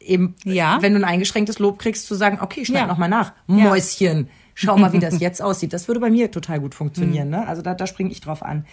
Eben, 0.00 0.34
Ja. 0.44 0.78
wenn 0.80 0.94
du 0.94 0.98
ein 0.98 1.04
eingeschränktes 1.04 1.58
Lob 1.58 1.78
kriegst, 1.78 2.06
zu 2.06 2.14
sagen, 2.14 2.38
okay, 2.40 2.64
schneid 2.64 2.82
Ja. 2.82 2.86
noch 2.88 2.98
mal 2.98 3.08
nach. 3.08 3.32
Mäuschen, 3.46 4.28
schau 4.54 4.76
mal, 4.78 4.92
wie 4.92 4.98
das 5.00 5.20
jetzt 5.20 5.40
aussieht. 5.42 5.72
Das 5.72 5.86
würde 5.86 6.00
bei 6.00 6.10
mir 6.10 6.30
total 6.30 6.60
gut 6.60 6.74
funktionieren. 6.74 7.28
Ne? 7.30 7.46
Also 7.46 7.62
da, 7.62 7.74
da 7.74 7.86
springe 7.86 8.10
ich 8.10 8.20
drauf 8.20 8.42
an. 8.42 8.64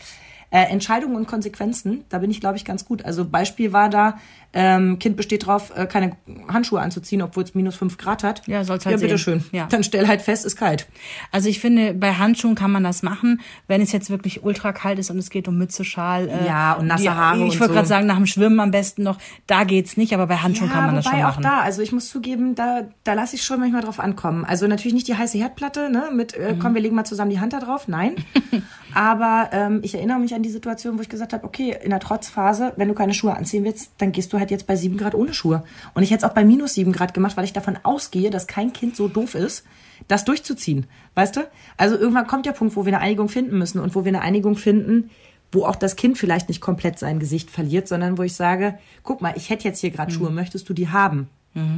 Äh, 0.52 0.64
Entscheidungen 0.72 1.16
und 1.16 1.28
Konsequenzen, 1.28 2.06
da 2.10 2.18
bin 2.18 2.32
ich, 2.32 2.39
glaube 2.41 2.58
ich, 2.58 2.66
ganz 2.66 2.84
gut. 2.86 3.06
Also 3.06 3.24
Beispiel 3.24 3.72
war 3.72 3.88
da, 3.89 4.18
ähm, 4.52 4.97
Kind 4.97 5.16
besteht 5.16 5.45
drauf, 5.45 5.72
äh, 5.76 5.86
keine 5.86 6.14
Handschuhe 6.52 6.82
anzuziehen, 6.82 7.22
obwohl 7.22 7.43
es 7.43 7.54
minus 7.54 7.76
fünf 7.76 8.00
Grad 8.00 8.24
hat. 8.24 8.41
Ja, 8.47 8.64
soll's 8.64 8.84
halt 8.88 8.95
Ja, 8.95 9.02
bitteschön. 9.02 9.43
Ja. 9.52 9.68
Dann 9.70 9.84
stell 9.84 10.08
halt 10.08 10.24
fest, 10.24 10.45
ist 10.47 10.56
kalt. 10.56 10.88
Also 11.32 11.50
ich 11.50 11.60
finde, 11.60 11.93
bei 11.93 12.14
Handschuhen 12.16 12.56
kann 12.56 12.72
man 12.72 12.84
das 12.84 13.04
machen, 13.04 13.41
wenn 13.68 13.80
es 13.80 13.91
jetzt 13.91 14.10
wirklich 14.10 14.43
ultra 14.43 14.74
kalt 14.74 14.97
ist 14.97 15.12
und 15.12 15.20
es 15.20 15.30
geht 15.30 15.47
um 15.47 15.56
Mütze, 15.60 15.84
Schal. 15.86 16.28
Äh, 16.30 16.47
Ja, 16.47 16.74
und 16.74 16.88
nasse 16.88 17.04
die- 17.04 17.10
Haare 17.12 17.45
Ich 17.45 17.60
wollte 17.60 17.66
so. 17.68 17.74
gerade 17.74 17.88
sagen, 17.88 18.08
nach 18.08 18.16
dem 18.18 18.26
Schwimmen 18.26 18.60
am 18.60 18.72
besten 18.72 19.04
noch. 19.04 19.20
Da 19.45 19.66
geht's 19.66 19.97
nicht, 19.97 20.14
aber 20.16 20.26
bei 20.26 20.38
Handschuhen 20.38 20.72
kann 20.72 20.88
man 20.88 20.95
das 20.95 21.06
schon 21.06 21.14
auch 21.20 21.22
machen. 21.38 21.43
da, 21.43 21.60
also 21.60 21.84
ich 21.84 21.91
muss 21.91 22.10
zugeben, 22.10 22.56
da, 22.56 22.88
da 23.04 23.14
lasse 23.14 23.36
ich 23.36 23.43
schon 23.43 23.60
manchmal 23.60 23.84
drauf 23.84 24.00
ankommen. 24.00 24.45
Also 24.45 24.66
natürlich 24.66 24.95
nicht 24.95 25.08
die 25.08 25.16
heiße 25.16 25.38
Herdplatte, 25.38 25.91
ne, 25.91 26.06
mit, 26.12 26.34
äh, 26.34 26.54
Mhm. 26.56 26.60
komm, 26.60 26.74
wir 26.74 26.82
legen 26.82 26.95
mal 26.95 27.06
zusammen 27.06 27.30
die 27.30 27.39
Hand 27.39 27.54
da 27.54 27.60
drauf, 27.60 27.88
nein. 27.88 28.16
Aber 28.95 29.50
ähm, 29.52 29.82
ich 29.84 29.93
erinnere 29.93 30.18
mich 30.20 30.34
an 30.34 30.39
die 30.44 30.50
Situation, 30.50 30.98
wo 30.98 31.02
ich 31.02 31.10
gesagt 31.10 31.34
habe, 31.34 31.44
okay, 31.44 31.76
in 31.82 31.90
der 31.90 32.00
Trotzphase, 32.00 32.74
wenn 32.76 32.88
du 32.88 32.94
keine 32.94 33.14
Schuhe 33.14 33.36
anziehen 33.36 33.64
willst, 33.64 33.92
dann 33.98 34.12
gehst 34.12 34.34
du 34.34 34.40
halt 34.40 34.52
jetzt 34.52 34.68
bei 34.68 34.76
sieben 34.76 34.98
Grad 34.98 35.16
ohne 35.16 35.34
Schuhe. 35.34 35.64
Und 35.94 36.04
ich 36.04 36.12
hätte 36.12 36.26
es 36.26 36.30
auch 36.32 36.36
bei 36.36 36.44
minus 36.44 36.74
sieben 36.74 36.92
Grad 36.92 37.14
gemacht, 37.14 37.38
weil 37.38 37.46
ich 37.46 37.54
davon 37.54 37.78
ausgehe, 37.84 38.30
dass 38.30 38.48
kein 38.48 38.74
Kind 38.74 38.96
so 38.96 39.08
doof 39.08 39.36
ist, 39.36 39.66
das 40.08 40.26
durchzuziehen. 40.26 40.88
Weißt 41.16 41.36
du? 41.36 41.42
Also 41.78 41.98
irgendwann 41.98 42.28
kommt 42.28 42.46
der 42.46 42.54
Punkt, 42.54 42.76
wo 42.76 42.86
wir 42.86 42.94
eine 42.94 43.04
Einigung 43.04 43.30
finden 43.30 43.58
müssen 43.58 43.80
und 43.80 43.96
wo 43.96 44.06
wir 44.06 44.10
eine 44.10 44.22
Einigung 44.22 44.56
finden, 44.56 45.10
wo 45.52 45.66
auch 45.66 45.76
das 45.76 45.96
Kind 45.96 46.18
vielleicht 46.18 46.48
nicht 46.48 46.62
komplett 46.62 47.00
sein 47.00 47.20
Gesicht 47.20 47.50
verliert, 47.50 47.88
sondern 47.88 48.18
wo 48.18 48.24
ich 48.24 48.36
sage, 48.36 48.78
guck 49.04 49.22
mal, 49.22 49.34
ich 49.36 49.50
hätte 49.50 49.68
jetzt 49.68 49.80
hier 49.80 49.90
gerade 49.90 50.12
Schuhe, 50.12 50.30
möchtest 50.30 50.70
du 50.70 50.74
die 50.74 50.90
haben? 50.90 51.30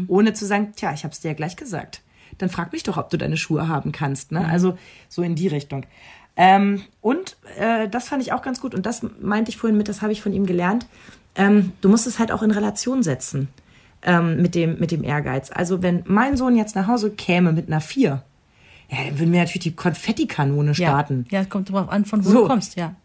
Ohne 0.07 0.33
zu 0.33 0.45
sagen, 0.45 0.73
tja, 0.75 0.93
ich 0.93 1.03
habe 1.03 1.13
es 1.13 1.21
dir 1.21 1.29
ja 1.29 1.33
gleich 1.33 1.55
gesagt. 1.55 2.01
Dann 2.37 2.49
frag 2.49 2.71
mich 2.71 2.83
doch, 2.83 2.97
ob 2.97 3.09
du 3.09 3.17
deine 3.17 3.37
Schuhe 3.37 3.67
haben 3.67 3.91
kannst. 3.91 4.31
Ne? 4.31 4.45
Also 4.47 4.77
so 5.09 5.23
in 5.23 5.35
die 5.35 5.47
Richtung. 5.47 5.85
Ähm, 6.35 6.81
und 7.01 7.37
äh, 7.57 7.87
das 7.89 8.07
fand 8.07 8.21
ich 8.21 8.33
auch 8.33 8.41
ganz 8.41 8.61
gut 8.61 8.73
und 8.73 8.85
das 8.85 9.05
meinte 9.19 9.49
ich 9.49 9.57
vorhin 9.57 9.77
mit, 9.77 9.87
das 9.89 10.01
habe 10.01 10.11
ich 10.11 10.21
von 10.21 10.33
ihm 10.33 10.45
gelernt. 10.45 10.85
Ähm, 11.35 11.73
du 11.81 11.89
musst 11.89 12.07
es 12.07 12.19
halt 12.19 12.31
auch 12.31 12.41
in 12.41 12.51
Relation 12.51 13.03
setzen 13.03 13.49
ähm, 14.03 14.41
mit, 14.41 14.55
dem, 14.55 14.79
mit 14.79 14.91
dem 14.91 15.03
Ehrgeiz. 15.03 15.51
Also 15.53 15.81
wenn 15.81 16.03
mein 16.05 16.37
Sohn 16.37 16.55
jetzt 16.55 16.75
nach 16.75 16.87
Hause 16.87 17.11
käme 17.11 17.51
mit 17.51 17.67
einer 17.67 17.81
vier, 17.81 18.23
ja, 18.89 18.97
dann 19.05 19.19
würden 19.19 19.31
wir 19.31 19.39
natürlich 19.39 19.63
die 19.63 19.75
Konfettikanone 19.75 20.69
ja. 20.69 20.73
starten 20.73 21.25
Ja, 21.29 21.45
kommt 21.45 21.71
drauf 21.71 21.89
an, 21.89 22.05
von 22.05 22.25
wo 22.25 22.29
So. 22.29 22.41
du 22.41 22.47
kommst, 22.47 22.75
ja. 22.75 22.95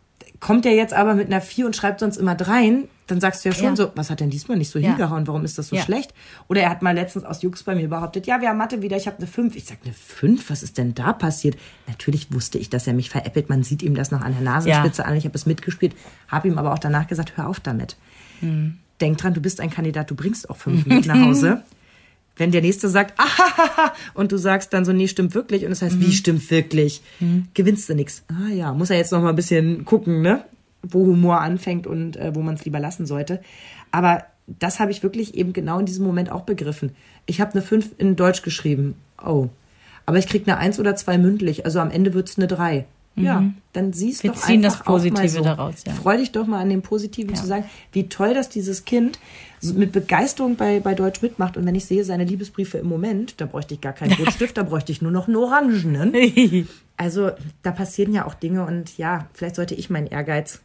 Kommt 0.41 0.65
der 0.65 0.75
jetzt 0.75 0.93
aber 0.95 1.15
mit 1.15 1.27
einer 1.29 1.41
4 1.41 1.67
und 1.67 1.77
schreibt 1.77 2.01
sonst 2.01 2.17
immer 2.17 2.35
dreien, 2.35 2.89
dann 3.07 3.21
sagst 3.21 3.45
du 3.45 3.49
ja 3.51 3.55
schon 3.55 3.65
Ja. 3.71 3.77
so, 3.77 3.93
was 3.95 4.11
hat 4.11 4.21
denn 4.21 4.31
diesmal 4.31 4.59
nicht 4.59 4.71
so 4.71 4.79
Ja. 4.79 4.89
hingehauen? 4.89 5.27
Warum 5.27 5.45
ist 5.45 5.59
das 5.59 5.69
so 5.69 5.77
Ja. 5.77 5.83
schlecht? 5.83 6.13
Oder 6.49 6.63
er 6.63 6.71
hat 6.71 6.83
mal 6.83 6.95
letztens 6.95 7.25
aus 7.25 7.43
Jux 7.43 7.63
bei 7.63 7.75
mir 7.75 7.89
behauptet, 7.89 8.27
ja, 8.27 8.41
wir 8.41 8.49
haben 8.49 8.59
Mathe 8.59 8.83
wieder, 8.83 8.97
ich 8.97 9.07
habe 9.07 9.19
eine 9.19 9.27
5. 9.27 9.55
Ich 9.57 9.65
sag, 9.67 9.79
eine 9.85 9.93
5? 9.95 10.51
Was 10.51 10.63
ist 10.63 10.77
denn 10.79 10.95
da 10.95 11.13
passiert? 11.13 11.57
Natürlich 11.87 12.33
wusste 12.33 12.59
ich, 12.59 12.69
dass 12.71 12.87
er 12.87 12.93
mich 12.95 13.11
veräppelt. 13.11 13.49
Man 13.49 13.63
sieht 13.63 13.83
ihm 13.83 13.95
das 13.95 14.11
noch 14.11 14.21
an 14.23 14.33
der 14.33 14.43
Nasenspitze 14.43 15.05
an. 15.05 15.17
Ich 15.17 15.25
habe 15.25 15.35
es 15.37 15.47
mitgespielt, 15.47 15.95
habe 16.29 16.49
ihm 16.49 16.59
aber 16.59 16.73
auch 16.73 16.79
danach 16.79 17.07
gesagt, 17.07 17.37
hör 17.37 17.47
auf 17.49 17.61
damit. 17.61 17.97
Hm. 18.41 18.79
Denk 19.01 19.19
dran, 19.19 19.35
du 19.35 19.41
bist 19.41 19.61
ein 19.61 19.71
Kandidat, 19.71 20.11
du 20.11 20.15
bringst 20.15 20.49
auch 20.51 20.57
5 20.57 20.87
mit 20.87 21.07
nach 21.07 21.21
Hause. 21.21 21.63
Wenn 22.37 22.53
der 22.53 22.61
Nächste 22.61 22.89
sagt, 22.89 23.19
ah, 23.19 23.93
und 24.15 24.33
du 24.33 24.37
sagst 24.37 24.73
dann 24.73 24.85
so, 24.85 24.93
nee, 24.93 25.09
stimmt 25.09 25.35
wirklich. 25.35 25.65
Und 25.65 25.71
das 25.71 25.83
heißt, 25.83 26.01
wie 26.01 26.13
stimmt 26.13 26.51
wirklich? 26.51 27.03
Gewinnst 27.55 27.89
du 27.89 27.95
nix. 27.95 28.23
Ah 28.29 28.53
ja, 28.53 28.75
muss 28.75 28.91
er 28.91 28.99
jetzt 28.99 29.13
noch 29.13 29.23
mal 29.23 29.31
ein 29.31 29.37
bisschen 29.37 29.85
gucken, 29.85 30.21
ne? 30.21 30.45
Wo 30.83 31.07
Humor 31.07 31.41
anfängt 31.41 31.87
und 31.87 32.17
äh, 32.17 32.35
wo 32.35 32.43
man 32.43 32.55
es 32.55 32.65
lieber 32.65 32.79
lassen 32.79 33.07
sollte. 33.07 33.41
Aber 33.91 34.25
das 34.47 34.79
habe 34.79 34.91
ich 34.91 35.03
wirklich 35.03 35.35
eben 35.35 35.53
genau 35.53 35.79
in 35.79 35.87
diesem 35.87 36.05
Moment 36.05 36.31
auch 36.31 36.43
begriffen. 36.43 36.95
Ich 37.25 37.41
habe 37.41 37.53
eine 37.53 37.63
5 37.63 37.93
in 37.99 38.17
Deutsch 38.17 38.43
geschrieben. 38.43 38.95
Oh. 39.25 39.49
Aber 40.05 40.19
ich 40.19 40.29
krieg 40.29 40.47
eine 40.47 40.59
1 40.59 40.79
oder 40.79 40.95
2 40.95 41.19
mündlich. 41.19 41.65
Also 41.65 41.81
am 41.81 41.91
Ende 41.91 42.15
wird's 42.15 42.37
eine 42.39 42.47
3. 42.47 42.85
Ja, 43.19 43.45
dann 43.73 43.95
siehst 43.95 44.25
das 44.25 44.45
einfach 44.45 44.85
mal 44.85 44.93
Positive 44.93 45.29
so. 45.29 45.43
daraus, 45.43 45.85
ja. 45.87 45.95
Freu 45.95 46.19
dich 46.19 46.33
doch 46.33 46.47
mal 46.47 46.61
an 46.61 46.69
dem 46.69 46.83
Positiven 46.83 47.35
zu 47.35 47.47
sagen, 47.47 47.65
wie 47.93 48.11
toll, 48.11 48.35
dass 48.35 48.51
dieses 48.51 48.85
Kind 48.85 49.19
mit 49.63 49.93
Begeisterung 49.93 50.57
bei, 50.57 50.81
bei 50.81 50.95
Deutsch 50.95 51.23
mitmacht. 51.23 51.57
Und 51.57 51.67
wenn 51.67 51.75
ich 51.75 51.87
sehe 51.87 52.05
seine 52.05 52.25
Liebesbriefe 52.25 52.79
im 52.79 52.87
Moment, 52.89 53.41
da 53.41 53.47
bräuchte 53.47 53.75
ich 53.75 53.81
gar 53.81 53.93
keinen 53.93 54.13
Rotstift, 54.21 54.57
da 54.57 54.63
bräuchte 54.63 54.93
ich 54.93 55.03
nur 55.03 55.13
noch 55.13 55.27
einen 55.29 55.37
orangenen. 55.37 56.15
Also 56.99 57.31
da 57.63 57.73
passieren 57.73 58.15
ja 58.15 58.25
auch 58.27 58.33
Dinge 58.33 58.65
und 58.65 58.97
ja, 58.97 59.29
vielleicht 59.35 59.57
sollte 59.57 59.75
ich 59.75 59.91
meinen 59.91 60.07
Ehrgeiz 60.07 60.63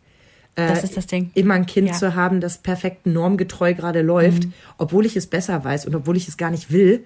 äh, 0.55 0.65
Das 0.65 0.81
ist 0.85 0.95
das 0.95 1.05
Ding. 1.05 1.29
immer 1.33 1.55
ein 1.55 1.65
Kind 1.65 1.87
Ja. 1.89 1.93
Mhm. 1.93 1.97
zu 1.97 2.15
haben, 2.15 2.39
das 2.39 2.57
perfekt 2.59 3.05
normgetreu 3.05 3.73
gerade 3.73 4.01
läuft, 4.01 4.47
obwohl 4.77 5.05
ich 5.05 5.17
es 5.17 5.27
besser 5.27 5.65
weiß 5.65 5.85
und 5.87 5.93
obwohl 5.93 6.15
ich 6.15 6.29
es 6.29 6.37
gar 6.37 6.49
nicht 6.49 6.71
will, 6.71 7.03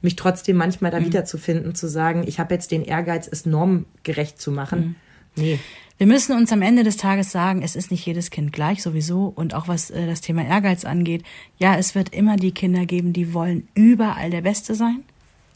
mich 0.00 0.14
trotzdem 0.14 0.56
manchmal 0.58 0.92
Mhm. 0.92 0.96
da 0.96 1.04
wiederzufinden, 1.04 1.74
zu 1.74 1.88
sagen, 1.88 2.22
ich 2.24 2.38
habe 2.38 2.54
jetzt 2.54 2.70
den 2.70 2.84
Ehrgeiz, 2.84 3.28
es 3.28 3.46
normgerecht 3.46 4.40
zu 4.40 4.52
Mhm. 4.52 4.94
Nee. 5.38 5.58
Wir 5.98 6.06
müssen 6.06 6.36
uns 6.36 6.52
am 6.52 6.62
Ende 6.62 6.84
des 6.84 6.96
Tages 6.96 7.32
sagen, 7.32 7.62
es 7.62 7.74
ist 7.74 7.90
nicht 7.90 8.06
jedes 8.06 8.30
Kind 8.30 8.52
gleich 8.52 8.82
sowieso 8.82 9.32
und 9.34 9.54
auch 9.54 9.66
was 9.66 9.90
äh, 9.90 10.06
das 10.06 10.20
Thema 10.20 10.44
Ehrgeiz 10.44 10.84
angeht. 10.84 11.24
Ja, 11.58 11.76
es 11.76 11.96
wird 11.96 12.14
immer 12.14 12.36
die 12.36 12.52
Kinder 12.52 12.86
geben, 12.86 13.12
die 13.12 13.34
wollen 13.34 13.66
überall 13.74 14.30
der 14.30 14.42
Beste 14.42 14.76
sein. 14.76 15.02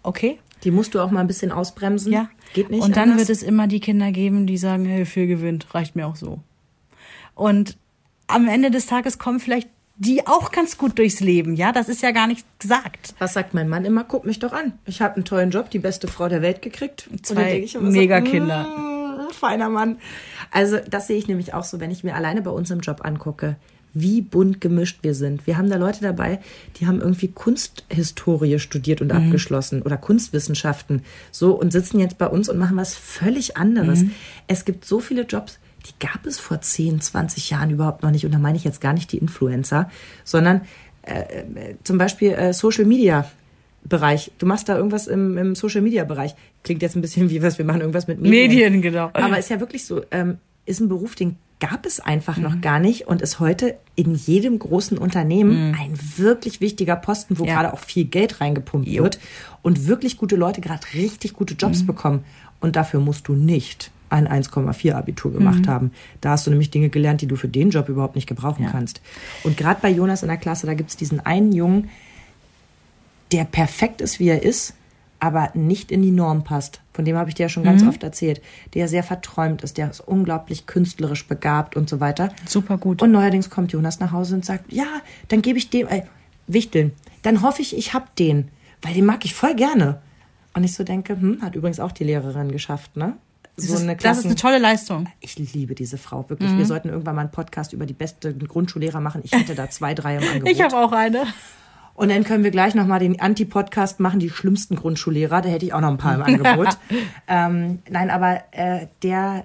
Okay? 0.03 0.39
Die 0.65 0.73
musst 0.73 0.95
du 0.95 1.01
auch 1.01 1.13
mal 1.13 1.21
ein 1.21 1.29
bisschen 1.29 1.53
ausbremsen. 1.53 2.13
Ja. 2.13 2.29
Geht 2.55 2.71
nicht. 2.71 2.83
Und 2.83 2.97
dann 2.97 3.11
anders. 3.13 3.29
wird 3.29 3.31
es 3.31 3.45
immer 3.45 3.69
die 3.69 3.79
Kinder 3.79 4.11
geben, 4.11 4.49
die 4.49 4.59
sagen, 4.59 4.85
hey, 4.85 5.07
viel 5.07 5.29
gewinnt, 5.29 5.73
reicht 5.75 5.95
mir 5.95 6.09
auch 6.09 6.17
so. 6.17 6.41
Und 7.37 7.77
am 8.27 8.49
Ende 8.49 8.73
des 8.73 8.87
Tages 8.87 9.19
kommen 9.19 9.39
vielleicht 9.39 9.69
die 9.97 10.27
auch 10.27 10.51
ganz 10.51 10.79
gut 10.79 10.99
durchs 10.99 11.21
Leben. 11.21 11.55
Ja, 11.55 11.71
das 11.71 11.89
ist 11.89 12.03
ja 12.03 12.11
gar 12.11 12.27
nicht 12.27 12.45
gesagt. 12.59 13.15
Was 13.21 13.35
sagt 13.35 13.55
mein 13.55 13.69
Mann 13.69 13.85
immer? 13.85 14.03
Guck 14.03 14.25
mich 14.25 14.41
doch 14.41 14.53
an. 14.53 14.73
Ich 14.87 15.01
habe 15.01 15.17
einen 15.17 15.25
tollen 15.25 15.51
Job, 15.51 15.71
die 15.71 15.79
beste 15.79 16.09
Frau 16.09 16.29
der 16.29 16.43
Welt 16.43 16.63
gekriegt. 16.63 17.09
Zwei 17.23 17.65
Megakinder. 17.81 18.92
"Mm, 19.33 19.39
feiner 19.39 19.69
Mann. 19.69 19.99
Also 20.51 20.79
das 20.89 21.07
sehe 21.07 21.17
ich 21.17 21.29
nämlich 21.29 21.55
auch 21.55 21.65
so, 21.65 21.81
wenn 21.81 21.91
ich 21.91 22.05
mir 22.05 22.15
alleine 22.15 22.43
bei 22.43 22.51
uns 22.51 22.71
im 22.71 22.81
Job 22.81 23.05
angucke, 23.05 23.57
wie 23.95 24.23
bunt 24.23 24.61
gemischt 24.61 25.01
wir 25.03 25.15
sind. 25.15 25.47
Wir 25.47 25.59
haben 25.59 25.69
da 25.69 25.77
Leute 25.77 26.01
dabei, 26.01 26.41
die 26.77 26.87
haben 26.87 27.01
irgendwie 27.01 27.29
Kunsthistorie 27.29 28.59
studiert 28.59 29.03
und 29.03 29.13
abgeschlossen 29.13 29.83
oder 29.83 29.99
Kunstwissenschaften 29.99 31.03
so 31.31 31.53
und 31.53 31.73
sitzen 31.73 32.01
jetzt 32.01 32.17
bei 32.17 32.27
uns 32.27 32.49
und 32.49 32.59
machen 32.59 32.77
was 32.77 32.95
völlig 32.95 33.57
anderes. 33.57 34.05
Es 34.47 34.65
gibt 34.65 34.87
so 34.87 35.01
viele 35.01 35.23
Jobs, 35.23 35.59
die 35.87 36.07
gab 36.07 36.27
es 36.27 36.39
vor 36.39 36.61
10, 36.61 37.01
20 37.01 37.51
Jahren 37.51 37.71
überhaupt 37.71 38.03
noch 38.03 38.11
nicht. 38.11 38.25
Und 38.25 38.33
da 38.33 38.39
meine 38.39 38.57
ich 38.57 38.65
jetzt 38.65 38.81
gar 38.81 38.93
nicht 38.93 39.13
die 39.13 39.19
Influencer, 39.19 39.91
sondern 40.25 40.63
äh, 41.03 41.75
zum 41.85 41.99
Beispiel 41.99 42.33
äh, 42.33 42.53
Social 42.53 42.85
Media 42.85 43.27
Bereich. 43.85 44.31
Du 44.39 44.47
machst 44.47 44.69
da 44.69 44.77
irgendwas 44.77 45.09
im, 45.09 45.37
im 45.37 45.55
Social 45.57 45.83
Media 45.83 46.05
Bereich. 46.05 46.37
Klingt 46.63 46.83
jetzt 46.83 46.95
ein 46.97 47.01
bisschen 47.03 47.31
wie 47.31 47.43
was, 47.43 47.59
wir 47.59 47.65
machen 47.65 47.81
irgendwas 47.81 48.07
mit 48.07 48.21
Medien. 48.21 48.49
Medien, 48.49 48.83
genau. 48.83 49.11
Aber 49.13 49.39
ist 49.39 49.51
ja 49.51 49.61
wirklich 49.61 49.85
so, 49.85 50.03
ähm, 50.11 50.39
ist 50.65 50.81
ein 50.81 50.89
Beruf, 50.89 51.15
den 51.15 51.37
gab 51.59 51.87
es 51.87 52.01
einfach 52.01 52.39
noch 52.39 52.61
gar 52.61 52.81
nicht 52.81 53.07
und 53.07 53.23
ist 53.23 53.39
heute 53.39 53.77
in 53.95 54.15
jedem 54.17 54.59
großen 54.59 54.99
Unternehmen 54.99 55.77
ein 55.79 55.97
wirklich 56.17 56.61
wichtiger 56.61 56.97
Posten, 56.97 57.39
wo 57.39 57.45
Ja. 57.45 57.55
gerade 57.55 57.73
auch 57.73 57.79
viel 57.79 58.05
Geld 58.05 58.41
reingepumpt 58.41 58.89
wird 58.89 59.21
und 59.63 59.87
wirklich 59.87 60.17
gute 60.17 60.35
Leute 60.35 60.61
gerade 60.61 60.85
richtig 60.95 61.35
gute 61.35 61.55
Jobs 61.55 61.87
bekommen. 61.87 62.25
Und 62.61 62.75
dafür 62.75 62.99
musst 63.01 63.29
du 63.29 63.35
nicht 63.35 63.93
ein 64.09 64.27
1,4 64.29 64.95
Abitur 64.95 65.33
gemacht 65.33 65.67
haben. 65.69 65.93
Da 66.21 66.31
hast 66.31 66.47
du 66.47 66.51
nämlich 66.51 66.71
Dinge 66.71 66.89
gelernt, 66.91 67.23
die 67.23 67.27
du 67.27 67.37
für 67.37 67.49
den 67.49 67.71
Job 67.71 67.89
überhaupt 67.89 68.15
nicht 68.17 68.27
gebrauchen 68.27 68.67
kannst. 68.71 69.01
Und 69.45 69.57
gerade 69.57 69.81
bei 69.81 69.89
Jonas 69.89 70.23
in 70.23 70.29
der 70.29 70.37
Klasse, 70.39 70.67
da 70.67 70.75
gibt's 70.75 70.97
diesen 70.97 71.21
einen 71.21 71.53
Jungen, 71.53 71.91
der 73.33 73.45
perfekt 73.45 74.01
ist, 74.01 74.19
wie 74.21 74.29
er 74.29 74.43
ist, 74.43 74.75
aber 75.23 75.51
nicht 75.55 75.93
in 75.93 76.03
die 76.03 76.11
Norm 76.11 76.43
passt. 76.43 76.81
Von 76.93 77.05
dem 77.05 77.17
habe 77.17 77.29
ich 77.29 77.37
dir 77.37 77.45
ja 77.45 77.49
schon 77.49 77.63
ganz 77.63 77.85
oft 77.87 78.03
erzählt. 78.03 78.43
Der 78.75 78.89
sehr 78.89 79.05
verträumt 79.05 79.63
ist, 79.63 79.79
der 79.79 79.89
ist 79.89 80.01
unglaublich 80.01 80.67
künstlerisch 80.67 81.29
begabt 81.29 81.77
und 81.77 81.89
so 81.89 82.01
weiter. 82.01 82.31
Super 82.45 82.77
gut. 82.77 83.01
Und 83.03 83.13
neuerdings 83.13 83.49
kommt 83.49 83.71
Jonas 83.71 84.01
nach 84.01 84.11
Hause 84.11 84.35
und 84.35 84.45
sagt, 84.45 84.73
ja, 84.73 84.87
dann 85.29 85.41
gebe 85.41 85.59
ich 85.59 85.71
dem, 85.71 85.87
äh, 85.87 86.03
Wichteln, 86.49 86.91
dann 87.23 87.41
hoffe 87.43 87.63
ich, 87.63 87.77
ich 87.77 87.95
hab 87.95 88.17
den, 88.17 88.49
weil 88.83 88.95
den 88.95 89.07
mag 89.07 89.25
ich 89.25 89.33
voll 89.33 89.55
gerne. 89.55 90.03
Und 90.55 90.65
ich 90.65 90.75
so 90.75 90.83
denke, 90.83 91.13
hm, 91.15 91.41
hat 91.41 91.55
übrigens 91.55 91.79
auch 91.79 91.93
die 91.93 92.03
Lehrerin 92.03 92.51
geschafft, 92.51 92.97
ne? 92.97 93.17
das, 93.55 93.67
So 93.67 93.75
ist, 93.75 93.83
eine 93.83 93.95
das 93.95 94.19
ist 94.19 94.25
eine 94.25 94.35
tolle 94.35 94.59
Leistung. 94.59 95.07
ich 95.21 95.37
liebe 95.39 95.77
diese 95.77 95.99
Frau, 95.99 96.29
wirklich. 96.29 96.51
Wir 96.57 96.67
sollten 96.67 96.89
irgendwann 96.89 97.15
mal 97.15 97.23
einen 97.23 97.31
Podcast 97.31 97.73
über 97.73 97.87
die 97.87 97.95
besten 97.95 98.41
Grundschullehrer 98.41 99.01
machen. 99.01 99.21
Ich 99.25 99.31
hätte 99.31 99.55
da 99.55 99.71
zwei, 99.71 99.95
drei 99.95 100.17
im 100.17 100.23
Angebot. 100.29 100.49
Ich 100.51 100.61
habe 100.61 100.77
auch 100.77 100.91
eine. 100.91 101.27
Und 101.95 102.11
dann 102.11 102.25
können 102.25 102.45
wir 102.45 102.51
gleich 102.51 102.75
nochmal 102.75 103.01
den 103.01 103.21
Anti-Podcast 103.21 104.01
machen, 104.01 104.19
die 104.19 104.31
schlimmsten 104.31 104.77
Grundschullehrer. 104.77 105.43
Da 105.43 105.49
hätte 105.49 105.67
ich 105.67 105.75
auch 105.75 105.81
noch 105.81 105.91
ein 105.91 105.99
paar 105.99 106.15
im 106.15 106.23
Angebot. 106.23 106.79
ähm, 107.29 107.81
nein, 107.91 108.11
aber 108.11 108.43
äh, 108.53 108.87
der 109.03 109.45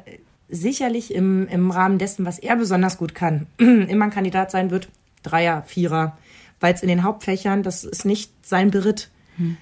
sicherlich 0.49 1.13
im, 1.13 1.47
im 1.49 1.71
Rahmen 1.71 1.97
dessen, 1.97 2.25
was 2.25 2.39
er 2.39 2.55
besonders 2.55 2.97
gut 2.97 3.13
kann, 3.13 3.47
immer 3.57 4.05
ein 4.05 4.11
Kandidat 4.11 4.51
sein 4.51 4.71
wird, 4.71 4.87
Dreier, 5.23 5.63
Vierer, 5.63 6.17
weil 6.59 6.73
es 6.73 6.81
in 6.81 6.87
den 6.87 7.03
Hauptfächern, 7.03 7.63
das 7.63 7.83
ist 7.83 8.05
nicht 8.05 8.31
sein 8.41 8.71
Beritt. 8.71 9.09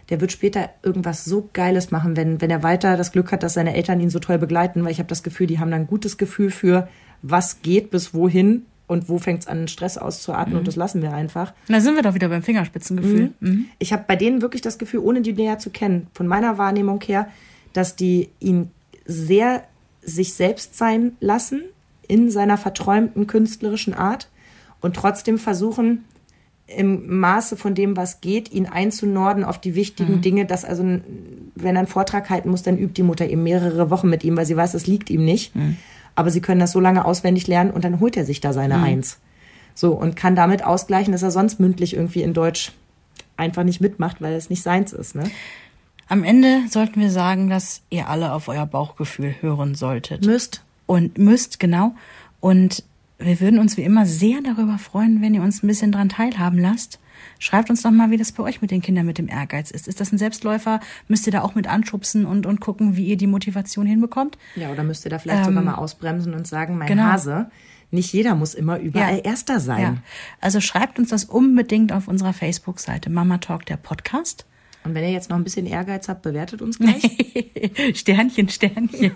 Der 0.09 0.21
wird 0.21 0.31
später 0.31 0.69
irgendwas 0.83 1.25
so 1.25 1.49
Geiles 1.51 1.91
machen, 1.91 2.15
wenn, 2.15 2.39
wenn 2.39 2.49
er 2.49 2.63
weiter 2.63 2.95
das 2.95 3.11
Glück 3.11 3.33
hat, 3.33 3.43
dass 3.43 3.55
seine 3.55 3.75
Eltern 3.75 3.99
ihn 3.99 4.09
so 4.09 4.19
toll 4.19 4.37
begleiten, 4.37 4.85
weil 4.85 4.91
ich 4.91 4.99
habe 4.99 5.09
das 5.09 5.21
Gefühl, 5.21 5.47
die 5.47 5.59
haben 5.59 5.69
dann 5.69 5.81
ein 5.81 5.87
gutes 5.87 6.17
Gefühl 6.17 6.49
für, 6.49 6.87
was 7.21 7.61
geht 7.61 7.91
bis 7.91 8.13
wohin 8.13 8.65
und 8.87 9.09
wo 9.09 9.17
fängt 9.17 9.41
es 9.41 9.47
an, 9.47 9.67
Stress 9.67 9.97
auszuatmen 9.97 10.57
und 10.57 10.67
das 10.67 10.75
lassen 10.75 11.01
wir 11.01 11.13
einfach. 11.13 11.53
Da 11.67 11.79
sind 11.81 11.95
wir 11.95 12.03
doch 12.03 12.13
wieder 12.13 12.29
beim 12.29 12.43
Fingerspitzengefühl. 12.43 13.33
Mhm. 13.39 13.65
Ich 13.79 13.93
habe 13.93 14.03
bei 14.07 14.15
denen 14.15 14.41
wirklich 14.41 14.61
das 14.61 14.77
Gefühl, 14.77 14.99
ohne 14.99 15.21
die 15.21 15.33
näher 15.33 15.57
zu 15.59 15.69
kennen, 15.69 16.07
von 16.13 16.27
meiner 16.27 16.57
Wahrnehmung 16.57 17.01
her, 17.01 17.27
dass 17.73 17.95
die 17.95 18.29
ihn 18.39 18.69
sehr 19.05 19.63
sich 20.01 20.33
selbst 20.33 20.77
sein 20.77 21.13
lassen 21.19 21.61
in 22.07 22.29
seiner 22.29 22.57
verträumten 22.57 23.25
künstlerischen 23.25 23.93
Art 23.93 24.29
und 24.81 24.95
trotzdem 24.95 25.39
versuchen, 25.39 26.05
im 26.67 27.19
Maße 27.19 27.57
von 27.57 27.75
dem, 27.75 27.95
was 27.95 28.21
geht, 28.21 28.51
ihn 28.51 28.65
einzunorden 28.65 29.43
auf 29.43 29.59
die 29.59 29.75
wichtigen 29.75 30.21
Dinge, 30.21 30.45
dass 30.45 30.65
also, 30.65 30.83
wenn 30.83 31.75
er 31.75 31.79
einen 31.79 31.87
Vortrag 31.87 32.29
halten 32.29 32.49
muss, 32.49 32.63
dann 32.63 32.77
übt 32.77 32.93
die 32.93 33.03
Mutter 33.03 33.27
eben 33.27 33.43
mehrere 33.43 33.89
Wochen 33.91 34.09
mit 34.09 34.23
ihm, 34.23 34.35
weil 34.35 34.47
sie 34.47 34.57
weiß, 34.57 34.73
es 34.73 34.87
liegt 34.87 35.09
ihm 35.09 35.23
nicht. 35.25 35.53
Aber 36.15 36.31
sie 36.31 36.41
können 36.41 36.59
das 36.59 36.71
so 36.71 36.79
lange 36.79 37.05
auswendig 37.05 37.47
lernen 37.47 37.71
und 37.71 37.83
dann 37.83 37.99
holt 37.99 38.17
er 38.17 38.25
sich 38.25 38.41
da 38.41 38.53
seine 38.53 38.81
Eins. 38.81 39.19
So, 39.73 39.91
und 39.91 40.15
kann 40.15 40.35
damit 40.35 40.63
ausgleichen, 40.63 41.11
dass 41.11 41.23
er 41.23 41.31
sonst 41.31 41.59
mündlich 41.59 41.95
irgendwie 41.95 42.21
in 42.21 42.33
Deutsch 42.33 42.71
einfach 43.37 43.63
nicht 43.63 43.81
mitmacht, 43.81 44.21
weil 44.21 44.33
es 44.33 44.49
nicht 44.49 44.63
seins 44.63 44.93
ist, 44.93 45.15
ne? 45.15 45.29
Am 46.07 46.23
Ende 46.23 46.61
sollten 46.69 47.01
wir 47.01 47.09
sagen, 47.09 47.49
dass 47.49 47.81
ihr 47.89 48.07
alle 48.07 48.31
auf 48.31 48.47
euer 48.47 48.67
Bauchgefühl 48.67 49.35
hören 49.41 49.73
solltet. 49.73 50.23
Müsst. 50.25 50.63
Und 50.85 51.17
müsst, 51.17 51.59
genau. 51.59 51.95
Und 52.39 52.83
wir 53.17 53.39
würden 53.39 53.59
uns 53.59 53.75
wie 53.75 53.81
immer 53.81 54.05
sehr 54.05 54.39
darüber 54.43 54.77
freuen, 54.77 55.21
wenn 55.21 55.33
ihr 55.33 55.41
uns 55.41 55.63
ein 55.63 55.67
bisschen 55.67 55.91
dran 55.91 56.09
teilhaben 56.09 56.59
lasst. 56.59 56.99
Schreibt 57.39 57.69
uns 57.69 57.81
doch 57.81 57.91
mal, 57.91 58.11
wie 58.11 58.17
das 58.17 58.31
bei 58.31 58.43
euch 58.43 58.61
mit 58.61 58.71
den 58.71 58.81
Kindern 58.81 59.05
mit 59.05 59.17
dem 59.17 59.27
Ehrgeiz 59.27 59.71
ist. 59.71 59.87
Ist 59.87 59.99
das 59.99 60.11
ein 60.11 60.17
Selbstläufer? 60.17 60.79
Müsst 61.07 61.27
ihr 61.27 61.31
da 61.31 61.41
auch 61.41 61.55
mit 61.55 61.67
anschubsen 61.67 62.25
und, 62.25 62.45
und 62.45 62.59
gucken, 62.61 62.95
wie 62.95 63.05
ihr 63.05 63.17
die 63.17 63.27
Motivation 63.27 63.85
hinbekommt? 63.85 64.37
Ja, 64.55 64.71
oder 64.71 64.83
müsst 64.83 65.05
ihr 65.05 65.09
da 65.09 65.19
vielleicht 65.19 65.45
sogar 65.45 65.63
mal 65.63 65.75
ausbremsen 65.75 66.33
und 66.33 66.47
sagen, 66.47 66.77
mein 66.77 66.87
genau. 66.87 67.03
Hase, 67.03 67.49
nicht 67.91 68.13
jeder 68.13 68.35
muss 68.35 68.53
immer 68.53 68.79
überall 68.79 69.21
Erster 69.23 69.59
sein. 69.59 69.81
Ja. 69.81 69.97
Also 70.41 70.59
schreibt 70.59 70.99
uns 70.99 71.09
das 71.09 71.25
unbedingt 71.25 71.91
auf 71.91 72.07
unserer 72.07 72.33
Facebook-Seite 72.33 73.09
Mama 73.09 73.37
Talk, 73.37 73.65
der 73.65 73.77
Podcast. 73.77 74.45
Und 74.83 74.93
wenn 74.93 75.03
ihr 75.03 75.11
jetzt 75.11 75.29
noch 75.29 75.37
ein 75.37 75.43
bisschen 75.43 75.65
Ehrgeiz 75.65 76.07
habt, 76.09 76.21
bewertet 76.21 76.61
uns 76.61 76.77
gleich. 76.77 77.01
Sternchen, 77.95 78.49
Sternchen. 78.49 79.11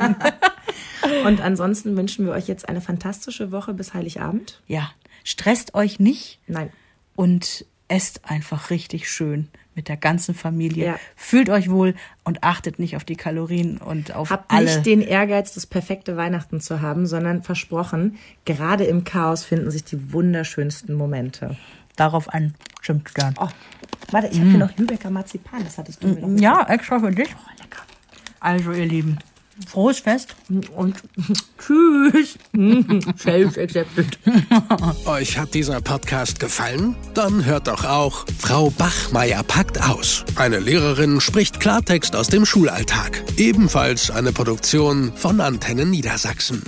und 1.26 1.42
ansonsten 1.42 1.96
wünschen 1.96 2.26
wir 2.26 2.34
euch 2.34 2.48
jetzt 2.48 2.68
eine 2.68 2.82
fantastische 2.82 3.52
Woche 3.52 3.74
bis 3.74 3.94
Heiligabend. 3.94 4.62
ja, 4.68 4.90
stresst 5.24 5.76
euch 5.76 6.00
nicht 6.00 6.40
Nein. 6.48 6.72
und 7.16 7.66
esst 7.90 8.22
einfach 8.24 8.70
richtig 8.70 9.10
schön 9.10 9.50
mit 9.76 9.88
der 9.88 9.98
ganzen 9.98 10.34
Familie. 10.36 10.86
Ja. 10.86 11.00
Fühlt 11.16 11.50
euch 11.50 11.70
wohl 11.70 11.96
und 12.24 12.44
achtet 12.44 12.80
nicht 12.80 12.96
auf 12.96 13.04
die 13.04 13.16
Kalorien 13.16 13.78
und 13.78 14.14
auf 14.14 14.30
Habt 14.30 14.52
alle. 14.52 14.66
nicht 14.66 14.86
den 14.86 15.02
Ehrgeiz, 15.02 15.54
das 15.54 15.66
perfekte 15.66 16.18
Weihnachten 16.18 16.60
zu 16.62 16.82
haben, 16.82 17.06
sondern 17.06 17.44
versprochen, 17.44 18.18
gerade 18.46 18.84
im 18.84 19.04
Chaos 19.04 19.44
finden 19.44 19.72
sich 19.72 19.84
die 19.84 20.14
wunderschönsten 20.14 20.96
Momente. 20.96 21.58
Darauf 21.96 22.34
an. 22.34 22.56
Stimmt 22.82 23.14
gern. 23.14 23.36
Oh, 23.40 23.48
warte, 24.12 24.28
ich 24.28 24.40
habe 24.40 24.50
hier 24.50 24.60
noch 24.60 24.78
Lübecker 24.78 25.10
Marzipan, 25.10 25.64
das 25.64 25.78
hattest 25.78 26.04
du 26.04 26.08
mir 26.08 26.28
noch 26.28 26.40
Ja, 26.42 26.66
extra 26.70 27.00
für 27.00 27.12
dich. 27.12 27.30
Oh, 27.36 27.62
lecker. 27.62 27.84
Also, 28.40 28.72
ihr 28.72 28.86
Lieben, 28.86 29.18
Frohes 29.68 30.00
Fest. 30.00 30.36
Und 30.76 30.96
tschüss. 31.60 32.38
Shelf 33.22 33.58
accepted. 33.58 34.18
Euch 35.06 35.38
hat 35.38 35.54
dieser 35.54 35.82
Podcast 35.82 36.40
gefallen? 36.40 36.96
Dann 37.14 37.46
hört 37.46 37.68
doch 37.68 37.86
auch 37.86 38.26
Frau 38.38 38.70
Bachmeier 38.70 39.44
packt 39.44 39.82
aus. 39.82 40.26
Eine 40.36 40.60
Lehrerin 40.60 41.22
spricht 41.22 41.60
Klartext 41.60 42.16
aus 42.16 42.28
dem 42.28 42.46
Schulalltag. 42.46 43.24
Ebenfalls 43.38 44.12
eine 44.12 44.32
Produktion 44.32 45.12
von 45.16 45.42
Antennen 45.42 45.90
Niedersachsen. 45.90 46.64